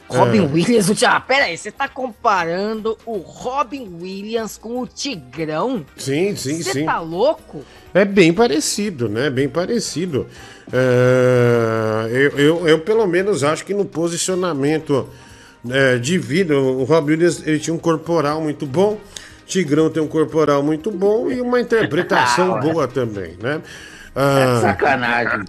Robin 0.08 0.38
É. 0.38 0.48
Williams, 0.52 0.88
o 0.88 0.94
Thiago. 0.94 1.26
Pera 1.26 1.44
aí, 1.44 1.56
você 1.58 1.70
tá 1.70 1.86
comparando 1.88 2.96
o 3.04 3.18
Robin 3.18 3.88
Williams 4.00 4.56
com 4.56 4.80
o 4.80 4.86
Tigrão? 4.86 5.84
Sim, 5.96 6.34
sim, 6.34 6.62
Você 6.62 6.72
sim. 6.72 6.84
tá 6.84 6.98
louco? 7.00 7.62
É 7.92 8.04
bem 8.04 8.32
parecido, 8.32 9.08
né? 9.08 9.28
Bem 9.30 9.48
parecido. 9.48 10.26
É, 10.72 12.08
eu, 12.10 12.38
eu, 12.38 12.68
eu, 12.68 12.78
pelo 12.80 13.06
menos, 13.06 13.42
acho 13.44 13.64
que 13.64 13.74
no 13.74 13.84
posicionamento 13.84 15.08
é, 15.70 15.98
de 15.98 16.18
vida, 16.18 16.56
o 16.58 16.84
Rob 16.84 17.10
Williams 17.12 17.42
ele 17.46 17.58
tinha 17.58 17.74
um 17.74 17.78
corporal 17.78 18.40
muito 18.40 18.64
bom, 18.66 18.98
Tigrão 19.46 19.88
tem 19.90 20.02
um 20.02 20.08
corporal 20.08 20.62
muito 20.62 20.90
bom 20.90 21.30
e 21.30 21.40
uma 21.40 21.60
interpretação 21.60 22.60
boa 22.60 22.86
também, 22.86 23.36
né? 23.42 23.60
Ah, 24.14 24.58
É 24.58 24.60
sacanagem. 24.60 25.44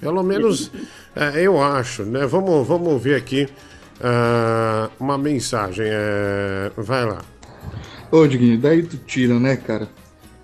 Pelo 0.00 0.22
menos 0.22 0.70
é, 1.14 1.40
eu 1.40 1.60
acho, 1.62 2.02
né? 2.04 2.26
Vamos, 2.26 2.66
vamos 2.66 3.02
ver 3.02 3.14
aqui 3.16 3.48
ah, 4.02 4.90
uma 4.98 5.16
mensagem. 5.16 5.86
é, 5.88 6.72
vai 6.76 7.04
lá. 7.06 7.22
Ô, 8.10 8.26
Diguinho, 8.26 8.58
daí 8.58 8.82
tu 8.82 8.96
tira, 8.96 9.38
né, 9.38 9.56
cara? 9.56 9.88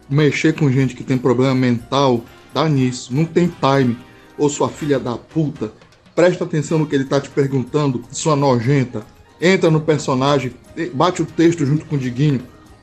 Mexer 0.09 0.55
com 0.55 0.71
gente 0.71 0.95
que 0.95 1.05
tem 1.05 1.19
problema 1.19 1.55
mental, 1.55 2.25
dá 2.55 2.69
nisso, 2.69 3.15
não 3.15 3.25
tem 3.25 3.49
time. 3.49 3.99
Ô, 4.39 4.49
sua 4.49 4.69
filha 4.69 4.99
da 4.99 5.17
puta, 5.17 5.73
presta 6.15 6.45
atenção 6.45 6.79
no 6.79 6.87
que 6.87 6.95
ele 6.95 7.05
tá 7.05 7.21
te 7.21 7.29
perguntando, 7.29 8.05
sua 8.11 8.37
nojenta. 8.37 9.03
Entra 9.41 9.71
no 9.71 9.81
personagem, 9.81 10.53
bate 10.95 11.23
o 11.23 11.27
texto 11.27 11.67
junto 11.67 11.85
com 11.85 11.97
o 11.97 11.99
Diguinho. 11.99 12.43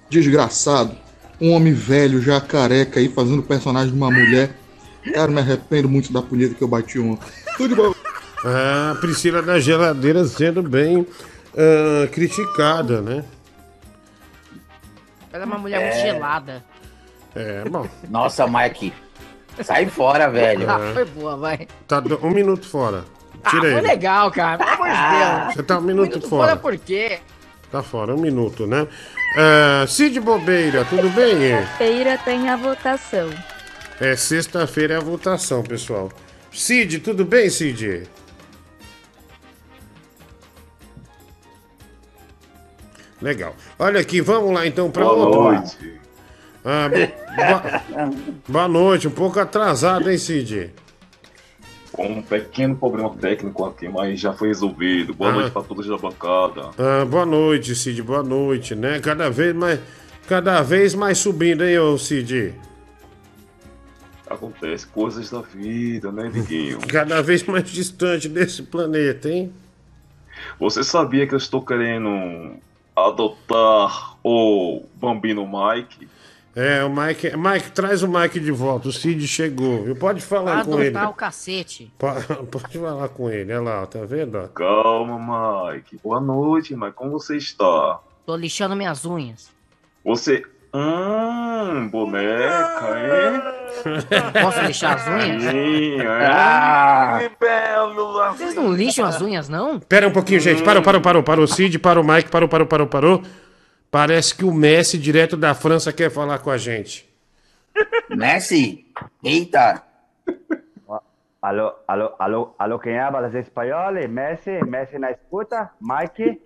Desgraçado. 0.10 0.95
Um 1.41 1.52
homem 1.52 1.73
velho, 1.73 2.22
já 2.22 2.39
careca 2.39 2.99
aí, 2.99 3.10
fazendo 3.10 3.41
personagem 3.41 3.89
de 3.91 3.97
uma 3.97 4.11
mulher. 4.11 4.56
Cara, 5.14 5.31
me 5.31 5.39
arrependo 5.39 5.89
muito 5.89 6.14
da 6.14 6.22
punheta 6.22 6.53
que 6.56 6.61
eu 6.61 6.68
bati 6.68 6.99
ontem. 6.99 7.27
Tudo 7.57 7.76
bom. 7.76 8.05
A 8.45 8.95
Priscila 9.01 9.41
da 9.41 9.59
geladeira 9.59 10.23
sendo 10.26 10.61
bem 10.61 11.05
ah, 11.57 12.07
criticada, 12.11 13.01
né? 13.01 13.23
Ela 15.34 15.43
é 15.43 15.45
uma 15.47 15.57
mulher 15.57 15.81
muito 15.81 15.95
É. 15.97 16.01
gelada. 16.13 16.63
É, 17.35 17.63
bom. 17.67 17.88
Nossa, 18.09 18.47
Mike. 18.47 18.93
Sai 19.63 19.85
fora, 19.88 20.30
velho. 20.30 20.69
Ah, 20.69 20.80
foi 20.93 21.05
boa, 21.05 21.35
vai. 21.35 21.67
Tá 21.88 22.01
um 22.22 22.30
minuto 22.30 22.65
fora. 22.67 23.03
Ah, 23.43 23.49
Tira 23.49 23.61
foi 23.63 23.72
ele. 23.73 23.81
legal, 23.88 24.31
cara. 24.31 24.57
Pelo 24.57 24.69
amor 24.72 24.88
de 24.88 25.17
Deus. 25.17 25.53
Você 25.55 25.63
tá 25.63 25.77
um 25.77 25.81
minuto 25.81 26.22
Fora 26.22 26.30
fora. 26.30 26.55
por 26.55 26.77
quê? 26.77 27.19
Tá 27.72 27.84
fora, 27.84 28.13
um 28.15 28.19
minuto, 28.19 28.65
né? 28.65 28.88
Ah, 29.38 29.85
Cid 29.88 30.19
Bobeira, 30.19 30.85
tudo 30.85 31.09
bem? 31.09 31.65
Feira 31.77 32.17
tem 32.17 32.47
a 32.49 32.55
votação. 32.55 33.30
É 33.99 34.15
sexta-feira 34.15 34.93
é 34.93 34.97
a 34.97 35.01
votação, 35.01 35.61
pessoal. 35.63 36.11
Cid, 36.53 36.99
tudo 36.99 37.26
bem, 37.26 37.49
Cid? 37.49 38.03
Legal. 43.22 43.56
Olha 43.80 44.00
aqui, 44.00 44.22
vamos 44.22 44.54
lá 44.54 44.66
então 44.68 44.92
para 44.92 45.04
Boa 45.06 45.16
outro. 45.16 45.42
noite. 45.44 46.00
Ah, 46.64 46.90
bo- 46.90 48.16
bo- 48.16 48.16
boa 48.48 48.68
noite, 48.68 49.08
um 49.08 49.12
pouco 49.12 49.40
atrasado, 49.40 50.10
hein, 50.10 50.18
Cid? 50.18 50.72
Com 51.92 52.08
um 52.08 52.22
pequeno 52.22 52.76
problema 52.76 53.10
técnico 53.16 53.64
aqui, 53.66 53.88
mas 53.88 54.20
já 54.20 54.34
foi 54.34 54.50
resolvido. 54.50 55.14
Boa 55.14 55.30
Ah. 55.30 55.34
noite 55.34 55.52
para 55.52 55.62
todos 55.64 55.88
da 55.88 55.98
bancada. 55.98 56.72
Ah, 56.78 57.06
boa 57.06 57.26
noite, 57.26 57.74
Cid, 57.76 58.02
boa 58.02 58.24
noite, 58.24 58.76
né? 58.76 59.00
Cada 59.00 59.30
vez 59.30 59.56
mais, 59.56 59.80
cada 60.28 60.62
vez 60.62 60.94
mais 60.94 61.18
subindo, 61.20 61.64
hein, 61.64 61.78
ô 61.80 61.98
Cid? 61.98 62.54
Acontece 64.28 64.88
coisas 64.88 65.30
da 65.30 65.42
vida, 65.42 66.12
né, 66.12 66.30
Diguinho? 66.34 66.80
Cada 66.90 67.22
vez 67.22 67.44
mais 67.44 67.70
distante 67.70 68.28
desse 68.28 68.64
planeta, 68.64 69.30
hein? 69.30 69.54
Você 70.60 70.84
sabia 70.84 71.28
que 71.28 71.34
eu 71.34 71.38
estou 71.38 71.62
querendo 71.64 72.58
adotar 72.95 74.15
o 74.23 74.84
Bambino 74.95 75.45
Mike? 75.45 76.07
É, 76.55 76.84
o 76.85 76.89
Mike. 76.89 77.35
Mike, 77.35 77.72
traz 77.72 78.01
o 78.01 78.07
Mike 78.07 78.39
de 78.39 78.51
volta. 78.51 78.88
O 78.88 78.91
Cid 78.93 79.27
chegou. 79.27 79.84
viu? 79.84 79.95
Pode 79.95 80.22
falar 80.22 80.63
com 80.63 80.80
ele. 80.80 80.88
Adotar 80.89 81.09
o 81.09 81.13
cacete. 81.13 81.91
Po- 81.97 82.07
Pode 82.49 82.77
falar 82.80 83.09
com 83.09 83.30
ele. 83.30 83.51
Olha 83.53 83.61
lá, 83.61 83.85
tá 83.85 84.05
vendo? 84.05 84.47
Calma, 84.49 85.73
Mike. 85.73 85.99
Boa 86.01 86.22
noite, 86.22 86.73
Mike. 86.73 86.93
Como 86.93 87.11
você 87.11 87.35
está? 87.35 87.99
Tô 88.26 88.35
lixando 88.38 88.73
minhas 88.76 89.05
unhas. 89.05 89.49
Você. 90.05 90.45
Hum, 90.77 91.88
boneca, 91.88 92.85
hein? 92.99 93.41
Posso 94.41 94.61
lixar 94.61 94.95
as 94.95 95.07
unhas? 95.07 95.43
Sim, 95.43 96.02
é. 96.02 96.26
Ah. 96.26 97.19
Que 97.22 97.31
belo 97.39 98.34
Vocês 98.34 98.56
não 98.56 98.73
lixam 98.73 99.06
as 99.06 99.22
unhas, 99.22 99.47
não? 99.47 99.80
Pera 99.80 100.06
um 100.06 100.11
pouquinho, 100.11 100.41
gente. 100.41 100.61
Parou, 100.64 100.84
parou, 100.84 100.99
parou. 100.99 101.23
Parou 101.23 101.45
o 101.45 101.47
Cid, 101.47 101.80
parou 101.80 102.03
o 102.03 102.07
Mike, 102.07 102.30
parou, 102.30 102.49
parou, 102.49 102.68
parou, 102.68 102.88
parou. 102.88 103.23
Parece 103.89 104.35
que 104.35 104.43
o 104.43 104.53
Messi, 104.53 104.97
direto 104.97 105.38
da 105.38 105.56
França, 105.56 105.93
quer 105.93 106.11
falar 106.11 106.39
com 106.39 106.52
a 106.52 106.57
gente. 106.57 107.07
Messi, 108.10 108.85
eita. 109.23 109.81
Alô, 111.45 111.76
alô, 111.88 112.11
alô, 112.17 112.55
alô, 112.57 112.80
quem 112.80 112.97
habla 112.97 113.27
es 113.27 113.35
espanhol? 113.35 113.93
Messi, 114.09 114.49
Messi 114.65 114.97
na 114.97 115.11
escuta? 115.11 115.69
Mike? 115.80 116.41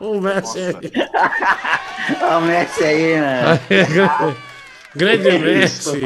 o 0.00 0.18
Messi 0.18 0.58
aí. 0.58 0.90
Olha 2.22 2.38
o 2.38 2.40
Messi 2.40 2.82
aí, 2.82 3.20
né? 3.20 3.42
Grande 4.96 5.38
Messi. 5.38 6.00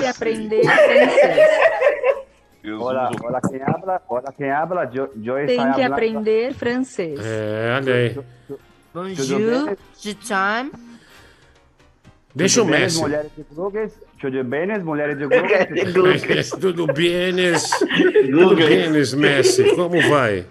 E 0.00 0.06
aprender 0.06 0.62
francês. 0.62 1.38
Hola, 2.80 3.10
hola, 3.22 3.40
quem 3.42 3.60
habla? 3.62 4.02
Hola, 4.08 4.32
quem 4.34 4.50
habla? 4.50 4.90
Yo, 4.94 5.10
yo 5.16 5.34
Tem 5.44 5.70
que 5.74 5.82
aprender 5.82 6.54
francês. 6.54 7.20
É, 7.22 7.76
olha 7.76 7.94
aí. 7.94 8.18
Bonjour, 8.94 9.76
je 9.98 10.14
time. 10.14 10.89
Deixa 12.34 12.62
o 12.62 12.64
bem, 12.64 12.80
Messi. 12.80 13.00
Mulheres 13.00 13.30
de 13.36 13.44
Glugas? 13.54 13.92
Tudo 14.20 14.44
bem, 14.44 14.78
mulheres 14.78 15.18
de 15.18 15.26
Glugas? 15.92 16.50
Tudo 16.60 16.86
bienes. 16.86 17.68
Tudo 18.30 18.54
bienes, 18.56 19.14
Messi. 19.14 19.74
Como 19.74 20.00
vai? 20.08 20.46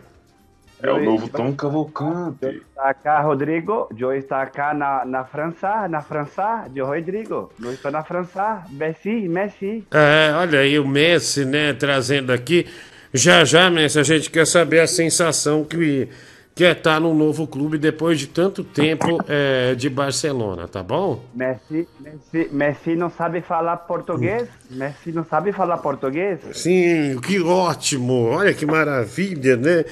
É 0.81 0.91
o 0.91 1.03
novo 1.03 1.27
Tom 1.27 1.53
Cavalcante. 1.53 2.45
Está 2.45 2.89
acá, 2.89 3.19
Rodrigo. 3.21 3.89
Eu 3.97 4.13
está 4.13 4.41
acá 4.41 4.73
na, 4.73 5.03
na 5.03 5.25
França, 5.25 5.87
na 5.89 6.01
França, 6.01 6.65
eu, 6.73 6.85
Rodrigo. 6.85 7.51
Eu 7.61 7.73
estou 7.73 7.91
na 7.91 8.01
França. 8.03 8.63
Messi, 8.69 9.27
Messi. 9.27 9.85
É, 9.91 10.33
olha 10.35 10.59
aí 10.59 10.79
o 10.79 10.87
Messi, 10.87 11.43
né, 11.43 11.73
trazendo 11.73 12.31
aqui. 12.31 12.65
Já 13.13 13.43
já, 13.43 13.69
Messi, 13.69 13.99
a 13.99 14.03
gente 14.03 14.29
quer 14.29 14.47
saber 14.47 14.79
a 14.79 14.87
sensação 14.87 15.65
que, 15.65 16.07
que 16.55 16.65
é 16.65 16.71
estar 16.71 16.99
num 16.99 17.13
novo 17.13 17.47
clube 17.47 17.77
depois 17.77 18.19
de 18.19 18.27
tanto 18.27 18.63
tempo 18.63 19.23
é, 19.27 19.75
de 19.75 19.89
Barcelona, 19.89 20.67
tá 20.67 20.83
bom? 20.83 21.23
Messi, 21.33 21.87
Messi, 21.99 22.49
Messi 22.51 22.95
não 22.95 23.09
sabe 23.09 23.41
falar 23.41 23.77
português? 23.77 24.47
Messi 24.69 25.11
não 25.11 25.23
sabe 25.23 25.51
falar 25.51 25.77
português? 25.77 26.39
Sim, 26.53 27.19
que 27.21 27.39
ótimo! 27.41 28.29
Olha 28.29 28.53
que 28.53 28.65
maravilha, 28.65 29.55
né? 29.55 29.85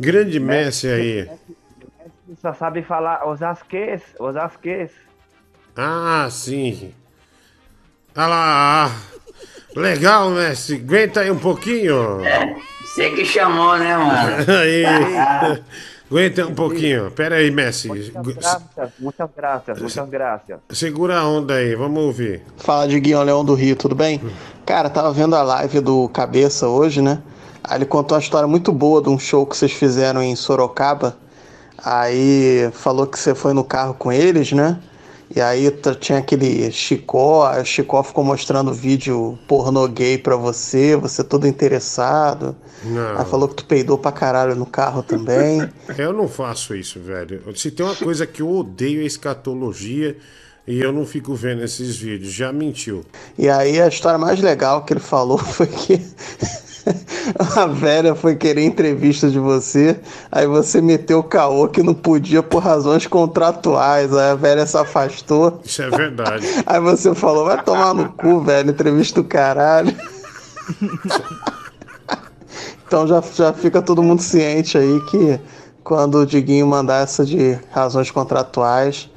Grande 0.00 0.40
Messi 0.40 0.88
aí. 0.88 1.28
Messi 1.28 1.64
só 2.40 2.52
sabe 2.52 2.82
falar 2.82 3.28
os 3.28 3.42
asquês, 3.42 4.02
os 4.18 4.36
asquês. 4.36 4.90
Ah, 5.76 6.28
sim. 6.30 6.92
Olha 8.16 8.26
lá. 8.26 8.86
ah. 8.86 9.14
Legal, 9.76 10.30
Messi. 10.30 10.76
Aguenta 10.76 11.20
aí 11.20 11.30
um 11.30 11.38
pouquinho. 11.38 12.20
Você 12.82 13.10
que 13.10 13.24
chamou, 13.24 13.76
né, 13.76 13.96
mano? 13.96 14.36
Aí. 14.60 14.84
Aguenta 16.14 16.46
um 16.46 16.54
pouquinho. 16.54 17.10
Pera 17.10 17.34
aí, 17.34 17.50
Messi. 17.50 17.88
Graças, 17.88 18.92
muitas 19.00 19.28
graças, 19.36 19.80
muitas 19.80 20.08
graças. 20.08 20.58
Segura 20.70 21.18
a 21.18 21.28
onda 21.28 21.54
aí, 21.54 21.74
vamos 21.74 22.04
ouvir. 22.04 22.40
Fala 22.56 22.86
de 22.86 23.00
Guião 23.00 23.24
Leão 23.24 23.44
do 23.44 23.52
Rio, 23.52 23.74
tudo 23.74 23.96
bem? 23.96 24.22
Cara, 24.64 24.88
tava 24.88 25.12
vendo 25.12 25.34
a 25.34 25.42
live 25.42 25.80
do 25.80 26.08
Cabeça 26.10 26.68
hoje, 26.68 27.02
né? 27.02 27.20
Aí 27.64 27.78
ele 27.78 27.84
contou 27.84 28.16
uma 28.16 28.22
história 28.22 28.46
muito 28.46 28.70
boa 28.70 29.02
de 29.02 29.08
um 29.08 29.18
show 29.18 29.44
que 29.44 29.56
vocês 29.56 29.72
fizeram 29.72 30.22
em 30.22 30.36
Sorocaba. 30.36 31.16
Aí 31.84 32.70
falou 32.74 33.08
que 33.08 33.18
você 33.18 33.34
foi 33.34 33.52
no 33.52 33.64
carro 33.64 33.94
com 33.94 34.12
eles, 34.12 34.52
né? 34.52 34.78
E 35.34 35.40
aí 35.40 35.68
tinha 35.98 36.18
aquele 36.18 36.70
Chicó, 36.70 37.50
o 37.60 37.64
Chicó 37.64 38.04
ficou 38.04 38.22
mostrando 38.22 38.72
vídeo 38.72 39.36
pornô 39.48 39.88
gay 39.88 40.16
pra 40.16 40.36
você, 40.36 40.94
você 40.94 41.24
todo 41.24 41.48
interessado. 41.48 42.54
Não. 42.84 43.18
Aí 43.18 43.24
falou 43.24 43.48
que 43.48 43.56
tu 43.56 43.64
peidou 43.64 43.98
pra 43.98 44.12
caralho 44.12 44.54
no 44.54 44.66
carro 44.66 45.02
também. 45.02 45.68
Eu 45.98 46.12
não 46.12 46.28
faço 46.28 46.76
isso, 46.76 47.00
velho. 47.00 47.42
Se 47.56 47.70
tem 47.72 47.84
uma 47.84 47.96
coisa 47.96 48.26
que 48.26 48.42
eu 48.42 48.50
odeio 48.50 49.02
é 49.02 49.04
escatologia 49.04 50.16
e 50.66 50.80
eu 50.80 50.92
não 50.92 51.04
fico 51.04 51.34
vendo 51.34 51.62
esses 51.62 51.96
vídeos. 51.96 52.32
Já 52.32 52.52
mentiu. 52.52 53.04
E 53.38 53.48
aí 53.48 53.80
a 53.80 53.88
história 53.88 54.18
mais 54.18 54.40
legal 54.40 54.84
que 54.84 54.92
ele 54.92 55.00
falou 55.00 55.36
foi 55.38 55.66
que 55.66 56.00
a 57.56 57.66
velha 57.66 58.14
foi 58.14 58.36
querer 58.36 58.62
entrevista 58.62 59.30
de 59.30 59.38
você, 59.38 59.98
aí 60.30 60.46
você 60.46 60.80
meteu 60.80 61.20
o 61.20 61.22
caô 61.22 61.68
que 61.68 61.82
não 61.82 61.94
podia 61.94 62.42
por 62.42 62.62
razões 62.62 63.06
contratuais, 63.06 64.14
aí 64.14 64.30
a 64.30 64.34
velha 64.34 64.66
se 64.66 64.76
afastou. 64.76 65.60
Isso 65.64 65.82
é 65.82 65.90
verdade. 65.90 66.46
Aí 66.66 66.80
você 66.80 67.14
falou, 67.14 67.44
vai 67.44 67.62
tomar 67.62 67.94
no 67.94 68.10
cu, 68.12 68.40
velho, 68.40 68.70
entrevista 68.70 69.22
do 69.22 69.28
caralho. 69.28 69.94
Então 72.86 73.08
já, 73.08 73.20
já 73.34 73.52
fica 73.52 73.82
todo 73.82 74.02
mundo 74.02 74.22
ciente 74.22 74.78
aí 74.78 75.00
que 75.10 75.40
quando 75.82 76.18
o 76.18 76.26
Diguinho 76.26 76.66
mandar 76.66 77.02
essa 77.02 77.24
de 77.24 77.58
razões 77.72 78.10
contratuais, 78.10 79.10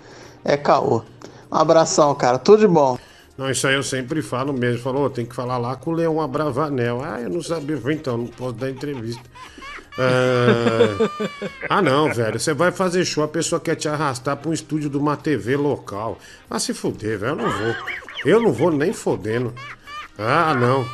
é 0.43 0.57
caô. 0.57 1.03
Um 1.51 1.55
abração, 1.55 2.15
cara. 2.15 2.39
Tudo 2.39 2.59
de 2.59 2.67
bom. 2.67 2.97
Não, 3.37 3.51
isso 3.51 3.67
aí 3.67 3.75
eu 3.75 3.83
sempre 3.83 4.21
falo 4.21 4.51
mesmo. 4.51 4.81
Falou, 4.81 5.09
tem 5.09 5.25
que 5.25 5.35
falar 5.35 5.57
lá 5.57 5.75
com 5.75 5.91
o 5.91 5.93
Leão 5.93 6.19
Abravanel. 6.19 7.01
Ah, 7.03 7.21
eu 7.21 7.29
não 7.29 7.41
sabia. 7.41 7.77
Então, 7.91 8.17
não 8.17 8.27
posso 8.27 8.53
dar 8.53 8.69
entrevista. 8.69 9.23
Ah, 9.97 11.09
ah, 11.69 11.81
não, 11.81 12.11
velho. 12.11 12.39
Você 12.39 12.53
vai 12.53 12.71
fazer 12.71 13.05
show, 13.05 13.23
a 13.23 13.27
pessoa 13.27 13.59
quer 13.59 13.75
te 13.75 13.87
arrastar 13.87 14.37
pra 14.37 14.49
um 14.49 14.53
estúdio 14.53 14.89
de 14.89 14.97
uma 14.97 15.15
TV 15.15 15.55
local. 15.55 16.17
Ah, 16.49 16.59
se 16.59 16.73
fuder, 16.73 17.19
velho. 17.19 17.31
Eu 17.31 17.35
não 17.35 17.49
vou. 17.49 17.75
Eu 18.25 18.41
não 18.41 18.51
vou 18.51 18.71
nem 18.71 18.91
fodendo. 18.91 19.53
Ah, 20.17 20.55
não. 20.55 20.85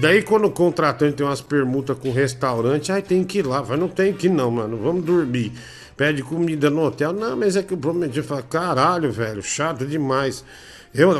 Daí 0.00 0.22
quando 0.22 0.46
o 0.46 0.50
contratante 0.50 1.16
tem 1.16 1.26
umas 1.26 1.40
permutas 1.40 1.98
com 1.98 2.12
restaurante, 2.12 2.92
aí 2.92 3.02
tem 3.02 3.24
que 3.24 3.38
ir 3.38 3.46
lá. 3.46 3.60
Vai, 3.60 3.76
não 3.76 3.88
tem 3.88 4.12
que 4.12 4.28
não, 4.28 4.50
mano. 4.50 4.76
Vamos 4.76 5.04
dormir. 5.04 5.52
Pede 5.96 6.22
comida 6.22 6.70
no 6.70 6.84
hotel. 6.84 7.12
Não, 7.12 7.36
mas 7.36 7.56
é 7.56 7.62
que 7.62 7.74
o 7.74 7.76
prometi 7.76 8.22
fala, 8.22 8.42
caralho, 8.42 9.10
velho, 9.10 9.42
chato 9.42 9.84
demais. 9.84 10.44
Eu, 10.94 11.12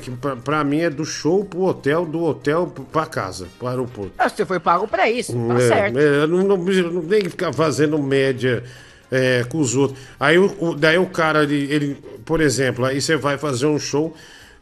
que 0.00 0.10
pra, 0.10 0.36
pra 0.36 0.64
mim 0.64 0.80
é 0.80 0.90
do 0.90 1.04
show 1.04 1.44
pro 1.44 1.62
hotel, 1.62 2.06
do 2.06 2.22
hotel 2.24 2.72
pra 2.90 3.06
casa, 3.06 3.46
pro 3.58 3.68
aeroporto. 3.68 4.12
Ah, 4.18 4.28
Você 4.28 4.44
foi 4.46 4.58
pago 4.58 4.88
pra 4.88 5.10
isso, 5.10 5.32
tá 5.48 5.54
É, 5.54 5.68
certo. 5.68 5.98
é, 5.98 6.26
não, 6.26 6.42
não, 6.42 6.56
não 6.56 7.02
tem 7.02 7.22
que 7.22 7.28
ficar 7.28 7.52
fazendo 7.52 7.98
média 7.98 8.64
é, 9.10 9.44
com 9.48 9.58
os 9.58 9.76
outros. 9.76 9.98
Aí 10.18 10.38
o, 10.38 10.74
daí 10.74 10.98
o 10.98 11.06
cara, 11.06 11.42
ele, 11.42 11.72
ele, 11.72 11.94
por 12.24 12.40
exemplo, 12.40 12.84
aí 12.84 13.00
você 13.00 13.16
vai 13.16 13.36
fazer 13.36 13.66
um 13.66 13.78
show, 13.78 14.14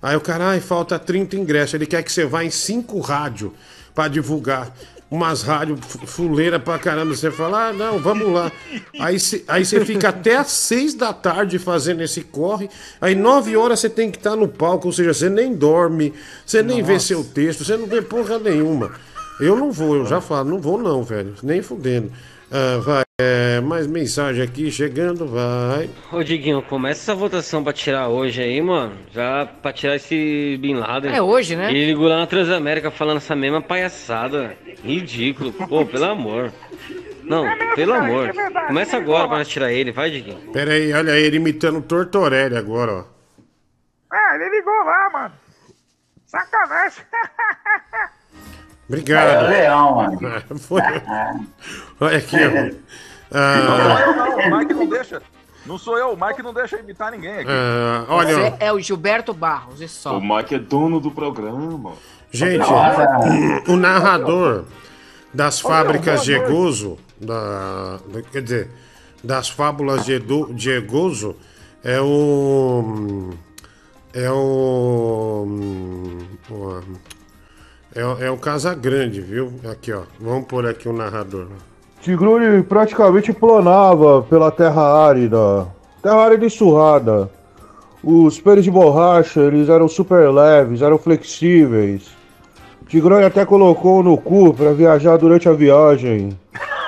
aí 0.03 0.17
o 0.17 0.21
cara, 0.21 0.49
ai, 0.49 0.61
falta 0.61 0.99
30 0.99 1.37
ingressos. 1.37 1.75
Ele 1.75 1.87
quer 1.87 2.03
que 2.03 2.11
você 2.13 2.25
vá 2.27 2.45
em 2.45 2.51
cinco 2.51 2.99
rádios 3.01 3.53
pra 3.95 4.09
divulgar. 4.09 4.75
Umas 5.11 5.43
rádios 5.43 5.81
fu- 5.85 6.07
fuleira 6.07 6.59
pra 6.61 6.79
caramba. 6.79 7.15
Você 7.17 7.31
fala, 7.33 7.69
ah, 7.69 7.73
não, 7.73 7.99
vamos 7.99 8.33
lá. 8.33 8.53
Aí 9.01 9.19
você 9.19 9.43
aí 9.49 9.65
você 9.65 9.85
fica 9.85 10.11
até 10.11 10.37
às 10.37 10.49
seis 10.53 10.95
da 10.95 11.13
tarde 11.13 11.59
fazendo 11.59 12.01
esse 12.03 12.21
corre. 12.21 12.71
Aí 13.01 13.15
nove 13.15 13.57
horas 13.57 13.81
você 13.81 13.89
tem 13.91 14.11
que 14.11 14.19
estar 14.19 14.37
no 14.37 14.47
palco, 14.47 14.87
ou 14.87 14.93
seja, 14.93 15.13
você 15.13 15.29
nem 15.29 15.53
dorme, 15.55 16.15
você 16.47 16.63
nem 16.63 16.81
vê 16.83 17.01
seu 17.01 17.25
texto, 17.25 17.65
você 17.65 17.77
não 17.77 17.87
vê 17.87 18.01
porra 18.03 18.39
nenhuma. 18.39 18.93
Eu 19.41 19.57
não 19.57 19.73
vou, 19.73 19.97
eu 19.97 20.07
já 20.07 20.21
falo, 20.21 20.51
não 20.51 20.61
vou 20.61 20.79
não, 20.79 21.03
velho. 21.03 21.35
Nem 21.43 21.61
fudendo. 21.63 22.13
Ah, 22.53 22.79
vai, 22.85 23.05
é, 23.21 23.61
mais 23.61 23.87
mensagem 23.87 24.43
aqui 24.43 24.71
chegando, 24.71 25.27
vai. 25.27 25.91
Ô 26.13 26.23
Diguinho, 26.23 26.63
começa 26.63 27.01
essa 27.03 27.15
votação 27.15 27.63
pra 27.63 27.73
tirar 27.73 28.09
hoje 28.09 28.43
aí, 28.43 28.61
mano. 28.63 28.95
Já 29.13 29.47
pra 29.47 29.73
tirar 29.73 29.97
esse 29.97 30.59
Bin 30.61 30.75
Laden. 30.75 31.15
É 31.15 31.21
hoje, 31.21 31.55
né? 31.57 31.71
Ele 31.71 31.87
ligou 31.87 32.09
lá 32.09 32.19
na 32.19 32.27
Transamérica 32.27 32.91
falando 32.91 33.19
essa 33.19 33.37
mesma 33.37 33.61
palhaçada. 33.61 34.57
Ridículo. 34.83 35.53
Pô, 35.53 35.85
pelo 35.85 36.05
amor. 36.07 36.53
Não, 37.23 37.47
É 37.47 37.75
pelo 37.75 37.93
amor. 37.95 38.29
é 38.31 38.67
Começa 38.67 38.97
é 38.97 39.01
agora 39.01 39.29
pra 39.29 39.39
nós 39.39 39.49
tirar 39.49 39.71
ele, 39.73 39.93
vai, 39.93 40.11
Diguinho. 40.11 40.53
Pera 40.53 40.73
aí, 40.73 40.93
olha 40.93 41.13
ele 41.13 41.37
imitando 41.37 41.79
o 41.79 41.83
Tortorelli 41.83 42.57
agora, 42.57 42.93
ó. 42.93 43.05
Ah, 44.13 44.35
ele 44.35 44.49
ligou 44.51 44.75
lá, 44.85 45.11
mano. 45.13 45.35
Sacanagem. 46.27 47.03
Obrigado. 48.89 49.29
É 49.29 49.45
o 49.45 49.49
leão, 49.49 49.95
mano. 49.97 50.19
Foi. 50.59 50.81
Olha 52.01 52.19
aqui, 52.19 52.37
ó. 52.37 52.91
Não, 53.31 53.41
Ah, 53.41 54.01
eu 54.07 54.17
não, 54.17 54.39
o 54.39 54.59
Mike 54.59 54.75
não 54.75 54.87
deixa. 54.89 55.23
Não 55.67 55.79
sou 55.79 55.97
eu, 55.99 56.13
o 56.13 56.19
Mike 56.27 56.43
não 56.43 56.53
deixa 56.55 56.79
imitar 56.79 57.13
ninguém 57.13 57.35
aqui. 57.41 57.51
ah, 57.51 58.05
olha, 58.09 58.35
Você 58.35 58.55
é 58.61 58.73
o 58.73 58.81
Gilberto 58.81 59.33
Barros, 59.35 59.81
e 59.81 59.89
só. 59.89 60.17
O 60.19 60.21
Mike 60.37 60.55
é 60.55 60.59
dono 60.59 60.99
do 61.01 61.11
programa. 61.11 61.93
Gente, 62.33 62.65
o 63.69 63.77
narrador 63.77 64.65
das 65.35 65.61
fábricas 65.61 66.23
de 66.25 66.33
Egozo, 66.33 66.99
da, 67.21 67.99
da- 68.09 68.23
quer 68.23 68.43
dizer, 68.43 68.71
das 69.23 69.49
fábulas 69.49 70.05
de, 70.05 70.13
Edu, 70.15 70.53
de 70.55 70.71
Egozo, 70.71 71.37
é 71.85 72.01
o. 72.01 73.31
É 74.15 74.31
o. 74.31 75.47
o- 76.51 76.81
É, 77.95 78.05
o- 78.05 78.23
é 78.25 78.31
o 78.31 78.37
Casagrande, 78.39 79.21
viu? 79.21 79.53
Aqui, 79.71 79.93
ó. 79.93 80.03
Vamos 80.21 80.47
pôr 80.47 80.65
aqui 80.67 80.89
o 80.89 80.93
narrador. 80.93 81.49
Tigrone 82.03 82.63
praticamente 82.63 83.33
planava 83.33 84.23
pela 84.23 84.51
terra 84.51 84.83
árida, 85.07 85.67
terra 86.03 86.17
árida 86.17 86.47
e 86.47 86.51
surrada. 86.51 87.31
Os 88.03 88.41
pênis 88.41 88.65
de 88.65 88.71
borracha, 88.71 89.41
eles 89.41 89.69
eram 89.69 89.87
super 89.87 90.31
leves, 90.31 90.81
eram 90.81 90.97
flexíveis. 90.99 92.09
Tigrone 92.89 93.25
até 93.27 93.45
colocou 93.45 94.03
no 94.03 94.17
cu 94.17 94.55
pra 94.55 94.73
viajar 94.73 95.19
durante 95.19 95.49
a 95.49 95.53
viagem. 95.53 96.37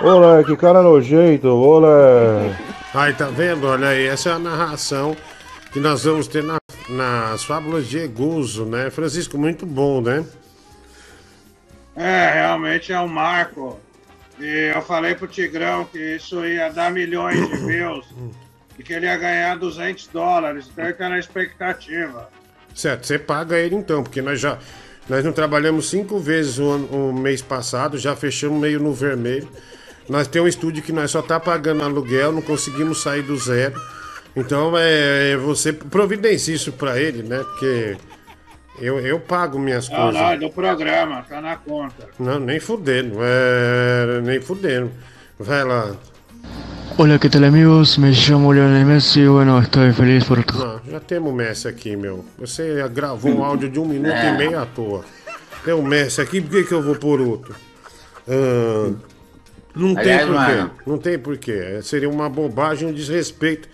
Olé, 0.01 0.43
que 0.45 0.57
cara 0.57 0.83
nojento, 0.83 1.49
olé. 1.49 2.57
Aí, 2.95 3.13
tá 3.13 3.27
vendo? 3.27 3.67
Olha 3.67 3.89
aí, 3.89 4.07
essa 4.07 4.31
é 4.31 4.33
a 4.33 4.39
narração 4.39 5.15
que 5.73 5.79
nós 5.79 6.05
vamos 6.05 6.27
ter 6.27 6.43
na- 6.43 6.57
nas 6.89 7.45
fábulas 7.45 7.87
de 7.87 7.99
Egozo, 7.99 8.65
né? 8.65 8.91
Francisco, 8.91 9.39
muito 9.39 9.65
bom, 9.67 10.01
né? 10.01 10.25
É, 11.95 12.31
realmente 12.35 12.93
é 12.93 12.99
um 13.01 13.07
marco. 13.09 13.79
E 14.41 14.73
eu 14.75 14.83
falei 14.83 15.15
pro 15.15 15.27
Tigrão 15.29 15.85
que 15.85 15.99
isso 16.17 16.45
ia 16.45 16.69
dar 16.71 16.91
milhões 16.91 17.37
de 17.49 17.57
views 17.67 18.07
e 18.79 18.83
que 18.83 18.93
ele 18.93 19.07
ia 19.07 19.17
ganhar 19.17 19.57
200 19.57 20.07
dólares. 20.09 20.67
Então 20.73 20.85
ele 20.85 20.95
tá 20.95 21.09
na 21.09 21.19
expectativa. 21.19 22.29
Certo, 22.75 23.07
você 23.07 23.19
paga 23.19 23.59
ele 23.59 23.75
então, 23.75 24.03
porque 24.03 24.23
nós 24.23 24.41
já 24.41 24.59
nós 25.09 25.25
não 25.25 25.33
trabalhamos 25.33 25.91
cinco 25.91 26.19
vezes 26.19 26.59
o, 26.59 26.71
ano- 26.71 26.87
o 26.87 27.13
mês 27.13 27.43
passado, 27.43 27.99
já 27.99 28.15
fechamos 28.17 28.59
meio 28.61 28.81
no 28.81 28.93
vermelho. 28.95 29.49
Nós 30.09 30.27
temos 30.27 30.47
um 30.47 30.49
estúdio 30.49 30.83
que 30.83 30.93
nós 30.93 31.11
só 31.11 31.21
tá 31.21 31.39
pagando 31.39 31.83
aluguel, 31.83 32.33
não 32.33 32.41
conseguimos 32.43 33.03
sair 33.03 33.23
do 33.23 33.37
zero. 33.37 33.81
Então 34.35 34.73
é, 34.79 35.33
é 35.33 35.37
você 35.37 35.73
providencia 35.73 36.55
isso 36.55 36.73
pra 36.73 36.99
ele, 36.99 37.23
né? 37.23 37.39
Porque 37.39 37.97
eu, 38.81 38.99
eu 39.01 39.21
pago 39.21 39.59
minhas 39.59 39.89
Não, 39.89 39.97
coisas. 39.97 40.21
não, 40.21 40.29
é 40.31 40.37
do 40.39 40.51
programa, 40.51 41.25
tá 41.29 41.41
na 41.41 41.57
conta. 41.57 42.09
Não, 42.19 42.39
nem 42.41 42.59
fudendo, 42.59 43.19
é, 43.21 44.21
nem 44.23 44.41
fudendo. 44.41 44.91
Vai 45.39 45.65
lá. 45.65 45.95
Hola, 46.99 47.19
¿qué 47.19 47.29
tal 47.31 47.45
amigos? 47.45 47.97
Me 47.99 48.11
llamo 48.13 48.53
Lionel 48.53 48.85
Messi 48.85 49.21
y 49.21 49.27
bueno, 49.27 49.59
estoy 49.61 49.93
feliz 49.93 50.25
por 50.25 50.39
Não, 50.55 50.81
já 50.91 51.01
temos 51.01 51.33
o 51.33 51.35
Messi 51.35 51.67
aqui, 51.69 51.97
meu. 51.97 52.25
Você 52.39 52.87
gravou 52.93 53.33
um 53.33 53.43
áudio 53.43 53.71
de 53.71 53.79
um 53.81 53.87
minuto 53.87 54.13
É. 54.15 54.35
e 54.35 54.37
meio 54.37 54.59
à 54.61 54.67
toa. 54.67 55.03
Tem 55.65 55.73
o 55.73 55.83
Messi 55.83 56.21
aqui, 56.21 56.41
por 56.41 56.51
que, 56.51 56.65
que 56.65 56.75
eu 56.75 56.83
vou 56.83 56.95
por 56.97 57.21
outro? 57.21 57.55
Ah, 58.29 58.93
não 59.75 59.95
tem 59.95 60.13
Aliás, 60.13 60.27
porquê. 60.27 60.55
mano. 60.57 60.71
Não 60.87 60.99
tem 60.99 61.19
porquê. 61.19 61.53
É, 61.53 61.83
Seria 61.83 62.11
uma 62.11 62.29
bobagem, 62.29 62.87
um 62.89 62.93
desrespeito 62.93 63.69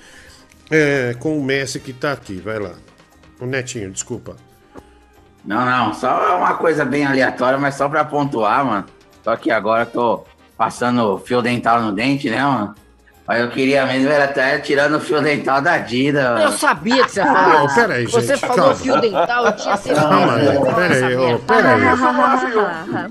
é, 0.70 1.16
com 1.18 1.36
o 1.36 1.42
Messi 1.42 1.80
que 1.80 1.92
tá 1.92 2.12
aqui. 2.12 2.36
Vai 2.36 2.60
lá. 2.60 2.74
O 3.40 3.46
Netinho, 3.46 3.90
desculpa. 3.90 4.36
Não, 5.48 5.64
não, 5.64 5.94
só 5.94 6.36
uma 6.36 6.54
coisa 6.54 6.84
bem 6.84 7.06
aleatória, 7.06 7.58
mas 7.58 7.74
só 7.74 7.88
pra 7.88 8.04
pontuar, 8.04 8.62
mano. 8.66 8.84
Só 9.24 9.34
que 9.34 9.50
agora 9.50 9.84
eu 9.84 9.86
tô 9.86 10.24
passando 10.58 11.16
fio 11.24 11.40
dental 11.40 11.80
no 11.80 11.90
dente, 11.90 12.28
né, 12.28 12.42
mano? 12.44 12.74
Mas 13.26 13.40
eu 13.40 13.48
queria 13.50 13.86
mesmo 13.86 14.10
era 14.10 14.24
até 14.24 14.58
tirando 14.58 14.96
o 14.96 15.00
fio 15.00 15.22
dental 15.22 15.62
da 15.62 15.78
Dida, 15.78 16.32
mano. 16.32 16.42
Eu 16.44 16.52
sabia 16.52 17.02
que 17.04 17.10
você 17.12 17.20
ia 17.20 17.26
falar 17.26 17.48
Não, 17.48 17.64
isso. 17.66 17.74
peraí, 17.74 18.06
Você 18.06 18.26
gente, 18.26 18.40
falou 18.40 18.56
calma. 18.56 18.74
fio 18.74 19.00
dental, 19.00 19.46
eu 19.46 19.52
tinha 19.56 19.76
certeza. 19.78 20.08
Calma 20.08 20.34
aí, 20.34 20.46
que 20.58 20.74
pera 20.74 20.94
aí, 20.94 21.02
essa 21.02 21.06
ô, 21.16 21.26
merda. 21.26 21.38
pera 21.46 21.74
aí. 21.74 21.80
Pera 21.80 23.08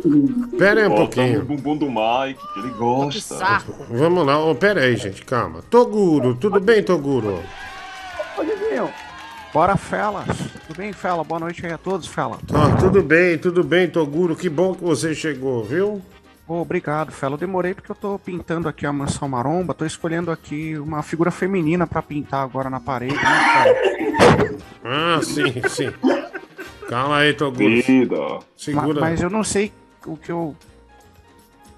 Pera 0.59 0.81
aí 0.81 0.88
um 0.88 0.93
o 0.93 0.95
pouquinho. 0.95 1.43
bumbum 1.45 1.77
do 1.77 1.85
Mike, 1.88 2.39
que 2.53 2.59
ele 2.59 2.69
gosta. 2.69 3.61
Vamos 3.89 4.26
lá, 4.26 4.38
ô, 4.39 4.53
pera 4.53 4.81
aí, 4.81 4.95
gente, 4.95 5.26
calma. 5.26 5.61
Toguro, 5.72 6.35
tudo 6.35 6.59
bem, 6.59 6.84
Toguro? 6.84 7.43
Ô, 8.38 8.43
Diguinho, 8.43 8.89
bora, 9.53 9.76
Felas. 9.76 10.27
Tudo 10.77 10.83
bem, 10.85 10.93
Fela? 10.93 11.23
Boa 11.23 11.39
noite 11.39 11.65
aí 11.65 11.71
a 11.73 11.77
todos, 11.77 12.05
Fela. 12.05 12.37
Ah, 12.53 12.75
tudo 12.79 13.01
bem, 13.01 13.35
tudo 13.35 13.63
bem, 13.63 13.89
Toguro. 13.89 14.35
Que 14.35 14.47
bom 14.47 14.75
que 14.75 14.83
você 14.83 15.15
chegou, 15.15 15.63
viu? 15.63 15.99
Ô, 16.47 16.61
obrigado, 16.61 17.11
Fela. 17.11 17.33
Eu 17.33 17.39
demorei 17.39 17.73
porque 17.73 17.91
eu 17.91 17.95
tô 17.95 18.19
pintando 18.19 18.69
aqui 18.69 18.85
a 18.85 18.93
mansão 18.93 19.27
maromba. 19.27 19.73
Tô 19.73 19.85
escolhendo 19.85 20.29
aqui 20.29 20.77
uma 20.77 21.01
figura 21.01 21.31
feminina 21.31 21.87
pra 21.87 22.03
pintar 22.03 22.43
agora 22.43 22.69
na 22.69 22.79
parede, 22.79 23.15
né, 23.15 23.21
Fela? 23.53 24.57
Ah, 24.85 25.19
sim, 25.23 25.51
sim. 25.67 25.91
Calma 26.87 27.17
aí, 27.17 27.33
Toguro. 27.33 27.81
Vida. 27.81 28.39
Segura. 28.55 28.93
Ma- 28.93 29.01
Mas 29.01 29.19
eu 29.19 29.31
não 29.31 29.43
sei 29.43 29.73
o 30.05 30.15
que 30.15 30.31
eu. 30.31 30.55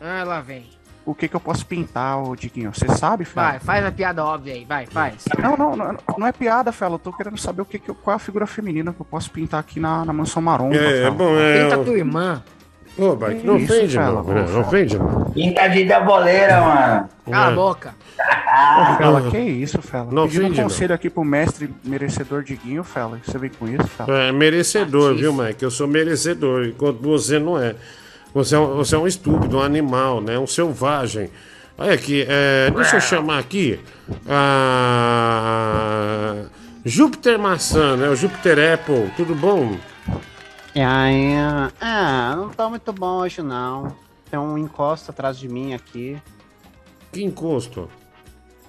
Ah, 0.01 0.26
lá 0.26 0.41
vem. 0.41 0.65
O 1.10 1.15
que 1.15 1.27
que 1.27 1.36
eu 1.36 1.40
posso 1.40 1.65
pintar, 1.65 2.22
ô 2.22 2.36
Diguinho? 2.36 2.72
Você 2.73 2.88
sabe, 2.90 3.26
Fela? 3.26 3.49
Vai, 3.52 3.60
faz 3.60 3.84
a 3.86 3.91
piada 3.91 4.23
óbvia 4.23 4.53
aí, 4.53 4.64
vai, 4.64 4.86
faz. 4.86 5.26
Não, 5.41 5.57
não, 5.57 5.76
não, 5.76 5.98
não 6.18 6.27
é 6.27 6.31
piada, 6.31 6.72
Fela. 6.72 6.95
Eu 6.95 6.99
tô 6.99 7.11
querendo 7.11 7.38
saber 7.38 7.64
o 7.64 7.65
que 7.65 7.80
que 7.80 7.90
eu- 7.90 7.95
qual 7.95 8.14
é 8.14 8.15
a 8.15 8.19
figura 8.19 8.45
feminina 8.45 8.94
que 8.94 9.02
eu 9.02 9.06
posso 9.06 9.31
pintar 9.31 9.60
aqui 9.60 9.80
na, 9.80 10.06
na 10.06 10.14
mansão 10.14 10.40
maromba. 10.41 10.76
É, 10.76 11.06
é 11.06 11.10
bom, 11.10 11.36
é. 11.36 11.64
Pinta 11.64 11.77
tua 11.84 11.98
irmã. 11.98 12.44
Ô, 12.98 13.15
Bike, 13.15 13.45
não 13.48 13.57
Isso, 13.57 13.73
ofende, 13.73 13.94
Fela, 13.98 14.11
não. 14.15 14.23
pô, 14.26 14.34
Não, 14.34 14.48
Fela. 14.48 14.60
ofende, 14.60 14.98
não. 14.99 15.26
Pinta 15.31 15.68
de 15.69 15.86
boleira, 16.06 16.61
mano. 16.61 17.10
Cala 17.31 17.48
a 17.48 17.56
boca. 17.56 17.95
Ô, 18.19 18.98
Fela, 18.98 19.31
que 19.31 19.38
isso, 19.40 19.81
Fela? 19.81 20.10
Não 20.11 20.23
Pedindo 20.23 20.41
um 20.41 20.45
ofende, 20.45 20.57
não. 20.61 20.64
conselho 20.69 20.94
aqui 20.94 21.10
pro 21.10 21.23
mestre 21.23 21.73
merecedor 21.84 22.44
Diguinho, 22.44 22.84
Fela. 22.84 23.19
Você 23.26 23.38
vem 23.38 23.49
com 23.49 23.68
isso, 23.68 23.88
Fela? 23.88 24.15
É 24.23 24.31
merecedor, 24.31 25.15
viu, 25.15 25.34
Mike? 25.34 25.64
Eu 25.64 25.72
sou 25.72 25.88
merecedor, 25.88 26.65
enquanto 26.65 27.02
você 27.02 27.40
não 27.40 27.57
é. 27.57 27.76
Você 28.34 28.56
é 28.56 28.60
um, 28.60 28.76
você 28.76 28.95
é 28.95 28.97
um 28.97 29.07
estúpido, 29.07 29.57
um 29.57 29.61
animal, 29.61 30.22
né? 30.22 30.38
Um 30.38 30.47
selvagem. 30.47 31.30
Olha 31.77 31.93
aqui, 31.93 32.26
é, 32.27 32.69
deixa 32.72 32.97
eu 32.97 33.01
chamar 33.01 33.39
aqui. 33.39 33.80
a 34.27 35.56
Júpiter 36.85 37.39
Maçã, 37.39 37.95
né? 37.95 38.10
O 38.10 38.15
Júpiter 38.15 38.73
Apple, 38.73 39.11
tudo 39.15 39.34
bom? 39.34 39.77
Aí, 40.76 41.34
ah, 41.81 42.35
não 42.35 42.49
tá 42.49 42.69
muito 42.69 42.93
bom 42.93 43.18
hoje 43.19 43.41
não. 43.41 43.95
Tem 44.30 44.39
um 44.39 44.57
encosto 44.57 45.11
atrás 45.11 45.38
de 45.38 45.47
mim 45.47 45.73
aqui. 45.73 46.22
Que 47.11 47.23
encosto? 47.23 47.89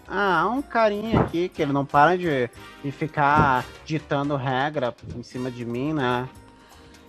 Ah, 0.09 0.49
um 0.49 0.63
carinha 0.63 1.21
aqui 1.21 1.49
que 1.49 1.63
ele 1.63 1.73
não 1.73 1.85
para 1.85 2.17
de, 2.17 2.51
de 2.83 2.91
ficar 2.91 3.65
ditando 3.85 4.35
regra 4.35 4.95
em 5.15 5.23
cima 5.23 5.51
de 5.51 5.65
mim, 5.65 5.93
né? 5.93 6.29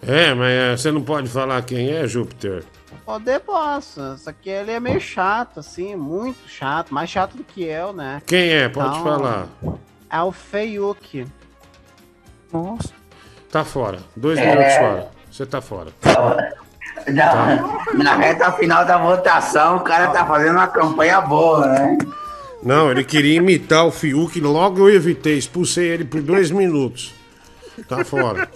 É, 0.06 0.34
mas 0.34 0.50
é, 0.50 0.78
você 0.78 0.92
não 0.92 1.02
pode 1.04 1.30
falar 1.30 1.62
quem 1.64 1.90
é, 1.92 2.08
Júpiter. 2.08 2.64
Poder 3.06 3.40
posso, 3.42 4.18
só 4.18 4.32
que 4.32 4.50
ele 4.50 4.72
é 4.72 4.80
meio 4.80 5.00
chato, 5.00 5.60
assim, 5.60 5.96
muito 5.96 6.48
chato, 6.48 6.94
mais 6.94 7.10
chato 7.10 7.38
do 7.38 7.44
que 7.44 7.64
eu, 7.64 7.94
né? 7.94 8.22
Quem 8.26 8.50
é? 8.50 8.70
Pode 8.70 8.90
Então, 8.90 9.04
falar. 9.04 9.48
É 10.10 10.22
o 10.22 10.32
Feiuki. 10.32 11.26
Nossa. 12.52 12.90
Tá 13.52 13.64
fora. 13.64 14.00
Dois 14.16 14.38
É. 14.40 14.46
minutos 14.56 14.74
fora. 14.76 15.12
Você 15.32 15.46
tá 15.46 15.62
fora. 15.62 15.92
Na, 17.08 17.82
na 17.94 18.16
reta 18.16 18.52
final 18.54 18.86
da 18.86 18.98
votação, 18.98 19.78
o 19.78 19.80
cara 19.82 20.08
tá 20.08 20.26
fazendo 20.26 20.56
uma 20.56 20.68
campanha 20.68 21.22
boa, 21.22 21.66
né? 21.68 21.98
Não, 22.62 22.92
ele 22.92 23.04
queria 23.04 23.36
imitar 23.38 23.86
o 23.86 23.92
Fiuk, 23.92 24.40
logo 24.40 24.88
eu 24.88 24.94
evitei, 24.96 25.38
expulsei 25.38 25.88
ele 25.88 26.06
por 26.06 26.22
dois 26.22 26.52
minutos. 26.52 27.14
Tá 27.88 28.04
fora. 28.06 28.48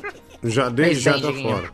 Já 0.45 0.69
desde 0.69 1.03
já 1.03 1.13
tá 1.19 1.31
fora. 1.34 1.69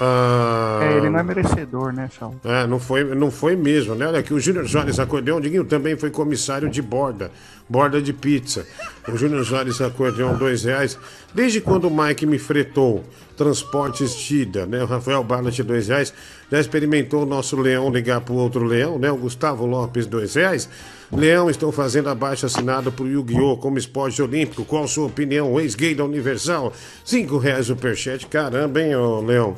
Ah, 0.00 0.80
É, 0.82 0.96
ele 0.96 1.10
não 1.10 1.18
é 1.18 1.22
merecedor, 1.22 1.92
né, 1.92 2.08
Fela? 2.08 2.34
É, 2.44 2.66
não 2.66 2.78
foi, 2.78 3.04
não 3.14 3.30
foi 3.30 3.56
mesmo, 3.56 3.94
né? 3.94 4.06
Olha 4.06 4.20
aqui, 4.20 4.32
o 4.32 4.40
Júnior 4.40 4.68
Soares 4.68 4.98
Acordeão, 4.98 5.40
Diguinho, 5.40 5.64
também 5.64 5.96
foi 5.96 6.10
comissário 6.10 6.68
de 6.68 6.80
borda, 6.80 7.30
borda 7.68 8.00
de 8.00 8.12
pizza. 8.12 8.64
O 9.08 9.16
Júnior 9.16 9.44
Soares 9.44 9.80
Acordeão, 9.80 10.36
dois 10.36 10.64
reais. 10.64 10.98
Desde 11.34 11.60
quando 11.60 11.88
o 11.88 11.90
Mike 11.90 12.24
me 12.26 12.38
fretou, 12.38 13.04
transportes 13.36 14.14
Tida, 14.14 14.66
né? 14.66 14.82
O 14.82 14.86
Rafael 14.86 15.22
Barnett, 15.24 15.62
dois 15.62 15.88
reais. 15.88 16.14
Já 16.50 16.60
experimentou 16.60 17.24
o 17.24 17.26
nosso 17.26 17.56
leão 17.60 17.90
ligar 17.90 18.20
pro 18.20 18.34
outro 18.34 18.64
leão, 18.64 18.98
né? 18.98 19.10
O 19.10 19.16
Gustavo 19.16 19.66
Lopes, 19.66 20.06
dois 20.06 20.34
reais. 20.34 20.68
Leão, 21.12 21.48
estou 21.48 21.70
fazendo 21.70 22.08
abaixo 22.08 22.46
assinado 22.46 22.90
pro 22.90 23.06
Yu-Gi-Oh! 23.06 23.56
como 23.56 23.78
esporte 23.78 24.20
olímpico. 24.20 24.64
Qual 24.64 24.84
a 24.84 24.88
sua 24.88 25.06
opinião? 25.06 25.58
Ex-gay 25.60 25.94
da 25.94 26.04
Universal? 26.04 26.72
Cinco 27.04 27.38
reais 27.38 27.70
o 27.70 27.74
superchat. 27.74 28.26
Caramba, 28.26 28.80
hein, 28.82 28.94
ô 28.96 29.20
Leão? 29.20 29.56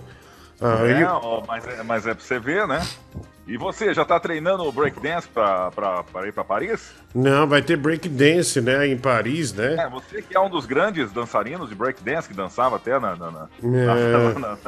Ah, 0.60 0.78
É, 0.86 1.00
e- 1.00 1.04
ó, 1.04 1.42
mas, 1.46 1.66
é, 1.66 1.82
mas 1.82 2.06
é 2.06 2.14
pra 2.14 2.22
você 2.24 2.38
ver, 2.38 2.66
né? 2.66 2.86
E 3.46 3.56
você, 3.56 3.94
já 3.94 4.04
tá 4.04 4.20
treinando 4.20 4.62
o 4.64 4.70
breakdance 4.72 5.26
pra, 5.28 5.70
pra, 5.70 6.02
pra 6.02 6.26
ir 6.28 6.32
pra 6.32 6.44
Paris? 6.44 6.90
Não, 7.14 7.46
vai 7.46 7.62
ter 7.62 7.76
breakdance, 7.78 8.60
né, 8.60 8.86
em 8.86 8.98
Paris, 8.98 9.54
né? 9.54 9.76
É, 9.78 9.88
você 9.88 10.20
que 10.20 10.36
é 10.36 10.40
um 10.40 10.50
dos 10.50 10.66
grandes 10.66 11.10
dançarinos 11.12 11.68
de 11.70 11.74
breakdance, 11.74 12.28
que 12.28 12.34
dançava 12.34 12.76
até 12.76 12.98
na, 13.00 13.16
na, 13.16 13.30
na, 13.30 13.48
É. 13.64 13.86
na- 14.38 14.50
na- 14.56 14.58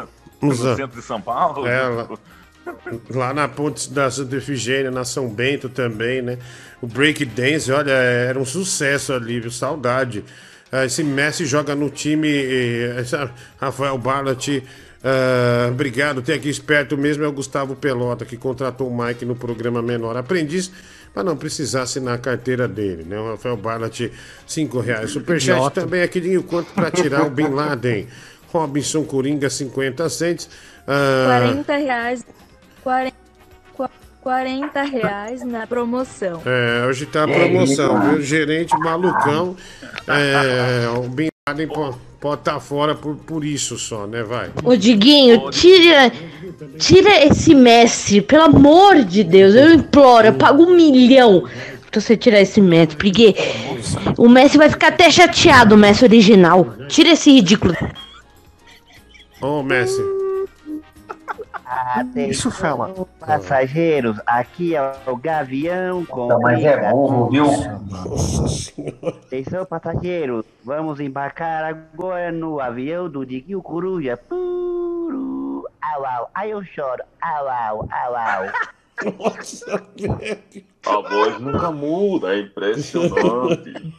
no 0.41 0.49
Usa- 0.49 0.77
centro 0.77 0.99
de 0.99 1.05
São 1.05 1.21
Paulo. 1.21 1.67
É, 1.67 1.83
lá, 1.83 2.09
lá 3.11 3.33
na 3.35 3.49
Ponte 3.49 3.91
da 3.93 4.11
Santa 4.11 4.37
Efigênia, 4.37 4.91
na 4.91 5.05
São 5.05 5.29
Bento 5.29 5.69
também, 5.69 6.23
né? 6.23 6.39
O 6.81 6.87
breakdance, 6.87 7.71
olha, 7.71 7.91
era 7.93 8.39
um 8.39 8.45
sucesso 8.45 9.13
ali, 9.13 9.41
viu? 9.41 9.51
Saudade. 9.51 10.25
Ah, 10.73 10.85
Esse 10.85 11.03
Messi 11.03 11.45
joga 11.47 11.75
no 11.75 11.91
time, 11.91 12.29
Rafael 13.61 13.99
Barlat. 13.99 14.49
ah, 15.03 15.69
obrigado, 15.71 16.23
tem 16.23 16.35
aqui 16.37 16.49
esperto 16.49 16.97
mesmo, 16.97 17.25
é 17.25 17.29
o 17.29 17.33
Gustavo 17.33 17.75
Pelota, 17.77 18.25
que 18.25 18.37
contratou 18.37 18.89
o 18.89 18.97
Mike 19.05 19.25
no 19.25 19.35
programa 19.35 19.83
Menor 19.83 20.17
Aprendiz, 20.17 20.71
para 21.13 21.25
não 21.25 21.37
precisar 21.37 21.83
assinar 21.83 22.15
a 22.15 22.19
carteira 22.19 22.69
dele, 22.69 23.05
né? 23.05 23.19
O 23.19 23.31
Rafael 23.33 23.57
Barlat, 23.57 24.11
5 24.47 24.79
reais. 24.81 25.11
Superchat 25.11 25.57
Idiota. 25.57 25.81
também 25.83 26.03
aqui 26.03 26.21
de 26.21 26.39
quanto 26.41 26.73
para 26.73 26.91
tirar 26.91 27.27
o 27.27 27.31
Bin 27.31 27.49
Laden. 27.49 28.07
Robinson 28.53 29.05
Coringa, 29.05 29.49
50 29.51 30.09
cents. 30.09 30.49
Ah, 30.87 31.41
40 31.53 31.77
reais. 31.77 32.25
40, 32.83 33.15
40 34.23 34.83
reais 34.83 35.45
na 35.45 35.67
promoção. 35.67 36.43
É, 36.45 36.87
hoje 36.87 37.07
tá 37.07 37.25
a 37.25 37.29
promoção, 37.29 38.01
viu? 38.11 38.23
Gerente 38.23 38.77
malucão. 38.79 39.57
É, 40.07 40.89
o 40.99 41.09
Bin 41.09 41.29
Laden 41.49 41.69
po- 41.69 41.99
pode 42.21 42.41
estar 42.43 42.61
fora 42.61 42.95
por, 42.95 43.17
por 43.17 43.45
isso 43.45 43.79
só, 43.79 44.07
né? 44.07 44.23
Vai. 44.23 44.51
Ô 44.65 44.77
Diguinho, 44.77 45.51
tira, 45.51 46.13
tira 46.79 47.25
esse 47.27 47.55
Messi, 47.55 48.21
pelo 48.21 48.45
amor 48.45 49.03
de 49.05 49.25
Deus, 49.25 49.55
eu 49.55 49.73
imploro, 49.75 50.27
eu 50.29 50.35
pago 50.35 50.63
um 50.65 50.75
milhão 50.77 51.45
pra 51.91 52.01
você 52.01 52.17
tirar 52.17 52.41
esse 52.41 52.61
Messi, 52.61 52.95
porque 52.97 53.35
o 54.17 54.29
Messi 54.29 54.57
vai 54.59 54.69
ficar 54.69 54.89
até 54.89 55.11
chateado, 55.11 55.75
o 55.75 55.79
Messi 55.79 56.05
original. 56.05 56.75
Tira 56.89 57.11
esse 57.11 57.33
ridículo. 57.33 57.75
Ô, 59.41 59.63
Messi. 59.63 60.01
Isso, 62.17 62.51
fala. 62.51 62.93
Passageiros, 63.19 64.19
aqui 64.27 64.75
é 64.75 64.93
o 65.07 65.17
Gavião 65.17 66.05
com. 66.05 66.27
Não, 66.27 66.41
mas 66.41 66.63
é 66.65 66.91
burro, 66.91 67.31
viu? 67.31 67.47
Nossa 67.89 68.49
senhora. 68.49 69.09
Atenção, 69.09 69.65
passageiros, 69.65 70.45
vamos 70.65 70.99
embarcar 71.01 71.65
agora 71.65 72.33
no 72.33 72.61
avião 72.61 73.09
do 73.09 73.25
Diguinho 73.25 73.63
Coruja. 73.63 74.17
Puru, 74.17 75.65
au, 75.81 76.05
au, 76.05 76.31
ai 76.35 76.53
eu 76.53 76.65
choro, 76.65 77.03
au, 77.21 77.47
au, 77.49 77.81
au, 77.83 78.15
au. 78.17 78.71
Nossa, 79.19 79.83
velho. 79.97 80.65
A 80.87 81.01
voz 81.01 81.41
nunca 81.41 81.71
muda, 81.71 82.35
é 82.35 82.41
impressionante. 82.41 83.95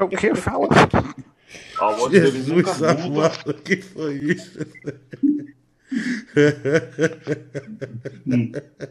O 0.00 0.08
que 0.08 0.34
fala? 0.34 0.68
A 1.78 1.86
voz 1.92 2.10
dele 2.10 2.42
nunca 2.42 2.74
Jesus 2.74 3.04
muda. 3.04 3.26
amado, 3.26 3.50
o 3.50 3.54
que 3.54 3.76
foi 3.76 4.14
isso? 4.14 4.58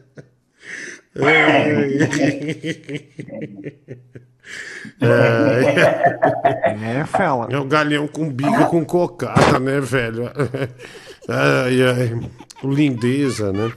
É, 6.81 7.05
fela. 7.05 7.47
É 7.49 7.57
o 7.57 7.65
galinhão 7.65 8.07
com 8.07 8.29
bico 8.29 8.65
com 8.67 8.85
cocada, 8.85 9.59
né, 9.59 9.79
velho? 9.79 10.29
Ai, 11.29 11.83
ai. 11.83 12.19
Lindeza, 12.63 13.53
né? 13.53 13.71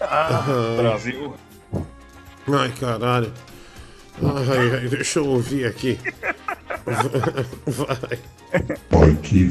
Ah, 0.00 0.44
Brasil. 0.76 1.34
Ai, 2.46 2.72
caralho. 2.78 3.32
Ai, 4.22 4.74
ai, 4.74 4.88
deixa 4.88 5.18
eu 5.18 5.26
ouvir 5.26 5.66
aqui. 5.66 5.98
Vai. 7.66 8.18
Ai, 8.92 9.16
que 9.22 9.50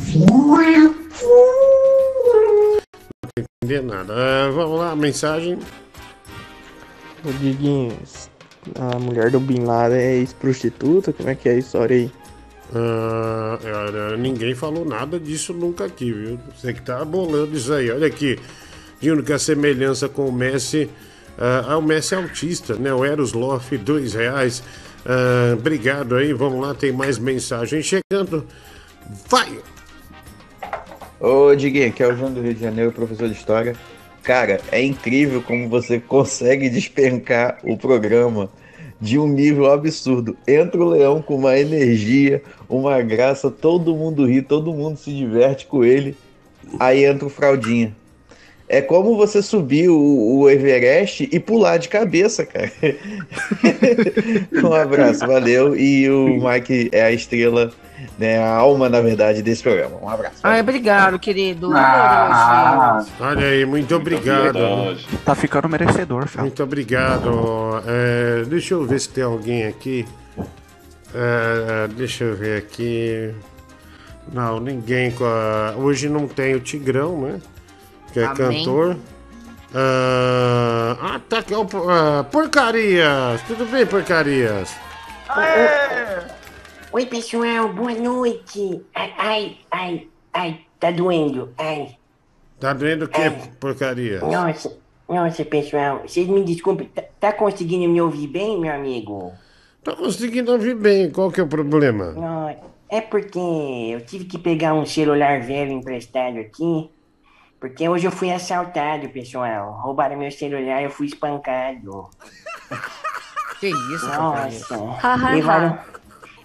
entender 3.40 3.82
nada. 3.82 4.14
Ah, 4.14 4.52
vamos 4.52 4.80
lá, 4.80 4.96
mensagem. 4.96 5.58
Ô 7.26 7.32
Diguinho, 7.40 7.98
a 8.76 8.98
mulher 9.00 9.30
do 9.32 9.40
Bin 9.40 9.66
Laden 9.66 9.98
é 9.98 10.16
ex-prostituta? 10.18 11.12
Como 11.12 11.30
é 11.30 11.36
que 11.36 11.50
é 11.50 11.54
a 11.54 11.58
história 11.58 11.96
aí? 11.96 12.12
Olha, 12.72 14.16
ninguém 14.18 14.54
falou 14.54 14.86
nada 14.86 15.20
disso 15.20 15.54
nunca 15.54 15.86
aqui, 15.86 16.12
viu? 16.12 16.40
Você 16.56 16.74
que 16.74 16.82
tá 16.82 17.04
bolando 17.04 17.58
isso 17.58 17.74
aí. 17.74 17.90
Olha 17.90 18.08
aqui. 18.08 18.40
Dizendo 19.02 19.24
que 19.24 19.34
a 19.34 19.40
semelhança 19.40 20.08
com 20.08 20.28
o 20.28 20.32
Messi. 20.32 20.90
ah, 21.38 21.78
o 21.78 21.82
Messi 21.82 22.14
é 22.14 22.18
autista, 22.18 22.76
né? 22.76 22.94
O 22.94 23.04
Eros 23.04 23.34
Loff, 23.34 23.76
dois 23.78 24.14
reais. 24.14 24.64
Ah, 25.06 25.56
obrigado 25.58 26.16
aí. 26.16 26.32
Vamos 26.32 26.62
lá, 26.62 26.74
tem 26.74 26.92
mais 26.92 27.18
mensagem 27.18 27.82
chegando. 27.82 28.46
Vai! 29.28 29.60
Ô, 31.22 31.54
Diguinho, 31.54 31.90
aqui 31.90 32.02
é 32.02 32.08
o 32.08 32.16
João 32.16 32.32
do 32.32 32.42
Rio 32.42 32.54
de 32.54 32.62
Janeiro, 32.62 32.94
professor 32.94 33.28
de 33.28 33.34
História. 33.34 33.76
Cara, 34.24 34.62
é 34.72 34.82
incrível 34.82 35.42
como 35.42 35.68
você 35.68 36.00
consegue 36.00 36.70
despencar 36.70 37.60
o 37.62 37.78
programa 37.78 38.50
de 39.02 39.20
um 39.20 39.28
nível 39.28 39.70
absurdo. 39.70 40.38
Entra 40.48 40.82
o 40.82 40.88
Leão 40.88 41.22
com 41.22 41.36
uma 41.36 41.60
energia, 41.60 42.42
uma 42.70 43.02
graça, 43.02 43.52
todo 43.52 43.96
mundo 43.98 44.26
ri, 44.26 44.42
todo 44.42 44.74
mundo 44.74 44.98
se 44.98 45.14
diverte 45.14 45.66
com 45.66 45.84
ele. 45.84 46.16
Aí 46.80 47.04
entra 47.04 47.26
o 47.26 47.30
Fraldinha. 47.30 47.94
É 48.72 48.82
como 48.84 49.18
você 49.18 49.42
subir 49.42 49.90
o, 49.90 49.98
o 50.42 50.48
Everest 50.50 51.28
e 51.32 51.40
pular 51.40 51.78
de 51.78 51.90
cabeça, 51.90 52.46
cara. 52.46 52.72
um 54.64 54.74
abraço, 54.74 55.26
valeu. 55.26 55.76
E 55.76 56.08
o 56.08 56.40
Mike 56.48 56.90
é 56.92 57.02
a 57.02 57.12
estrela, 57.12 57.72
né, 58.20 58.38
a 58.38 58.48
alma, 58.56 58.88
na 58.88 59.02
verdade, 59.02 59.42
desse 59.42 59.64
programa. 59.64 59.98
Um 60.02 60.08
abraço. 60.08 60.36
Ai, 60.44 60.62
obrigado, 60.62 61.18
querido. 61.18 61.72
Ah, 61.74 63.04
olha 63.20 63.48
aí, 63.48 63.66
muito 63.66 63.96
obrigado. 63.96 64.60
Tá 65.26 65.34
ficando 65.34 65.68
merecedor, 65.68 66.28
fela. 66.28 66.44
Muito 66.44 66.62
obrigado. 66.62 67.82
É, 67.88 68.44
deixa 68.46 68.76
eu 68.76 68.86
ver 68.86 69.00
se 69.00 69.10
tem 69.10 69.24
alguém 69.24 69.66
aqui. 69.66 70.06
É, 71.16 71.88
deixa 71.88 72.24
eu 72.24 72.36
ver 72.36 72.60
aqui. 72.60 73.32
Não, 74.32 74.60
ninguém. 74.60 75.10
com 75.10 75.26
a- 75.26 75.74
Hoje 75.76 76.08
não 76.08 76.28
tem 76.28 76.54
o 76.54 76.60
Tigrão, 76.60 77.22
né? 77.24 77.40
Que 78.14 78.20
é 78.20 78.26
Amém. 78.26 78.36
cantor. 78.64 78.98
Ah, 79.74 80.98
ah, 81.00 81.22
tá 81.30 81.40
aqui. 81.40 81.54
ah, 81.54 82.24
porcarias! 82.32 83.42
Tudo 83.44 83.66
bem, 83.66 83.86
porcarias? 83.86 84.76
Oi, 86.92 87.06
pessoal, 87.06 87.72
boa 87.72 87.94
noite. 87.94 88.82
Ai, 88.96 89.14
ai, 89.18 89.58
ai, 89.72 90.08
ai, 90.34 90.60
tá 90.80 90.90
doendo. 90.90 91.54
Ai, 91.58 91.96
Tá 92.60 92.74
doendo 92.74 93.06
o 93.06 93.08
que, 93.08 93.22
porcaria? 93.60 94.20
nossa, 94.20 94.76
nossa, 95.08 95.46
pessoal, 95.46 96.02
vocês 96.06 96.28
me 96.28 96.44
desculpem, 96.44 96.88
tá, 96.88 97.04
tá 97.18 97.32
conseguindo 97.32 97.88
me 97.88 98.02
ouvir 98.02 98.28
bem, 98.28 98.60
meu 98.60 98.74
amigo? 98.74 99.32
Tô 99.82 99.96
conseguindo 99.96 100.52
ouvir 100.52 100.76
bem. 100.76 101.10
Qual 101.10 101.32
que 101.32 101.40
é 101.40 101.44
o 101.44 101.48
problema? 101.48 102.12
Não, 102.12 102.50
é 102.90 103.00
porque 103.00 103.40
eu 103.40 104.02
tive 104.02 104.26
que 104.26 104.38
pegar 104.38 104.74
um 104.74 104.86
celular 104.86 105.40
velho 105.42 105.72
emprestado 105.72 106.38
aqui, 106.40 106.90
porque 107.60 107.88
hoje 107.90 108.08
eu 108.08 108.12
fui 108.12 108.32
assaltado, 108.32 109.10
pessoal. 109.10 109.80
Roubaram 109.82 110.18
meu 110.18 110.32
celular 110.32 110.82
e 110.82 110.86
eu 110.86 110.90
fui 110.90 111.08
espancado. 111.08 112.10
Que 113.60 113.68
isso, 113.68 114.08
Nossa, 114.08 114.78
levaram, 115.34 115.78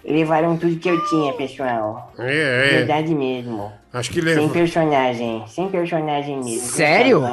levaram 0.03 0.57
tudo 0.57 0.77
que 0.77 0.89
eu 0.89 1.05
tinha, 1.05 1.31
pessoal. 1.33 2.13
É, 2.19 2.67
é. 2.67 2.77
Verdade 2.79 3.15
mesmo. 3.15 3.71
Acho 3.95 4.09
que 4.11 4.21
Sem 4.21 4.23
levou. 4.35 4.49
personagem, 4.49 5.43
sem 5.47 5.69
personagem 5.69 6.35
mesmo. 6.37 6.59
Sério? 6.67 7.23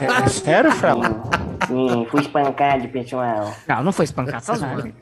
É 0.00 0.28
sério, 0.28 0.72
Fela? 0.76 1.10
Sim, 1.66 2.06
fui 2.10 2.20
espancado, 2.20 2.86
pessoal. 2.88 3.52
Não, 3.66 3.82
não 3.84 3.92
foi 3.92 4.04
espancar, 4.04 4.40
tá 4.42 4.54
zoando. 4.54 4.92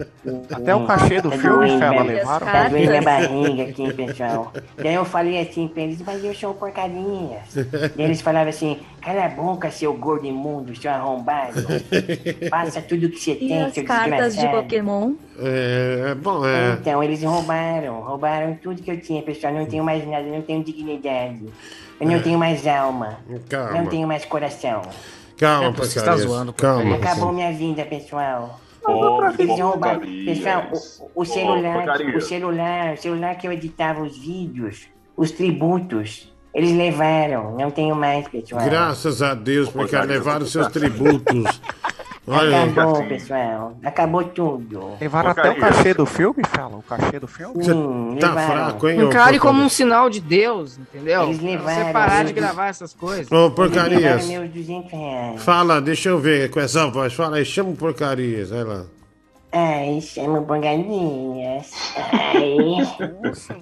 Até 0.50 0.74
o 0.74 0.84
cachê 0.86 1.20
do 1.20 1.30
Tá 1.30 1.36
filme, 1.38 1.78
Fela, 1.78 2.02
né? 2.04 2.14
levaram. 2.14 2.46
Tá 2.46 2.68
doendo 2.68 2.88
minha 2.88 3.02
barriga 3.02 3.62
aqui, 3.64 3.92
pessoal. 3.92 4.52
Daí 4.76 4.94
eu 4.94 5.04
falei 5.04 5.40
assim 5.40 5.68
pra 5.68 5.82
eles, 5.82 6.00
mas 6.04 6.24
eu 6.24 6.34
sou 6.34 6.54
porcarinhas. 6.54 7.54
E 7.96 8.02
eles 8.02 8.20
falavam 8.20 8.48
assim, 8.48 8.78
cala 9.02 9.26
a 9.26 9.28
boca, 9.28 9.70
seu 9.70 9.92
gordo 9.94 10.26
imundo, 10.26 10.74
seu 10.74 10.90
arrombado. 10.90 11.62
Passa 12.50 12.80
tudo 12.80 13.08
que 13.10 13.18
você 13.20 13.32
E 13.32 13.48
tem, 13.48 13.62
as 13.64 13.74
seu 13.74 13.84
cartas 13.84 14.34
de. 14.36 14.48
Pokémon? 14.48 15.12
É, 15.38 16.10
é 16.12 16.14
bom, 16.14 16.46
é. 16.46 16.78
Então, 16.80 17.02
eles 17.02 17.22
roubaram, 17.22 18.00
roubaram 18.00 18.56
tudo 18.62 18.80
que 18.80 18.90
eu 18.90 19.00
tinha, 19.00 19.20
pessoal. 19.22 19.52
Não 19.52 19.66
tenho 19.66 19.84
mais 19.84 20.06
nada, 20.08 20.24
não 20.24 20.40
tenho 20.42 20.62
dignidade. 20.64 21.03
Eu 21.08 22.06
não 22.06 22.14
É. 22.14 22.18
tenho 22.20 22.38
mais 22.38 22.66
alma. 22.66 23.18
Calma. 23.48 23.72
Não 23.72 23.86
tenho 23.86 24.06
mais 24.08 24.24
coração. 24.24 24.82
Calma, 25.38 25.70
Você 25.72 25.94
porcaria. 26.00 26.00
está 26.00 26.16
zoando, 26.16 26.52
Calma. 26.52 26.96
Acabou 26.96 27.32
minha 27.32 27.52
vida, 27.52 27.84
pessoal. 27.84 28.60
Ô, 28.86 29.20
Eles 29.38 29.58
roubaram. 29.58 30.00
Pessoal, 30.00 30.64
o, 31.14 31.22
o 31.22 31.24
celular, 31.24 31.74
porcaria. 31.74 32.16
o 32.16 32.20
celular, 32.20 32.94
o 32.94 32.96
celular 32.98 33.34
que 33.36 33.46
eu 33.48 33.52
editava 33.52 34.02
os 34.02 34.18
vídeos, 34.18 34.86
os 35.16 35.30
tributos, 35.30 36.30
eles 36.52 36.76
levaram. 36.76 37.56
Não 37.56 37.70
tenho 37.70 37.94
mais, 37.96 38.28
pessoal. 38.28 38.62
Graças 38.64 39.22
a 39.22 39.34
Deus, 39.34 39.68
porque 39.70 39.96
levaram 39.96 40.44
seus 40.46 40.68
tributos. 40.68 41.60
Olha 42.26 42.62
aí. 42.62 42.70
Acabou, 42.70 43.04
pessoal. 43.06 43.76
Acabou 43.84 44.24
tudo. 44.24 44.92
Levaram 45.00 45.30
até 45.30 45.50
o 45.50 45.56
cachê 45.58 45.92
do 45.92 46.06
filme, 46.06 46.42
Fela? 46.48 46.76
O 46.78 46.82
cachê 46.82 47.20
do 47.20 47.28
filme? 47.28 47.70
Hum, 47.70 48.16
Tá 48.18 48.28
levaram. 48.28 48.52
fraco, 48.70 48.88
hein, 48.88 49.00
Encare 49.02 49.38
como 49.38 49.62
um 49.62 49.68
sinal 49.68 50.08
de 50.08 50.20
Deus, 50.20 50.78
entendeu? 50.78 51.24
Eles 51.24 51.38
Pra 51.38 51.46
você 51.48 51.54
levaram, 51.56 51.92
parar 51.92 52.24
de 52.24 52.32
gravar 52.32 52.68
essas 52.68 52.94
coisas. 52.94 53.30
Ô, 53.30 53.50
porcarias. 53.50 54.00
levaram 54.26 54.26
meus 54.42 54.50
200 54.50 54.90
reais. 54.90 55.42
Fala, 55.44 55.80
deixa 55.82 56.08
eu 56.08 56.18
ver 56.18 56.50
com 56.50 56.60
essa 56.60 56.86
voz. 56.88 57.12
Fala 57.12 57.36
aí, 57.36 57.44
chama 57.44 57.70
o 57.70 57.76
porcarias. 57.76 58.48
Vai 58.50 58.64
lá. 58.64 58.84
Ai, 59.56 60.00
chama 60.00 60.42
porcarias. 60.42 61.70
Ai, 61.96 62.76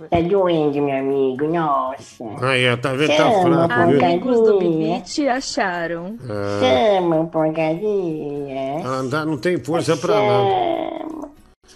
tá 0.09 0.21
doendo, 0.23 0.81
meu 0.81 0.97
amigo. 0.99 1.47
Nossa. 1.49 2.25
Aí, 2.41 2.67
ó, 2.73 2.77
tá 2.79 2.93
vendo? 2.95 3.09
Tá 3.09 3.17
Chama 3.31 3.69
fraco, 3.69 3.91
viu? 3.91 4.05
Amigos 4.07 4.41
do. 4.41 4.59
Bibite 4.59 5.29
acharam. 5.29 6.17
Ah, 6.29 6.61
Chama 6.97 7.27
porcaria. 7.27 8.79
ah, 8.85 9.03
não 9.03 9.09
dá- 9.11 9.25
não 9.27 9.37
tem 9.37 9.59
força 9.63 9.95
pra 9.97 10.15
nada. 10.15 11.23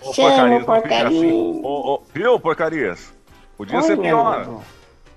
Ô, 0.02 0.12
Chama 0.14 0.30
porcarias, 0.30 0.60
fica 0.60 0.72
porcaria. 0.72 1.06
assim. 1.28 1.60
Ô, 1.62 1.94
ô, 1.94 2.02
viu, 2.14 2.40
porcarias? 2.40 3.12
Podia 3.58 3.76
Oi, 3.76 3.82
ser 3.82 3.98
pior. 3.98 4.60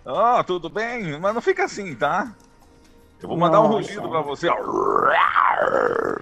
Ah, 0.05 0.43
tudo 0.45 0.69
bem, 0.69 1.17
mas 1.19 1.33
não 1.33 1.41
fica 1.41 1.63
assim, 1.65 1.95
tá? 1.95 2.33
Eu 3.21 3.27
vou 3.29 3.37
mandar 3.37 3.59
um 3.59 3.63
Nossa. 3.63 3.75
rugido 3.77 4.09
pra 4.09 4.21
você, 4.21 4.47
ó. 4.49 4.55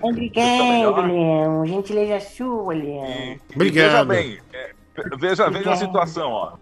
Obrigado, 0.01 1.01
Leão. 1.01 1.65
Gentileza 1.65 2.19
sua, 2.19 2.73
Leão. 2.73 3.37
Obrigado. 3.53 3.85
Veja 3.85 4.05
bem, 4.05 4.39
é, 4.53 4.71
veja, 5.17 5.49
veja 5.49 5.71
a 5.73 5.75
situação, 5.75 6.31
ó. 6.31 6.53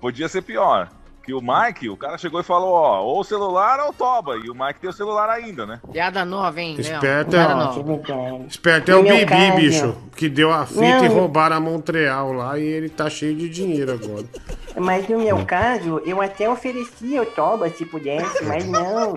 Podia 0.00 0.28
ser 0.28 0.42
pior. 0.42 0.88
Que 1.22 1.32
o 1.32 1.40
Mike, 1.40 1.88
o 1.88 1.96
cara 1.96 2.18
chegou 2.18 2.38
e 2.38 2.42
falou, 2.44 2.74
ó, 2.74 3.00
ou 3.02 3.20
o 3.20 3.24
celular 3.24 3.80
ou 3.80 3.94
toba. 3.94 4.36
E 4.36 4.50
o 4.50 4.54
Mike 4.54 4.78
tem 4.80 4.90
o 4.90 4.92
celular 4.92 5.30
ainda, 5.30 5.64
né? 5.64 5.80
Piada 5.90 6.22
nova, 6.22 6.60
hein, 6.60 6.76
Leão? 6.76 6.80
Esperto 6.96 7.34
é, 7.34 7.48
nova. 7.48 8.44
esperto 8.46 8.90
é 8.90 8.94
o 8.96 9.02
Bibi, 9.02 9.24
caso- 9.24 9.56
bicho. 9.56 9.96
Que 10.14 10.28
deu 10.28 10.52
a 10.52 10.66
fita 10.66 10.82
Não. 10.82 11.04
e 11.06 11.08
roubaram 11.08 11.56
a 11.56 11.60
Montreal 11.60 12.30
lá 12.34 12.58
e 12.58 12.62
ele 12.62 12.90
tá 12.90 13.08
cheio 13.08 13.34
de 13.34 13.48
dinheiro 13.48 13.92
agora. 13.92 14.26
Mas 14.76 15.08
no 15.08 15.18
meu 15.18 15.42
caso, 15.46 16.02
eu 16.04 16.20
até 16.20 16.46
oferecia 16.48 17.22
o 17.22 17.26
Toba 17.26 17.70
se 17.70 17.86
pudesse, 17.86 18.44
mas 18.44 18.66
não. 18.66 19.14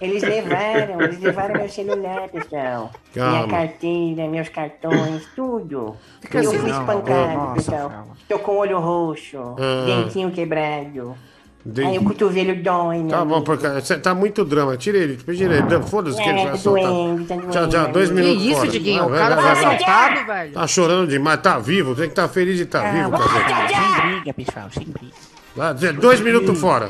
Eles 0.00 0.22
levaram, 0.22 1.00
eles 1.02 1.20
levaram 1.20 1.54
meu 1.54 1.68
celular, 1.68 2.28
pessoal. 2.28 2.90
Calma. 3.14 3.32
Minha 3.32 3.48
carteira, 3.48 4.28
meus 4.28 4.48
cartões, 4.48 5.22
tudo. 5.36 5.94
Fica 6.22 6.38
eu 6.38 6.48
assim, 6.50 6.58
fui 6.58 6.70
espancado, 6.70 7.32
Nossa, 7.34 7.54
pessoal. 7.54 7.90
Fela. 7.90 8.06
Tô 8.28 8.38
com 8.38 8.52
o 8.52 8.56
olho 8.58 8.78
roxo, 8.78 9.38
Ah. 9.58 9.84
dentinho 9.86 10.30
quebrado. 10.30 11.14
De- 11.62 11.84
Aí 11.84 11.98
o 11.98 12.04
cotovelo 12.04 12.54
dói, 12.62 13.00
meu 13.00 13.08
Tá 13.10 13.22
bom. 13.22 13.44
Cê- 13.82 13.98
Tá 13.98 14.14
muito 14.14 14.42
drama. 14.46 14.78
Tira 14.78 14.96
ele, 14.96 15.16
tira 15.18 15.56
ele. 15.58 15.82
Foda-se 15.82 16.16
que 16.16 16.26
ele 16.26 16.40
É, 16.40 16.42
vai 16.44 16.52
tá 16.52 16.56
soltar. 16.58 16.84
doendo, 16.90 17.24
tá 17.26 17.34
doendo. 17.34 17.50
Tchau, 17.52 17.68
tchau. 17.68 17.88
Dois 17.92 18.08
Que 18.08 18.14
minutos 18.14 18.42
Que 18.42 18.48
isso. 18.52 18.68
Diguinho? 18.68 19.04
O 19.06 19.10
cara 19.10 19.36
vai. 19.36 19.52
assaltado, 19.52 20.26
velho. 20.26 20.52
Tá 20.54 20.66
chorando 20.66 21.06
demais, 21.06 21.40
tá 21.42 21.58
vivo, 21.58 21.94
tem 21.94 22.04
que 22.04 22.12
estar 22.12 22.28
feliz 22.28 22.56
de 22.56 22.62
estar 22.62 22.90
vivo, 22.94 23.10
cara. 23.10 23.68
Sem 23.68 24.08
briga, 24.10 24.32
pessoal, 24.32 24.70
sem 24.70 24.86
briga. 24.86 25.92
Dois 26.00 26.20
minutos 26.22 26.58
fora. 26.58 26.88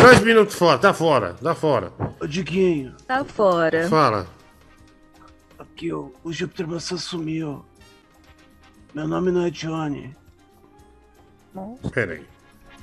Dois 0.00 0.20
minutos 0.20 0.54
fora, 0.54 0.78
tá 0.78 0.94
fora, 0.94 1.34
tá 1.42 1.54
fora. 1.54 1.92
Ô, 2.24 2.26
Diguinho, 2.26 2.94
Tá 3.06 3.22
fora. 3.22 3.86
Fala. 3.90 4.26
aqui 5.58 5.92
ó, 5.92 6.08
o 6.24 6.32
Júpiter 6.32 6.66
Maçã 6.66 6.96
sumiu. 6.96 7.62
Meu 8.94 9.06
nome 9.06 9.30
não 9.30 9.44
é 9.44 9.50
Johnny. 9.50 10.16
Peraí. 11.92 12.26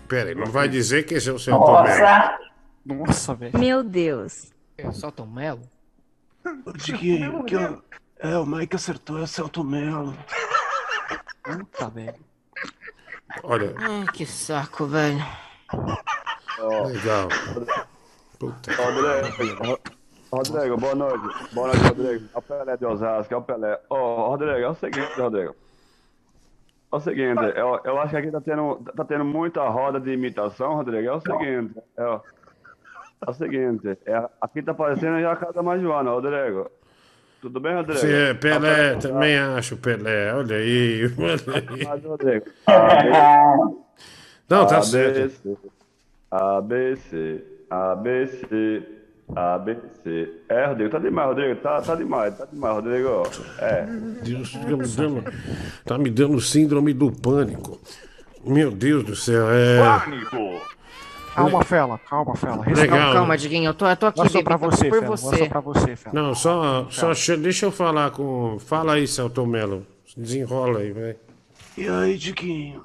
Peraí, 0.07 0.35
não 0.35 0.45
vai 0.45 0.69
dizer 0.69 1.05
que 1.07 1.15
esse 1.15 1.27
é 1.27 1.34
o 1.34 1.39
seu 1.39 1.57
Tomé. 1.57 2.38
Nossa, 2.85 3.34
velho. 3.34 3.57
Meu 3.57 3.84
Deus. 3.84 4.51
É, 4.77 4.91
Solta 4.91 5.23
o 5.23 5.27
Melo? 5.27 5.63
Ô, 6.63 6.72
Diguinho, 6.73 7.39
aqui 7.39 7.55
ó. 7.55 7.77
É, 8.19 8.38
o 8.38 8.45
Mike 8.45 8.76
acertou, 8.76 9.18
é 9.18 9.23
o 9.23 9.27
Celto 9.27 9.63
Melo. 9.63 10.15
Puta, 11.41 11.89
velho. 11.89 12.15
Olha, 13.43 13.73
Ai, 13.80 14.05
que 14.13 14.23
saco, 14.23 14.85
velho. 14.85 15.26
legal. 16.88 17.27
Puta. 18.41 18.72
Rodrigo, 18.73 19.80
Rodrigo, 20.31 20.77
boa 20.77 20.95
noite. 20.95 21.53
Boa 21.53 21.68
noite, 21.68 21.84
Rodrigo. 21.88 22.26
É 22.34 22.38
o 22.38 22.41
Pelé 22.41 22.76
de 22.77 22.85
Osasco, 22.85 23.34
é 23.34 23.38
o 23.38 23.41
Pelé. 23.43 23.80
Ô, 23.89 24.30
Rodrigo, 24.30 24.51
é 24.57 24.68
o 24.69 24.73
seguinte, 24.76 25.13
Rodrigo. 25.19 25.55
É 26.91 26.95
o 26.95 26.99
seguinte, 26.99 27.41
eu, 27.55 27.80
eu 27.85 27.99
acho 27.99 28.09
que 28.09 28.18
aqui 28.18 28.31
tá 28.31 28.41
tendo, 28.41 28.76
tá 28.97 29.05
tendo 29.05 29.23
muita 29.23 29.61
roda 29.69 29.99
de 29.99 30.11
imitação, 30.11 30.73
Rodrigo. 30.76 31.07
É 31.07 31.13
o 31.13 31.22
seguinte, 31.22 31.80
é, 31.95 32.03
o- 32.03 32.22
é 33.27 33.30
o 33.30 33.34
seguinte, 33.34 33.97
é, 34.05 34.30
aqui 34.41 34.61
tá 34.63 34.73
parecendo 34.73 35.22
já 35.22 35.31
a 35.34 35.35
casa 35.35 35.53
da 35.53 35.61
Marijuana, 35.63 36.09
Rodrigo. 36.11 36.69
Tudo 37.41 37.59
bem, 37.59 37.76
Rodrigo? 37.76 37.99
Você 37.99 38.30
é 38.30 38.34
Pelé, 38.34 38.95
também 38.95 39.38
acho 39.38 39.77
Pelé. 39.77 40.34
Olha 40.34 40.55
aí, 40.55 41.01
olha 41.18 42.43
aí. 42.68 43.73
Não, 44.49 44.65
tá 44.68 44.77
ABC, 44.77 45.30
certo. 45.30 45.59
ABC, 46.30 47.43
ABC, 47.72 48.84
ABC. 49.35 50.30
É, 50.49 50.65
Rodrigo, 50.65 50.89
tá 50.91 50.99
demais, 50.99 51.27
Rodrigo. 51.30 51.56
Tá, 51.61 51.81
tá 51.81 51.95
demais, 51.95 52.38
tá 52.38 52.45
demais, 52.45 52.76
Rodrigo. 52.76 53.23
É. 53.60 53.85
Deus, 54.23 54.52
tá 54.52 54.60
me 54.68 54.88
dando, 54.88 55.23
tá 55.85 55.98
me 55.98 56.10
dando 56.10 56.39
síndrome 56.41 56.93
do 56.93 57.11
pânico. 57.11 57.80
Meu 58.45 58.72
Deus 58.72 59.03
do 59.06 59.15
céu, 59.15 59.49
é. 59.49 59.80
Pânico! 59.99 60.61
Calma, 61.34 61.64
Fela, 61.64 61.98
calma, 62.10 62.35
Fela. 62.35 62.65
Legal. 62.68 63.14
Calma, 63.14 63.38
Diguinho, 63.38 63.69
eu 63.69 63.73
tô, 63.73 63.88
eu 63.88 63.95
tô 63.95 64.07
aqui, 64.07 64.18
Vou 64.19 64.30
só 64.30 64.43
pra 64.43 64.57
tô 64.60 64.69
você, 64.69 64.89
por 64.89 64.99
Fela. 64.99 65.07
Vou 65.07 65.18
você. 65.18 65.38
só 65.38 65.45
pra 65.48 65.60
você, 65.61 65.95
Fela. 65.95 66.14
Não, 66.22 66.35
só, 66.35 66.88
só 66.89 67.14
che- 67.14 67.38
deixa 67.38 67.65
eu 67.68 67.72
falar 67.72 68.11
com. 68.11 68.57
Fala 68.60 68.95
aí, 68.95 69.07
Celton 69.07 69.45
Mello. 69.45 69.88
Desenrola 70.18 70.80
aí, 70.80 70.91
vai. 70.91 71.15
E 71.77 71.88
aí, 71.88 72.18
Diguinho? 72.18 72.84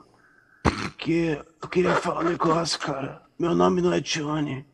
Que 0.97 1.41
eu 1.61 1.69
queria 1.69 1.95
falar 1.97 2.21
um 2.21 2.29
negócio, 2.29 2.79
cara. 2.79 3.26
Meu 3.39 3.55
nome 3.55 3.81
não 3.83 3.93
é 3.93 4.01
Johnny. 4.01 4.65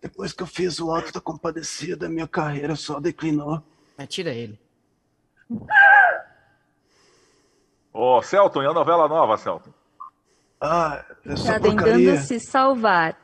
Depois 0.00 0.32
que 0.32 0.42
eu 0.42 0.46
fiz 0.46 0.80
o 0.80 0.90
Alto 0.90 1.12
da 1.12 1.20
Compadecida, 1.20 2.08
minha 2.08 2.26
carreira 2.26 2.74
só 2.76 2.98
declinou. 3.00 3.62
É, 3.98 4.06
tira 4.06 4.30
ele. 4.30 4.58
Ô, 7.92 8.22
Celton, 8.22 8.62
e 8.62 8.66
a 8.66 8.72
novela 8.72 9.08
nova, 9.08 9.36
Celton? 9.36 9.70
Ah, 10.60 11.04
essa 11.26 11.54
Tá 11.54 11.60
porcaria. 11.60 12.12
tentando 12.12 12.24
se 12.26 12.40
salvar. 12.40 13.16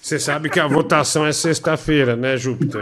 Você 0.00 0.18
sabe 0.18 0.48
que 0.48 0.58
a 0.58 0.66
votação 0.66 1.26
é 1.26 1.32
sexta-feira, 1.32 2.16
né, 2.16 2.36
Júpiter? 2.36 2.80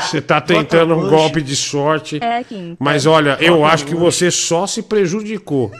Você 0.00 0.20
tá 0.20 0.40
tentando 0.40 0.94
um 0.94 1.08
golpe 1.08 1.42
de 1.42 1.56
sorte. 1.56 2.22
É, 2.22 2.44
quinta. 2.44 2.76
Mas 2.78 3.06
olha, 3.06 3.36
eu 3.40 3.64
acho 3.64 3.84
que 3.84 3.94
você 3.94 4.30
só 4.30 4.66
se 4.66 4.82
prejudicou. 4.82 5.72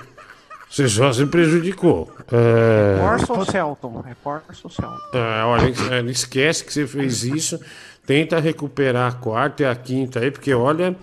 Você 0.68 0.88
só 0.88 1.12
se 1.12 1.24
prejudicou. 1.26 2.10
É... 2.30 2.94
Reforça 3.00 3.32
o 3.32 3.44
Celton. 3.44 4.00
Reforça 4.00 4.66
o 4.66 4.70
Celton. 4.70 4.98
É, 5.14 5.44
olha, 5.44 5.72
é, 5.92 6.02
não 6.02 6.10
esquece 6.10 6.64
que 6.64 6.72
você 6.72 6.86
fez 6.86 7.22
isso. 7.22 7.60
Tenta 8.04 8.38
recuperar 8.40 9.12
a 9.12 9.14
quarta 9.14 9.62
e 9.62 9.66
a 9.66 9.74
quinta 9.74 10.20
aí, 10.20 10.30
porque 10.30 10.52
olha, 10.52 10.96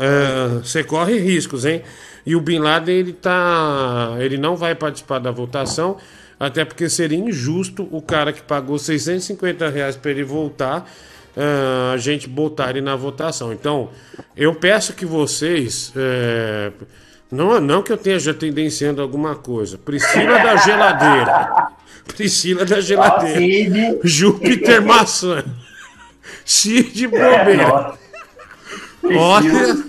é, 0.00 0.58
você 0.58 0.82
corre 0.82 1.18
riscos, 1.18 1.64
hein? 1.64 1.82
E 2.24 2.34
o 2.36 2.40
Bin 2.40 2.58
Laden, 2.58 2.94
ele 2.94 3.12
tá. 3.12 4.14
Ele 4.18 4.36
não 4.36 4.56
vai 4.56 4.74
participar 4.74 5.18
da 5.18 5.30
votação, 5.30 5.96
até 6.40 6.64
porque 6.64 6.88
seria 6.88 7.18
injusto 7.18 7.86
o 7.92 8.00
cara 8.00 8.32
que 8.32 8.40
pagou 8.40 8.78
650 8.78 9.68
reais 9.68 9.94
para 9.94 10.10
ele 10.10 10.24
voltar. 10.24 10.90
é, 11.36 11.92
a 11.92 11.96
gente 11.98 12.26
botar 12.26 12.70
ele 12.70 12.80
na 12.80 12.96
votação. 12.96 13.52
Então, 13.52 13.90
eu 14.34 14.54
peço 14.54 14.94
que 14.94 15.04
vocês. 15.04 15.92
é, 15.94 16.72
não, 17.30 17.60
não 17.60 17.82
que 17.82 17.92
eu 17.92 17.96
esteja 17.96 18.32
tendenciando 18.32 19.02
alguma 19.02 19.36
coisa. 19.36 19.76
Priscila 19.76 20.38
da 20.38 20.56
geladeira. 20.56 21.68
Priscila 22.16 22.64
da 22.64 22.80
geladeira. 22.80 24.00
Júpiter 24.02 24.82
maçã. 24.82 25.44
Cid 26.44 27.06
bobeira. 27.06 27.94
Olha. 29.04 29.84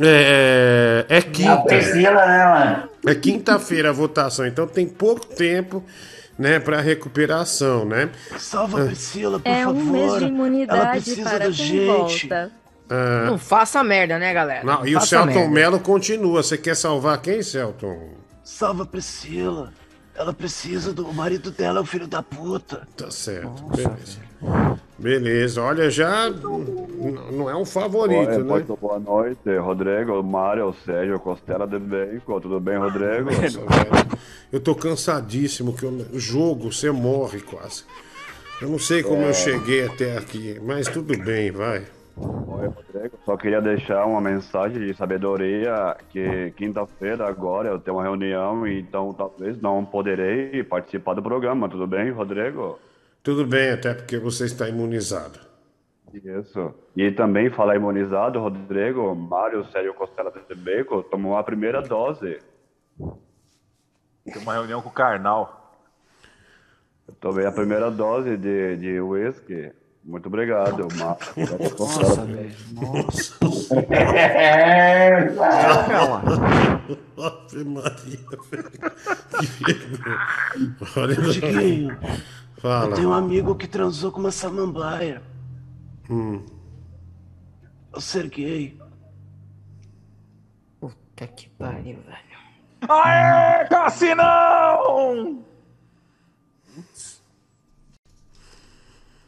É, 0.00 1.06
é 1.08 1.22
quinta. 1.22 1.52
A 1.52 1.62
Priscila, 1.62 2.26
né, 2.26 2.44
mano? 2.44 2.87
É 3.06 3.14
quinta-feira 3.14 3.90
a 3.90 3.92
votação, 3.92 4.46
então 4.46 4.66
tem 4.66 4.86
pouco 4.88 5.24
tempo, 5.26 5.84
né, 6.38 6.58
para 6.58 6.80
recuperação, 6.80 7.84
né? 7.84 8.10
Salva 8.38 8.82
a 8.82 8.86
Priscila, 8.86 9.38
por 9.40 9.48
É 9.48 9.66
um 9.66 9.74
favor. 9.76 9.92
mês 9.92 10.12
de 10.12 10.18
Ela 10.18 10.28
imunidade 10.28 11.04
precisa 11.04 11.30
para 11.30 11.38
da 11.38 11.50
gente. 11.50 11.86
volta. 11.86 12.52
Ah, 12.90 13.24
Não 13.26 13.38
faça 13.38 13.84
merda, 13.84 14.18
né, 14.18 14.32
galera? 14.32 14.64
não, 14.64 14.86
e 14.86 14.96
o 14.96 15.00
Celton. 15.00 15.48
Mello 15.48 15.78
continua. 15.78 16.42
Você 16.42 16.56
quer 16.56 16.74
salvar 16.74 17.20
quem, 17.20 17.42
Celton? 17.42 18.14
Salva 18.42 18.84
a 18.84 18.86
Priscila. 18.86 19.72
Ela 20.14 20.32
precisa 20.32 20.92
do 20.92 21.06
o 21.06 21.14
marido 21.14 21.50
dela, 21.50 21.78
é 21.78 21.82
o 21.82 21.86
filho 21.86 22.08
da 22.08 22.22
puta. 22.22 22.88
Tá 22.96 23.10
certo. 23.10 23.62
Beleza. 23.66 24.18
Beleza, 24.98 25.62
olha, 25.62 25.88
já 25.90 26.28
não 27.32 27.48
é 27.48 27.56
um 27.56 27.64
favorito, 27.64 28.30
né? 28.30 28.38
muito 28.38 28.76
boa 28.76 28.98
noite, 28.98 29.56
Rodrigo, 29.58 30.22
Mário, 30.22 30.74
Sérgio, 30.84 31.18
Costela 31.20 31.66
de 31.66 31.78
Bacon, 31.78 32.40
tudo 32.40 32.58
bem, 32.58 32.76
Rodrigo? 32.78 33.30
Nossa, 33.30 34.06
eu 34.52 34.60
tô 34.60 34.74
cansadíssimo, 34.74 35.72
que 35.72 35.86
o 35.86 36.18
jogo 36.18 36.72
você 36.72 36.90
morre 36.90 37.40
quase. 37.40 37.84
Eu 38.60 38.68
não 38.68 38.78
sei 38.78 39.04
como 39.04 39.22
É. 39.22 39.28
eu 39.28 39.34
cheguei 39.34 39.86
até 39.86 40.16
aqui, 40.18 40.60
mas 40.64 40.88
tudo 40.88 41.16
bem, 41.16 41.52
vai. 41.52 41.84
Oi, 42.16 42.66
Rodrigo. 42.66 43.16
Só 43.24 43.36
queria 43.36 43.60
deixar 43.60 44.04
uma 44.04 44.20
mensagem 44.20 44.84
de 44.84 44.92
sabedoria 44.96 45.96
que 46.10 46.52
quinta-feira 46.56 47.28
agora 47.28 47.68
eu 47.68 47.78
tenho 47.78 47.96
uma 47.96 48.02
reunião, 48.02 48.66
então 48.66 49.14
talvez 49.14 49.60
não 49.62 49.84
poderei 49.84 50.64
participar 50.64 51.14
do 51.14 51.22
programa. 51.22 51.68
Tudo 51.68 51.86
bem, 51.86 52.10
Rodrigo? 52.10 52.80
Tudo 53.28 53.46
bem, 53.46 53.72
até 53.72 53.92
porque 53.92 54.16
você 54.16 54.46
está 54.46 54.66
imunizado. 54.70 55.38
Isso. 56.14 56.74
E 56.96 57.10
também 57.10 57.50
falar 57.50 57.76
imunizado, 57.76 58.40
Rodrigo, 58.40 59.14
Mário 59.14 59.66
Sérgio 59.66 59.92
Costela 59.92 60.32
de 60.32 60.54
Beco 60.54 61.02
tomou 61.02 61.36
a 61.36 61.44
primeira 61.44 61.82
dose. 61.82 62.38
Tem 64.24 64.40
uma 64.40 64.54
reunião 64.54 64.80
com 64.80 64.88
o 64.88 64.92
Karnal. 64.92 65.78
Eu 67.06 67.12
tomei 67.20 67.44
a 67.44 67.52
primeira 67.52 67.90
dose 67.90 68.34
de, 68.38 68.78
de 68.78 68.98
whisky. 68.98 69.72
Muito 70.02 70.24
obrigado, 70.28 70.88
Mário 70.96 71.22
Sérgio 71.34 71.76
Costela. 71.76 72.26
Ave 77.18 77.64
Maria, 77.64 78.20
velho. 78.50 78.70
Que 79.38 79.46
vergonha. 79.64 80.26
Olha, 80.96 81.14
Fala. 82.58 82.86
eu 82.86 82.94
tenho 82.94 83.10
um 83.10 83.14
amigo 83.14 83.54
que 83.54 83.68
transou 83.68 84.10
com 84.10 84.18
uma 84.20 84.32
samambaia. 84.32 85.22
Hum. 86.10 86.44
Eu 87.92 88.00
Serguei. 88.00 88.80
Puta 90.80 91.26
que 91.28 91.48
pariu, 91.50 91.98
velho. 92.02 92.38
Aê, 92.88 93.64
Cassinão! 93.66 95.44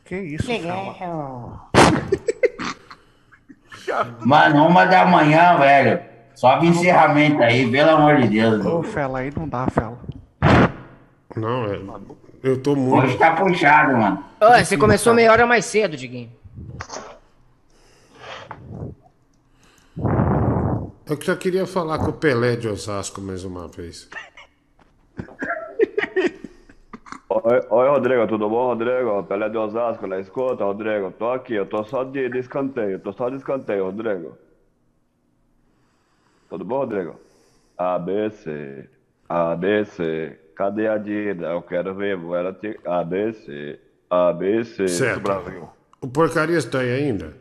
Que 0.05 0.17
isso, 0.17 0.49
Legal. 0.49 1.71
Mano, 4.25 4.67
uma 4.67 4.85
da 4.87 5.05
manhã, 5.05 5.57
velho. 5.57 6.01
Sobe 6.35 6.67
encerramento 6.67 7.43
aí, 7.43 7.71
pelo 7.71 7.91
amor 7.91 8.21
de 8.21 8.29
Deus. 8.29 8.65
Ô, 8.65 8.83
Fela, 8.83 9.21
aí 9.21 9.33
não 9.37 9.49
dá, 9.49 9.67
Fela. 9.69 9.99
Não, 11.37 11.65
é. 11.67 11.79
Eu 12.43 12.63
tô 12.63 12.75
muito. 12.75 13.05
Hoje 13.05 13.19
tá 13.19 13.35
puxado, 13.37 13.97
mano. 13.97 14.25
Ô, 14.41 14.65
você 14.65 14.77
começou 14.77 15.13
meia 15.13 15.31
hora 15.31 15.47
mais 15.47 15.67
cedo, 15.67 15.97
Diguinho. 15.97 16.31
Eu 21.07 21.21
só 21.21 21.37
queria 21.37 21.67
falar 21.67 21.99
com 21.99 22.11
o 22.11 22.13
Pelé 22.13 22.57
de 22.57 22.69
Osasco 22.69 23.21
mais 23.21 23.45
uma 23.45 23.69
vez. 23.69 24.09
Oi, 27.29 27.61
oi, 27.69 27.89
Rodrigo, 27.89 28.27
tudo 28.27 28.49
bom, 28.49 28.67
Rodrigo? 28.69 29.23
Pelé 29.25 29.49
de 29.49 29.57
Osasco, 29.57 30.07
na 30.07 30.19
escuta, 30.19 30.65
Rodrigo. 30.65 31.13
Tô 31.13 31.31
aqui, 31.31 31.55
eu 31.55 31.67
tô 31.67 31.85
só 31.85 32.05
de, 32.05 32.29
de 32.29 32.39
escanteio, 32.39 32.99
tô 32.99 33.13
só 33.13 33.29
de 33.29 33.37
escanteio, 33.37 33.85
Rodrigo. 33.85 34.37
Tudo 36.49 36.65
bom, 36.65 36.79
Rodrigo? 36.79 37.21
ABC, 37.77 38.89
ABC, 39.29 40.40
cadê 40.61 40.89
a 40.89 40.99
Dida? 40.99 41.47
Eu 41.47 41.63
quero 41.63 41.95
ver, 41.95 42.19
ela 42.19 42.53
te... 42.53 42.79
ABC, 42.85 43.81
ABC, 44.11 44.89
Certo. 44.89 45.23
Brasil. 45.23 45.67
O 46.03 46.07
porcaria 46.07 46.59
está 46.59 46.81
aí 46.81 46.93
ainda? 46.93 47.35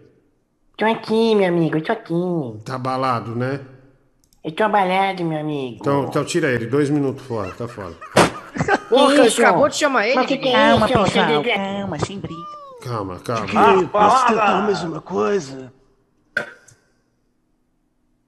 Tô 0.77 0.85
aqui, 0.85 1.35
meu 1.35 1.49
amigo, 1.49 1.81
tô 1.81 1.91
aqui. 1.91 2.13
Tá 2.63 2.75
abalado, 2.75 3.35
né? 3.35 3.59
Eu 4.41 4.53
tô 4.53 4.63
abalado, 4.63 5.25
meu 5.25 5.37
amigo. 5.37 5.79
Então, 5.81 6.05
então 6.05 6.23
tira 6.23 6.47
ele, 6.49 6.65
dois 6.65 6.89
minutos 6.89 7.25
fora, 7.25 7.51
tá 7.51 7.67
fora. 7.67 7.93
Isso. 9.25 9.41
acabou 9.41 9.67
de 9.67 9.75
chamar 9.75 10.07
ele. 10.07 10.15
Mas 10.15 10.25
que 10.25 10.37
que 10.37 10.47
é 10.47 10.53
Calma, 10.53 10.87
pessoal, 10.87 11.27
Dedé? 11.27 11.55
calma, 11.55 11.99
sem 11.99 12.19
briga. 12.19 12.41
Calma, 12.81 13.19
calma. 13.19 13.47
Chiquinho, 13.47 13.87
posso 13.89 14.27
tentar 14.27 14.61
mais 14.61 14.83
uma 14.83 15.01
coisa? 15.01 15.73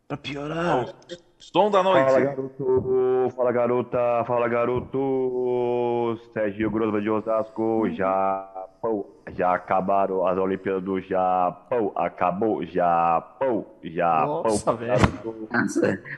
Pra 0.09 0.17
piorar? 0.17 0.93
Som 1.41 1.71
da 1.71 1.81
noite. 1.81 2.05
Fala, 2.05 2.21
garoto, 2.21 3.33
fala, 3.35 3.51
garota, 3.51 4.23
fala, 4.27 4.47
garoto. 4.47 6.19
Serginho 6.33 6.69
Grosso 6.69 7.01
de 7.01 7.09
Osasco, 7.09 7.89
Japão. 7.89 9.07
Já 9.35 9.55
acabaram 9.55 10.27
as 10.27 10.37
Olimpíadas 10.37 10.83
do 10.83 11.01
Japão. 11.01 11.91
Acabou, 11.95 12.63
Japão, 12.63 13.65
Japão. 13.83 14.43
Nossa, 14.43 14.73
velho. 14.73 15.01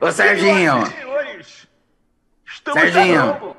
Ô, 0.01 0.11
Serginho. 0.11 0.73
Serginho. 2.73 3.55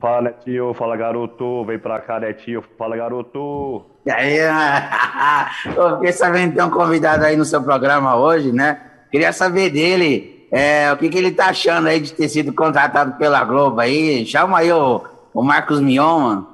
Fala, 0.00 0.22
Netinho, 0.22 0.72
fala, 0.72 0.96
garoto. 0.96 1.64
Vem 1.66 1.78
pra 1.78 2.00
cá, 2.00 2.18
Netinho, 2.20 2.64
fala, 2.78 2.96
garoto. 2.96 3.84
E 4.06 4.10
aí, 4.10 4.38
eu 5.76 5.96
fiquei 5.96 6.12
sabendo 6.12 6.50
que 6.52 6.56
tem 6.56 6.64
um 6.64 6.70
convidado 6.70 7.22
aí 7.22 7.36
no 7.36 7.44
seu 7.44 7.62
programa 7.62 8.16
hoje, 8.16 8.50
né? 8.50 8.80
Queria 9.10 9.32
saber 9.32 9.70
dele, 9.70 10.35
é, 10.50 10.92
o 10.92 10.96
que, 10.96 11.08
que 11.08 11.18
ele 11.18 11.32
tá 11.32 11.46
achando 11.46 11.88
aí 11.88 12.00
de 12.00 12.12
ter 12.12 12.28
sido 12.28 12.52
contratado 12.52 13.16
pela 13.18 13.44
Globo 13.44 13.80
aí. 13.80 14.24
Chama 14.26 14.58
aí 14.58 14.72
o, 14.72 15.04
o 15.34 15.42
Marcos 15.42 15.80
Mion, 15.80 16.20
mano. 16.20 16.48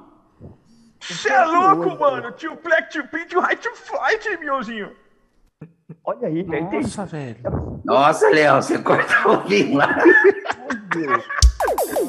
Você 1.00 1.28
é 1.28 1.44
louco, 1.44 1.98
mano. 1.98 2.32
Tio 2.32 2.56
Black, 2.62 2.90
tio 2.90 3.06
Pink, 3.08 3.36
o 3.36 3.40
High 3.40 3.56
to 3.56 3.70
Flight, 3.74 4.36
miozinho. 4.38 4.90
Olha 6.04 6.28
aí, 6.28 6.42
Nossa, 6.42 7.04
velho. 7.04 7.80
Nossa, 7.84 8.28
Léo, 8.30 8.62
você 8.62 8.78
cortou 8.78 9.34
o 9.34 9.40
vinho 9.42 9.76
lá. 9.76 9.88
Vem, 10.94 11.06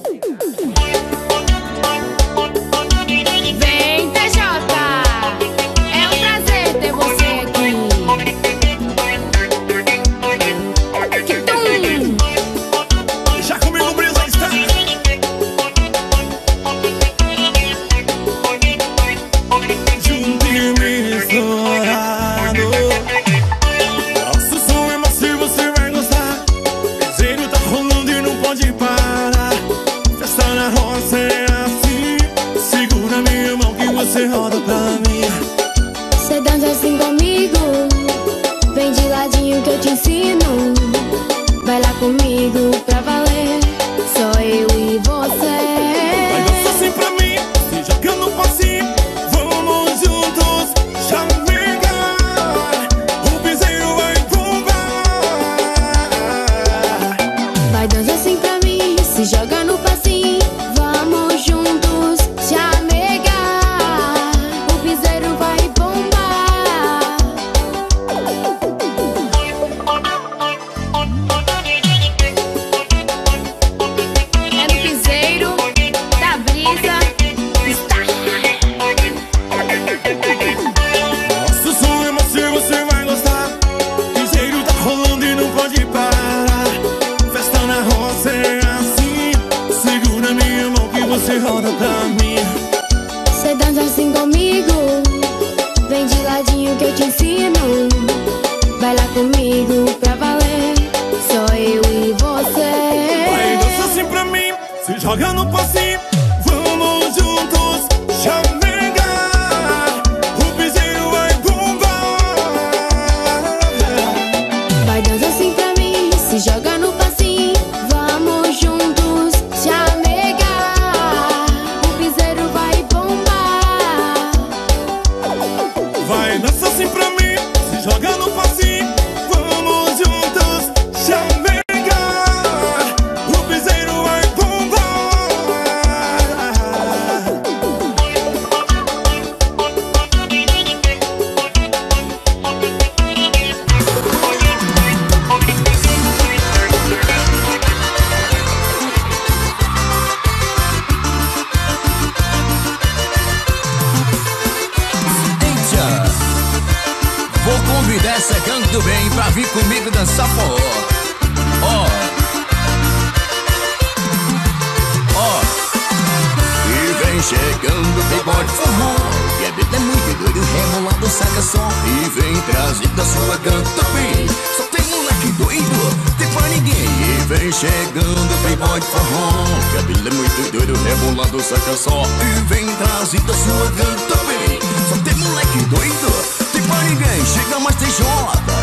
sua 173.23 173.37
canta 173.37 173.83
bem. 173.93 174.27
Só 174.57 174.63
tem 174.63 174.85
moleque 174.87 175.31
doido, 175.37 176.15
tem 176.17 176.27
pra 176.29 176.47
ninguém. 176.49 176.83
E 176.83 177.25
vem 177.27 177.51
chegando 177.51 178.41
playboy 178.41 178.81
forró. 178.81 179.45
Que 179.71 179.77
a 179.77 179.81
vida 179.81 180.09
é 180.09 180.13
muito 180.13 180.51
doido, 180.51 180.73
rebolado 180.83 181.41
saca 181.41 181.75
só. 181.75 182.03
E 182.03 182.41
vem 182.53 182.65
trazendo 182.75 183.31
a 183.31 183.35
sua 183.35 183.71
canta 183.71 184.23
bem. 184.25 184.59
Só 184.89 184.97
tem 185.03 185.15
moleque 185.15 185.59
doido, 185.69 186.25
tem 186.51 186.61
pra 186.63 186.77
ninguém. 186.83 187.25
Chega 187.25 187.59
mais 187.59 187.75
jota. 187.97 188.53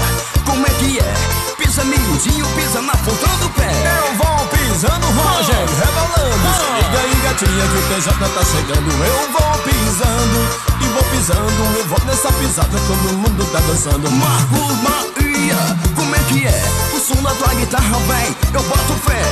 Como 0.44 0.66
é 0.66 0.70
que 0.70 0.98
é? 0.98 1.14
Pisa 1.56 1.84
miudinho, 1.84 2.46
pisa 2.56 2.82
na 2.82 2.96
ponta 2.96 3.28
do 3.40 3.48
pé. 3.50 3.70
Eu 4.02 4.14
vou 4.16 4.46
pisando, 4.48 5.06
Roger, 5.06 5.66
rebolando. 5.80 6.50
Se 6.56 6.66
liga 6.76 6.98
aí, 6.98 7.14
gatinha, 7.22 7.66
que 7.66 7.78
o 7.78 7.82
TJ 7.94 8.12
tá 8.12 8.44
chegando. 8.44 8.90
Eu 9.04 9.32
vou 9.32 9.58
pisando 9.64 10.79
pisando. 11.10 11.78
Eu 11.78 11.84
vou 11.86 11.98
nessa 12.06 12.32
pisada, 12.32 12.78
todo 12.86 13.12
mundo 13.16 13.44
tá 13.52 13.60
dançando. 13.60 14.10
Marcos 14.10 14.76
Maria, 14.82 15.56
como 15.94 16.14
é 16.14 16.18
que 16.28 16.46
é? 16.46 16.62
O 16.94 17.00
som 17.00 17.20
da 17.22 17.34
tua 17.34 17.54
guitarra 17.54 17.98
vem, 17.98 18.36
eu 18.52 18.62
boto 18.62 18.94
fé. 19.04 19.22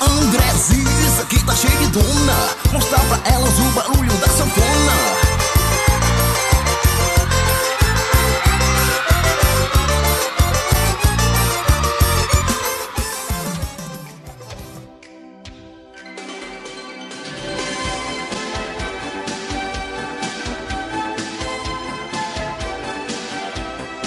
Ô 0.00 0.04
Andrezinho, 0.04 0.88
isso 1.06 1.22
aqui 1.22 1.42
tá 1.44 1.54
cheio 1.54 1.78
de 1.78 1.86
dona 1.88 2.62
Mostrar 2.72 3.00
pra 3.00 3.20
elas 3.24 3.31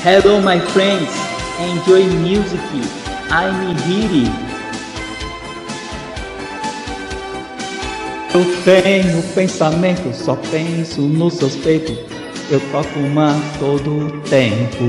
Hello 0.05 0.39
my 0.39 0.59
friends, 0.59 1.09
enjoy 1.57 2.05
music. 2.21 2.61
I'm 3.31 3.75
Hiri. 3.87 4.29
Eu 8.31 8.45
tenho 8.63 9.23
pensamento, 9.33 10.13
só 10.13 10.35
penso 10.51 11.01
nos 11.01 11.33
seus 11.33 11.55
peitos. 11.55 11.97
Eu 12.51 12.59
toco 12.71 12.99
uma 12.99 13.33
todo 13.57 14.21
tempo. 14.29 14.83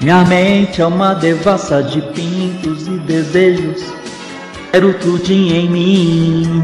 Minha 0.00 0.24
mente 0.26 0.80
é 0.80 0.86
uma 0.86 1.14
devassa 1.14 1.82
de 1.82 2.00
pintos 2.12 2.86
e 2.86 2.96
desejos. 2.98 3.82
Quero 4.70 4.94
tudinho 4.94 5.56
em 5.56 5.68
mim. 5.68 6.62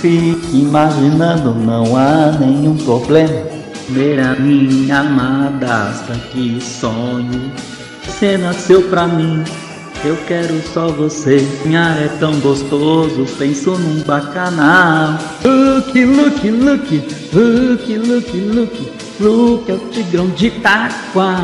Fique 0.00 0.56
imaginando, 0.56 1.52
não 1.52 1.96
há 1.96 2.30
nenhum 2.38 2.76
problema. 2.76 3.61
Ver 3.92 4.20
a 4.20 4.34
minha 4.36 5.00
amada, 5.00 5.92
que 6.30 6.58
sonho. 6.62 7.52
Você 8.02 8.38
nasceu 8.38 8.80
pra 8.88 9.06
mim, 9.06 9.44
eu 10.02 10.16
quero 10.26 10.62
só 10.72 10.88
você. 10.88 11.46
Minha 11.66 11.90
é 11.98 12.08
tão 12.18 12.40
gostoso, 12.40 13.26
penso 13.36 13.72
num 13.72 14.02
bacanal. 14.02 15.18
Look, 15.44 15.92
look, 16.06 16.50
look, 16.50 17.02
look, 17.34 17.96
look, 17.98 18.36
look. 18.38 18.92
Look 19.20 19.68
é 19.68 19.74
o 19.74 19.78
tigrão 19.90 20.30
de 20.30 20.46
Itaquá. 20.46 21.36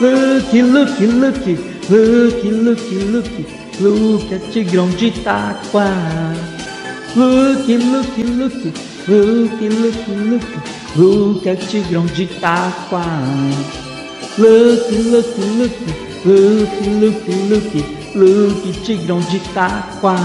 Look, 0.00 0.54
look, 0.54 1.00
look, 1.04 1.58
look, 1.90 2.48
look, 2.48 2.94
look. 3.12 3.46
Look 3.78 4.32
é 4.32 4.36
o 4.36 4.50
tigrão 4.50 4.88
de 4.88 5.08
Itaquá. 5.08 5.92
Look, 7.14 7.68
look, 7.68 8.22
look, 8.22 8.72
look, 9.06 9.60
look, 9.60 10.08
look. 10.30 10.83
Look 10.96 11.48
é 11.48 11.54
o 11.54 11.56
tigrão 11.56 12.06
de 12.06 12.22
Itaquá. 12.22 13.04
Look, 14.38 14.92
look, 14.92 15.40
look, 15.40 15.74
look, 16.24 16.70
look, 16.88 17.30
look, 17.50 17.84
look, 18.14 18.80
tigrão 18.84 19.18
de 19.22 19.38
Itaquá. 19.38 20.16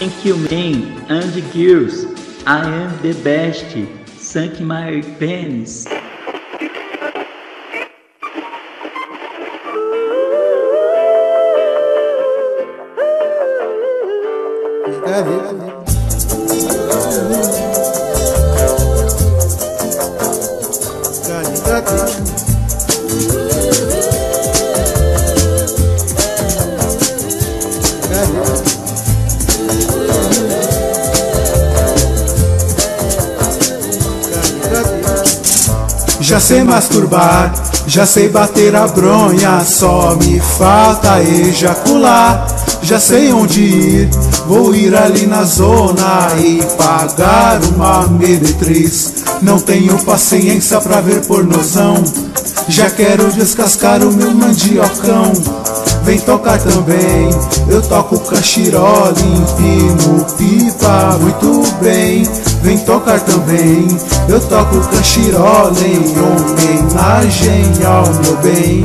Thank 0.00 0.26
you, 0.26 0.36
man, 0.36 0.96
and 1.08 1.32
girls. 1.52 2.06
I 2.44 2.64
am 2.64 2.98
the 3.02 3.14
best. 3.22 3.66
Sank 4.18 4.60
my 4.60 5.00
penis. 5.18 5.84
Masturbar, 36.68 37.52
já 37.86 38.06
sei 38.06 38.28
bater 38.28 38.76
a 38.76 38.86
bronha, 38.86 39.64
só 39.64 40.14
me 40.16 40.38
falta 40.38 41.20
ejacular. 41.22 42.46
Já 42.82 43.00
sei 43.00 43.32
onde 43.32 43.60
ir, 43.60 44.10
vou 44.46 44.74
ir 44.74 44.94
ali 44.94 45.26
na 45.26 45.42
zona 45.42 46.28
e 46.38 46.62
pagar 46.76 47.60
uma 47.74 48.06
meretriz. 48.06 49.24
Não 49.42 49.58
tenho 49.58 49.98
paciência 50.04 50.80
pra 50.80 51.00
ver 51.00 51.26
pornozão, 51.26 52.04
já 52.68 52.88
quero 52.90 53.32
descascar 53.32 54.02
o 54.02 54.12
meu 54.12 54.30
mandiocão. 54.30 55.32
Vem 56.04 56.20
tocar 56.20 56.58
também, 56.58 57.28
eu 57.68 57.82
toco 57.82 58.18
cachiró, 58.20 59.10
empino 59.10 60.24
pipa 60.36 61.18
muito 61.20 61.62
bem. 61.82 62.22
Vem 62.62 62.78
tocar 62.78 63.20
também, 63.20 63.86
eu 64.28 64.40
toco 64.40 64.80
cachiró 64.88 65.70
em 65.80 65.98
homenagem 66.18 67.64
ao 67.84 68.12
meu 68.22 68.36
bem. 68.38 68.84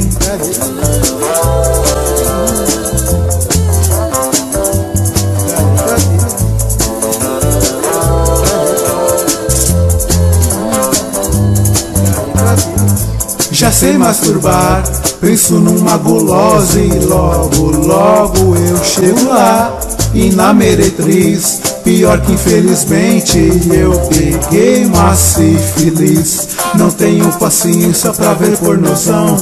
Já 13.52 13.72
sei 13.72 13.98
masturbar, 13.98 14.84
penso 15.22 15.54
numa 15.54 15.98
gulosa 15.98 16.80
e 16.80 17.00
logo, 17.00 17.72
logo 17.72 18.56
eu 18.56 18.84
chego 18.84 19.30
lá. 19.30 19.80
E 20.14 20.30
na 20.32 20.54
meretriz, 20.54 21.62
pior 21.84 22.22
que 22.22 22.32
infelizmente 22.32 23.38
eu 23.72 23.92
peguei 24.10 24.86
uma 24.86 25.14
sífilis. 25.16 26.50
Não 26.76 26.90
tenho 26.90 27.32
paciência 27.34 28.12
pra 28.14 28.34
ver 28.34 28.58
pornozão, 28.58 29.38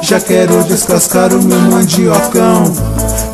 já 0.00 0.20
quero 0.20 0.62
descascar 0.64 1.34
o 1.34 1.42
meu 1.42 1.60
mandiocão. 1.60 2.64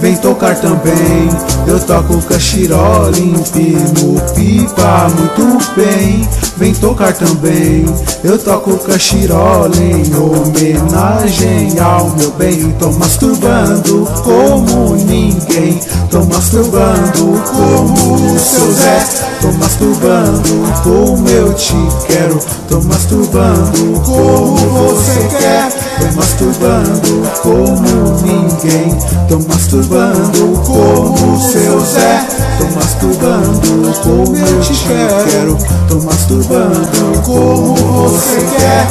Vem 0.01 0.16
tocar 0.16 0.55
também, 0.55 1.29
eu 1.66 1.81
toco 1.81 2.23
cachiró, 2.23 3.09
empino 3.09 4.20
pipa 4.33 5.09
muito 5.09 5.75
bem. 5.75 6.29
Vem 6.57 6.73
tocar 6.75 7.12
também, 7.12 7.85
eu 8.23 8.39
toco 8.39 8.79
cachiró 8.79 9.69
em 9.77 10.15
homenagem 10.15 11.81
ao 11.81 12.11
meu 12.11 12.31
bem. 12.33 12.70
Tô 12.79 12.93
masturbando 12.93 14.09
como 14.23 14.95
ninguém, 14.95 15.81
tô 16.11 16.25
masturbando 16.27 17.43
como 17.51 18.35
o 18.35 18.39
seu 18.39 18.73
Zé. 18.73 19.05
Tô 19.41 19.53
masturbando 19.53 20.83
como 20.85 21.29
eu 21.29 21.53
te 21.55 21.75
quero, 22.07 22.39
tô 22.69 22.81
masturbando 22.83 24.01
como 24.05 24.57
você 24.57 25.29
quer. 25.39 25.89
Tô 25.99 26.16
masturbando 26.16 27.29
como 27.43 28.23
ninguém, 28.23 28.97
tô 29.29 29.39
masturbando 29.49 29.88
como 29.89 31.35
o 31.35 31.40
seu 31.40 31.81
Zé. 31.81 32.27
Tô 32.59 32.65
masturbando 32.74 33.93
como 34.02 34.36
eu 34.36 34.60
te 34.60 34.74
quero, 34.74 35.56
tô 35.89 36.01
masturbando 36.01 37.23
como 37.24 37.74
você 37.74 38.36
quer. 38.56 38.86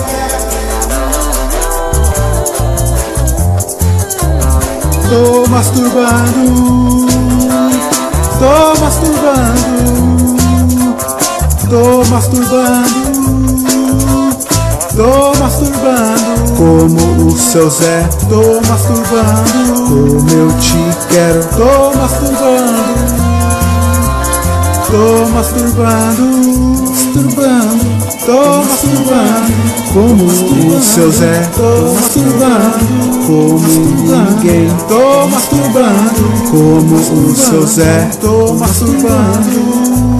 Tô 5.09 5.47
masturbando, 5.49 7.07
tô 8.39 8.79
masturbando, 8.81 10.37
tô 11.69 12.03
masturbando, 12.09 13.06
tô 14.97 15.31
masturbando. 15.39 16.53
Como 16.57 17.27
o 17.27 17.37
seu 17.37 17.69
Zé, 17.69 18.09
tô 18.27 18.59
masturbando. 18.67 19.83
Como 19.87 20.29
eu 20.31 20.51
te 20.57 21.07
quero, 21.07 21.45
tô 21.55 21.95
masturbando. 21.95 23.27
Tô 24.89 25.27
masturbando, 25.29 26.23
masturbando, 26.89 27.85
tô 28.25 28.63
masturbando. 28.63 29.53
Como 29.93 30.25
o 30.25 30.81
seu 30.81 31.11
Zé, 31.11 31.47
tô 31.55 31.93
masturbando. 31.93 33.27
Como 33.27 33.59
ninguém, 33.59 34.67
tô 34.87 35.27
masturbando. 35.27 36.49
Como 36.49 36.95
o 36.95 37.35
seu 37.35 37.67
Zé, 37.67 38.09
tô 38.19 38.53
masturbando. 38.53 40.16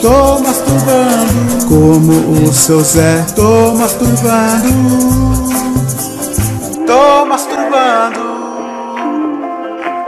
Tô 0.00 0.38
masturbando. 0.38 1.66
Como 1.68 2.48
o 2.48 2.52
seu 2.52 2.80
Zé, 2.80 3.26
tô 3.34 3.72
masturbando. 3.74 4.68
Tô 6.86 7.26
masturbando. 7.26 8.20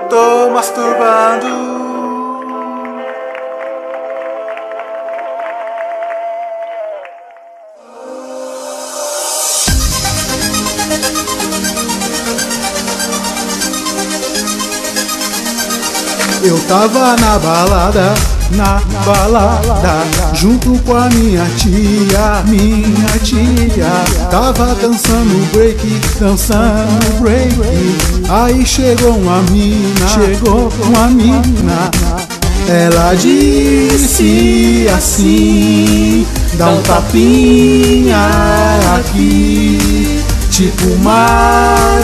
Tô 0.09 0.51
masturbando. 0.51 1.81
Eu 16.43 16.59
tava 16.67 17.17
na 17.17 17.39
balada, 17.39 18.15
na 18.53 18.81
balada, 19.05 20.05
junto 20.35 20.79
com 20.85 20.97
a 20.97 21.09
minha 21.11 21.45
tia, 21.57 22.43
minha 22.47 23.19
tia. 23.23 23.91
Tava 24.31 24.75
dançando 24.75 25.53
break, 25.53 25.87
dançando 26.19 27.21
break. 27.21 27.55
Aí 28.29 28.65
chegou 28.67 29.17
uma 29.17 29.43
mina, 29.51 30.09
chegou 30.09 30.73
uma 30.87 31.07
mina. 31.09 31.91
Ela 32.69 33.15
disse 33.15 34.87
assim: 34.97 36.27
dá 36.55 36.69
um 36.71 36.83
tapinha 36.83 38.29
aqui, 38.97 40.23
tipo 40.51 40.97
Maradona. 41.03 42.01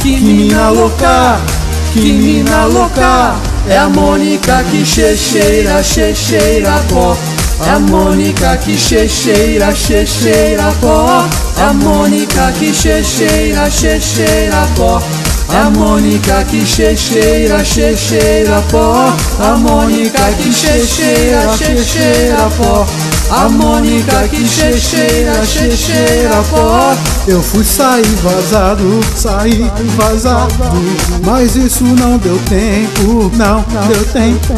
Que 0.00 0.16
mina 0.20 0.70
louca, 0.70 1.40
que 1.92 2.12
mina 2.12 2.64
louca. 2.66 3.47
É 3.70 3.76
a 3.76 3.88
Mônica 3.88 4.64
que 4.70 4.84
checheira, 4.84 5.82
checheira 5.82 6.82
pó. 6.88 7.16
É 7.66 7.70
a 7.70 7.78
Mônica 7.78 8.56
que 8.56 8.78
checheira, 8.78 9.74
checheira 9.74 10.72
pó. 10.80 11.28
É 11.58 11.62
a 11.62 11.72
Mônica 11.74 12.52
que 12.58 12.72
checheira, 12.72 13.70
checheira 13.70 14.66
pó. 14.74 15.02
É 15.52 15.56
a 15.58 15.70
Mônica 15.70 16.44
que 16.44 16.64
checheira, 16.64 17.62
checheira 17.62 18.62
pó. 18.70 19.12
A 19.38 19.56
Mônica 19.56 20.32
que 20.38 20.52
checheira, 20.52 21.56
checheira 21.56 22.50
pó. 22.56 22.86
A 23.30 23.46
Mônica 23.48 24.26
que 24.28 24.48
checheira, 24.48 25.44
checheira 25.44 26.42
pó. 26.50 26.96
Eu 27.26 27.42
fui 27.42 27.62
sair 27.62 28.02
vazado, 28.22 29.00
sair 29.14 29.70
vazado. 29.96 30.54
Mas 31.22 31.54
isso 31.54 31.84
não 31.84 32.16
deu 32.16 32.38
tempo, 32.48 33.30
não 33.36 33.64
deu 33.86 34.04
tempo. 34.12 34.54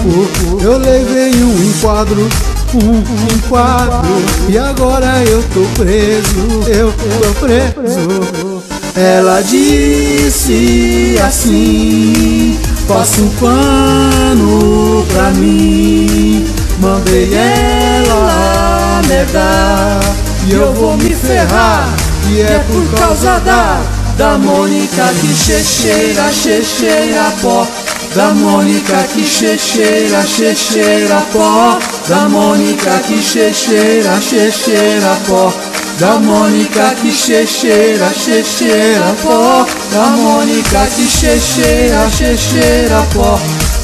Eu 0.62 0.78
levei 0.78 1.34
um 1.42 1.64
enquadro, 1.68 2.28
um 2.74 3.34
enquadro. 3.34 4.08
E 4.48 4.56
agora 4.56 5.20
eu 5.24 5.42
tô 5.52 5.62
preso, 5.74 6.68
eu 6.68 6.92
tô 6.92 7.40
preso. 7.40 8.62
Ela 8.94 9.40
disse 9.40 11.16
assim: 11.26 12.56
Passa 12.86 13.20
um 13.20 13.30
pano 13.30 15.04
pra 15.12 15.30
mim. 15.30 16.46
Mandei 16.80 17.30
ela 17.34 19.02
merda 19.06 20.00
e 20.46 20.52
eu 20.52 20.72
vou 20.72 20.96
me 20.96 21.14
ferrar. 21.14 21.88
E 22.30 22.40
é 22.40 22.64
por 22.70 22.98
causa 22.98 23.38
da 23.40 23.80
da 24.16 24.36
Mônica 24.38 25.08
que 25.20 25.34
checheira, 25.34 26.30
checheira 26.30 27.32
pó. 27.40 27.66
Da 28.14 28.34
Mônica 28.34 28.96
que 29.14 29.24
checheira, 29.24 30.22
checheira 30.26 31.22
pó. 31.32 31.78
Da 32.08 32.28
Mônica 32.28 32.98
que 33.06 33.22
checheira, 33.22 34.20
checheira 34.20 35.16
pó. 35.26 35.52
Da 35.98 36.18
Mônica 36.18 36.94
que 37.00 37.10
checheira, 37.12 38.10
checheira 38.12 39.16
pó. 39.22 39.66
Da 39.90 40.06
Mônica 40.16 40.86
que 40.96 41.08
checheira, 41.08 42.10
checheira 42.10 43.06
pó. 43.14 43.38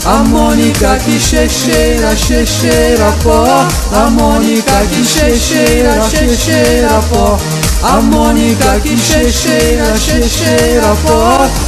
A 0.07 0.23
Mônica 0.23 0.97
que 0.99 1.19
checheira, 1.19 2.15
checheira 2.15 3.13
pó. 3.25 3.45
A 3.93 4.09
Mônica 4.09 4.87
que 4.89 5.05
checheira, 5.05 6.01
checheira 6.09 7.03
pó. 7.11 7.37
A 7.83 8.01
Mônica 8.01 8.81
que 8.81 8.97
checheira, 8.97 9.97
checheira 9.97 10.95
pó. 11.05 11.66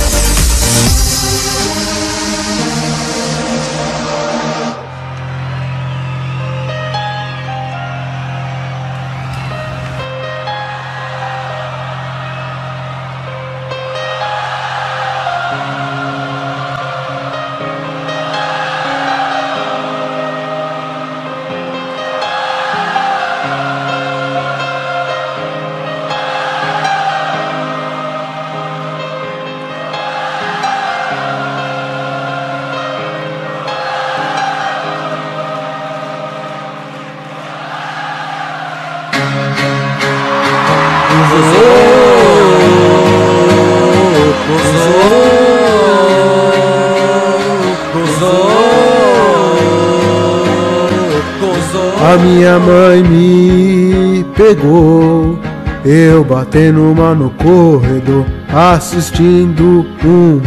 Eu 56.19 56.25
batendo 56.25 56.83
uma 56.91 57.15
no 57.15 57.31
corredor, 57.31 58.27
assistindo 58.53 59.87
um 60.05 60.41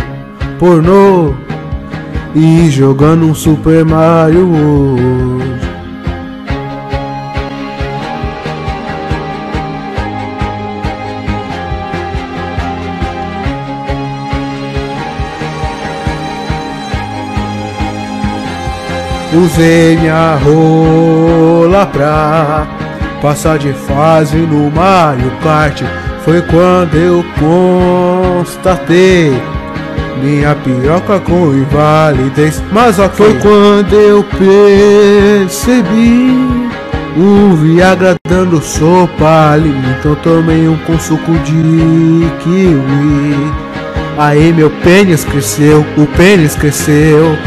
pornô 0.59 1.33
e 2.35 2.69
jogando 2.69 3.25
um 3.25 3.33
Super 3.33 3.85
Mario 3.85 4.49
World. 4.49 5.61
Usei 19.33 19.95
minha 19.95 20.35
rola 20.35 21.85
pra 21.85 22.80
passar 23.21 23.59
de 23.59 23.71
fase 23.73 24.37
no 24.37 24.71
Mario 24.71 25.31
Kart. 25.43 25.81
Foi 26.25 26.41
quando 26.41 26.95
eu 26.95 27.23
constatei 27.39 29.31
minha 30.21 30.55
piroca 30.55 31.19
com 31.19 31.53
invalidez. 31.53 32.61
Mas 32.71 32.97
foi 33.13 33.33
quando 33.35 33.93
eu 33.93 34.23
percebi 34.23 35.81
o 37.17 37.55
Viagra 37.55 38.15
dando 38.27 38.61
sopa 38.61 39.51
ali. 39.53 39.73
Então 39.99 40.15
tomei 40.15 40.67
um 40.67 40.77
com 40.77 40.99
suco 40.99 41.31
de 41.39 42.25
kiwi. 42.43 43.53
Aí 44.17 44.51
meu 44.53 44.69
pênis 44.83 45.23
cresceu, 45.23 45.85
o 45.97 46.05
pênis 46.17 46.55
cresceu. 46.55 47.37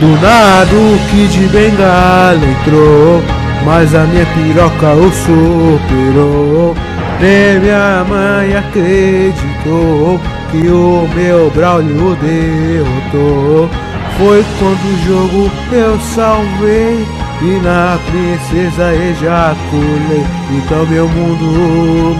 Do 0.00 0.08
nada 0.20 0.74
o 0.74 0.98
Kid 1.08 1.48
Bengala 1.48 2.40
entrou 2.44 3.22
Mas 3.64 3.94
a 3.94 4.04
minha 4.04 4.26
piroca 4.26 4.92
o 4.92 5.10
superou 5.12 6.74
Nem 7.20 7.60
minha 7.60 8.04
mãe 8.08 8.56
acreditou 8.56 10.20
que 10.50 10.68
o 10.68 11.08
meu 11.14 11.50
Braulio 11.50 12.16
derrotou. 12.16 13.70
Foi 14.18 14.44
quando 14.58 14.84
o 14.84 14.98
jogo 15.06 15.50
eu 15.72 15.98
salvei 16.00 17.06
e 17.42 17.60
na 17.62 17.98
princesa 18.10 18.94
ejaculei. 18.94 20.24
Então 20.50 20.86
meu 20.86 21.08
mundo 21.08 21.44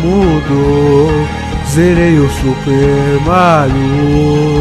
mudou. 0.03 1.27
Zerei 1.69 2.19
o 2.19 2.29
Super 2.31 3.21
Mario. 3.27 4.54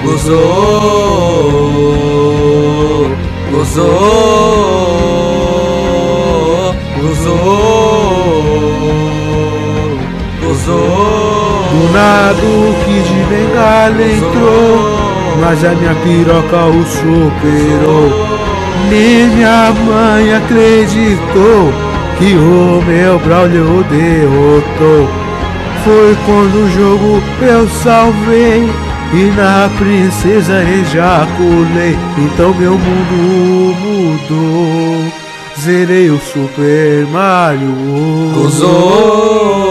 Gozou. 0.02 0.38
Gozou. 3.52 3.84
Gozou. 6.96 8.38
Gozou. 10.42 11.08
Do 11.70 11.80
nada 11.92 12.42
o 12.42 12.74
Kid 12.84 13.10
Bengala 13.28 14.02
entrou, 14.02 14.72
mas 15.42 15.58
a 15.62 15.66
minha 15.74 15.94
piroca 15.96 16.60
o 16.66 16.86
superou. 16.86 18.08
Nem 18.88 19.26
minha 19.28 19.72
mãe 19.72 20.34
acreditou 20.34 21.72
que 22.18 22.34
o 22.34 22.82
meu 22.86 23.18
Braulio 23.20 23.84
derrotou. 23.90 25.17
Foi 25.88 26.14
quando 26.26 26.54
o 26.54 26.70
jogo 26.70 27.22
eu 27.40 27.66
salvei 27.82 28.68
e 29.14 29.30
na 29.34 29.70
princesa 29.78 30.62
ejaculei. 30.62 31.96
Então 32.18 32.52
meu 32.52 32.72
mundo 32.72 33.74
mudou. 33.80 35.12
Zerei 35.58 36.10
o 36.10 36.18
Super 36.18 37.06
Mario. 37.06 37.74
Gozou. 38.34 39.67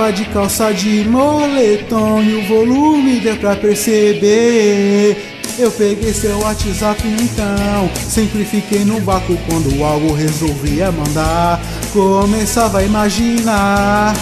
Tava 0.00 0.12
de 0.14 0.24
calça 0.24 0.72
de 0.72 1.04
moletom 1.06 2.22
e 2.22 2.34
o 2.34 2.48
volume 2.48 3.20
deu 3.20 3.36
pra 3.36 3.54
perceber. 3.54 5.14
Eu 5.58 5.70
peguei 5.70 6.14
seu 6.14 6.38
WhatsApp 6.38 7.02
então, 7.06 7.90
sempre 8.08 8.42
fiquei 8.46 8.82
no 8.82 8.98
vácuo 9.00 9.36
quando 9.46 9.84
algo 9.84 10.14
resolvia 10.14 10.90
mandar. 10.90 11.60
Começava 11.92 12.78
a 12.78 12.82
imaginar, 12.82 14.14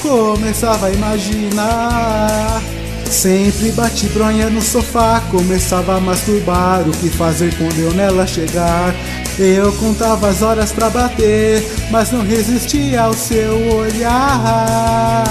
começava 0.00 0.86
a 0.86 0.90
imaginar. 0.90 2.62
Sempre 3.04 3.72
bati 3.72 4.06
bronha 4.06 4.48
no 4.48 4.62
sofá, 4.62 5.22
começava 5.30 5.98
a 5.98 6.00
masturbar. 6.00 6.80
O 6.88 6.92
que 6.92 7.10
fazer 7.10 7.54
quando 7.56 7.78
eu 7.78 7.92
nela 7.92 8.26
chegar? 8.26 8.94
Eu 9.38 9.72
contava 9.72 10.28
as 10.28 10.42
horas 10.42 10.70
pra 10.70 10.88
bater, 10.88 11.64
mas 11.90 12.12
não 12.12 12.22
resistia 12.22 13.02
ao 13.02 13.12
seu 13.12 13.74
olhar. 13.74 15.24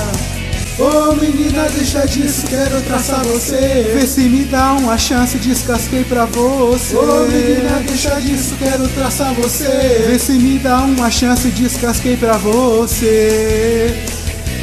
Ô 0.77 1.13
menina, 1.13 1.69
deixa 1.69 2.05
disso, 2.05 2.45
quero 2.47 2.81
traçar 2.81 3.23
você. 3.23 3.93
Vê 3.93 4.05
se 4.05 4.21
me 4.21 4.43
dá 4.43 4.73
uma 4.73 4.97
chance, 4.97 5.37
descasquei 5.37 6.03
pra 6.03 6.25
você. 6.25 6.97
Ô 6.97 7.25
menina, 7.27 7.81
deixa 7.87 8.19
disso, 8.19 8.55
quero 8.59 8.87
traçar 8.89 9.33
você. 9.35 10.05
Vê 10.07 10.19
se 10.19 10.33
me 10.33 10.59
dá 10.59 10.79
uma 10.79 11.09
chance, 11.09 11.47
descasquei 11.49 12.17
pra 12.17 12.37
você. 12.37 14.03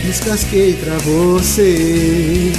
Descasquei 0.05 0.75
pra 0.75 0.99
você. 0.99 2.53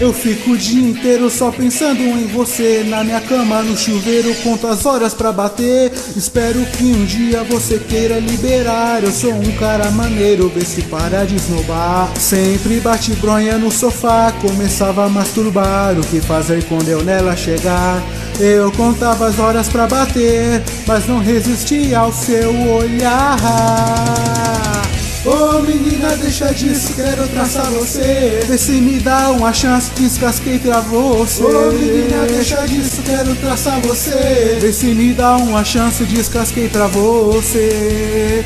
Eu 0.00 0.12
fico 0.12 0.52
o 0.52 0.56
dia 0.56 0.88
inteiro 0.88 1.28
só 1.28 1.50
pensando 1.50 2.00
em 2.00 2.28
você 2.28 2.84
Na 2.86 3.02
minha 3.02 3.20
cama, 3.20 3.62
no 3.62 3.76
chuveiro, 3.76 4.32
conto 4.44 4.68
as 4.68 4.86
horas 4.86 5.12
pra 5.12 5.32
bater. 5.32 5.92
Espero 6.16 6.64
que 6.66 6.84
um 6.84 7.04
dia 7.04 7.42
você 7.42 7.78
queira 7.78 8.20
liberar. 8.20 9.02
Eu 9.02 9.10
sou 9.10 9.32
um 9.32 9.52
cara 9.56 9.90
maneiro, 9.90 10.50
vê 10.54 10.64
se 10.64 10.82
para 10.82 11.24
de 11.24 11.34
esnobar. 11.34 12.08
Sempre 12.16 12.78
bate 12.78 13.12
bronha 13.14 13.58
no 13.58 13.72
sofá, 13.72 14.32
começava 14.40 15.04
a 15.04 15.08
masturbar. 15.08 15.98
O 15.98 16.02
que 16.02 16.20
fazer 16.20 16.62
quando 16.64 16.88
eu 16.88 17.02
nela 17.02 17.36
chegar? 17.36 18.00
Eu 18.38 18.70
contava 18.72 19.26
as 19.26 19.38
horas 19.40 19.68
pra 19.68 19.88
bater 19.88 20.62
Mas 20.86 21.08
não 21.08 21.18
resistia 21.18 21.98
ao 21.98 22.12
seu 22.12 22.54
olhar 22.70 24.77
Ô 25.24 25.60
menina, 25.62 26.16
deixa 26.16 26.52
disso, 26.54 26.94
quero 26.94 27.26
traçar 27.28 27.66
você. 27.70 28.40
Vê 28.46 28.56
se 28.56 28.72
me 28.72 29.00
dá 29.00 29.30
uma 29.30 29.52
chance, 29.52 29.90
descasquei 29.96 30.58
pra 30.58 30.80
você. 30.80 31.42
Ô 31.42 31.72
menina, 31.72 32.24
deixa 32.26 32.64
disso, 32.66 33.02
quero 33.02 33.34
traçar 33.36 33.80
você. 33.80 34.58
Vê 34.60 34.72
se 34.72 34.86
me 34.86 35.12
dá 35.12 35.36
uma 35.36 35.64
chance, 35.64 36.04
descasquei 36.04 36.68
pra 36.68 36.86
você. 36.86 38.44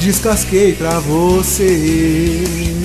Descasquei 0.00 0.74
pra 0.74 1.00
você. 1.00 2.75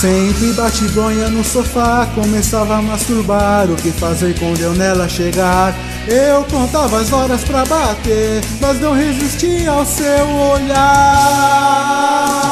Sempre 0.00 0.52
bate 0.52 0.86
bronha 0.90 1.28
no 1.28 1.42
sofá, 1.42 2.08
começava 2.14 2.76
a 2.76 2.82
masturbar. 2.82 3.68
O 3.68 3.74
que 3.74 3.90
fazer 3.90 4.38
quando 4.38 4.60
eu 4.60 4.72
nela 4.72 5.08
chegar? 5.08 5.74
Eu 6.06 6.44
contava 6.44 7.00
as 7.00 7.12
horas 7.12 7.42
pra 7.42 7.64
bater, 7.64 8.40
mas 8.60 8.80
não 8.80 8.92
resistia 8.92 9.72
ao 9.72 9.84
seu 9.84 10.24
olhar. 10.52 12.47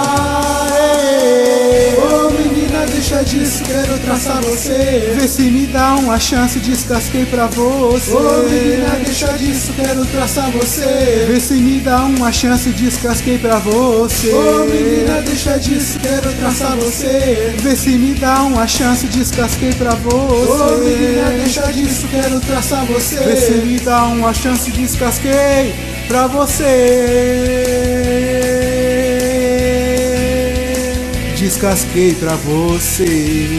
Deixa 2.96 3.22
disso, 3.22 3.62
quero 3.62 3.98
traçar 3.98 4.42
você. 4.42 5.12
Vê 5.18 5.28
se 5.28 5.42
me 5.42 5.66
dá 5.66 5.96
uma 5.96 6.18
chance, 6.18 6.58
descasquei 6.58 7.26
pra 7.26 7.46
você. 7.46 8.10
Ô 8.10 8.42
menina, 8.48 8.98
deixa 9.04 9.36
disso, 9.36 9.70
quero 9.76 10.06
traçar 10.06 10.50
você. 10.50 11.26
Vê 11.28 11.38
se 11.38 11.52
me 11.54 11.78
dá 11.80 12.04
uma 12.04 12.32
chance, 12.32 12.70
descasquei 12.70 13.36
pra 13.38 13.58
você. 13.58 14.32
Ô 14.32 14.64
menina, 14.64 15.20
deixa 15.20 15.58
disso, 15.58 15.98
quero 16.00 16.32
traçar 16.32 16.74
você. 16.76 17.54
Vê 17.58 17.76
se 17.76 17.90
me 17.90 18.14
dá 18.14 18.42
uma 18.42 18.66
chance, 18.66 19.06
descasquei 19.08 19.74
pra 19.74 19.90
você. 19.90 20.50
Ô 20.50 20.78
menina, 20.78 21.28
deixa 21.36 21.70
disso, 21.72 22.08
quero 22.10 22.40
traçar 22.40 22.86
você. 22.86 23.16
Vê 23.16 23.36
se 23.36 23.52
me 23.52 23.78
dá 23.78 24.04
uma 24.06 24.32
chance, 24.32 24.70
descasquei 24.70 25.74
pra 26.08 26.26
você. 26.28 27.76
Descasquei 31.46 32.12
pra 32.12 32.34
você. 32.34 33.04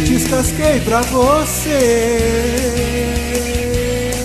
Descasquei 0.10 0.82
pra 0.82 1.02
você. 1.04 1.80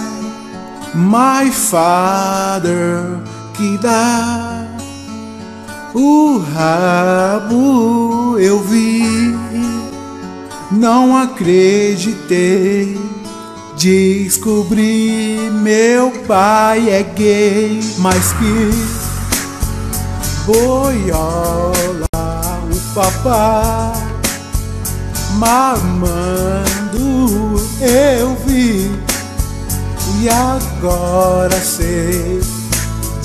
my 0.93 1.49
father, 1.51 3.28
que 3.59 3.77
dá 3.79 4.65
o 5.93 6.41
rabo 6.55 8.39
eu 8.39 8.63
vi, 8.63 9.35
não 10.71 11.17
acreditei, 11.17 12.97
Descobri 13.75 15.51
meu 15.61 16.11
pai 16.25 16.89
é 16.89 17.03
gay, 17.03 17.81
mas 17.97 18.33
que 18.33 18.71
boiola 20.45 22.07
o 22.13 22.93
papai 22.93 23.93
mamando 25.35 26.19
eu 27.81 28.35
vi 28.45 28.89
e 30.21 30.29
agora 30.29 31.59
sei. 31.59 32.58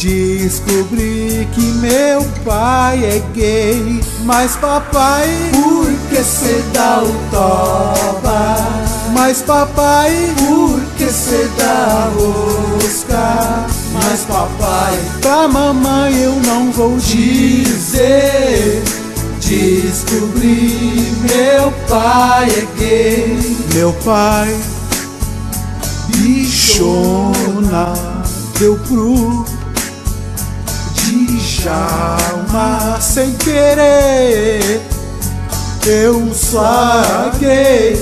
Descobri 0.05 1.49
que 1.55 1.63
meu 1.81 2.23
pai 2.45 3.03
é 3.07 3.23
gay, 3.33 4.05
mas 4.25 4.55
papai, 4.57 5.27
por 5.51 5.91
que 6.11 6.23
cê 6.23 6.63
dá 6.75 7.03
o 7.03 7.11
toba? 7.31 8.55
Mas 9.15 9.41
papai, 9.41 10.13
por 10.37 10.79
que 10.99 11.11
cê 11.11 11.49
dá 11.57 12.11
rosca? 12.15 13.65
Mas 13.95 14.21
papai, 14.29 14.99
pra 15.23 15.49
mamãe 15.49 16.15
eu 16.21 16.35
não 16.43 16.71
vou 16.71 16.99
dizer. 16.99 18.83
Descobri 19.41 21.15
meu 21.23 21.73
pai 21.89 22.51
é 22.51 22.67
gay, 22.79 23.57
meu 23.73 23.91
pai 24.05 24.55
bichona 26.09 27.95
deu 28.59 28.79
pro 28.87 29.54
Djalma 31.39 33.01
sem 33.01 33.33
querer. 33.35 34.81
Eu 35.85 36.33
saquei, 36.33 38.01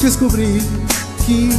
descobri 0.00 0.62
que 1.26 1.50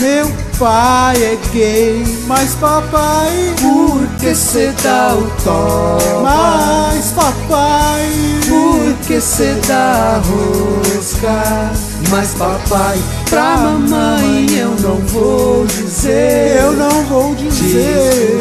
meu 0.00 0.26
pai 0.58 1.16
é 1.22 1.38
gay, 1.52 2.02
mas 2.26 2.54
papai, 2.54 3.54
por 3.60 4.06
que 4.18 4.34
cê 4.34 4.72
dá 4.82 5.14
o 5.14 5.30
tom? 5.44 6.22
Mas 6.22 7.12
papai, 7.12 8.08
por 8.48 8.94
que 9.06 9.20
cê 9.20 9.54
dá 9.68 10.22
rosca? 10.24 11.70
Mas 12.08 12.34
papai, 12.34 12.98
pra 13.28 13.58
mamãe 13.58 14.46
eu 14.56 14.70
não 14.80 14.96
vou 15.06 15.66
dizer, 15.66 16.60
eu 16.62 16.72
não 16.72 17.04
vou 17.04 17.34
dizer. 17.34 18.40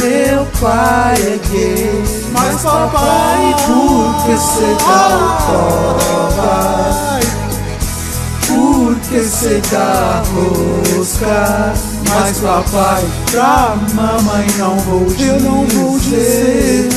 Meu 0.00 0.46
pai 0.60 1.14
é 1.14 1.40
gay, 1.50 2.04
mas 2.32 2.62
papai, 2.62 3.54
por 3.66 4.26
que 4.26 4.36
cê 4.38 4.76
dá 4.86 5.16
o 5.16 5.46
tom? 5.46 7.11
Cê 9.20 9.60
dá 9.70 10.22
rosca? 10.32 11.74
Mas 12.08 12.38
papai, 12.38 13.04
pra 13.30 13.76
mamãe 13.94 14.46
não 14.58 14.76
vou 14.78 15.04
dizer. 15.04 15.28
Eu 15.28 15.40
não 15.40 15.66
vou 15.66 15.98
dizer. 15.98 16.88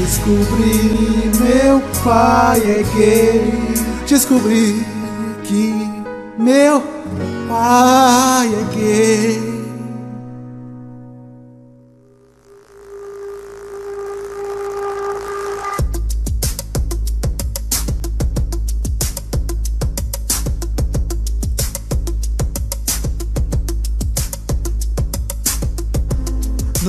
Descobri 0.00 1.30
meu 1.38 1.80
pai 2.02 2.60
é 2.60 2.84
gay. 2.96 3.52
Descobri 4.06 4.84
que 5.44 5.74
meu 6.38 6.82
pai 7.48 8.48
é 8.48 8.74
gay. 8.74 9.61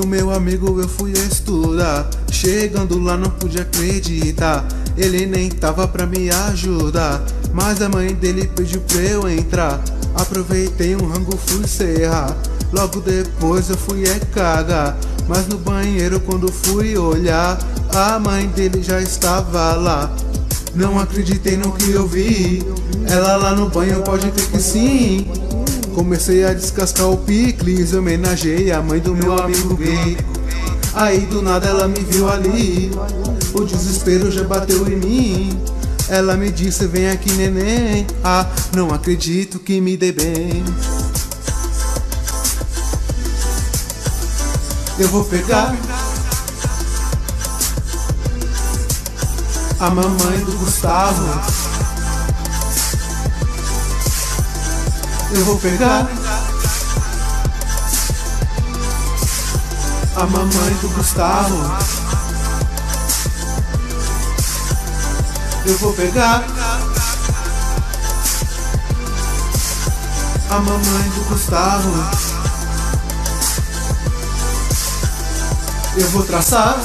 No 0.04 0.10
meu 0.10 0.32
amigo 0.32 0.82
eu 0.82 0.90
fui 0.90 1.14
estudar. 1.14 2.10
Chegando 2.30 3.02
lá 3.02 3.16
não 3.16 3.30
pude 3.30 3.58
acreditar. 3.58 4.68
Ele 4.98 5.26
nem 5.26 5.50
tava 5.50 5.88
pra 5.88 6.06
me 6.06 6.30
ajudar. 6.30 7.24
Mas 7.54 7.82
a 7.82 7.88
mãe 7.88 8.14
dele 8.14 8.52
pediu 8.54 8.82
pra 8.82 9.00
eu 9.00 9.30
entrar. 9.30 9.82
Aproveitei 10.14 10.94
um 10.94 11.08
rango, 11.08 11.38
fui 11.38 11.66
serrar. 11.66 12.36
Logo 12.74 13.00
depois 13.00 13.70
eu 13.70 13.78
fui 13.78 14.04
é 14.04 14.20
cagar. 14.34 14.98
Mas 15.26 15.48
no 15.48 15.58
banheiro 15.58 16.20
quando 16.20 16.52
fui 16.52 16.98
olhar, 16.98 17.58
a 17.96 18.20
mãe 18.20 18.48
dele 18.48 18.84
já 18.84 19.00
estava 19.00 19.74
lá. 19.76 20.14
Não 20.76 21.00
acreditei 21.00 21.56
no 21.56 21.72
que 21.72 21.92
eu 21.92 22.06
vi. 22.06 22.62
Ela 23.08 23.38
lá 23.38 23.56
no 23.56 23.70
banho 23.70 24.02
pode 24.02 24.30
ter 24.32 24.48
que 24.48 24.60
sim. 24.60 25.26
Comecei 25.94 26.44
a 26.44 26.54
descascar 26.54 27.10
o 27.10 27.18
picles, 27.18 27.94
homenageei 27.94 28.72
a 28.72 28.82
mãe 28.82 29.00
do 29.00 29.16
meu 29.16 29.38
amigo 29.40 29.76
gay. 29.76 30.18
Aí 30.94 31.22
do 31.22 31.42
nada 31.42 31.68
ela 31.68 31.88
me 31.88 32.00
viu 32.00 32.30
ali, 32.30 32.92
o 33.54 33.64
desespero 33.64 34.32
já 34.32 34.44
bateu 34.44 34.88
em 34.88 34.96
mim. 34.98 35.60
Ela 36.10 36.36
me 36.36 36.52
disse: 36.52 36.86
Vem 36.88 37.10
aqui, 37.10 37.32
neném. 37.34 38.06
Ah, 38.24 38.46
não 38.76 38.94
acredito 38.94 39.60
que 39.60 39.80
me 39.80 39.96
dê 39.96 40.12
bem. 40.12 40.64
Eu 45.00 45.08
vou 45.08 45.24
pegar 45.24 45.76
a 49.80 49.90
mamãe 49.90 50.40
do 50.46 50.52
Gustavo. 50.60 51.63
Eu 55.36 55.46
vou 55.46 55.58
pegar 55.58 56.08
a 60.16 60.26
mamãe 60.28 60.74
do 60.80 60.90
Gustavo. 60.90 61.58
Eu 65.66 65.78
vou 65.80 65.94
pegar 65.94 66.44
a 70.52 70.60
mamãe 70.60 71.10
do 71.10 71.30
Gustavo. 71.30 71.90
Eu 75.98 76.10
vou 76.10 76.24
traçar 76.24 76.78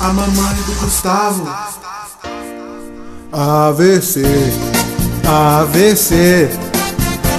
a 0.00 0.12
mamãe 0.12 0.54
do 0.66 0.80
Gustavo. 0.80 1.81
AVC, 3.32 4.22
AVC. 5.26 6.50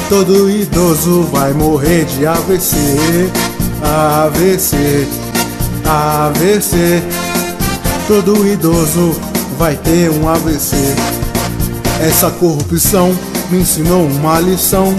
Todo 0.09 0.49
idoso 0.49 1.21
vai 1.31 1.53
morrer 1.53 2.05
de 2.05 2.25
AVC. 2.25 2.75
AVC, 3.83 5.07
AVC. 5.85 7.03
Todo 8.07 8.47
idoso 8.47 9.15
vai 9.59 9.75
ter 9.75 10.09
um 10.09 10.27
AVC. 10.27 10.75
Essa 12.01 12.31
corrupção 12.31 13.15
me 13.51 13.61
ensinou 13.61 14.07
uma 14.07 14.39
lição. 14.39 14.95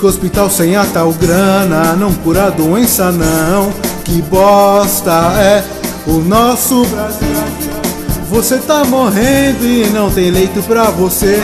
Que 0.00 0.06
hospital 0.06 0.50
sem 0.50 0.74
a 0.74 0.84
tal 0.86 1.12
grana 1.12 1.94
não 1.94 2.12
cura 2.12 2.50
doença, 2.50 3.12
não. 3.12 3.72
Que 4.04 4.20
bosta 4.22 5.34
é 5.38 5.64
o 6.04 6.18
nosso 6.18 6.84
Brasil. 6.86 7.71
Você 8.32 8.56
tá 8.56 8.82
morrendo 8.84 9.62
e 9.62 9.90
não 9.90 10.10
tem 10.10 10.30
leito 10.30 10.62
pra 10.62 10.84
você. 10.84 11.38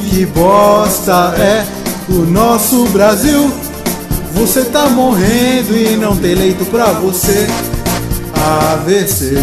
Que 0.00 0.26
bosta 0.26 1.32
é 1.38 1.64
o 2.08 2.26
nosso 2.26 2.86
Brasil. 2.88 3.52
Você 4.34 4.64
tá 4.64 4.88
morrendo 4.88 5.76
e 5.76 5.96
não 5.96 6.16
tem 6.16 6.34
leito 6.34 6.64
pra 6.66 6.86
você. 6.86 7.46
AVC, 8.72 9.38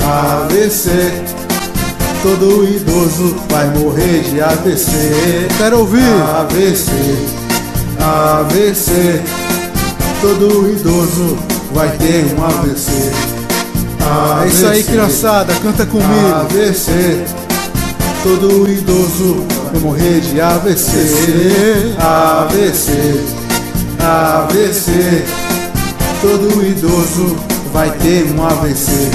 AVC. 0.00 0.88
Todo 2.22 2.64
idoso 2.64 3.36
vai 3.48 3.66
morrer 3.76 4.20
de 4.20 4.40
AVC. 4.40 5.48
Quero 5.58 5.80
ouvir. 5.80 6.04
AVC, 6.38 6.92
AVC. 7.98 9.20
Todo 10.20 10.70
idoso 10.70 11.36
vai 11.72 11.88
ter 11.96 12.24
um 12.38 12.44
AVC. 12.44 13.37
É 14.42 14.46
isso 14.48 14.66
aí, 14.66 14.82
criançada, 14.84 15.54
canta 15.62 15.84
comigo. 15.86 16.34
AVC, 16.40 17.24
todo 18.22 18.68
idoso 18.70 19.46
vai 19.70 19.80
morrer 19.80 20.20
de 20.20 20.40
AVC. 20.40 21.96
AVC, 21.98 23.20
AVC, 24.00 25.24
todo 26.20 26.64
idoso 26.66 27.36
vai 27.72 27.90
ter 27.90 28.32
um 28.32 28.42
AVC. 28.42 29.10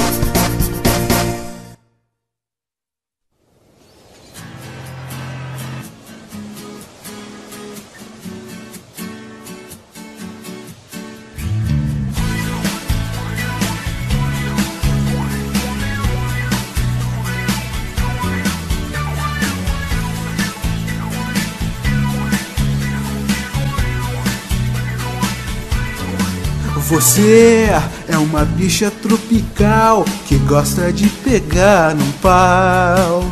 Você 27.14 27.70
é 28.08 28.18
uma 28.18 28.44
bicha 28.44 28.90
tropical 28.90 30.04
que 30.26 30.36
gosta 30.40 30.92
de 30.92 31.08
pegar 31.08 31.94
num 31.94 32.12
pau 32.14 33.24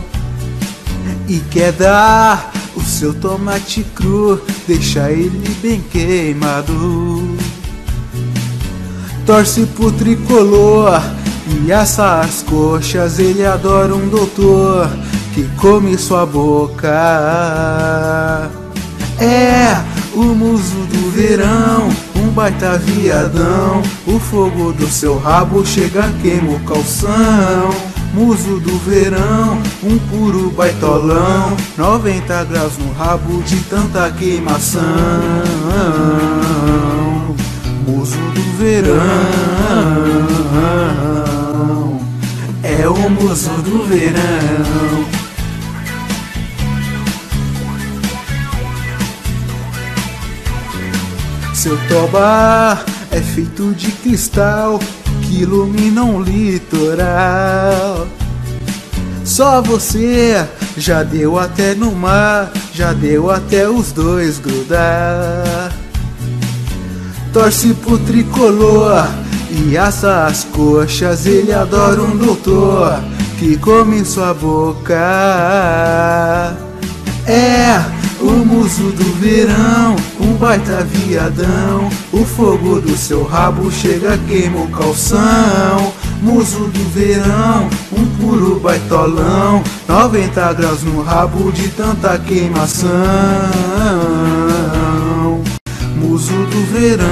e 1.28 1.40
quer 1.50 1.72
dar 1.72 2.54
o 2.76 2.82
seu 2.82 3.12
tomate 3.12 3.84
cru, 3.96 4.40
deixar 4.68 5.12
ele 5.12 5.50
bem 5.64 5.82
queimado. 5.82 7.36
Torce 9.26 9.66
pro 9.66 9.92
tricolor 9.92 11.02
e 11.66 11.74
assa 11.74 12.20
as 12.20 12.44
coxas, 12.44 13.18
ele 13.18 13.44
adora 13.44 13.96
um 13.96 14.08
doutor 14.10 14.92
que 15.34 15.44
come 15.58 15.98
sua 15.98 16.24
boca. 16.24 16.88
É 19.20 19.91
o 20.14 20.24
muso 20.36 20.86
do 20.88 21.12
verão, 21.12 21.90
um 22.16 22.30
baita 22.32 22.78
viadão. 22.78 23.82
O 24.06 24.20
fogo 24.20 24.74
do 24.74 24.88
seu 24.88 25.18
rabo 25.18 25.66
chega, 25.66 26.12
queima 26.22 26.54
o 26.54 26.60
calção. 26.62 27.70
Muso 28.14 28.60
do 28.60 28.78
verão, 28.80 29.62
um 29.84 29.98
puro 29.98 30.52
baitolão. 30.52 31.56
90 31.78 32.44
graus 32.46 32.78
no 32.78 32.92
rabo 32.94 33.42
de 33.44 33.58
tanta 33.62 34.12
queimação. 34.12 34.82
Muso 37.88 38.18
do 38.18 38.58
verão, 38.58 39.00
é 42.64 42.88
o 42.88 43.10
muso 43.10 43.50
do 43.62 43.84
verão. 43.86 45.21
Seu 51.62 51.78
toba 51.88 52.84
é 53.12 53.22
feito 53.22 53.72
de 53.76 53.92
cristal 53.92 54.80
que 55.22 55.44
ilumina 55.44 56.04
um 56.04 56.20
litoral. 56.20 58.08
Só 59.24 59.62
você 59.62 60.44
já 60.76 61.04
deu 61.04 61.38
até 61.38 61.76
no 61.76 61.92
mar, 61.92 62.52
já 62.74 62.94
deu 62.94 63.30
até 63.30 63.70
os 63.70 63.92
dois 63.92 64.40
grudar. 64.40 65.72
Torce 67.32 67.76
pro 67.76 68.00
tricolor 68.00 69.08
e 69.52 69.78
assa 69.78 70.26
as 70.26 70.44
coxas, 70.46 71.28
ele 71.28 71.54
adora 71.54 72.02
um 72.02 72.18
doutor 72.18 73.00
que 73.38 73.56
come 73.58 74.00
em 74.00 74.04
sua 74.04 74.34
boca. 74.34 74.98
É 77.28 78.02
o 78.20 78.46
muso 78.46 78.92
do 78.92 79.14
verão, 79.20 79.96
um 80.20 80.34
baita 80.34 80.84
viadão. 80.84 81.90
O 82.12 82.24
fogo 82.24 82.80
do 82.80 82.96
seu 82.96 83.24
rabo 83.24 83.72
chega, 83.72 84.18
queima 84.28 84.60
o 84.60 84.68
calção. 84.68 85.94
Muso 86.22 86.66
do 86.66 86.90
verão, 86.92 87.68
um 87.92 88.06
puro 88.18 88.60
baitolão. 88.60 89.64
90 89.88 90.54
graus 90.54 90.84
no 90.84 91.02
rabo 91.02 91.52
de 91.52 91.68
tanta 91.70 92.18
queimação. 92.20 92.90
Muso 95.96 96.34
do 96.34 96.66
verão. 96.72 97.08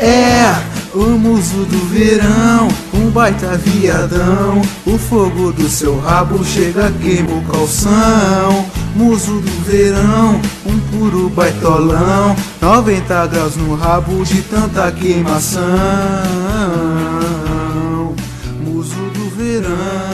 É 0.00 0.67
o 0.94 1.18
muso 1.18 1.64
do 1.64 1.78
verão, 1.88 2.68
um 2.94 3.10
baita 3.10 3.56
viadão. 3.56 4.62
O 4.86 4.98
fogo 4.98 5.52
do 5.52 5.68
seu 5.68 5.98
rabo 5.98 6.44
chega, 6.44 6.90
queima 7.02 7.32
o 7.32 7.44
calção. 7.44 8.66
Muso 8.94 9.40
do 9.40 9.64
verão, 9.64 10.40
um 10.66 10.78
puro 10.90 11.28
baitolão. 11.28 12.34
90 12.60 13.26
graus 13.26 13.56
no 13.56 13.74
rabo 13.74 14.24
de 14.24 14.42
tanta 14.42 14.90
queimação. 14.92 15.62
Muso 18.64 18.94
do 19.14 19.30
verão. 19.36 20.07